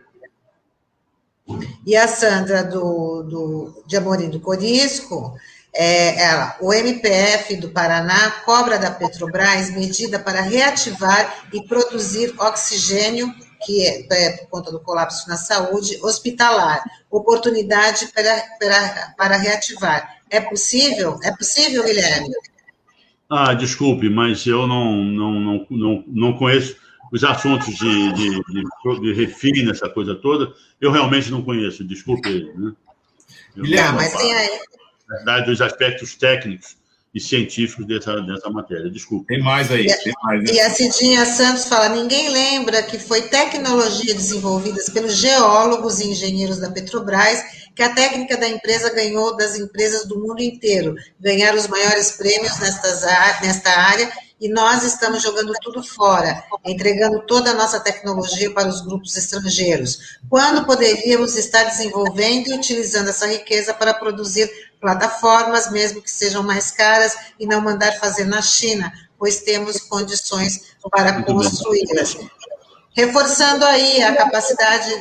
E 1.85 1.95
a 1.95 2.07
Sandra 2.07 2.63
do, 2.63 3.23
do, 3.23 3.83
de 3.85 3.97
Amorim 3.97 4.29
do 4.29 4.39
Corisco, 4.39 5.35
é, 5.73 6.21
ela, 6.23 6.57
o 6.59 6.73
MPF 6.73 7.55
do 7.57 7.69
Paraná 7.69 8.31
cobra 8.43 8.77
da 8.79 8.91
Petrobras 8.91 9.71
medida 9.71 10.19
para 10.19 10.41
reativar 10.41 11.47
e 11.53 11.61
produzir 11.63 12.33
oxigênio, 12.39 13.33
que 13.65 13.85
é, 13.85 14.07
é 14.11 14.37
por 14.37 14.47
conta 14.49 14.71
do 14.71 14.79
colapso 14.79 15.29
na 15.29 15.37
saúde, 15.37 15.99
hospitalar. 16.01 16.83
Oportunidade 17.09 18.07
para, 18.13 18.43
para, 18.59 19.13
para 19.17 19.37
reativar. 19.37 20.17
É 20.29 20.41
possível? 20.41 21.19
É 21.23 21.31
possível, 21.31 21.83
Guilherme? 21.83 22.29
Ah, 23.29 23.53
desculpe, 23.53 24.09
mas 24.09 24.45
eu 24.47 24.65
não, 24.65 24.95
não, 24.95 25.31
não, 25.39 25.67
não, 25.69 26.03
não 26.07 26.37
conheço 26.37 26.75
os 27.11 27.23
assuntos 27.23 27.75
de, 27.75 28.13
de, 28.13 28.29
de, 28.29 29.01
de 29.01 29.13
refino, 29.13 29.71
essa 29.71 29.89
coisa 29.89 30.15
toda. 30.15 30.51
Eu 30.81 30.91
realmente 30.91 31.29
não 31.29 31.43
conheço, 31.43 31.83
desculpe. 31.83 32.51
Né? 32.55 32.73
Guilherme, 33.55 33.97
mas 33.97 34.13
tem 34.15 34.33
aí. 34.33 34.59
Verdade, 35.09 35.47
dos 35.47 35.61
aspectos 35.61 36.15
técnicos 36.15 36.77
e 37.13 37.19
científicos 37.19 37.85
dessa, 37.87 38.21
dessa 38.21 38.49
matéria. 38.49 38.89
Desculpe. 38.89 39.25
Tem 39.27 39.41
mais 39.41 39.71
aí. 39.71 39.87
E, 39.87 40.03
tem 40.03 40.13
mais, 40.23 40.43
né? 40.43 40.53
e 40.53 40.59
a 40.59 40.69
Cidinha 40.69 41.25
Santos 41.25 41.65
fala: 41.65 41.89
ninguém 41.89 42.29
lembra 42.29 42.83
que 42.83 42.99
foi 42.99 43.23
tecnologia 43.23 44.13
desenvolvida 44.13 44.77
pelos 44.93 45.15
geólogos 45.15 45.99
e 45.99 46.09
engenheiros 46.09 46.59
da 46.59 46.69
Petrobras 46.69 47.43
que 47.79 47.83
a 47.83 47.95
técnica 47.95 48.35
da 48.35 48.45
empresa 48.45 48.93
ganhou 48.93 49.37
das 49.37 49.57
empresas 49.57 50.05
do 50.05 50.19
mundo 50.19 50.41
inteiro, 50.41 50.95
ganhar 51.17 51.55
os 51.55 51.65
maiores 51.65 52.11
prêmios 52.11 52.59
nestas, 52.59 53.03
nesta 53.41 53.69
área 53.69 54.11
e 54.37 54.49
nós 54.49 54.83
estamos 54.83 55.23
jogando 55.23 55.53
tudo 55.61 55.81
fora, 55.81 56.43
entregando 56.65 57.21
toda 57.25 57.51
a 57.51 57.53
nossa 57.53 57.79
tecnologia 57.79 58.53
para 58.53 58.67
os 58.67 58.81
grupos 58.81 59.15
estrangeiros, 59.15 60.19
quando 60.29 60.65
poderíamos 60.65 61.37
estar 61.37 61.63
desenvolvendo 61.63 62.49
e 62.49 62.55
utilizando 62.55 63.11
essa 63.11 63.27
riqueza 63.27 63.73
para 63.73 63.93
produzir 63.93 64.51
plataformas, 64.81 65.71
mesmo 65.71 66.01
que 66.01 66.11
sejam 66.11 66.43
mais 66.43 66.71
caras, 66.71 67.15
e 67.39 67.47
não 67.47 67.61
mandar 67.61 67.93
fazer 67.93 68.25
na 68.25 68.41
China, 68.41 68.91
pois 69.17 69.39
temos 69.39 69.79
condições 69.79 70.75
para 70.91 71.23
construí-las. 71.23 72.17
Reforçando 72.91 73.63
aí 73.63 74.03
a 74.03 74.13
capacidade 74.17 74.91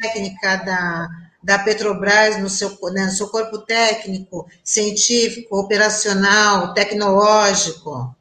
técnica 0.00 0.56
da, 0.58 1.08
da 1.42 1.58
Petrobras 1.58 2.40
no 2.40 2.48
seu, 2.48 2.76
né, 2.92 3.04
no 3.04 3.10
seu 3.10 3.28
corpo 3.28 3.58
técnico, 3.58 4.46
científico, 4.62 5.58
operacional, 5.58 6.74
tecnológico. 6.74 8.14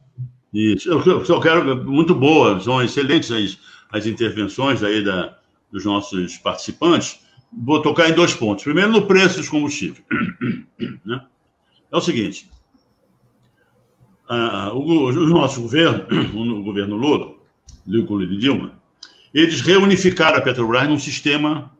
Isso, 0.53 0.89
eu 0.89 1.26
só 1.26 1.39
quero, 1.39 1.84
muito 1.85 2.15
boas, 2.15 2.64
são 2.64 2.81
excelentes 2.81 3.31
as, 3.31 3.57
as 3.91 4.06
intervenções 4.06 4.84
aí 4.84 5.03
da, 5.03 5.38
dos 5.72 5.84
nossos 5.84 6.38
participantes. 6.38 7.19
Vou 7.52 7.81
tocar 7.81 8.10
em 8.10 8.14
dois 8.14 8.34
pontos. 8.34 8.64
Primeiro, 8.64 8.91
no 8.91 9.07
preço 9.07 9.38
dos 9.38 9.49
combustíveis. 9.49 10.03
Né? 11.06 11.22
É 11.91 11.98
o 11.98 12.02
seguinte: 12.02 12.49
o, 14.73 15.10
o, 15.10 15.27
nosso 15.27 15.61
governo, 15.61 16.06
o 16.34 16.64
governo 16.64 16.95
Lula, 16.95 17.34
Lula 17.85 18.23
e 18.23 18.38
Dilma, 18.38 18.73
eles 19.34 19.61
reunificaram 19.61 20.38
a 20.38 20.41
Petrobras 20.41 20.88
num 20.88 20.99
sistema 20.99 21.77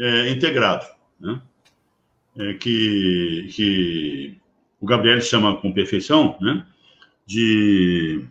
é, 0.00 0.30
integrado, 0.30 0.86
né? 1.20 1.40
É, 2.38 2.54
que, 2.54 3.48
que 3.52 4.36
o 4.80 4.86
Gabriel 4.86 5.20
chama 5.20 5.56
com 5.56 5.72
perfeição, 5.72 6.38
né? 6.40 6.64
de, 7.26 8.24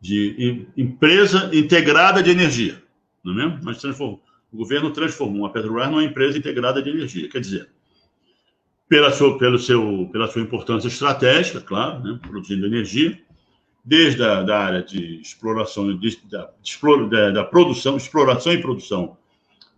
de 0.00 0.66
empresa 0.76 1.50
integrada 1.52 2.22
de 2.22 2.30
energia. 2.30 2.80
Não 3.24 3.32
é 3.32 3.36
mesmo? 3.36 4.20
O 4.52 4.56
governo 4.56 4.90
transformou 4.90 5.46
a 5.46 5.50
Petrobras 5.50 5.90
numa 5.90 6.04
empresa 6.04 6.36
integrada 6.36 6.82
de 6.82 6.90
energia. 6.90 7.28
Quer 7.28 7.40
dizer, 7.40 7.68
pela 8.88 9.12
sua, 9.12 9.38
pelo 9.38 9.58
seu, 9.58 10.08
pela 10.12 10.26
sua 10.26 10.42
importância 10.42 10.88
estratégica, 10.88 11.60
claro, 11.60 12.02
né, 12.02 12.18
produzindo 12.20 12.66
energia, 12.66 13.20
desde 13.84 14.22
a 14.22 14.42
da 14.42 14.58
área 14.58 14.82
de 14.82 15.20
exploração, 15.20 15.96
de, 15.96 16.18
da, 16.28 16.50
de, 16.60 17.32
da, 17.32 17.44
produção, 17.44 17.96
exploração 17.96 18.52
e 18.52 18.60
produção 18.60 19.16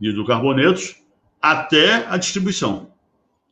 de 0.00 0.08
hidrocarbonetos, 0.08 1.01
até 1.42 2.06
a 2.06 2.16
distribuição, 2.16 2.92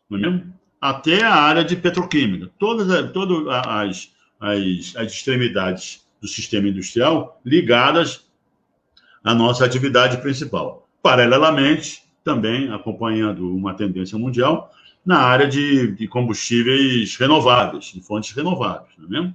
não 0.08 0.18
é 0.18 0.20
mesmo? 0.22 0.54
até 0.80 1.22
a 1.22 1.34
área 1.34 1.64
de 1.64 1.76
petroquímica. 1.76 2.50
Todas, 2.58 3.12
todas 3.12 3.46
as, 3.66 4.12
as, 4.40 4.96
as 4.96 5.12
extremidades 5.12 6.06
do 6.20 6.28
sistema 6.28 6.68
industrial 6.68 7.40
ligadas 7.44 8.26
à 9.22 9.34
nossa 9.34 9.64
atividade 9.64 10.18
principal. 10.18 10.88
Paralelamente, 11.02 12.02
também 12.24 12.72
acompanhando 12.72 13.54
uma 13.54 13.74
tendência 13.74 14.16
mundial, 14.18 14.72
na 15.04 15.18
área 15.18 15.48
de, 15.48 15.92
de 15.92 16.06
combustíveis 16.06 17.16
renováveis, 17.16 17.86
de 17.86 18.02
fontes 18.02 18.32
renováveis, 18.32 18.92
não 18.98 19.06
é 19.06 19.10
mesmo? 19.10 19.34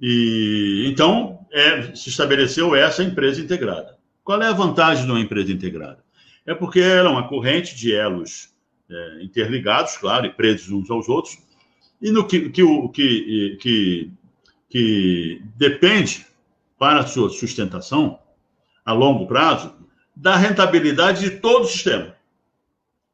E, 0.00 0.84
então, 0.86 1.46
é, 1.52 1.94
se 1.94 2.08
estabeleceu 2.08 2.74
essa 2.74 3.02
empresa 3.02 3.40
integrada. 3.40 3.96
Qual 4.22 4.42
é 4.42 4.48
a 4.48 4.52
vantagem 4.52 5.04
de 5.04 5.10
uma 5.10 5.20
empresa 5.20 5.52
integrada? 5.52 6.02
É 6.46 6.54
porque 6.54 6.80
ela 6.80 7.08
é 7.08 7.12
uma 7.12 7.28
corrente 7.28 7.74
de 7.74 7.94
elos 7.94 8.54
é, 8.90 9.22
interligados, 9.22 9.96
claro, 9.96 10.26
e 10.26 10.30
presos 10.30 10.70
uns 10.70 10.90
aos 10.90 11.08
outros, 11.08 11.38
e 12.00 12.10
no 12.10 12.26
que, 12.26 12.50
que, 12.50 12.62
que, 12.92 13.56
que, 13.60 14.12
que 14.68 15.42
depende 15.56 16.26
para 16.78 17.06
sua 17.06 17.30
sustentação 17.30 18.18
a 18.84 18.92
longo 18.92 19.26
prazo 19.26 19.74
da 20.14 20.36
rentabilidade 20.36 21.20
de 21.20 21.30
todo 21.38 21.64
o 21.64 21.68
sistema. 21.68 22.14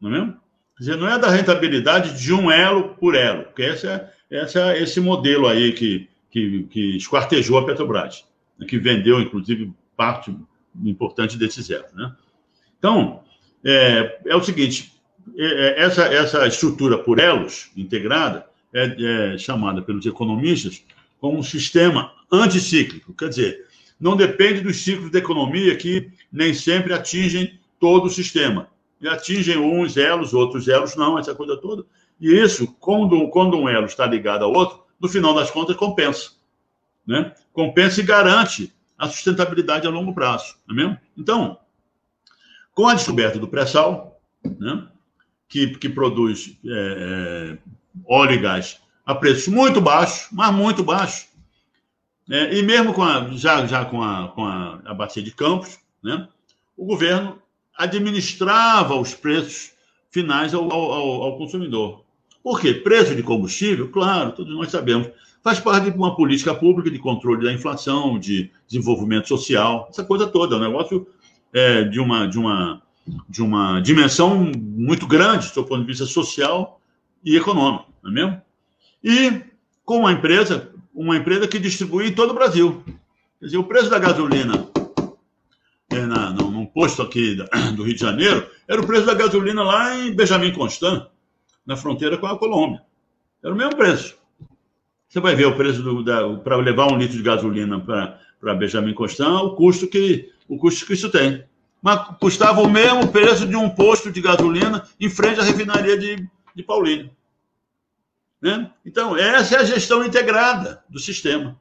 Não 0.00 0.10
é 0.10 0.12
mesmo? 0.12 0.32
Quer 0.76 0.84
dizer, 0.84 0.96
não 0.96 1.08
é 1.08 1.18
da 1.18 1.30
rentabilidade 1.30 2.20
de 2.20 2.32
um 2.32 2.50
elo 2.50 2.94
por 2.96 3.14
elo, 3.14 3.44
porque 3.44 3.62
esse 3.62 3.86
é, 3.86 4.10
esse, 4.30 4.58
é 4.58 4.82
esse 4.82 5.00
modelo 5.00 5.46
aí 5.46 5.72
que, 5.72 6.08
que, 6.30 6.64
que 6.64 6.96
esquartejou 6.96 7.58
a 7.58 7.66
Petrobras, 7.66 8.26
né, 8.58 8.66
que 8.66 8.78
vendeu, 8.78 9.20
inclusive, 9.20 9.72
parte 9.96 10.34
importante 10.84 11.36
desses 11.36 11.68
elos. 11.70 11.92
Né? 11.92 12.12
Então, 12.80 13.22
é, 13.64 14.18
é 14.26 14.34
o 14.34 14.42
seguinte: 14.42 14.92
é, 15.36 15.44
é, 15.44 15.82
essa, 15.82 16.04
essa 16.06 16.46
estrutura 16.46 16.98
por 16.98 17.20
elos 17.20 17.70
integrada 17.76 18.46
é, 18.72 19.34
é 19.34 19.38
chamada 19.38 19.82
pelos 19.82 20.04
economistas 20.06 20.82
como 21.20 21.38
um 21.38 21.42
sistema 21.42 22.12
anticíclico. 22.32 23.14
Quer 23.14 23.28
dizer, 23.28 23.66
não 24.00 24.16
depende 24.16 24.62
dos 24.62 24.78
ciclos 24.78 25.10
da 25.10 25.18
economia 25.18 25.76
que 25.76 26.10
nem 26.32 26.54
sempre 26.54 26.94
atingem 26.94 27.58
todo 27.78 28.06
o 28.06 28.10
sistema. 28.10 28.68
E 29.00 29.08
atingem 29.08 29.58
uns 29.58 29.96
elos, 29.96 30.32
outros 30.32 30.66
elos 30.68 30.96
não, 30.96 31.18
essa 31.18 31.34
coisa 31.34 31.56
toda. 31.56 31.84
E 32.20 32.32
isso, 32.32 32.66
quando, 32.80 33.28
quando 33.28 33.56
um 33.56 33.68
elo 33.68 33.86
está 33.86 34.06
ligado 34.06 34.44
ao 34.44 34.52
outro, 34.52 34.80
no 34.98 35.08
final 35.08 35.34
das 35.34 35.50
contas, 35.50 35.76
compensa. 35.76 36.32
Né? 37.06 37.32
Compensa 37.52 38.00
e 38.00 38.04
garante 38.04 38.72
a 38.98 39.08
sustentabilidade 39.08 39.86
a 39.86 39.90
longo 39.90 40.14
prazo. 40.14 40.54
Não 40.66 40.74
é 40.74 40.78
mesmo? 40.78 40.98
Então, 41.16 41.58
com 42.80 42.88
a 42.88 42.94
descoberta 42.94 43.38
do 43.38 43.46
pré-sal, 43.46 44.18
né, 44.58 44.86
que, 45.46 45.76
que 45.76 45.86
produz 45.86 46.56
é, 46.64 46.70
é, 46.72 47.58
óleo 48.08 48.32
e 48.32 48.38
gás 48.38 48.80
a 49.04 49.14
preços 49.14 49.48
muito 49.48 49.82
baixos, 49.82 50.28
mas 50.32 50.50
muito 50.54 50.82
baixos. 50.82 51.28
É, 52.30 52.56
e 52.56 52.62
mesmo 52.62 52.94
com 52.94 53.02
a, 53.02 53.28
já, 53.32 53.66
já 53.66 53.84
com, 53.84 54.02
a, 54.02 54.28
com 54.28 54.46
a, 54.46 54.80
a 54.86 54.94
bacia 54.94 55.22
de 55.22 55.30
Campos, 55.30 55.78
né, 56.02 56.26
o 56.74 56.86
governo 56.86 57.38
administrava 57.76 58.94
os 58.94 59.12
preços 59.12 59.72
finais 60.10 60.54
ao, 60.54 60.72
ao, 60.72 61.22
ao 61.22 61.36
consumidor. 61.36 62.02
Por 62.42 62.58
quê? 62.62 62.72
Preço 62.72 63.14
de 63.14 63.22
combustível, 63.22 63.90
claro, 63.90 64.32
todos 64.32 64.54
nós 64.54 64.70
sabemos, 64.70 65.10
faz 65.44 65.60
parte 65.60 65.90
de 65.90 65.98
uma 65.98 66.16
política 66.16 66.54
pública 66.54 66.90
de 66.90 66.98
controle 66.98 67.44
da 67.44 67.52
inflação, 67.52 68.18
de 68.18 68.50
desenvolvimento 68.66 69.28
social, 69.28 69.86
essa 69.90 70.02
coisa 70.02 70.26
toda, 70.26 70.56
é 70.56 70.58
um 70.58 70.62
negócio 70.62 71.06
é, 71.52 71.84
de, 71.84 72.00
uma, 72.00 72.26
de, 72.26 72.38
uma, 72.38 72.82
de 73.28 73.42
uma 73.42 73.80
dimensão 73.80 74.52
muito 74.56 75.06
grande 75.06 75.52
do 75.52 75.64
ponto 75.64 75.80
de 75.80 75.86
vista 75.86 76.06
social 76.06 76.80
e 77.24 77.36
econômico, 77.36 77.92
não 78.02 78.10
é 78.10 78.14
mesmo? 78.14 78.42
E 79.02 79.42
com 79.84 80.00
uma 80.00 80.12
empresa, 80.12 80.70
uma 80.94 81.16
empresa 81.16 81.48
que 81.48 81.58
distribui 81.58 82.08
em 82.08 82.14
todo 82.14 82.30
o 82.30 82.34
Brasil. 82.34 82.82
Quer 83.38 83.46
dizer, 83.46 83.58
o 83.58 83.64
preço 83.64 83.90
da 83.90 83.98
gasolina 83.98 84.68
é, 85.90 86.06
na, 86.06 86.30
num 86.30 86.66
posto 86.66 87.02
aqui 87.02 87.34
do 87.74 87.82
Rio 87.82 87.94
de 87.94 88.00
Janeiro 88.00 88.48
era 88.68 88.80
o 88.80 88.86
preço 88.86 89.06
da 89.06 89.14
gasolina 89.14 89.62
lá 89.62 89.98
em 89.98 90.14
Benjamin 90.14 90.52
Constant, 90.52 91.06
na 91.66 91.76
fronteira 91.76 92.16
com 92.16 92.26
a 92.26 92.38
Colômbia. 92.38 92.82
Era 93.42 93.52
o 93.52 93.56
mesmo 93.56 93.76
preço. 93.76 94.16
Você 95.08 95.18
vai 95.18 95.34
ver 95.34 95.46
o 95.46 95.56
preço 95.56 95.82
para 96.44 96.56
levar 96.56 96.92
um 96.92 96.96
litro 96.96 97.16
de 97.16 97.22
gasolina 97.22 97.80
para 97.80 98.54
Benjamin 98.54 98.94
Constant, 98.94 99.42
o 99.42 99.56
custo 99.56 99.88
que 99.88 100.30
o 100.50 100.58
custo 100.58 100.84
que 100.84 100.94
isso 100.94 101.08
tem. 101.08 101.44
Mas 101.80 102.16
custava 102.18 102.60
o 102.60 102.68
mesmo 102.68 103.08
preço 103.08 103.46
de 103.46 103.56
um 103.56 103.70
posto 103.70 104.10
de 104.10 104.20
gasolina 104.20 104.86
em 104.98 105.08
frente 105.08 105.40
à 105.40 105.44
refinaria 105.44 105.96
de, 105.96 106.28
de 106.54 106.62
Paulínia. 106.62 107.10
Né? 108.42 108.70
Então, 108.84 109.16
essa 109.16 109.54
é 109.54 109.58
a 109.60 109.64
gestão 109.64 110.04
integrada 110.04 110.82
do 110.88 110.98
sistema. 110.98 111.58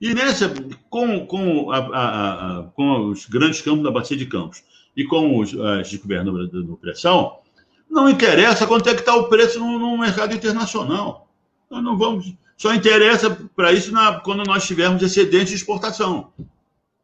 E 0.00 0.14
nessa, 0.14 0.52
com, 0.90 1.26
com, 1.26 1.72
a, 1.72 1.78
a, 1.78 2.58
a, 2.58 2.62
com 2.74 3.10
os 3.10 3.26
grandes 3.26 3.62
campos 3.62 3.82
da 3.82 3.90
Bacia 3.90 4.16
de 4.16 4.26
Campos 4.26 4.62
e 4.96 5.04
com 5.04 5.38
os, 5.38 5.58
as 5.58 5.90
descobertas 5.90 6.26
no 6.26 6.76
pré-sal, 6.76 7.42
não 7.90 8.08
interessa 8.08 8.66
quanto 8.66 8.88
é 8.88 8.94
que 8.94 9.00
está 9.00 9.16
o 9.16 9.28
preço 9.28 9.58
no, 9.58 9.78
no, 9.78 9.98
mercado 9.98 10.34
internacional. 10.34 11.28
Nós 11.70 11.82
não 11.82 11.96
vamos. 11.96 12.32
Só 12.56 12.74
interessa 12.74 13.30
para 13.56 13.72
isso 13.72 13.90
na, 13.90 14.20
quando 14.20 14.44
nós 14.44 14.66
tivermos 14.66 15.02
excedente 15.02 15.46
de 15.46 15.54
exportação. 15.54 16.32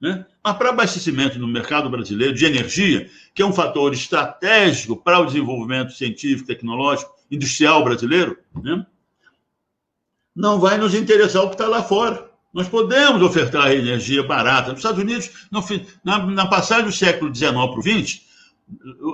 Né? 0.00 0.26
Mas 0.44 0.58
para 0.58 0.68
abastecimento 0.68 1.38
no 1.38 1.48
mercado 1.48 1.88
brasileiro 1.88 2.34
de 2.34 2.44
energia, 2.44 3.10
que 3.32 3.40
é 3.40 3.46
um 3.46 3.52
fator 3.52 3.94
estratégico 3.94 4.94
para 4.94 5.18
o 5.18 5.24
desenvolvimento 5.24 5.92
científico, 5.92 6.46
tecnológico, 6.46 7.14
industrial 7.30 7.82
brasileiro, 7.82 8.36
né? 8.62 8.84
não 10.36 10.60
vai 10.60 10.76
nos 10.76 10.94
interessar 10.94 11.42
o 11.42 11.48
que 11.48 11.54
está 11.54 11.66
lá 11.66 11.82
fora. 11.82 12.30
Nós 12.52 12.68
podemos 12.68 13.22
ofertar 13.22 13.72
energia 13.72 14.22
barata. 14.22 14.70
Nos 14.70 14.80
Estados 14.80 15.00
Unidos, 15.00 15.30
no, 15.50 15.64
na, 16.04 16.26
na, 16.26 16.46
passagem 16.46 16.84
do 16.84 16.92
século 16.92 17.34
XIX 17.34 17.52
para 17.52 17.78
o 17.78 17.82
XX, 17.82 18.20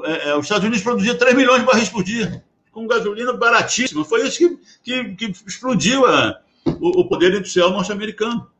é, 0.04 0.30
é, 0.30 0.36
os 0.36 0.46
Estados 0.46 0.64
Unidos 0.64 0.82
produziam 0.82 1.16
3 1.16 1.36
milhões 1.36 1.60
de 1.60 1.66
barris 1.66 1.88
por 1.88 2.02
dia, 2.02 2.44
com 2.72 2.88
gasolina 2.88 3.32
baratíssima. 3.32 4.04
Foi 4.04 4.26
isso 4.26 4.38
que, 4.38 4.58
que, 4.82 5.14
que 5.14 5.32
explodiu 5.46 6.06
a, 6.06 6.40
o, 6.66 7.00
o 7.00 7.08
poder 7.08 7.34
industrial 7.34 7.70
norte-americano. 7.70 8.50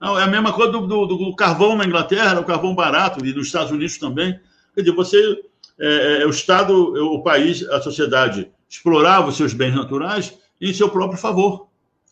É 0.00 0.22
a 0.22 0.26
mesma 0.26 0.52
coisa 0.52 0.72
do, 0.72 0.86
do, 0.86 1.06
do, 1.06 1.36
carvão 1.36 1.76
na 1.76 1.84
Inglaterra, 1.84 2.40
o 2.40 2.44
carvão 2.44 2.74
barato, 2.74 3.24
e 3.24 3.32
nos 3.32 3.46
Estados 3.46 3.72
Unidos 3.72 3.96
também. 3.98 4.38
Quer 4.74 4.82
dizer, 4.82 4.94
você, 4.94 5.40
é, 5.78 6.22
é, 6.22 6.26
o 6.26 6.30
Estado, 6.30 6.74
o 6.74 7.22
país, 7.22 7.66
a 7.68 7.80
sociedade 7.80 8.50
explorava 8.68 9.28
os 9.28 9.36
seus 9.36 9.54
bens 9.54 9.74
naturais 9.74 10.36
em 10.60 10.72
seu 10.72 10.88
próprio 10.90 11.18
favor. 11.18 11.68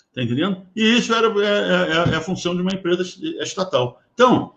Está 0.09 0.23
entendendo? 0.23 0.63
E 0.75 0.97
isso 0.97 1.13
era, 1.13 1.27
é, 1.27 2.11
é, 2.11 2.15
é, 2.15 2.17
a 2.17 2.21
função 2.21 2.55
de 2.55 2.63
uma 2.63 2.73
empresa 2.73 3.03
estatal. 3.43 4.01
Então, 4.15 4.53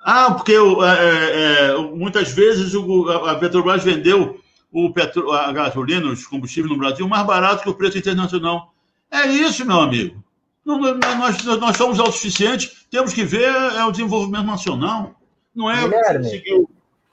ah, 0.00 0.32
porque 0.32 0.54
é, 0.54 1.76
muitas 1.94 2.32
vezes 2.32 2.74
o, 2.74 3.10
a 3.10 3.34
Petrobras 3.34 3.82
vendeu 3.82 4.40
o 4.72 4.92
petro, 4.92 5.30
a 5.32 5.52
gasolina, 5.52 6.06
os 6.06 6.26
combustíveis 6.26 6.72
no 6.72 6.78
Brasil 6.78 7.06
mais 7.08 7.26
barato 7.26 7.62
que 7.62 7.70
o 7.70 7.74
preço 7.74 7.98
internacional. 7.98 8.72
É 9.10 9.26
isso, 9.26 9.64
meu 9.64 9.80
amigo. 9.80 10.22
Nós, 10.64 11.44
nós 11.44 11.76
somos 11.76 12.00
autossuficientes, 12.00 12.86
temos 12.90 13.12
que 13.12 13.22
ver 13.22 13.50
é 13.50 13.84
o 13.84 13.90
desenvolvimento 13.90 14.46
nacional. 14.46 15.14
Não 15.54 15.70
é 15.70 16.22
seguir 16.22 16.54
o, 16.54 16.68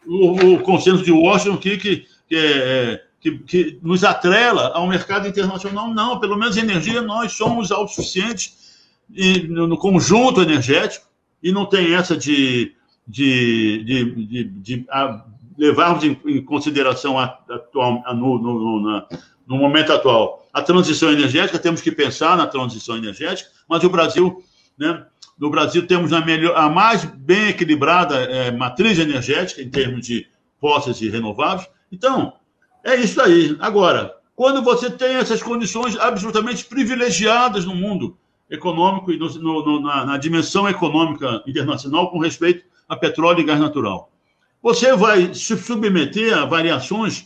o, 0.08 0.54
o, 0.54 0.60
consenso 0.62 1.04
de 1.04 1.12
Washington 1.12 1.58
que, 1.58 1.78
que, 1.78 2.06
que, 2.28 2.36
é, 2.36 3.04
que, 3.20 3.38
que, 3.40 3.80
nos 3.84 4.04
atrela 4.04 4.72
ao 4.74 4.88
mercado 4.88 5.28
internacional. 5.28 5.94
Não, 5.94 6.20
pelo 6.20 6.38
menos 6.38 6.56
energia 6.56 7.02
nós 7.02 7.34
somos 7.34 7.72
autossuficientes 7.72 8.80
e, 9.14 9.44
no, 9.48 9.68
no 9.68 9.78
conjunto 9.78 10.42
energético 10.42 11.06
e 11.44 11.52
não 11.52 11.66
tem 11.66 11.94
essa 11.94 12.16
de, 12.16 12.74
de, 13.06 13.84
de, 13.84 14.26
de, 14.26 14.44
de 14.46 14.86
a, 14.90 15.26
levarmos 15.58 16.04
em, 16.04 16.18
em 16.26 16.44
consideração 16.44 17.20
a, 17.20 17.38
a, 18.06 18.14
no, 18.14 18.40
no, 18.40 18.82
na, 18.82 19.08
no 19.46 19.58
momento 19.58 19.92
atual 19.92 20.41
a 20.54 20.62
transição 20.62 21.12
energética, 21.12 21.60
temos 21.60 21.82
que 21.82 21.92
pensar 21.92 22.36
na 22.38 22.48
transição 22.48 22.98
energética, 22.98 23.50
mas 23.68 23.84
o 23.84 23.90
Brasil, 23.90 24.44
né, 24.78 25.06
no 25.38 25.50
Brasil 25.50 25.88
temos 25.88 26.14
a, 26.14 26.22
melhor, 26.22 26.56
a 26.56 26.70
mais 26.70 27.04
bem 27.04 27.50
equilibrada 27.50 28.16
é, 28.16 28.52
matriz 28.52 29.00
energética 29.00 29.62
em 29.62 29.70
termos 29.70 30.06
de 30.06 30.28
fósseis 30.60 31.02
e 31.02 31.10
renováveis. 31.10 31.68
Então, 31.92 32.34
é 32.84 32.96
isso 32.96 33.20
aí. 33.22 33.58
Agora, 33.60 34.14
quando 34.36 34.62
você 34.62 34.90
tem 34.90 35.16
essas 35.16 35.42
condições 35.42 35.98
absolutamente 35.98 36.66
privilegiadas 36.66 37.66
no 37.66 37.76
mundo 37.76 38.18
econômico 38.52 39.12
e 39.12 39.18
no, 39.18 39.30
no, 39.40 39.82
na, 39.82 40.06
na, 40.06 40.18
dimensão 40.18 40.68
econômica 40.68 41.42
internacional 41.48 42.12
com 42.12 42.20
respeito 42.20 42.66
a 42.88 42.98
petróleo 42.98 43.40
e 43.40 43.46
gás 43.46 43.60
natural. 43.60 44.12
Você 44.62 44.94
vai 44.94 45.34
se 45.34 45.58
submeter 45.58 46.38
a 46.38 46.46
variações 46.46 47.26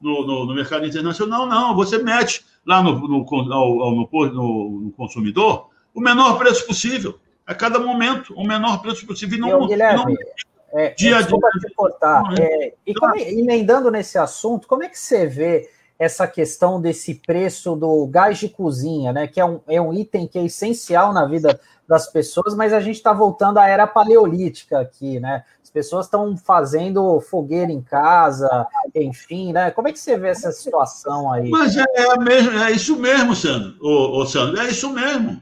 no, 0.00 0.26
no, 0.26 0.44
no 0.46 0.54
mercado 0.54 0.84
internacional? 0.84 1.46
Não, 1.46 1.76
você 1.76 1.98
mete 1.98 2.44
lá 2.66 2.82
no, 2.82 2.98
no, 2.98 3.18
no, 3.24 4.92
consumidor 4.96 5.70
o 5.94 6.00
menor 6.00 6.38
preço 6.38 6.66
possível, 6.66 7.18
a 7.46 7.54
cada 7.54 7.78
momento, 7.78 8.34
o 8.34 8.44
menor 8.44 8.82
preço 8.82 9.06
possível. 9.06 9.38
Não, 9.38 9.48
Eu, 9.48 9.66
Guilherme, 9.66 10.14
não, 10.14 10.80
é, 10.80 10.90
dia 10.90 11.18
desculpa 11.18 11.48
dia. 11.52 11.68
te 11.68 11.74
cortar. 11.74 12.22
É, 12.38 12.74
e 12.84 12.94
como, 12.94 13.16
emendando 13.16 13.90
nesse 13.90 14.18
assunto, 14.18 14.66
como 14.66 14.82
é 14.82 14.88
que 14.88 14.98
você 14.98 15.26
vê 15.26 15.70
essa 15.96 16.26
questão 16.26 16.80
desse 16.80 17.14
preço 17.14 17.76
do 17.76 18.06
gás 18.08 18.38
de 18.38 18.48
cozinha, 18.48 19.12
né? 19.12 19.28
Que 19.28 19.40
é 19.40 19.44
um, 19.44 19.60
é 19.68 19.80
um 19.80 19.94
item 19.94 20.26
que 20.26 20.38
é 20.38 20.44
essencial 20.44 21.12
na 21.12 21.24
vida 21.26 21.60
das 21.86 22.10
pessoas, 22.10 22.54
mas 22.54 22.72
a 22.72 22.80
gente 22.80 22.96
está 22.96 23.12
voltando 23.12 23.58
à 23.58 23.68
era 23.68 23.86
paleolítica 23.86 24.80
aqui, 24.80 25.20
né? 25.20 25.44
As 25.62 25.70
pessoas 25.70 26.06
estão 26.06 26.36
fazendo 26.36 27.20
fogueira 27.20 27.70
em 27.70 27.82
casa, 27.82 28.66
enfim, 28.94 29.52
né? 29.52 29.70
Como 29.70 29.88
é 29.88 29.92
que 29.92 29.98
você 29.98 30.16
vê 30.16 30.28
essa 30.28 30.50
situação 30.50 31.30
aí? 31.30 31.50
Mas 31.50 31.76
é, 31.76 31.84
é, 31.94 32.18
mesmo, 32.18 32.58
é 32.58 32.72
isso 32.72 32.96
mesmo, 32.96 33.36
Sandro, 33.36 33.76
ô, 33.80 34.20
ô, 34.20 34.26
Sandro, 34.26 34.60
é 34.60 34.70
isso 34.70 34.90
mesmo. 34.90 35.40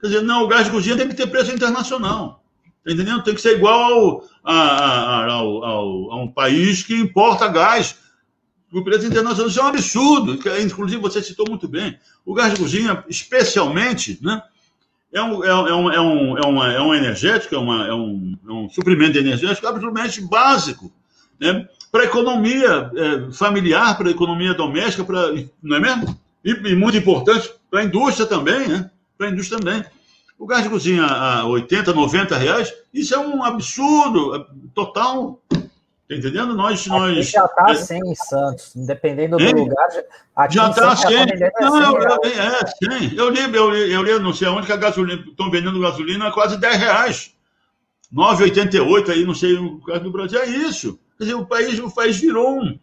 Quer 0.00 0.06
dizer, 0.06 0.22
não, 0.22 0.44
o 0.44 0.48
gás 0.48 0.64
de 0.64 0.70
cozinha 0.70 0.96
tem 0.96 1.08
que 1.08 1.14
ter 1.14 1.26
preço 1.28 1.52
internacional. 1.52 2.42
Tá 2.84 2.92
entendendo? 2.92 3.22
Tem 3.22 3.34
que 3.34 3.40
ser 3.40 3.56
igual 3.56 4.24
a, 4.42 5.32
ao, 5.32 5.64
a 6.10 6.16
um 6.16 6.26
país 6.26 6.82
que 6.82 6.96
importa 6.96 7.46
gás 7.46 7.96
o 8.72 8.82
preço 8.82 9.06
internacional. 9.06 9.48
Isso 9.48 9.60
é 9.60 9.62
um 9.62 9.68
absurdo. 9.68 10.38
Inclusive, 10.60 11.00
você 11.00 11.22
citou 11.22 11.46
muito 11.48 11.68
bem. 11.68 11.96
O 12.24 12.34
gás 12.34 12.52
de 12.52 12.58
cozinha, 12.58 13.04
especialmente, 13.08 14.18
né, 14.22 14.42
é, 15.12 15.22
um, 15.22 15.44
é, 15.44 15.54
um, 15.54 15.92
é, 15.92 16.00
um, 16.00 16.38
é, 16.38 16.46
uma, 16.46 16.72
é 16.72 16.80
um 16.80 16.94
energético, 16.94 17.54
é, 17.54 17.58
uma, 17.58 17.86
é, 17.86 17.92
um, 17.92 18.34
é 18.48 18.52
um 18.52 18.68
suprimento 18.70 19.18
energético 19.18 19.66
absolutamente 19.66 20.20
básico 20.22 20.90
né, 21.38 21.68
para 21.90 22.02
a 22.02 22.06
economia 22.06 22.90
é, 22.96 23.32
familiar, 23.32 23.96
para 23.96 24.08
a 24.08 24.12
economia 24.12 24.54
doméstica, 24.54 25.04
pra, 25.04 25.30
não 25.62 25.76
é 25.76 25.80
mesmo? 25.80 26.18
E, 26.42 26.50
e 26.50 26.74
muito 26.74 26.96
importante 26.96 27.52
para 27.70 27.80
a 27.80 27.84
indústria 27.84 28.26
também, 28.26 28.66
né? 28.66 28.90
Para 29.18 29.26
a 29.26 29.30
indústria 29.30 29.60
também. 29.60 29.84
O 30.38 30.46
gás 30.46 30.64
de 30.64 30.70
cozinha 30.70 31.04
a 31.04 31.46
80, 31.46 31.92
90 31.92 32.36
reais, 32.36 32.72
isso 32.92 33.14
é 33.14 33.18
um 33.18 33.44
absurdo 33.44 34.44
total. 34.74 35.40
Tá 36.12 36.18
entendendo? 36.18 36.54
Nós. 36.54 36.86
nós 36.86 37.30
já 37.30 37.46
está 37.46 37.70
assim 37.70 37.98
em 37.98 38.14
Santos, 38.14 38.72
dependendo 38.74 39.38
do 39.38 39.60
lugar. 39.60 39.88
já 40.50 40.68
está 40.68 40.92
assim. 40.92 41.14
Não, 41.58 41.82
eu, 41.82 42.02
eu, 42.02 42.24
é, 42.24 42.66
sim. 42.66 43.14
Eu 43.16 43.30
li, 43.30 43.40
eu 43.40 43.70
li, 43.70 43.92
eu 43.92 44.02
li, 44.02 44.18
não 44.18 44.34
sei 44.34 44.48
onde 44.48 44.66
que 44.66 44.72
a 44.72 44.76
gasolina. 44.76 45.24
Estão 45.26 45.50
vendendo 45.50 45.80
gasolina 45.80 46.28
a 46.28 46.32
quase 46.32 46.58
10 46.58 46.76
reais. 46.76 47.34
9,88 48.12 49.08
aí, 49.08 49.24
não 49.24 49.34
sei, 49.34 49.54
no 49.54 49.80
caso 49.80 50.00
do 50.00 50.12
Brasil. 50.12 50.38
É 50.38 50.46
isso. 50.46 50.98
Quer 51.16 51.24
dizer, 51.24 51.34
o 51.34 51.46
país, 51.46 51.78
o 51.78 51.90
país 51.90 52.18
virou 52.20 52.60
um. 52.60 52.78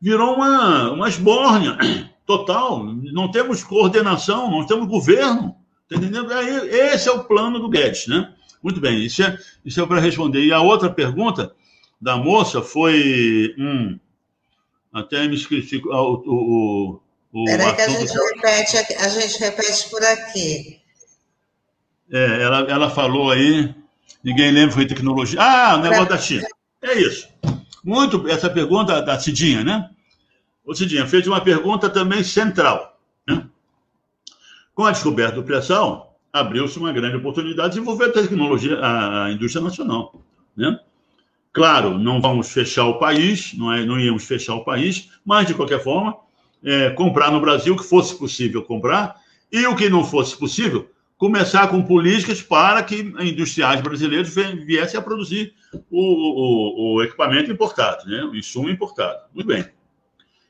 Virou 0.00 0.34
uma, 0.34 0.90
uma 0.90 1.08
esbórnia 1.08 1.78
total. 2.26 2.82
Não 2.84 3.30
temos 3.30 3.62
coordenação, 3.62 4.50
não 4.50 4.66
temos 4.66 4.88
governo. 4.88 5.54
Tá 5.88 5.94
entendendo? 5.94 6.28
Esse 6.32 7.08
é 7.08 7.12
o 7.12 7.22
plano 7.22 7.60
do 7.60 7.68
Guedes, 7.68 8.08
né? 8.08 8.32
Muito 8.60 8.80
bem, 8.80 9.04
isso 9.04 9.22
é, 9.22 9.38
isso 9.64 9.80
é 9.80 9.86
para 9.86 10.00
responder. 10.00 10.44
E 10.44 10.52
a 10.52 10.60
outra 10.60 10.90
pergunta 10.90 11.54
da 12.00 12.16
moça 12.16 12.62
foi. 12.62 13.54
Hum, 13.58 13.98
até 14.92 15.26
me 15.28 15.34
esqueci. 15.34 15.82
O, 15.84 15.90
o, 15.90 17.00
o, 17.32 17.44
Peraí 17.44 17.74
que 17.74 17.82
a 17.82 17.88
gente, 17.88 18.12
repete, 18.12 18.94
a 18.94 19.08
gente 19.08 19.38
repete 19.38 19.90
por 19.90 20.02
aqui. 20.02 20.80
É, 22.10 22.42
ela, 22.42 22.58
ela 22.70 22.90
falou 22.90 23.30
aí, 23.30 23.74
ninguém 24.22 24.52
lembra, 24.52 24.74
foi 24.74 24.86
tecnologia. 24.86 25.40
Ah, 25.40 25.76
o 25.76 25.82
negócio 25.82 26.08
da 26.08 26.18
China. 26.18 26.46
É 26.82 26.94
isso. 26.94 27.28
Muito, 27.84 28.28
essa 28.28 28.48
pergunta 28.48 29.02
da 29.02 29.18
Cidinha, 29.18 29.64
né? 29.64 29.90
O 30.64 30.74
Cidinha 30.74 31.06
fez 31.06 31.26
uma 31.26 31.40
pergunta 31.40 31.88
também 31.88 32.24
central. 32.24 32.98
Né? 33.26 33.46
Com 34.74 34.84
a 34.84 34.90
descoberta 34.90 35.36
do 35.36 35.44
pressão, 35.44 36.08
abriu-se 36.32 36.78
uma 36.78 36.92
grande 36.92 37.16
oportunidade 37.16 37.70
de 37.70 37.74
desenvolver 37.74 38.06
a 38.06 38.12
tecnologia, 38.12 38.78
a 38.82 39.30
indústria 39.30 39.62
nacional. 39.62 40.20
Né? 40.56 40.78
Claro, 41.56 41.98
não 41.98 42.20
vamos 42.20 42.52
fechar 42.52 42.84
o 42.84 42.98
país, 42.98 43.54
não, 43.56 43.72
é, 43.72 43.82
não 43.82 43.98
íamos 43.98 44.26
fechar 44.26 44.54
o 44.56 44.62
país, 44.62 45.08
mas, 45.24 45.46
de 45.46 45.54
qualquer 45.54 45.82
forma, 45.82 46.14
é, 46.62 46.90
comprar 46.90 47.32
no 47.32 47.40
Brasil 47.40 47.72
o 47.72 47.78
que 47.78 47.82
fosse 47.82 48.14
possível 48.18 48.62
comprar 48.62 49.16
e 49.50 49.66
o 49.66 49.74
que 49.74 49.88
não 49.88 50.04
fosse 50.04 50.36
possível, 50.38 50.90
começar 51.16 51.68
com 51.68 51.82
políticas 51.82 52.42
para 52.42 52.82
que 52.82 52.96
industriais 53.20 53.80
brasileiros 53.80 54.34
viessem 54.66 55.00
a 55.00 55.02
produzir 55.02 55.54
o, 55.90 56.02
o, 56.02 56.96
o 56.96 57.02
equipamento 57.02 57.50
importado, 57.50 58.06
né? 58.06 58.22
o 58.24 58.36
insumo 58.36 58.68
importado. 58.68 59.18
Muito 59.34 59.46
bem. 59.46 59.64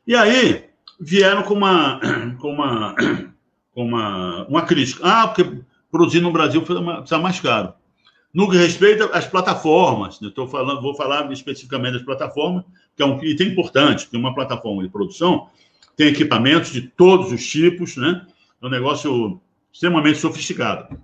E 0.08 0.16
aí 0.16 0.64
vieram 0.98 1.44
com 1.44 1.54
uma, 1.54 2.00
com 2.40 2.50
uma, 2.50 2.96
com 3.72 3.84
uma, 3.84 4.44
uma 4.48 4.62
crítica. 4.62 5.02
Ah, 5.04 5.28
porque 5.28 5.62
produzir 5.88 6.18
no 6.18 6.32
Brasil 6.32 6.62
precisa 6.62 7.18
mais 7.20 7.38
caro. 7.38 7.74
No 8.36 8.50
que 8.50 8.56
respeita 8.58 9.06
às 9.16 9.26
plataformas, 9.26 10.20
estou 10.20 10.46
falando, 10.46 10.82
vou 10.82 10.94
falar 10.94 11.32
especificamente 11.32 11.94
das 11.94 12.02
plataformas, 12.02 12.64
que 12.94 13.02
é 13.02 13.06
um 13.06 13.18
item 13.24 13.48
importante, 13.48 14.04
porque 14.04 14.18
uma 14.18 14.34
plataforma 14.34 14.82
de 14.82 14.90
produção 14.90 15.48
tem 15.96 16.08
equipamentos 16.08 16.70
de 16.70 16.82
todos 16.82 17.32
os 17.32 17.46
tipos, 17.46 17.96
né? 17.96 18.26
É 18.60 18.66
um 18.66 18.68
negócio 18.68 19.40
extremamente 19.72 20.18
sofisticado. 20.18 21.00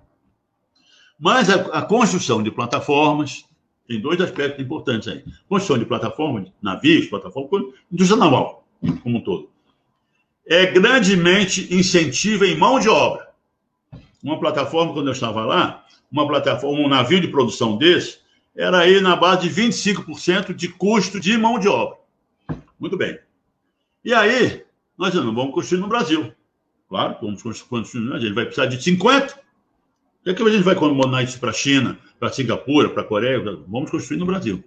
Mas 1.19 1.49
a, 1.49 1.55
a 1.79 1.81
construção 1.81 2.43
de 2.43 2.51
plataformas 2.51 3.45
tem 3.87 3.99
dois 3.99 4.21
aspectos 4.21 4.63
importantes 4.63 5.07
aí. 5.07 5.23
Construção 5.49 5.79
de 5.79 5.85
plataformas, 5.85 6.51
navios, 6.61 7.07
plataformas, 7.07 7.73
indústria 7.91 8.19
naval, 8.19 8.63
como 9.01 9.17
um 9.17 9.21
todo. 9.21 9.49
É 10.45 10.67
grandemente 10.67 11.73
incentiva 11.73 12.45
em 12.45 12.55
mão 12.55 12.79
de 12.79 12.89
obra. 12.89 13.27
Uma 14.23 14.39
plataforma, 14.39 14.93
quando 14.93 15.07
eu 15.07 15.13
estava 15.13 15.43
lá, 15.43 15.83
uma 16.13 16.27
plataforma, 16.27 16.79
um 16.79 16.87
navio 16.87 17.19
de 17.19 17.27
produção 17.27 17.75
desse, 17.75 18.19
era 18.55 18.77
aí 18.77 19.01
na 19.01 19.15
base 19.15 19.49
de 19.49 19.61
25% 19.61 20.53
de 20.53 20.67
custo 20.67 21.19
de 21.19 21.35
mão 21.35 21.57
de 21.57 21.67
obra. 21.67 21.97
Muito 22.79 22.95
bem. 22.95 23.19
E 24.05 24.13
aí, 24.13 24.63
nós 24.95 25.11
não 25.15 25.33
vamos 25.33 25.55
construir 25.55 25.79
no 25.79 25.87
Brasil. 25.87 26.31
Claro, 26.87 27.17
vamos 27.19 27.41
construir 27.41 27.81
Brasil. 27.81 28.27
Ele 28.27 28.35
vai 28.35 28.45
precisar 28.45 28.67
de 28.67 28.77
50%. 28.77 29.33
O 30.25 30.29
é 30.29 30.33
que 30.33 30.41
a 30.41 30.49
gente 30.49 30.63
vai 30.63 30.75
mandar 30.75 31.23
isso 31.23 31.39
para 31.39 31.49
a 31.49 31.53
China, 31.53 31.97
para 32.19 32.31
Singapura, 32.31 32.89
para 32.89 33.01
a 33.01 33.05
Coreia? 33.05 33.41
Vamos 33.67 33.89
construir 33.89 34.17
no 34.17 34.25
Brasil. 34.25 34.63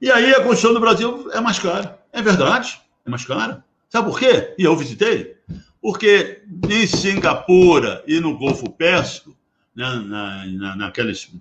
E 0.00 0.10
aí 0.10 0.32
a 0.34 0.42
construção 0.42 0.72
no 0.72 0.80
Brasil 0.80 1.30
é 1.32 1.40
mais 1.40 1.58
cara. 1.58 2.02
É 2.12 2.22
verdade, 2.22 2.80
é 3.06 3.10
mais 3.10 3.24
cara. 3.24 3.62
Sabe 3.88 4.10
por 4.10 4.18
quê? 4.18 4.54
E 4.58 4.64
eu 4.64 4.74
visitei. 4.74 5.36
Porque 5.80 6.42
em 6.68 6.86
Singapura 6.86 8.02
e 8.06 8.18
no 8.18 8.36
Golfo 8.36 8.70
Pérsico, 8.70 9.36
né, 9.74 9.86
na, 10.06 10.76
na, 10.76 10.92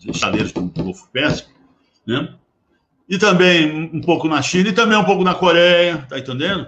estaleiros 0.09 0.51
do 0.51 0.61
Golfo 0.61 1.07
Pérsico, 1.11 1.51
né? 2.05 2.33
E 3.07 3.17
também 3.17 3.91
um 3.93 4.01
pouco 4.01 4.27
na 4.27 4.41
China 4.41 4.69
e 4.69 4.73
também 4.73 4.97
um 4.97 5.03
pouco 5.03 5.23
na 5.23 5.35
Coreia, 5.35 6.05
tá 6.09 6.17
entendendo? 6.17 6.67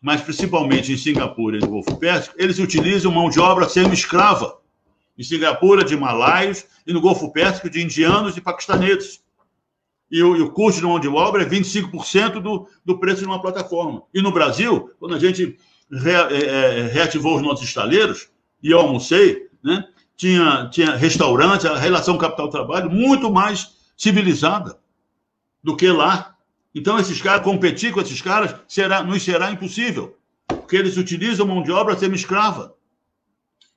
Mas 0.00 0.20
principalmente 0.20 0.92
em 0.92 0.96
Singapura 0.96 1.56
e 1.56 1.60
no 1.60 1.68
Golfo 1.68 1.96
Pérsico, 1.96 2.34
eles 2.38 2.58
utilizam 2.58 3.10
mão 3.10 3.28
de 3.28 3.40
obra 3.40 3.68
semi-escrava. 3.68 4.58
Em 5.18 5.22
Singapura, 5.22 5.82
de 5.84 5.96
malaios, 5.96 6.64
e 6.86 6.92
no 6.92 7.00
Golfo 7.00 7.32
Pérsico, 7.32 7.68
de 7.68 7.82
indianos 7.82 8.36
e 8.36 8.40
paquistaneses. 8.40 9.20
E 10.10 10.22
o, 10.22 10.36
e 10.36 10.42
o 10.42 10.52
custo 10.52 10.80
de 10.80 10.86
mão 10.86 11.00
de 11.00 11.08
obra 11.08 11.42
é 11.42 11.46
25% 11.46 12.40
do, 12.40 12.68
do 12.84 12.98
preço 12.98 13.20
de 13.20 13.26
uma 13.26 13.42
plataforma. 13.42 14.02
E 14.14 14.22
no 14.22 14.30
Brasil, 14.30 14.94
quando 15.00 15.14
a 15.14 15.18
gente 15.18 15.58
re, 15.90 16.12
é, 16.12 16.44
é 16.44 16.82
reativou 16.86 17.36
os 17.36 17.42
nossos 17.42 17.66
estaleiros, 17.66 18.28
e 18.62 18.70
eu 18.70 18.78
almocei, 18.78 19.48
né? 19.64 19.84
Tinha, 20.16 20.68
tinha 20.70 20.96
restaurante, 20.96 21.66
a 21.66 21.76
relação 21.76 22.16
capital-trabalho 22.16 22.90
muito 22.90 23.30
mais 23.30 23.76
civilizada 23.96 24.78
do 25.62 25.76
que 25.76 25.88
lá. 25.88 26.34
Então, 26.74 26.98
esses 26.98 27.20
caras, 27.20 27.42
competir 27.42 27.92
com 27.92 28.00
esses 28.00 28.20
caras 28.20 28.54
será, 28.66 29.02
nos 29.02 29.22
será 29.22 29.50
impossível, 29.50 30.16
porque 30.46 30.76
eles 30.76 30.96
utilizam 30.96 31.46
mão 31.46 31.62
de 31.62 31.70
obra 31.70 31.96
semi-escrava. 31.96 32.74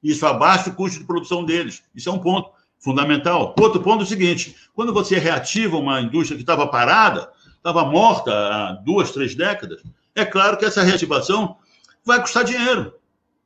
Isso 0.02 0.26
abaixa 0.26 0.70
o 0.70 0.76
custo 0.76 1.00
de 1.00 1.06
produção 1.06 1.44
deles. 1.44 1.84
Isso 1.94 2.10
é 2.10 2.12
um 2.12 2.20
ponto 2.20 2.52
fundamental. 2.80 3.54
Outro 3.60 3.82
ponto 3.82 4.02
é 4.02 4.04
o 4.04 4.08
seguinte: 4.08 4.56
quando 4.74 4.94
você 4.94 5.18
reativa 5.20 5.78
uma 5.78 6.02
indústria 6.02 6.38
que 6.38 6.44
estava 6.44 6.68
parada, 6.68 7.30
estava 7.58 7.84
morta 7.84 8.32
há 8.32 8.72
duas, 8.74 9.12
três 9.12 9.36
décadas, 9.36 9.84
é 10.16 10.24
claro 10.24 10.58
que 10.58 10.64
essa 10.64 10.84
reativação 10.84 11.58
vai 12.06 12.22
custar 12.22 12.46
dinheiro 12.46 12.94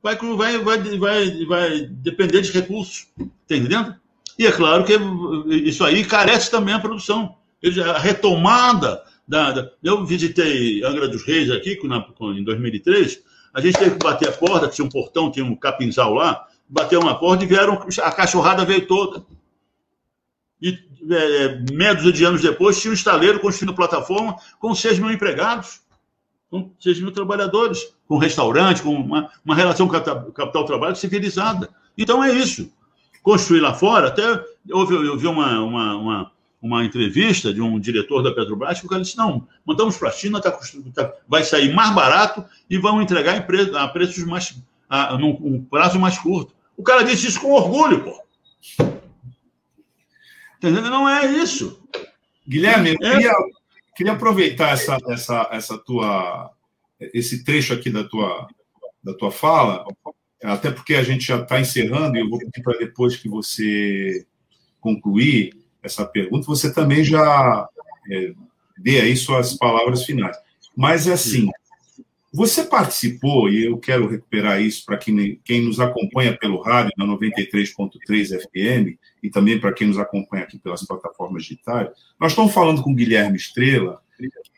vai, 0.04 0.18
vai, 0.18 0.58
vai, 0.60 0.98
vai, 0.98 1.46
vai 1.46 1.80
depender 1.88 2.42
de 2.42 2.52
recursos, 2.52 3.08
tá 3.18 3.56
entendendo? 3.56 3.96
E 4.38 4.46
é 4.46 4.52
claro 4.52 4.84
que 4.84 4.94
isso 5.56 5.84
aí 5.86 6.04
carece 6.04 6.52
também 6.52 6.74
a 6.74 6.80
produção. 6.80 7.38
A 7.86 7.98
retomada 7.98 9.02
da, 9.26 9.52
da, 9.52 9.72
Eu 9.82 10.06
visitei 10.06 10.84
Angra 10.84 11.08
dos 11.08 11.24
Reis 11.24 11.50
aqui 11.50 11.80
em 11.82 12.44
2003, 12.44 13.24
a 13.54 13.62
gente 13.62 13.80
teve 13.80 13.92
que 13.92 14.04
bater 14.04 14.28
a 14.28 14.32
porta, 14.34 14.68
tinha 14.68 14.86
um 14.86 14.90
portão, 14.90 15.32
tinha 15.32 15.46
um 15.46 15.56
capinzal 15.56 16.14
lá, 16.14 16.46
bateu 16.68 17.00
uma 17.00 17.18
porta 17.18 17.44
e 17.46 17.48
vieram, 17.48 17.88
a 18.02 18.12
cachorrada 18.12 18.66
veio 18.66 18.86
toda. 18.86 19.24
E 20.62 20.78
é, 21.12 21.46
é 21.46 22.12
de 22.12 22.26
anos 22.26 22.42
depois, 22.42 22.82
tinha 22.82 22.92
um 22.92 22.96
estaleiro 22.96 23.40
construindo 23.40 23.76
plataforma 23.76 24.36
com 24.60 24.74
6 24.74 25.00
mil 25.00 25.12
empregados, 25.12 25.82
com 26.50 26.72
6 26.80 27.00
mil 27.00 27.12
trabalhadores, 27.12 27.93
com 28.08 28.18
restaurante, 28.18 28.82
com 28.82 28.94
uma, 28.94 29.30
uma 29.44 29.56
relação 29.56 29.88
capital-trabalho 29.88 30.96
civilizada. 30.96 31.70
Então 31.98 32.24
é 32.24 32.32
isso. 32.32 32.72
Construir 33.22 33.62
lá 33.62 33.74
fora, 33.74 34.08
até 34.08 34.44
houve, 34.72 34.96
eu 34.96 35.18
vi 35.18 35.28
uma, 35.28 35.62
uma, 35.62 35.96
uma, 35.96 36.32
uma 36.62 36.86
entrevista 36.86 37.54
de 37.54 37.62
um 37.62 37.80
diretor 37.80 38.22
da 38.22 38.32
Petrobras 38.32 38.80
que 38.80 38.86
o 38.86 38.90
cara 38.90 39.02
disse: 39.02 39.18
não, 39.18 39.48
mandamos 39.66 39.98
para 39.98 40.10
a 40.10 40.12
China, 40.12 40.42
tá, 40.42 40.52
tá, 40.94 41.14
vai 41.28 41.44
sair 41.44 41.74
mais 41.74 41.94
barato 41.94 42.44
e 42.70 42.78
vão 42.78 43.02
entregar 43.02 43.46
pre, 43.46 43.76
a 43.76 43.88
preços 43.88 44.24
mais. 44.26 44.58
A, 44.90 45.18
num 45.18 45.32
um 45.42 45.64
prazo 45.64 46.00
mais 46.00 46.20
curto. 46.20 46.54
O 46.78 46.84
cara 46.84 47.04
disse 47.04 47.28
isso 47.28 47.40
com 47.40 47.52
orgulho, 47.52 48.04
pô. 48.04 48.24
Entendeu? 50.58 50.84
Não 50.84 51.10
é 51.10 51.26
isso. 51.26 51.82
Guilherme, 52.48 52.96
eu 53.02 53.08
é. 53.08 53.14
queria, 53.16 53.34
queria 53.96 54.14
aproveitar 54.14 54.70
essa, 54.70 54.98
essa, 55.08 55.50
essa 55.52 55.78
tua, 55.78 56.52
esse 57.00 57.44
trecho 57.44 57.74
aqui 57.74 57.90
da 57.90 58.04
tua, 58.04 58.48
da 59.04 59.14
tua 59.14 59.32
fala, 59.32 59.86
até 60.44 60.72
porque 60.72 60.96
a 60.96 61.04
gente 61.04 61.26
já 61.26 61.42
está 61.42 61.60
encerrando, 61.60 62.18
e 62.18 62.22
eu 62.22 62.30
vou 62.30 62.40
pedir 62.40 62.62
para 62.62 62.78
depois 62.78 63.16
que 63.16 63.30
você 63.30 64.26
concluir 64.80 65.54
essa 65.82 66.06
pergunta, 66.06 66.46
você 66.46 66.74
também 66.74 67.04
já 67.04 67.68
é, 68.12 68.34
dê 68.78 69.02
aí 69.02 69.16
suas 69.16 69.54
palavras 69.54 70.04
finais. 70.04 70.38
Mas, 70.76 71.08
assim, 71.08 71.50
você 72.34 72.64
participou, 72.64 73.50
e 73.50 73.66
eu 73.66 73.78
quero 73.78 74.08
recuperar 74.08 74.62
isso 74.62 74.84
para 74.86 74.98
quem, 74.98 75.40
quem 75.46 75.62
nos 75.62 75.80
acompanha 75.80 76.36
pelo 76.36 76.62
rádio, 76.62 76.92
na 76.98 77.06
93.3 77.06 78.42
FM, 78.42 78.98
e 79.22 79.30
também 79.30 79.60
para 79.60 79.72
quem 79.72 79.88
nos 79.88 80.00
acompanha 80.00 80.44
aqui 80.44 80.58
pelas 80.58 80.84
plataformas 80.84 81.44
digitais. 81.44 81.90
Nós 82.20 82.32
estamos 82.32 82.54
falando 82.54 82.82
com 82.82 82.96
Guilherme 82.96 83.38
Estrela, 83.38 84.02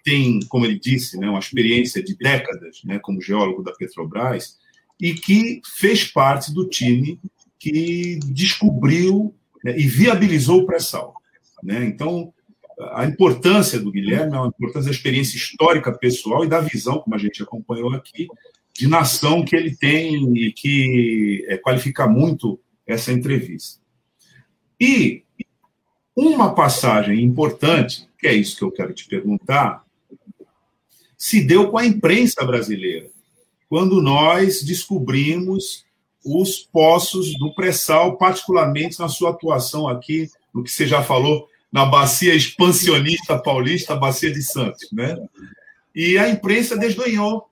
tem, 0.05 0.39
como 0.47 0.65
ele 0.65 0.79
disse, 0.79 1.17
né, 1.17 1.27
uma 1.27 1.39
experiência 1.39 2.01
de 2.01 2.15
décadas 2.15 2.81
né, 2.85 2.99
como 2.99 3.19
geólogo 3.19 3.63
da 3.63 3.73
Petrobras, 3.73 4.57
e 5.01 5.15
que 5.15 5.59
fez 5.75 6.05
parte 6.05 6.53
do 6.53 6.69
time 6.69 7.19
que 7.59 8.19
descobriu 8.27 9.33
né, 9.63 9.77
e 9.77 9.87
viabilizou 9.87 10.61
o 10.61 10.65
pré-sal. 10.67 11.15
Né? 11.63 11.85
Então, 11.85 12.31
a 12.91 13.05
importância 13.05 13.79
do 13.79 13.91
Guilherme 13.91 14.35
é 14.35 14.39
uma 14.39 14.47
importância 14.47 14.89
da 14.89 14.95
experiência 14.95 15.37
histórica 15.37 15.91
pessoal 15.91 16.45
e 16.45 16.47
da 16.47 16.61
visão, 16.61 16.99
como 16.99 17.15
a 17.15 17.19
gente 17.19 17.41
acompanhou 17.41 17.91
aqui, 17.93 18.27
de 18.73 18.87
nação 18.87 19.43
que 19.43 19.55
ele 19.55 19.75
tem 19.75 20.37
e 20.37 20.51
que 20.51 21.45
é, 21.47 21.57
qualifica 21.57 22.07
muito 22.07 22.59
essa 22.85 23.11
entrevista. 23.11 23.81
E 24.79 25.23
uma 26.15 26.53
passagem 26.53 27.23
importante, 27.23 28.07
que 28.19 28.27
é 28.27 28.33
isso 28.33 28.55
que 28.57 28.63
eu 28.63 28.71
quero 28.71 28.93
te 28.93 29.07
perguntar, 29.07 29.84
se 31.25 31.41
deu 31.41 31.71
com 31.71 31.79
a 31.79 31.83
imprensa 31.87 32.45
brasileira, 32.45 33.09
quando 33.67 33.99
nós 33.99 34.61
descobrimos 34.61 35.83
os 36.23 36.59
poços 36.59 37.35
do 37.39 37.51
pré-sal, 37.55 38.15
particularmente 38.15 38.99
na 38.99 39.09
sua 39.09 39.31
atuação 39.31 39.87
aqui, 39.87 40.29
no 40.53 40.63
que 40.63 40.69
você 40.69 40.85
já 40.85 41.01
falou, 41.01 41.49
na 41.71 41.83
bacia 41.83 42.35
expansionista 42.35 43.39
paulista, 43.39 43.93
a 43.93 43.97
bacia 43.97 44.31
de 44.31 44.43
Santos, 44.43 44.87
né? 44.93 45.17
E 45.95 46.15
a 46.15 46.29
imprensa 46.29 46.77
desdenhou. 46.77 47.49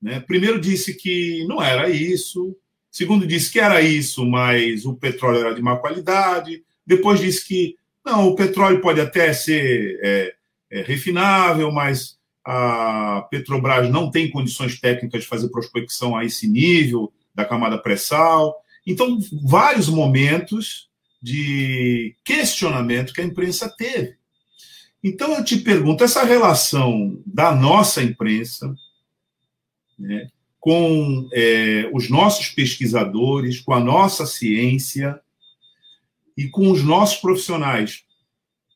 Né? 0.00 0.18
Primeiro 0.20 0.58
disse 0.58 0.94
que 0.94 1.44
não 1.46 1.62
era 1.62 1.90
isso, 1.90 2.56
segundo 2.90 3.26
disse 3.26 3.52
que 3.52 3.60
era 3.60 3.82
isso, 3.82 4.24
mas 4.24 4.86
o 4.86 4.94
petróleo 4.94 5.40
era 5.40 5.54
de 5.54 5.60
má 5.60 5.76
qualidade, 5.76 6.64
depois 6.86 7.20
disse 7.20 7.46
que 7.46 7.76
não, 8.02 8.26
o 8.26 8.34
petróleo 8.34 8.80
pode 8.80 9.02
até 9.02 9.34
ser 9.34 10.00
é, 10.02 10.34
é, 10.70 10.80
refinável, 10.80 11.70
mas 11.70 12.15
a 12.46 13.26
Petrobras 13.28 13.90
não 13.90 14.10
tem 14.10 14.30
condições 14.30 14.78
técnicas 14.78 15.22
de 15.22 15.28
fazer 15.28 15.48
prospecção 15.48 16.16
a 16.16 16.24
esse 16.24 16.46
nível 16.48 17.12
da 17.34 17.44
camada 17.44 17.76
pré-sal. 17.76 18.54
Então, 18.86 19.18
vários 19.42 19.88
momentos 19.88 20.88
de 21.20 22.14
questionamento 22.24 23.12
que 23.12 23.20
a 23.20 23.24
imprensa 23.24 23.68
teve. 23.68 24.16
Então 25.02 25.34
eu 25.34 25.44
te 25.44 25.56
pergunto, 25.56 26.04
essa 26.04 26.24
relação 26.24 27.20
da 27.26 27.54
nossa 27.54 28.02
imprensa 28.02 28.74
né, 29.98 30.28
com 30.60 31.28
é, 31.32 31.90
os 31.92 32.08
nossos 32.08 32.48
pesquisadores, 32.48 33.60
com 33.60 33.72
a 33.72 33.80
nossa 33.80 34.26
ciência 34.26 35.20
e 36.36 36.48
com 36.48 36.70
os 36.70 36.82
nossos 36.82 37.18
profissionais 37.18 38.04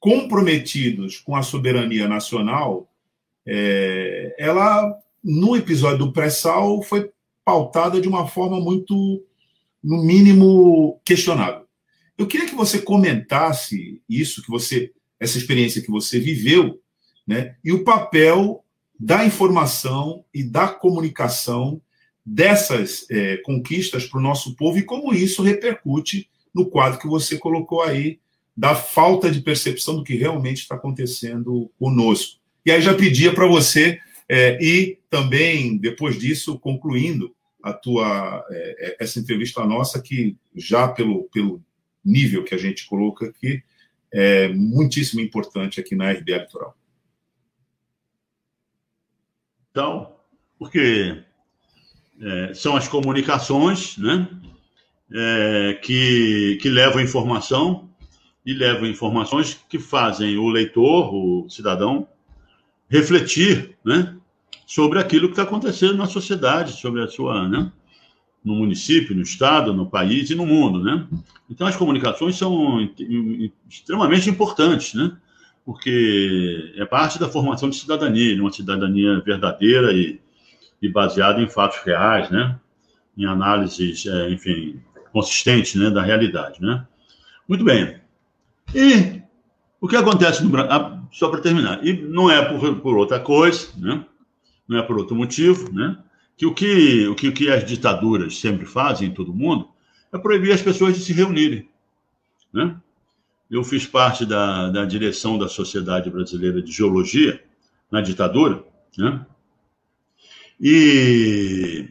comprometidos 0.00 1.18
com 1.18 1.36
a 1.36 1.42
soberania 1.42 2.08
nacional, 2.08 2.89
é, 3.52 4.36
ela, 4.38 4.96
no 5.22 5.56
episódio 5.56 6.06
do 6.06 6.12
pré-sal, 6.12 6.82
foi 6.82 7.10
pautada 7.44 8.00
de 8.00 8.08
uma 8.08 8.28
forma 8.28 8.60
muito, 8.60 8.94
no 9.82 10.04
mínimo, 10.04 11.00
questionável. 11.04 11.66
Eu 12.16 12.28
queria 12.28 12.46
que 12.46 12.54
você 12.54 12.80
comentasse 12.80 14.00
isso, 14.08 14.42
que 14.42 14.50
você, 14.50 14.92
essa 15.18 15.36
experiência 15.36 15.82
que 15.82 15.90
você 15.90 16.20
viveu, 16.20 16.80
né, 17.26 17.56
e 17.64 17.72
o 17.72 17.82
papel 17.82 18.64
da 18.98 19.24
informação 19.24 20.24
e 20.32 20.44
da 20.44 20.68
comunicação 20.68 21.80
dessas 22.24 23.06
é, 23.10 23.38
conquistas 23.38 24.06
para 24.06 24.18
o 24.18 24.22
nosso 24.22 24.54
povo 24.54 24.78
e 24.78 24.82
como 24.82 25.12
isso 25.12 25.42
repercute 25.42 26.28
no 26.54 26.68
quadro 26.68 27.00
que 27.00 27.08
você 27.08 27.38
colocou 27.38 27.82
aí 27.82 28.20
da 28.56 28.74
falta 28.74 29.30
de 29.30 29.40
percepção 29.40 29.96
do 29.96 30.04
que 30.04 30.14
realmente 30.14 30.58
está 30.58 30.74
acontecendo 30.74 31.70
conosco. 31.78 32.39
E 32.64 32.70
aí 32.70 32.80
já 32.80 32.94
pedia 32.94 33.32
para 33.32 33.46
você 33.46 34.00
é, 34.28 34.62
ir 34.62 35.00
também, 35.08 35.76
depois 35.76 36.18
disso, 36.18 36.58
concluindo 36.58 37.34
a 37.62 37.72
tua 37.72 38.44
é, 38.50 38.96
essa 39.00 39.18
entrevista 39.18 39.64
nossa, 39.66 40.00
que 40.00 40.36
já 40.54 40.88
pelo, 40.88 41.24
pelo 41.24 41.62
nível 42.04 42.44
que 42.44 42.54
a 42.54 42.58
gente 42.58 42.86
coloca 42.86 43.26
aqui, 43.26 43.62
é 44.12 44.48
muitíssimo 44.48 45.20
importante 45.20 45.78
aqui 45.80 45.94
na 45.94 46.10
RBA 46.10 46.38
Litoral. 46.38 46.76
Então, 49.70 50.16
porque 50.58 51.22
é, 52.20 52.54
são 52.54 52.76
as 52.76 52.88
comunicações 52.88 53.96
né, 53.96 54.28
é, 55.12 55.78
que, 55.82 56.58
que 56.60 56.68
levam 56.68 57.00
informação 57.00 57.88
e 58.44 58.52
levam 58.52 58.86
informações 58.86 59.54
que 59.68 59.78
fazem 59.78 60.36
o 60.36 60.48
leitor, 60.48 61.14
o 61.14 61.48
cidadão, 61.48 62.08
refletir 62.90 63.76
né, 63.84 64.16
sobre 64.66 64.98
aquilo 64.98 65.28
que 65.28 65.32
está 65.32 65.44
acontecendo 65.44 65.96
na 65.96 66.06
sociedade, 66.06 66.72
sobre 66.72 67.02
a 67.02 67.08
sua, 67.08 67.48
né, 67.48 67.72
no 68.44 68.54
município, 68.54 69.14
no 69.14 69.22
estado, 69.22 69.72
no 69.72 69.88
país 69.88 70.28
e 70.30 70.34
no 70.34 70.44
mundo, 70.44 70.82
né? 70.82 71.06
Então 71.48 71.66
as 71.66 71.76
comunicações 71.76 72.36
são 72.36 72.80
extremamente 73.68 74.30
importantes, 74.30 74.94
né? 74.94 75.14
Porque 75.64 76.72
é 76.76 76.84
parte 76.86 77.18
da 77.18 77.28
formação 77.28 77.68
de 77.68 77.76
cidadania, 77.76 78.40
uma 78.40 78.50
cidadania 78.50 79.20
verdadeira 79.20 79.92
e, 79.92 80.18
e 80.80 80.88
baseada 80.88 81.40
em 81.40 81.48
fatos 81.50 81.80
reais, 81.84 82.30
né? 82.30 82.58
Em 83.16 83.26
análises, 83.26 84.06
é, 84.06 84.30
enfim, 84.30 84.80
consistentes, 85.12 85.74
né, 85.74 85.90
da 85.90 86.02
realidade, 86.02 86.62
né? 86.62 86.86
Muito 87.46 87.62
bem. 87.62 88.00
E 88.74 89.20
o 89.80 89.86
que 89.86 89.96
acontece 89.96 90.42
no 90.42 90.48
Brasil? 90.48 90.99
Só 91.12 91.28
para 91.28 91.40
terminar. 91.40 91.84
E 91.86 91.92
não 91.92 92.30
é 92.30 92.44
por, 92.44 92.76
por 92.76 92.96
outra 92.96 93.18
coisa, 93.18 93.68
né? 93.76 94.04
Não 94.68 94.78
é 94.78 94.82
por 94.82 94.98
outro 94.98 95.16
motivo, 95.16 95.72
né? 95.72 95.96
que 96.40 96.46
o 96.46 96.54
que, 96.54 97.06
o 97.06 97.14
que, 97.14 97.28
o 97.28 97.32
que 97.34 97.50
as 97.50 97.66
ditaduras 97.66 98.38
sempre 98.38 98.64
fazem 98.64 99.08
em 99.08 99.12
todo 99.12 99.34
mundo 99.34 99.68
é 100.10 100.16
proibir 100.16 100.52
as 100.52 100.62
pessoas 100.62 100.94
de 100.96 101.04
se 101.04 101.12
reunirem. 101.12 101.68
Né? 102.50 102.74
Eu 103.50 103.62
fiz 103.62 103.84
parte 103.84 104.24
da, 104.24 104.70
da 104.70 104.86
direção 104.86 105.36
da 105.36 105.48
Sociedade 105.48 106.08
Brasileira 106.08 106.62
de 106.62 106.72
Geologia 106.72 107.44
na 107.92 108.00
ditadura, 108.00 108.64
né? 108.96 109.26
e, 110.58 111.90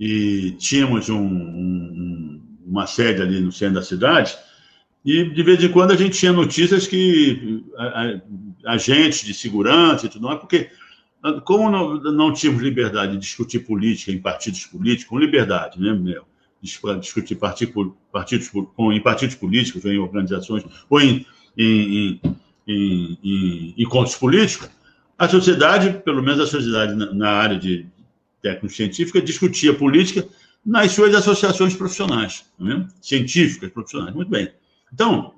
e 0.00 0.52
tínhamos 0.52 1.10
um, 1.10 1.20
um, 1.20 2.42
uma 2.64 2.86
sede 2.86 3.20
ali 3.20 3.38
no 3.38 3.52
centro 3.52 3.74
da 3.74 3.82
cidade, 3.82 4.34
e 5.04 5.28
de 5.28 5.42
vez 5.42 5.62
em 5.62 5.68
quando 5.68 5.90
a 5.90 5.96
gente 5.96 6.18
tinha 6.18 6.32
notícias 6.32 6.86
que 6.86 7.62
agentes 8.64 9.24
de 9.24 9.34
segurança 9.34 10.06
e 10.06 10.08
tudo 10.08 10.26
mais, 10.26 10.38
porque 10.38 10.70
como 11.44 11.70
não, 11.70 11.94
não 12.12 12.32
tínhamos 12.32 12.62
liberdade 12.62 13.12
de 13.12 13.18
discutir 13.18 13.60
política 13.60 14.12
em 14.12 14.20
partidos 14.20 14.66
políticos, 14.66 15.08
com 15.08 15.18
liberdade, 15.18 15.80
né, 15.80 15.92
meu? 15.92 16.24
discutir 17.00 17.34
partido, 17.34 17.94
partidos, 18.10 18.48
com, 18.48 18.92
em 18.92 19.00
partidos 19.00 19.34
políticos, 19.34 19.84
ou 19.84 19.92
em 19.92 19.98
organizações, 19.98 20.64
ou 20.88 20.98
em, 20.98 21.26
em, 21.58 22.20
em, 22.66 23.18
em 23.22 23.74
encontros 23.76 24.16
políticos, 24.16 24.70
a 25.18 25.28
sociedade, 25.28 26.00
pelo 26.04 26.22
menos 26.22 26.40
a 26.40 26.46
sociedade 26.46 26.94
na, 26.94 27.12
na 27.12 27.30
área 27.30 27.58
de 27.58 27.86
técnico 28.42 28.74
científica, 28.74 29.20
discutia 29.20 29.74
política 29.74 30.26
nas 30.64 30.92
suas 30.92 31.14
associações 31.14 31.74
profissionais, 31.74 32.46
né? 32.58 32.86
científicas 33.00 33.70
profissionais. 33.70 34.14
Muito 34.14 34.30
bem. 34.30 34.50
Então, 34.92 35.34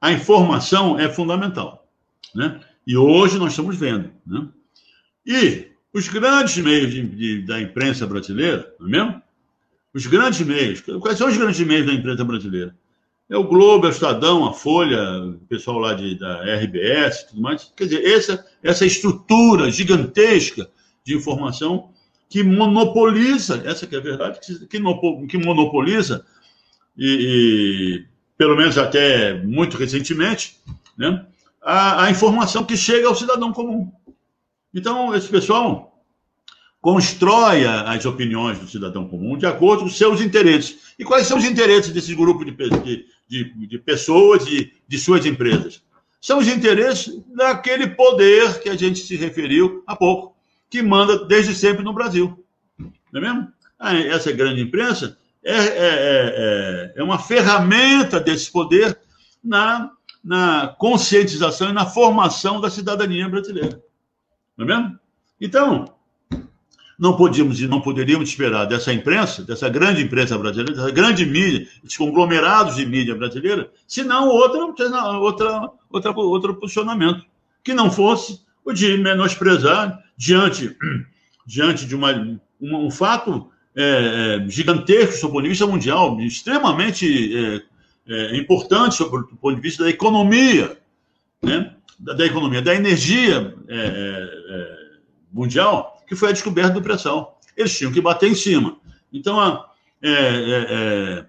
a 0.00 0.10
informação 0.10 0.98
é 0.98 1.08
fundamental. 1.08 1.81
Né? 2.34 2.60
E 2.86 2.96
hoje 2.96 3.38
nós 3.38 3.52
estamos 3.52 3.76
vendo. 3.76 4.10
Né? 4.26 4.48
E 5.26 5.68
os 5.92 6.08
grandes 6.08 6.56
meios 6.58 6.92
de, 6.92 7.02
de, 7.02 7.42
da 7.42 7.60
imprensa 7.60 8.06
brasileira, 8.06 8.72
não 8.80 8.88
é 8.88 8.90
mesmo? 8.90 9.22
Os 9.94 10.06
grandes 10.06 10.40
meios. 10.40 10.80
Quais 10.80 11.18
são 11.18 11.28
os 11.28 11.36
grandes 11.36 11.60
meios 11.60 11.86
da 11.86 11.92
imprensa 11.92 12.24
brasileira? 12.24 12.74
É 13.28 13.36
o 13.36 13.44
Globo, 13.44 13.86
é 13.86 13.88
o 13.88 13.92
Estadão, 13.92 14.46
a 14.46 14.52
Folha, 14.52 15.00
o 15.24 15.34
pessoal 15.48 15.78
lá 15.78 15.94
de, 15.94 16.18
da 16.18 16.42
RBS 16.56 17.24
tudo 17.28 17.42
mais. 17.42 17.72
Quer 17.76 17.84
dizer, 17.84 18.04
essa, 18.04 18.46
essa 18.62 18.86
estrutura 18.86 19.70
gigantesca 19.70 20.68
de 21.04 21.14
informação 21.14 21.90
que 22.28 22.42
monopoliza, 22.42 23.62
essa 23.66 23.86
que 23.86 23.94
é 23.94 23.98
a 23.98 24.02
verdade, 24.02 24.40
que, 24.40 24.66
que 24.66 25.38
monopoliza, 25.38 26.24
e, 26.96 27.06
e, 27.06 28.04
pelo 28.38 28.56
menos 28.56 28.78
até 28.78 29.34
muito 29.34 29.76
recentemente, 29.76 30.56
né, 30.96 31.26
a, 31.62 32.04
a 32.04 32.10
informação 32.10 32.64
que 32.64 32.76
chega 32.76 33.08
ao 33.08 33.14
cidadão 33.14 33.52
comum. 33.52 33.90
Então, 34.74 35.14
esse 35.14 35.28
pessoal 35.28 35.92
constrói 36.80 37.64
as 37.64 38.04
opiniões 38.04 38.58
do 38.58 38.66
cidadão 38.66 39.06
comum 39.06 39.38
de 39.38 39.46
acordo 39.46 39.84
com 39.84 39.88
seus 39.88 40.20
interesses. 40.20 40.94
E 40.98 41.04
quais 41.04 41.26
são 41.26 41.38
os 41.38 41.44
interesses 41.44 41.92
desse 41.92 42.14
grupo 42.14 42.44
de, 42.44 42.50
de, 42.50 43.06
de, 43.28 43.66
de 43.68 43.78
pessoas 43.78 44.46
e 44.48 44.72
de 44.88 44.98
suas 44.98 45.24
empresas? 45.24 45.80
São 46.20 46.38
os 46.38 46.48
interesses 46.48 47.22
daquele 47.34 47.88
poder 47.88 48.60
que 48.60 48.68
a 48.68 48.76
gente 48.76 49.00
se 49.00 49.16
referiu 49.16 49.82
há 49.86 49.94
pouco, 49.94 50.36
que 50.68 50.82
manda 50.82 51.24
desde 51.24 51.54
sempre 51.54 51.84
no 51.84 51.92
Brasil. 51.92 52.44
Não 53.12 53.20
é 53.20 53.20
mesmo? 53.20 53.48
Ah, 53.78 53.96
essa 53.96 54.32
grande 54.32 54.60
imprensa 54.60 55.18
é, 55.44 55.56
é, 55.56 55.64
é, 55.66 56.92
é 56.96 57.02
uma 57.02 57.18
ferramenta 57.18 58.20
desse 58.20 58.50
poder 58.50 58.96
na, 59.42 59.90
na 60.22 60.68
conscientização 60.78 61.70
e 61.70 61.72
na 61.72 61.86
formação 61.86 62.60
da 62.60 62.70
cidadania 62.70 63.28
brasileira. 63.28 63.82
Não 64.56 64.64
é 64.64 64.68
mesmo? 64.68 64.98
Então, 65.40 65.84
não 66.98 67.16
podíamos 67.16 67.60
e 67.60 67.66
não 67.66 67.80
poderíamos 67.80 68.28
esperar 68.28 68.64
dessa 68.64 68.92
imprensa, 68.92 69.42
dessa 69.42 69.68
grande 69.68 70.02
imprensa 70.02 70.38
brasileira, 70.38 70.72
dessa 70.72 70.90
grande 70.90 71.26
mídia, 71.26 71.66
desses 71.82 71.98
conglomerados 71.98 72.76
de 72.76 72.86
mídia 72.86 73.14
brasileira, 73.14 73.70
senão 73.88 74.28
outra, 74.28 74.64
outra, 75.16 75.70
outra, 75.90 76.12
outro 76.12 76.54
posicionamento, 76.54 77.24
que 77.64 77.74
não 77.74 77.90
fosse 77.90 78.40
o 78.64 78.72
de 78.72 78.96
menosprezar 78.98 79.98
diante, 80.16 80.76
diante 81.44 81.86
de 81.86 81.96
uma, 81.96 82.12
um, 82.12 82.86
um 82.86 82.90
fato 82.90 83.50
é, 83.74 84.38
é, 84.44 84.48
gigantesco 84.48 85.26
do 85.26 85.32
ponto 85.32 85.42
de 85.42 85.48
vista 85.48 85.66
mundial, 85.66 86.20
extremamente 86.20 87.36
é, 87.36 87.62
é, 88.08 88.36
importante 88.36 88.96
sob 88.96 89.16
o 89.16 89.36
ponto 89.36 89.54
de 89.54 89.60
vista 89.60 89.84
da 89.84 89.90
economia, 89.90 90.76
né? 91.42 91.74
da, 91.98 92.14
da 92.14 92.26
economia, 92.26 92.60
da 92.60 92.74
energia 92.74 93.54
é, 93.68 93.76
é, 93.76 94.76
mundial, 95.32 96.02
que 96.06 96.16
foi 96.16 96.30
a 96.30 96.32
descoberta 96.32 96.74
do 96.74 96.82
pré-sal. 96.82 97.40
Eles 97.56 97.76
tinham 97.76 97.92
que 97.92 98.00
bater 98.00 98.30
em 98.30 98.34
cima. 98.34 98.76
Então, 99.12 99.40
a, 99.40 99.70
é, 100.02 100.10
é, 100.10 101.26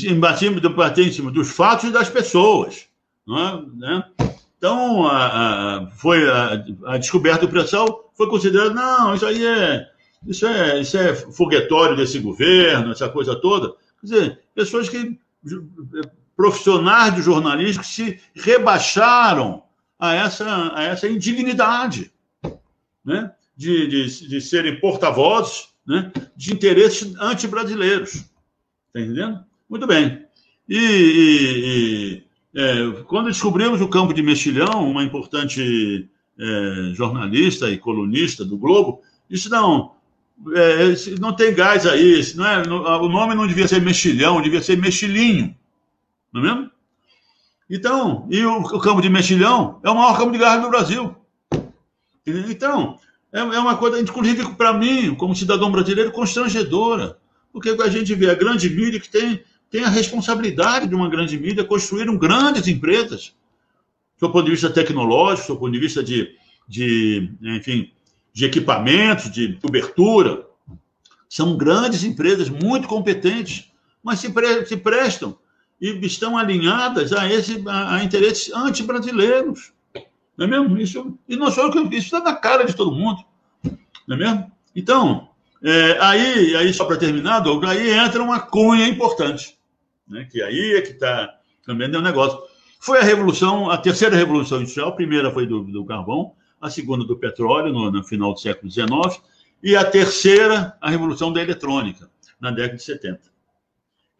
é, 0.00 0.14
bater, 0.14 1.06
em 1.06 1.12
cima 1.12 1.30
dos 1.30 1.50
fatos 1.50 1.88
e 1.88 1.92
das 1.92 2.08
pessoas. 2.08 2.86
É? 3.28 3.76
Né? 3.76 4.04
Então, 4.56 5.06
a, 5.06 5.26
a, 5.76 5.86
foi 5.90 6.28
a, 6.28 6.64
a, 6.86 6.98
descoberta 6.98 7.46
do 7.46 7.50
pré-sal 7.50 8.10
foi 8.16 8.28
considerada, 8.28 8.74
não, 8.74 9.14
isso 9.14 9.24
aí 9.24 9.46
é 9.46 9.86
isso, 10.26 10.46
é 10.46 10.80
isso 10.80 10.98
é 10.98 11.14
foguetório 11.14 11.96
desse 11.96 12.18
governo, 12.18 12.90
essa 12.90 13.08
coisa 13.08 13.36
toda. 13.36 13.74
Quer 14.00 14.06
dizer, 14.06 14.40
pessoas 14.54 14.88
que 14.88 15.16
profissionais 16.36 17.14
do 17.14 17.22
jornalismo 17.22 17.82
que 17.82 17.88
se 17.88 18.20
rebaixaram 18.34 19.62
a 19.98 20.14
essa, 20.14 20.72
a 20.74 20.84
essa 20.84 21.08
indignidade. 21.08 22.12
Né? 23.04 23.32
de, 23.58 23.88
de, 23.88 24.28
de 24.28 24.40
serem 24.40 24.78
porta-vozes 24.78 25.70
né, 25.84 26.12
de 26.36 26.54
interesses 26.54 27.12
anti-brasileiros. 27.18 28.14
Está 28.14 29.00
entendendo? 29.00 29.44
Muito 29.68 29.84
bem. 29.84 30.24
E, 30.68 30.78
e, 30.78 32.22
e 32.54 32.60
é, 32.60 33.02
quando 33.08 33.26
descobrimos 33.26 33.80
o 33.80 33.88
campo 33.88 34.14
de 34.14 34.22
Mexilhão, 34.22 34.88
uma 34.88 35.02
importante 35.02 36.08
é, 36.38 36.92
jornalista 36.94 37.68
e 37.68 37.76
colunista 37.76 38.44
do 38.44 38.56
Globo, 38.56 39.02
disse: 39.28 39.50
não, 39.50 39.96
é, 40.54 41.18
não 41.20 41.34
tem 41.34 41.52
gás 41.52 41.86
aí, 41.86 42.22
não 42.34 42.46
é, 42.46 42.62
o 42.62 43.08
nome 43.08 43.34
não 43.34 43.46
devia 43.46 43.66
ser 43.66 43.80
Mexilhão, 43.80 44.40
devia 44.40 44.62
ser 44.62 44.76
Mexilinho. 44.76 45.54
Não 46.32 46.40
é 46.40 46.44
mesmo? 46.44 46.70
Então, 47.68 48.26
e 48.30 48.44
o, 48.44 48.58
o 48.60 48.80
campo 48.80 49.02
de 49.02 49.10
Mexilhão 49.10 49.80
é 49.82 49.90
o 49.90 49.94
maior 49.94 50.16
campo 50.16 50.32
de 50.32 50.38
gás 50.38 50.62
do 50.62 50.70
Brasil. 50.70 51.14
Então, 52.26 52.98
é, 53.32 53.40
é 53.40 53.58
uma 53.58 53.76
coisa, 53.76 54.00
inclusive, 54.00 54.54
para 54.54 54.72
mim, 54.72 55.14
como 55.14 55.34
cidadão 55.34 55.70
brasileiro, 55.70 56.12
constrangedora. 56.12 57.18
Porque 57.52 57.70
a 57.70 57.88
gente 57.88 58.14
vê 58.14 58.30
a 58.30 58.34
grande 58.34 58.70
mídia 58.70 59.00
que 59.00 59.08
tem, 59.08 59.42
tem 59.70 59.84
a 59.84 59.88
responsabilidade 59.88 60.86
de 60.86 60.94
uma 60.94 61.08
grande 61.08 61.38
mídia 61.38 61.64
construíram 61.64 62.16
grandes 62.16 62.66
empresas, 62.68 63.34
do 64.20 64.30
ponto 64.30 64.44
de 64.44 64.52
vista 64.52 64.70
tecnológico, 64.70 65.54
do 65.54 65.58
ponto 65.58 65.72
de 65.72 65.78
vista 65.78 66.02
de, 66.02 66.34
de 66.66 67.30
enfim, 67.42 67.90
de 68.38 68.44
equipamentos, 68.44 69.32
de 69.32 69.54
cobertura. 69.54 70.46
São 71.28 71.56
grandes 71.56 72.04
empresas, 72.04 72.48
muito 72.48 72.86
competentes, 72.86 73.68
mas 74.00 74.20
se, 74.20 74.30
pre, 74.30 74.64
se 74.64 74.76
prestam 74.76 75.36
e 75.80 75.88
estão 76.06 76.38
alinhadas 76.38 77.12
a, 77.12 77.28
esse, 77.28 77.64
a, 77.66 77.96
a 77.96 78.04
interesses 78.04 78.54
anti-brasileiros. 78.54 79.72
Não 80.36 80.46
é 80.46 80.48
mesmo? 80.48 80.78
Isso, 80.78 81.18
e 81.28 81.34
não 81.34 81.50
que 81.50 81.96
isso 81.96 82.14
está 82.14 82.20
na 82.20 82.32
cara 82.32 82.62
de 82.62 82.76
todo 82.76 82.94
mundo. 82.94 83.24
Não 84.06 84.14
é 84.14 84.18
mesmo? 84.20 84.52
Então, 84.74 85.30
é, 85.60 85.98
aí, 86.00 86.54
aí, 86.54 86.72
só 86.72 86.84
para 86.84 86.96
terminar, 86.96 87.42
aí 87.66 87.90
entra 87.90 88.22
uma 88.22 88.38
cunha 88.38 88.86
importante, 88.86 89.58
né? 90.06 90.28
que 90.30 90.40
aí 90.40 90.76
é 90.76 90.80
que 90.80 90.92
está 90.92 91.28
também 91.66 91.92
o 91.92 91.98
um 91.98 92.02
negócio. 92.02 92.38
Foi 92.78 93.00
a 93.00 93.02
revolução, 93.02 93.68
a 93.68 93.76
terceira 93.76 94.14
revolução 94.14 94.58
industrial, 94.58 94.90
a 94.90 94.94
primeira 94.94 95.32
foi 95.32 95.44
do, 95.44 95.64
do 95.64 95.84
carvão, 95.84 96.36
a 96.60 96.70
segunda 96.70 97.04
do 97.04 97.16
petróleo, 97.16 97.72
no, 97.72 97.90
no, 97.90 98.04
final 98.04 98.32
do 98.32 98.40
século 98.40 98.70
XIX, 98.70 98.88
e 99.62 99.76
a 99.76 99.84
terceira, 99.84 100.76
a 100.80 100.90
revolução 100.90 101.32
da 101.32 101.42
eletrônica, 101.42 102.10
na 102.40 102.50
década 102.50 102.76
de 102.76 102.82
70. 102.82 103.20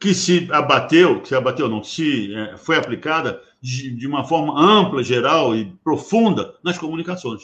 Que 0.00 0.14
se 0.14 0.48
abateu, 0.52 1.20
que 1.20 1.28
se 1.28 1.34
abateu, 1.34 1.68
não, 1.68 1.82
se 1.82 2.34
é, 2.34 2.56
foi 2.56 2.76
aplicada 2.76 3.42
de, 3.60 3.90
de 3.90 4.06
uma 4.06 4.24
forma 4.24 4.58
ampla, 4.60 5.02
geral 5.02 5.54
e 5.54 5.72
profunda 5.82 6.54
nas 6.62 6.78
comunicações. 6.78 7.42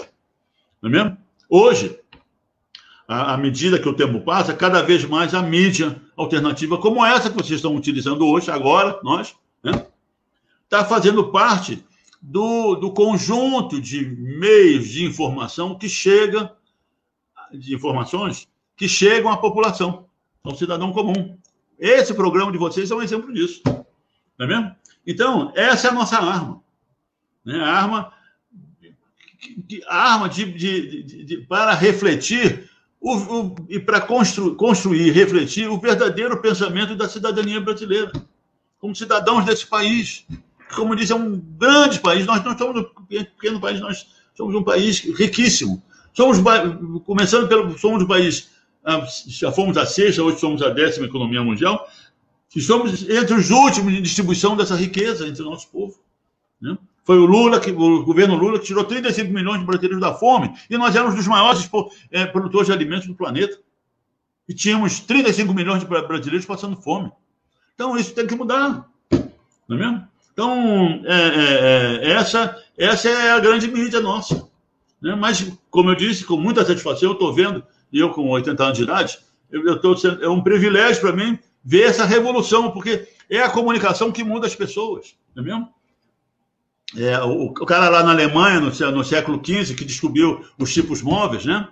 Não 0.80 0.88
é 0.88 0.92
mesmo? 0.92 1.18
Hoje, 1.48 1.98
à 3.06 3.36
medida 3.36 3.78
que 3.78 3.88
o 3.88 3.94
tempo 3.94 4.20
passa, 4.20 4.54
cada 4.54 4.82
vez 4.82 5.04
mais 5.04 5.34
a 5.34 5.42
mídia 5.42 6.00
alternativa, 6.16 6.78
como 6.78 7.04
essa 7.04 7.28
que 7.28 7.36
vocês 7.36 7.58
estão 7.58 7.74
utilizando 7.76 8.26
hoje, 8.26 8.50
agora, 8.50 8.98
nós, 9.02 9.34
né, 9.62 9.86
está 10.64 10.84
fazendo 10.84 11.30
parte 11.30 11.84
do, 12.26 12.76
do 12.76 12.90
conjunto 12.90 13.78
de 13.78 14.06
meios 14.06 14.88
de 14.88 15.04
informação 15.04 15.76
que 15.76 15.90
chega, 15.90 16.56
de 17.52 17.74
informações 17.74 18.48
que 18.74 18.88
chegam 18.88 19.30
à 19.30 19.36
população, 19.36 20.06
ao 20.42 20.54
cidadão 20.54 20.90
comum. 20.90 21.36
Esse 21.78 22.14
programa 22.14 22.50
de 22.50 22.56
vocês 22.56 22.90
é 22.90 22.94
um 22.94 23.02
exemplo 23.02 23.32
disso. 23.32 23.60
Não 24.38 24.46
é 24.46 24.48
mesmo? 24.48 24.74
Então, 25.06 25.52
essa 25.54 25.88
é 25.88 25.90
a 25.90 25.94
nossa 25.94 26.16
arma. 26.16 26.62
Né? 27.44 27.60
A 27.60 27.68
arma, 27.68 28.12
arma 29.86 30.28
de, 30.28 30.50
de, 30.50 31.02
de, 31.02 31.24
de 31.24 31.36
para 31.46 31.74
refletir 31.74 32.70
o, 32.98 33.16
o, 33.16 33.54
e 33.68 33.78
para 33.78 34.00
constru, 34.00 34.54
construir, 34.54 35.10
refletir 35.10 35.68
o 35.68 35.78
verdadeiro 35.78 36.40
pensamento 36.40 36.96
da 36.96 37.06
cidadania 37.06 37.60
brasileira, 37.60 38.10
como 38.80 38.96
cidadãos 38.96 39.44
desse 39.44 39.66
país. 39.66 40.26
Como 40.74 40.96
diz, 40.96 41.10
é 41.10 41.14
um 41.14 41.38
grande 41.38 42.00
país. 42.00 42.26
Nós 42.26 42.42
não 42.44 42.56
somos 42.56 42.82
um 42.82 42.84
pequeno 43.08 43.60
país, 43.60 43.80
nós 43.80 44.06
somos 44.34 44.54
um 44.54 44.62
país 44.62 45.00
riquíssimo. 45.00 45.82
Somos, 46.12 46.38
começando 47.04 47.48
pelo, 47.48 47.76
somos 47.78 48.02
um 48.02 48.06
país, 48.06 48.50
ah, 48.84 49.04
já 49.26 49.50
fomos 49.50 49.76
a 49.76 49.84
sexta, 49.84 50.22
hoje 50.22 50.38
somos 50.38 50.62
a 50.62 50.70
décima 50.70 51.06
economia 51.06 51.42
mundial, 51.42 51.88
Estamos 52.54 53.02
entre 53.08 53.34
os 53.34 53.50
últimos 53.50 53.92
em 53.92 54.00
distribuição 54.00 54.56
dessa 54.56 54.76
riqueza 54.76 55.26
entre 55.26 55.42
o 55.42 55.46
nosso 55.46 55.68
povo. 55.70 55.98
Né? 56.60 56.78
Foi 57.02 57.18
o 57.18 57.26
Lula, 57.26 57.58
que, 57.58 57.70
o 57.70 58.04
governo 58.04 58.36
Lula, 58.36 58.58
que 58.60 58.66
tirou 58.66 58.84
35 58.84 59.32
milhões 59.32 59.58
de 59.58 59.66
brasileiros 59.66 60.00
da 60.00 60.14
fome, 60.14 60.54
e 60.70 60.78
nós 60.78 60.94
éramos 60.94 61.16
dos 61.16 61.26
maiores 61.26 61.68
é, 62.10 62.24
produtores 62.24 62.68
de 62.68 62.72
alimentos 62.72 63.06
do 63.06 63.14
planeta. 63.14 63.58
E 64.48 64.54
tínhamos 64.54 65.00
35 65.00 65.52
milhões 65.52 65.80
de 65.80 65.86
brasileiros 65.86 66.46
passando 66.46 66.76
fome. 66.76 67.10
Então, 67.74 67.96
isso 67.96 68.14
tem 68.14 68.26
que 68.26 68.36
mudar. 68.36 68.88
Não 69.68 69.76
é 69.76 69.80
mesmo? 69.80 70.08
Então, 70.34 71.00
é, 71.04 71.14
é, 71.14 72.08
é, 72.08 72.10
essa, 72.10 72.60
essa 72.76 73.08
é 73.08 73.30
a 73.30 73.38
grande 73.38 73.68
mídia 73.68 74.00
nossa. 74.00 74.46
Né? 75.00 75.14
Mas, 75.14 75.46
como 75.70 75.90
eu 75.90 75.94
disse, 75.94 76.24
com 76.24 76.36
muita 76.36 76.64
satisfação, 76.64 77.10
eu 77.10 77.12
estou 77.12 77.32
vendo, 77.32 77.64
e 77.92 78.00
eu 78.00 78.10
com 78.10 78.28
80 78.28 78.62
anos 78.62 78.76
de 78.76 78.82
idade, 78.82 79.18
eu, 79.50 79.64
eu 79.64 79.80
tô, 79.80 79.94
é 80.20 80.28
um 80.28 80.42
privilégio 80.42 81.00
para 81.00 81.12
mim 81.12 81.38
ver 81.64 81.84
essa 81.84 82.04
revolução, 82.04 82.72
porque 82.72 83.08
é 83.30 83.40
a 83.40 83.48
comunicação 83.48 84.10
que 84.10 84.24
muda 84.24 84.48
as 84.48 84.56
pessoas, 84.56 85.14
não 85.34 85.44
é 85.44 85.46
mesmo? 85.46 85.68
É, 86.96 87.18
o, 87.20 87.46
o, 87.46 87.66
cara 87.66 87.88
lá 87.88 88.02
na 88.02 88.10
Alemanha, 88.10 88.60
no, 88.60 88.70
no 88.90 89.04
século 89.04 89.40
XV, 89.44 89.74
que 89.74 89.84
descobriu 89.84 90.44
os 90.58 90.72
tipos 90.72 91.00
móveis, 91.00 91.44
né? 91.44 91.68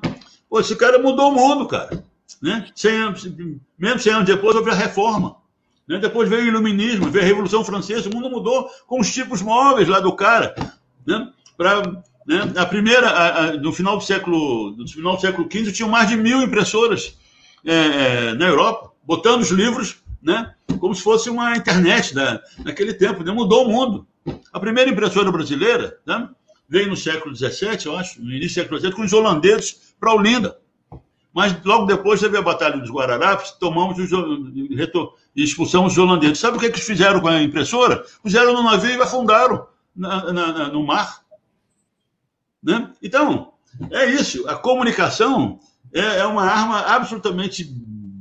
Pô, 0.48 0.60
esse 0.60 0.76
cara 0.76 0.98
mudou 0.98 1.30
o 1.30 1.34
mundo, 1.34 1.66
cara. 1.66 2.04
Né? 2.40 2.66
100 2.74 2.96
anos, 2.96 3.28
mesmo 3.78 3.98
100 3.98 4.12
anos 4.12 4.26
depois, 4.26 4.56
houve 4.56 4.70
a 4.70 4.74
reforma. 4.74 5.36
Né? 5.92 5.98
Depois 5.98 6.26
veio 6.26 6.44
o 6.44 6.46
iluminismo, 6.46 7.10
veio 7.10 7.22
a 7.22 7.28
Revolução 7.28 7.62
Francesa, 7.62 8.08
o 8.08 8.14
mundo 8.14 8.30
mudou 8.30 8.66
com 8.86 8.98
os 8.98 9.12
tipos 9.12 9.42
móveis 9.42 9.86
lá 9.86 10.00
do 10.00 10.16
cara. 10.16 10.54
Né? 11.06 11.30
Pra, 11.54 11.82
né? 12.26 12.50
A 12.56 12.64
primeira, 12.64 13.10
a, 13.10 13.44
a, 13.44 13.52
no, 13.58 13.70
final 13.72 13.98
do 13.98 14.02
século, 14.02 14.74
no 14.74 14.88
final 14.88 15.16
do 15.16 15.20
século 15.20 15.46
XV, 15.52 15.70
tinham 15.70 15.90
mais 15.90 16.08
de 16.08 16.16
mil 16.16 16.40
impressoras 16.40 17.18
é, 17.62 17.74
é, 17.74 18.34
na 18.34 18.46
Europa, 18.46 18.90
botando 19.04 19.42
os 19.42 19.50
livros 19.50 20.02
né? 20.22 20.54
como 20.80 20.94
se 20.94 21.02
fosse 21.02 21.28
uma 21.28 21.54
internet 21.58 22.14
né? 22.14 22.40
naquele 22.64 22.94
tempo. 22.94 23.22
Né? 23.22 23.30
Mudou 23.30 23.66
o 23.66 23.70
mundo. 23.70 24.06
A 24.50 24.58
primeira 24.58 24.90
impressora 24.90 25.30
brasileira 25.30 25.98
né? 26.06 26.26
veio 26.66 26.88
no 26.88 26.96
século 26.96 27.36
XVII, 27.36 27.84
eu 27.84 27.98
acho, 27.98 28.22
no 28.22 28.30
início 28.30 28.62
do 28.62 28.62
século 28.62 28.80
XVII, 28.80 28.92
com 28.92 29.02
os 29.02 29.12
holandeses 29.12 29.94
para 30.00 30.14
Olinda. 30.14 30.56
Mas 31.34 31.54
logo 31.64 31.84
depois 31.84 32.20
teve 32.20 32.38
a 32.38 32.42
Batalha 32.42 32.78
dos 32.78 32.90
Guararapes, 32.90 33.52
tomamos 33.52 33.98
os, 33.98 34.10
e 35.34 35.42
expulsamos 35.42 35.92
os 35.92 35.98
holandeses. 35.98 36.38
Sabe 36.38 36.56
o 36.56 36.60
que, 36.60 36.66
é 36.66 36.68
que 36.68 36.76
eles 36.76 36.86
fizeram 36.86 37.20
com 37.20 37.28
a 37.28 37.42
impressora? 37.42 38.04
Puseram 38.22 38.52
no 38.52 38.62
navio 38.62 38.96
e 38.96 39.02
afundaram 39.02 39.66
na, 39.94 40.32
na, 40.32 40.52
na, 40.52 40.68
no 40.68 40.84
mar. 40.84 41.22
Né? 42.62 42.90
Então, 43.02 43.52
é 43.90 44.06
isso. 44.06 44.48
A 44.48 44.54
comunicação 44.54 45.58
é, 45.92 46.18
é 46.18 46.26
uma 46.26 46.44
arma 46.44 46.80
absolutamente 46.80 47.74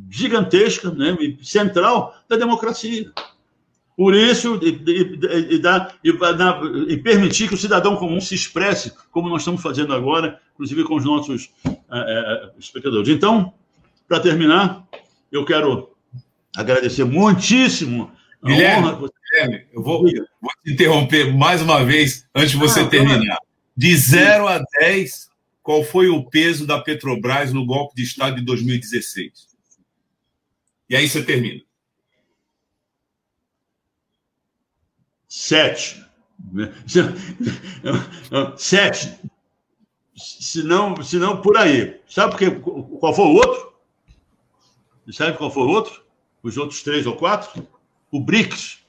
gigantesca, 0.10 0.92
né? 0.92 1.16
central 1.42 2.16
da 2.28 2.36
democracia. 2.38 3.12
Por 3.96 4.16
isso, 4.16 4.60
e, 4.64 4.70
e, 4.70 5.60
e, 6.04 6.94
e, 6.94 6.98
permitir 6.98 7.48
que 7.48 7.54
o 7.54 7.58
cidadão 7.58 7.98
comum 7.98 8.20
se 8.20 8.34
expresse, 8.34 8.94
como 9.12 9.30
nós 9.30 9.42
estamos 9.42 9.62
fazendo 9.62 9.94
agora, 9.94 10.40
inclusive 10.54 10.84
com 10.86 10.96
os 10.96 11.06
nossos 11.06 11.52
é, 11.66 12.52
espectadores. 12.58 13.10
Então, 13.10 13.54
para 14.08 14.20
terminar, 14.20 14.88
eu 15.32 15.46
quero 15.46 15.91
agradecer 16.56 17.04
muitíssimo 17.04 18.12
a 18.42 18.48
Guilherme, 18.48 18.88
honra. 18.88 19.10
Guilherme, 19.32 19.68
eu 19.72 19.84
vou, 19.84 20.08
eu 20.08 20.26
vou 20.42 20.52
te 20.64 20.74
interromper 20.74 21.34
mais 21.34 21.62
uma 21.62 21.84
vez 21.84 22.28
antes 22.36 22.52
de 22.52 22.58
você 22.58 22.82
ah, 22.82 22.88
terminar. 22.88 23.38
De 23.76 23.96
0 23.96 24.48
a 24.48 24.60
10, 24.80 25.30
qual 25.64 25.84
foi 25.84 26.10
o 26.10 26.24
peso 26.30 26.66
da 26.66 26.80
Petrobras 26.80 27.54
no 27.54 27.66
golpe 27.66 27.96
de 27.96 28.04
Estado 28.04 28.36
de 28.36 28.42
2016? 28.44 29.48
E 30.90 30.96
aí 30.96 31.08
você 31.08 31.24
termina. 31.24 31.62
Sete. 35.28 36.06
Sete. 38.58 39.18
Se 40.14 40.64
não, 40.64 41.02
se 41.02 41.18
não 41.18 41.42
por 41.42 41.58
aí. 41.58 42.02
Sabe 42.10 42.32
porque, 42.32 42.52
qual 42.52 43.14
foi 43.14 43.26
o 43.26 43.36
outro? 43.36 43.74
Sabe 45.14 45.38
qual 45.38 45.50
foi 45.50 45.64
o 45.64 45.70
outro? 45.70 46.04
Os 46.44 46.58
outros 46.58 46.82
três 46.82 47.06
ou 47.06 47.16
quatro? 47.16 47.68
O 48.12 48.20
BRICS. 48.20 48.80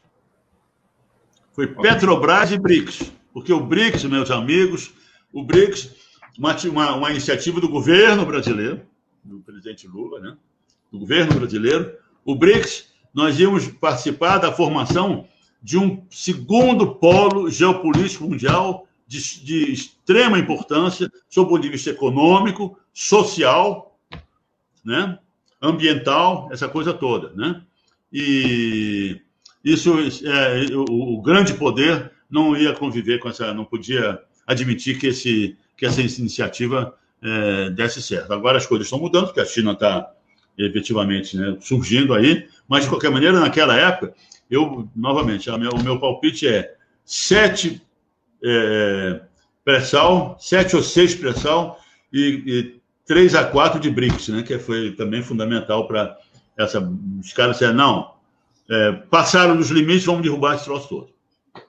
Foi 1.52 1.66
Petrobras 1.66 2.50
e 2.50 2.58
BRICS. 2.58 3.12
Porque 3.32 3.52
o 3.52 3.60
BRICS, 3.60 4.04
meus 4.04 4.30
amigos, 4.30 4.92
o 5.32 5.42
BRICS, 5.42 5.94
uma, 6.38 6.56
uma, 6.56 6.96
uma 6.96 7.10
iniciativa 7.10 7.60
do 7.60 7.68
governo 7.68 8.24
brasileiro, 8.26 8.82
do 9.22 9.40
presidente 9.40 9.86
Lula, 9.86 10.20
né? 10.20 10.36
do 10.90 10.98
governo 10.98 11.34
brasileiro, 11.34 11.96
o 12.24 12.34
BRICS, 12.34 12.92
nós 13.14 13.38
íamos 13.38 13.68
participar 13.68 14.38
da 14.38 14.52
formação 14.52 15.26
de 15.62 15.78
um 15.78 16.04
segundo 16.10 16.94
polo 16.96 17.50
geopolítico 17.50 18.28
mundial 18.28 18.86
de, 19.06 19.44
de 19.44 19.72
extrema 19.72 20.38
importância, 20.38 21.10
sob 21.28 21.46
o 21.46 21.50
ponto 21.50 21.62
de 21.62 21.68
vista 21.68 21.90
econômico, 21.90 22.78
social, 22.92 23.98
né? 24.84 25.18
Ambiental, 25.62 26.48
essa 26.50 26.68
coisa 26.68 26.92
toda. 26.92 27.30
Né? 27.34 27.62
E 28.12 29.20
isso, 29.64 29.94
é, 30.24 30.74
o, 30.74 31.14
o, 31.14 31.22
grande 31.22 31.54
poder 31.54 32.10
não 32.28 32.56
ia 32.56 32.72
conviver 32.72 33.18
com 33.20 33.28
essa, 33.28 33.54
não 33.54 33.64
podia 33.64 34.20
admitir 34.46 34.98
que, 34.98 35.06
esse, 35.06 35.56
que 35.76 35.86
essa 35.86 36.00
iniciativa 36.00 36.94
é, 37.22 37.70
desse 37.70 38.02
certo. 38.02 38.32
Agora 38.32 38.58
as 38.58 38.66
coisas 38.66 38.86
estão 38.86 38.98
mudando, 38.98 39.26
porque 39.26 39.40
a 39.40 39.46
China 39.46 39.72
está 39.72 40.10
efetivamente 40.58 41.36
né, 41.36 41.56
surgindo 41.60 42.12
aí, 42.12 42.46
mas 42.68 42.84
de 42.84 42.90
qualquer 42.90 43.10
maneira, 43.10 43.38
naquela 43.38 43.76
época, 43.76 44.14
eu, 44.50 44.88
novamente, 44.94 45.50
minha, 45.52 45.70
o 45.70 45.82
meu 45.82 45.98
palpite 45.98 46.46
é 46.46 46.74
sete 47.04 47.80
é, 48.44 49.20
pré-sal, 49.64 50.36
sete 50.38 50.76
ou 50.76 50.82
seis 50.82 51.14
pré-sal 51.14 51.78
e, 52.12 52.42
e 52.46 52.81
três 53.06 53.34
a 53.34 53.44
quatro 53.44 53.80
de 53.80 53.90
BRICS, 53.90 54.28
né, 54.28 54.42
que 54.42 54.58
foi 54.58 54.92
também 54.92 55.22
fundamental 55.22 55.86
para 55.86 56.16
essa. 56.56 56.80
Os 57.20 57.32
caras 57.32 57.56
disseram, 57.56 57.74
não, 57.74 58.14
é, 58.70 58.92
passaram 58.92 59.56
dos 59.56 59.70
limites, 59.70 60.04
vamos 60.04 60.22
derrubar 60.22 60.54
esse 60.54 60.64
troço 60.64 60.88
todo. 60.88 61.08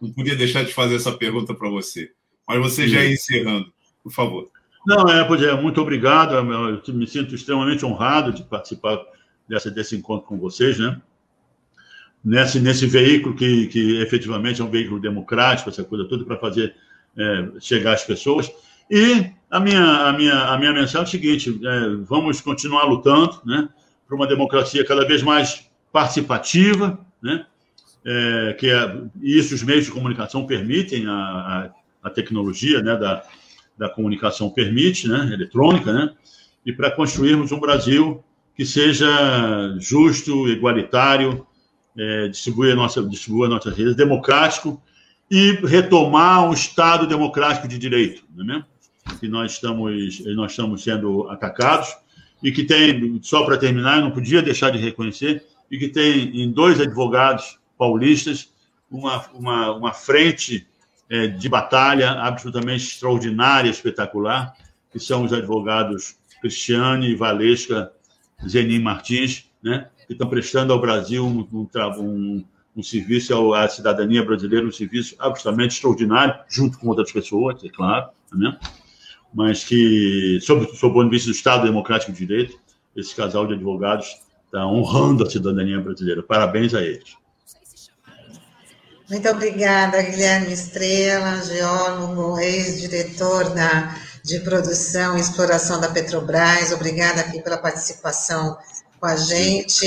Não 0.02 0.12
podia 0.12 0.36
deixar 0.36 0.64
de 0.64 0.74
fazer 0.74 0.96
essa 0.96 1.12
pergunta 1.12 1.54
para 1.54 1.70
você, 1.70 2.12
mas 2.48 2.60
você 2.60 2.88
já 2.88 3.04
ia 3.04 3.14
encerrando, 3.14 3.72
por 4.04 4.12
favor. 4.12 4.50
Não, 4.86 5.08
é, 5.10 5.24
pois 5.24 5.42
é, 5.42 5.54
muito 5.54 5.82
obrigado. 5.82 6.36
Eu 6.36 6.94
me 6.94 7.08
sinto 7.08 7.34
extremamente 7.34 7.86
honrado 7.86 8.34
de 8.34 8.44
participar 8.44 9.00
dessa, 9.48 9.72
desse 9.72 9.96
encontro 9.96 10.28
com 10.28 10.38
vocês, 10.38 10.78
né? 10.78 11.02
Nesse, 12.24 12.60
nesse 12.60 12.86
veículo 12.86 13.36
que, 13.36 13.68
que 13.68 14.02
efetivamente 14.02 14.62
é 14.62 14.64
um 14.64 14.70
veículo 14.70 15.00
democrático, 15.00 15.70
essa 15.70 15.84
coisa 15.84 16.06
toda, 16.08 16.26
para 16.26 16.38
fazer 16.38 16.76
é, 17.18 17.50
chegar 17.60 17.94
às 17.94 18.04
pessoas. 18.04 18.52
E 18.90 19.32
a 19.54 19.60
minha, 19.60 19.84
a 19.84 20.14
minha, 20.14 20.34
a 20.46 20.58
minha 20.58 20.74
mensagem 20.74 21.00
é 21.00 21.04
o 21.04 21.08
seguinte: 21.08 21.60
é, 21.64 21.96
vamos 22.04 22.42
continuar 22.42 22.86
lutando 22.86 23.40
né, 23.46 23.70
para 24.08 24.16
uma 24.16 24.26
democracia 24.26 24.84
cada 24.84 25.06
vez 25.06 25.22
mais 25.22 25.70
participativa, 25.92 27.00
né, 27.22 27.46
é, 28.04 28.54
que 28.60 28.68
é, 28.68 29.02
isso 29.22 29.54
os 29.54 29.62
meios 29.62 29.86
de 29.86 29.92
comunicação 29.92 30.48
permitem, 30.48 31.06
a, 31.06 31.12
a, 31.14 31.70
a 32.08 32.10
tecnologia 32.10 32.82
né, 32.82 32.98
da, 32.98 33.24
da 33.78 33.90
comunicação 33.90 34.50
permite, 34.50 35.08
né, 35.08 35.30
eletrônica, 35.32 35.94
né, 35.94 36.12
e 36.66 36.74
para 36.74 36.90
construirmos 36.90 37.52
um 37.52 37.60
Brasil 37.60 38.24
que 38.56 38.66
seja 38.66 39.08
justo, 39.80 40.48
igualitário, 40.48 41.46
é, 41.96 42.28
distribuir 42.28 42.74
a 42.74 42.76
nossa, 42.76 43.04
distribuir 43.04 43.52
a 43.52 43.54
nossa 43.54 43.70
rede, 43.70 43.94
democrático 43.94 44.82
e 45.30 45.52
retomar 45.64 46.50
um 46.50 46.54
Estado 46.54 47.06
democrático 47.06 47.68
de 47.68 47.78
direito, 47.78 48.24
não 48.36 48.44
é 48.44 48.48
mesmo? 48.48 48.73
Que 49.20 49.28
nós 49.28 49.54
estamos, 49.54 50.20
nós 50.36 50.52
estamos 50.52 50.84
sendo 50.84 51.30
atacados 51.30 51.96
e 52.44 52.52
que 52.52 52.64
tem, 52.64 53.20
só 53.22 53.46
para 53.46 53.58
terminar, 53.58 53.98
eu 53.98 54.04
não 54.04 54.12
podia 54.12 54.42
deixar 54.42 54.70
de 54.70 54.78
reconhecer, 54.78 55.46
e 55.72 55.78
que 55.78 55.88
tem 55.88 56.42
em 56.42 56.52
dois 56.52 56.80
advogados 56.80 57.58
paulistas 57.78 58.52
uma, 58.92 59.26
uma, 59.34 59.72
uma 59.76 59.94
frente 59.94 60.68
é, 61.10 61.28
de 61.28 61.50
batalha 61.50 62.12
absolutamente 62.12 62.86
extraordinária, 62.86 63.70
espetacular, 63.70 64.56
que 64.92 65.00
são 65.00 65.24
os 65.24 65.34
advogados 65.34 66.16
Cristiane 66.42 67.16
Valesca 67.16 67.92
Zenin 68.48 68.80
Martins, 68.80 69.46
né, 69.64 69.88
que 70.06 70.14
estão 70.14 70.30
prestando 70.30 70.74
ao 70.74 70.82
Brasil 70.82 71.26
um, 71.26 71.48
um, 71.52 71.68
um, 71.98 72.46
um 72.76 72.84
serviço 72.84 73.54
à 73.54 73.68
cidadania 73.70 74.24
brasileira, 74.24 74.66
um 74.66 74.72
serviço 74.72 75.16
absolutamente 75.18 75.76
extraordinário, 75.76 76.36
junto 76.50 76.78
com 76.78 76.88
outras 76.90 77.12
pessoas, 77.12 77.64
é 77.64 77.70
claro, 77.70 78.10
né? 78.34 78.60
Mas 79.34 79.64
que, 79.64 80.40
sob, 80.42 80.66
sob 80.78 80.92
o 80.92 80.94
ponto 80.94 81.06
de 81.06 81.10
vista 81.10 81.30
do 81.30 81.36
Estado 81.36 81.64
Democrático 81.64 82.12
de 82.12 82.26
Direito, 82.26 82.58
esse 82.96 83.16
casal 83.16 83.48
de 83.48 83.54
advogados 83.54 84.08
está 84.46 84.66
honrando 84.68 85.24
a 85.24 85.30
cidadania 85.30 85.80
brasileira. 85.80 86.22
Parabéns 86.22 86.74
a 86.74 86.82
eles. 86.82 87.16
Muito 89.10 89.28
obrigada, 89.30 90.02
Guilherme 90.02 90.54
Estrela, 90.54 91.42
geólogo, 91.44 92.40
ex-diretor 92.40 93.50
da, 93.50 93.96
de 94.24 94.40
produção 94.40 95.18
e 95.18 95.22
exploração 95.22 95.80
da 95.80 95.90
Petrobras. 95.90 96.72
Obrigada 96.72 97.22
aqui 97.22 97.42
pela 97.42 97.58
participação 97.58 98.58
com 99.00 99.06
a 99.06 99.18
gente, 99.18 99.86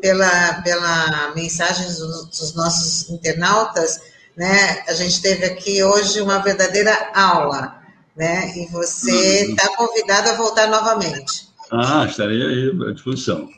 pela, 0.00 0.54
pela 0.62 1.32
mensagem 1.34 1.86
dos, 1.86 2.26
dos 2.26 2.54
nossos 2.54 3.08
internautas. 3.08 4.00
Né? 4.36 4.82
A 4.88 4.92
gente 4.92 5.22
teve 5.22 5.44
aqui 5.46 5.84
hoje 5.84 6.20
uma 6.20 6.40
verdadeira 6.40 7.12
aula, 7.14 7.75
né? 8.16 8.56
E 8.56 8.66
você 8.68 9.50
está 9.50 9.70
uhum. 9.70 9.76
convidado 9.76 10.30
a 10.30 10.36
voltar 10.36 10.68
novamente. 10.68 11.48
Ah, 11.70 12.06
estarei 12.08 12.42
aí 12.42 12.88
à 12.88 12.92
disposição. 12.92 13.48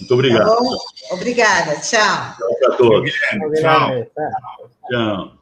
Muito 0.00 0.14
obrigado. 0.14 0.46
Tá 0.46 1.14
Obrigada. 1.14 1.80
Tchau. 1.80 2.36
Tchau 2.36 2.58
para 2.58 2.76
todos. 2.76 3.12
Tchau. 3.60 4.06
Tchau. 4.90 5.38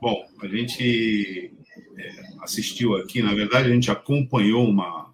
Bom, 0.00 0.26
a 0.40 0.46
gente 0.46 1.52
é, 1.96 2.10
assistiu 2.42 2.96
aqui, 2.96 3.22
na 3.22 3.34
verdade, 3.34 3.68
a 3.68 3.72
gente 3.72 3.90
acompanhou 3.90 4.64
uma, 4.64 5.12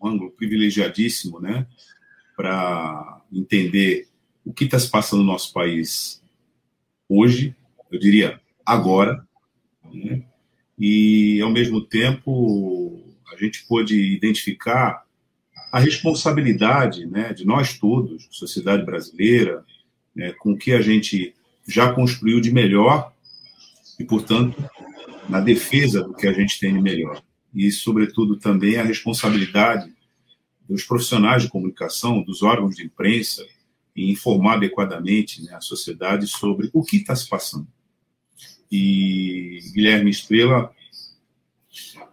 um 0.00 0.08
ângulo 0.08 0.30
privilegiadíssimo, 0.30 1.40
né, 1.40 1.66
para 2.36 3.20
entender 3.32 4.08
o 4.44 4.52
que 4.52 4.64
está 4.64 4.78
se 4.78 4.88
passando 4.88 5.20
no 5.20 5.32
nosso 5.32 5.52
país 5.52 6.22
hoje, 7.08 7.54
eu 7.90 7.98
diria 7.98 8.40
agora, 8.64 9.26
né, 9.92 10.22
e 10.78 11.40
ao 11.40 11.50
mesmo 11.50 11.80
tempo 11.80 13.02
a 13.32 13.36
gente 13.36 13.66
pôde 13.66 13.94
identificar 14.14 15.04
a 15.72 15.78
responsabilidade 15.78 17.06
né, 17.06 17.32
de 17.32 17.44
nós 17.44 17.78
todos, 17.78 18.28
sociedade 18.30 18.84
brasileira, 18.84 19.64
né, 20.14 20.32
com 20.38 20.52
o 20.52 20.56
que 20.56 20.72
a 20.72 20.80
gente 20.80 21.34
já 21.66 21.92
construiu 21.92 22.40
de 22.40 22.50
melhor 22.50 23.12
e, 23.98 24.04
portanto, 24.04 24.56
na 25.28 25.40
defesa 25.40 26.02
do 26.02 26.14
que 26.14 26.26
a 26.26 26.32
gente 26.32 26.58
tem 26.58 26.72
de 26.72 26.80
melhor. 26.80 27.22
E, 27.54 27.70
sobretudo, 27.70 28.36
também 28.36 28.76
a 28.76 28.82
responsabilidade 28.82 29.92
dos 30.68 30.84
profissionais 30.84 31.42
de 31.42 31.48
comunicação, 31.48 32.22
dos 32.22 32.42
órgãos 32.42 32.76
de 32.76 32.84
imprensa, 32.84 33.44
em 33.94 34.10
informar 34.10 34.54
adequadamente 34.54 35.42
né, 35.42 35.54
a 35.54 35.60
sociedade 35.60 36.26
sobre 36.26 36.70
o 36.72 36.82
que 36.82 36.98
está 36.98 37.14
se 37.14 37.28
passando. 37.28 37.66
E 38.70 39.60
Guilherme 39.72 40.10
Estrela 40.10 40.74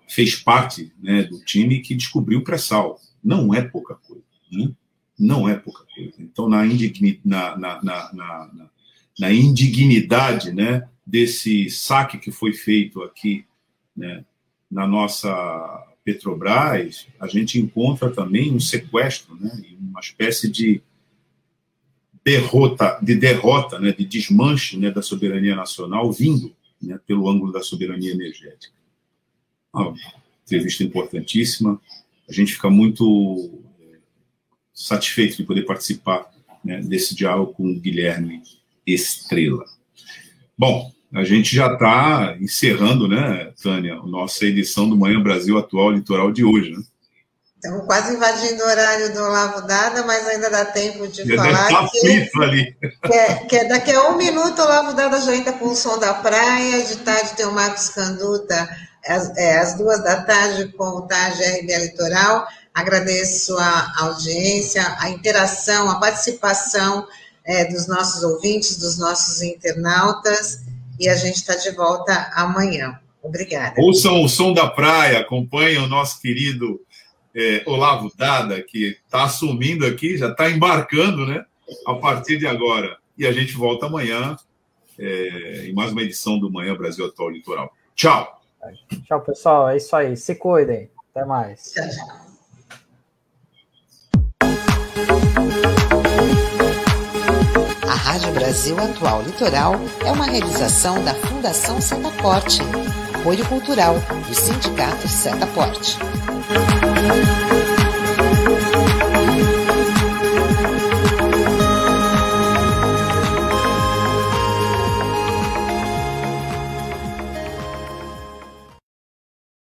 fez 0.08 0.36
parte 0.36 0.94
né, 1.02 1.24
do 1.24 1.44
time 1.44 1.82
que 1.82 1.94
descobriu 1.94 2.40
o 2.40 2.44
pré-sal. 2.44 3.00
Não 3.24 3.54
é 3.54 3.62
pouca 3.62 3.96
coisa. 3.96 4.24
Né? 4.52 4.72
Não 5.20 5.50
é 5.50 5.56
pouca 5.56 5.84
coisa. 5.94 6.14
Então, 6.20 6.48
na, 6.48 6.66
indigni, 6.66 7.20
na, 7.24 7.58
na, 7.58 7.84
na, 7.84 8.52
na, 9.20 9.34
indignidade 9.34 10.54
né, 10.54 10.88
desse 11.06 11.70
saque 11.70 12.18
que 12.18 12.32
foi 12.32 12.54
feito 12.54 13.02
aqui 13.04 13.46
né, 13.96 14.24
na 14.72 14.88
nossa 14.88 15.86
Petrobras, 16.04 17.08
a 17.20 17.28
gente 17.28 17.60
encontra 17.60 18.12
também 18.12 18.54
um 18.54 18.60
sequestro, 18.60 19.36
né, 19.36 19.52
uma 19.80 20.00
espécie 20.00 20.50
de 20.50 20.82
derrota, 22.26 22.98
de 23.04 23.16
derrota, 23.16 23.80
né, 23.80 23.92
de 23.92 24.04
desmanche 24.04 24.78
né, 24.78 24.90
da 24.90 25.04
soberania 25.04 25.56
nacional 25.56 26.12
vindo 26.12 26.52
né, 26.82 27.00
pelo 27.06 27.30
ângulo 27.30 27.52
da 27.52 27.62
soberania 27.62 28.12
energética. 28.12 28.74
Uma 29.72 29.94
entrevista 30.44 30.84
importantíssima. 30.84 31.80
A 32.28 32.34
gente 32.34 32.54
fica 32.54 32.70
muito 32.70 33.62
é, 33.80 33.98
satisfeito 34.74 35.38
de 35.38 35.44
poder 35.44 35.64
participar 35.64 36.32
né, 36.64 36.82
desse 36.82 37.14
diálogo 37.14 37.54
com 37.54 37.70
o 37.70 37.80
Guilherme 37.80 38.42
Estrela. 38.88 39.66
Bom, 40.58 40.92
a 41.14 41.24
gente 41.24 41.56
já 41.56 41.72
está 41.72 42.36
encerrando, 42.42 43.08
né, 43.08 43.54
Tânia, 43.62 43.96
a 43.96 44.08
nossa 44.08 44.46
edição 44.46 44.90
do 44.90 44.98
Manhã 44.98 45.22
Brasil 45.22 45.58
Atual 45.60 45.92
Litoral 45.92 46.32
de 46.32 46.44
hoje, 46.44 46.72
né? 46.72 46.84
Estamos 47.66 47.86
quase 47.88 48.14
invadindo 48.14 48.64
o 48.64 48.68
horário 48.68 49.12
do 49.12 49.24
Olavo 49.24 49.66
Dada, 49.66 50.06
mas 50.06 50.28
ainda 50.28 50.52
dá 50.52 50.66
tempo 50.66 51.08
de 51.08 51.28
já 51.28 51.36
falar 51.36 51.68
tá 51.68 51.90
que, 51.90 52.30
ali. 52.44 52.78
Que, 53.04 53.14
é, 53.14 53.36
que 53.38 53.56
é 53.56 53.66
daqui 53.66 53.92
a 53.92 54.08
um 54.10 54.18
minuto 54.18 54.60
o 54.60 54.66
Olavo 54.66 54.94
Dada 54.94 55.20
já 55.20 55.36
entra 55.36 55.52
com 55.54 55.70
o 55.70 55.76
som 55.76 55.98
da 55.98 56.14
praia, 56.14 56.84
de 56.84 56.98
tarde 56.98 57.34
tem 57.36 57.48
o 57.48 57.52
Marcos 57.52 57.90
Canduta 57.90 58.70
às, 59.08 59.36
é, 59.36 59.58
às 59.58 59.74
duas 59.74 60.04
da 60.04 60.22
tarde 60.22 60.72
com 60.74 60.84
o 60.84 61.02
Tarde 61.08 61.42
RBA 61.42 61.78
Litoral. 61.80 62.48
Agradeço 62.72 63.58
a 63.58 63.94
audiência, 63.98 64.84
a 65.00 65.10
interação, 65.10 65.90
a 65.90 66.00
participação 66.00 67.08
é, 67.44 67.66
dos 67.66 67.88
nossos 67.88 68.22
ouvintes, 68.22 68.78
dos 68.78 69.00
nossos 69.00 69.42
internautas, 69.42 70.60
e 71.00 71.10
a 71.10 71.16
gente 71.16 71.38
está 71.38 71.56
de 71.56 71.72
volta 71.72 72.32
amanhã. 72.36 73.00
Obrigada. 73.24 73.74
Ouçam 73.80 74.22
o 74.22 74.30
som 74.30 74.54
da 74.54 74.68
praia, 74.68 75.22
acompanhem 75.22 75.80
o 75.80 75.88
nosso 75.88 76.22
querido 76.22 76.80
é, 77.36 77.64
Olavo 77.66 78.10
Dada, 78.16 78.62
que 78.64 78.98
está 79.06 79.26
assumindo 79.26 79.86
aqui, 79.86 80.18
já 80.18 80.30
está 80.30 80.50
embarcando, 80.50 81.26
né? 81.26 81.44
A 81.86 81.96
partir 81.96 82.38
de 82.38 82.48
agora. 82.48 82.98
E 83.18 83.28
a 83.28 83.32
gente 83.32 83.54
volta 83.54 83.88
amanhã 83.88 84.38
é, 84.98 85.66
em 85.68 85.74
mais 85.74 85.92
uma 85.92 86.02
edição 86.02 86.40
do 86.40 86.50
Manhã 86.50 86.76
Brasil 86.76 87.06
Atual 87.06 87.30
Litoral. 87.30 87.74
Tchau. 87.94 88.42
Tchau, 89.06 89.22
pessoal. 89.22 89.70
É 89.70 89.78
isso 89.78 89.96
aí. 89.96 90.16
Se 90.16 90.36
cuidem. 90.36 90.90
Até 91.12 91.26
mais. 91.26 91.74
Tchau, 91.74 91.86
tchau. 91.90 92.26
A 97.88 97.96
Rádio 97.96 98.32
Brasil 98.34 98.80
Atual 98.80 99.22
Litoral 99.24 99.74
é 100.06 100.12
uma 100.12 100.26
realização 100.26 101.04
da 101.04 101.14
Fundação 101.14 101.82
Setaporte, 101.82 102.62
apoio 103.14 103.46
cultural 103.48 103.96
do 104.28 104.34
Sindicato 104.34 105.08
Setaporte. 105.08 105.98
Thank 107.08 107.40
you. 107.40 107.45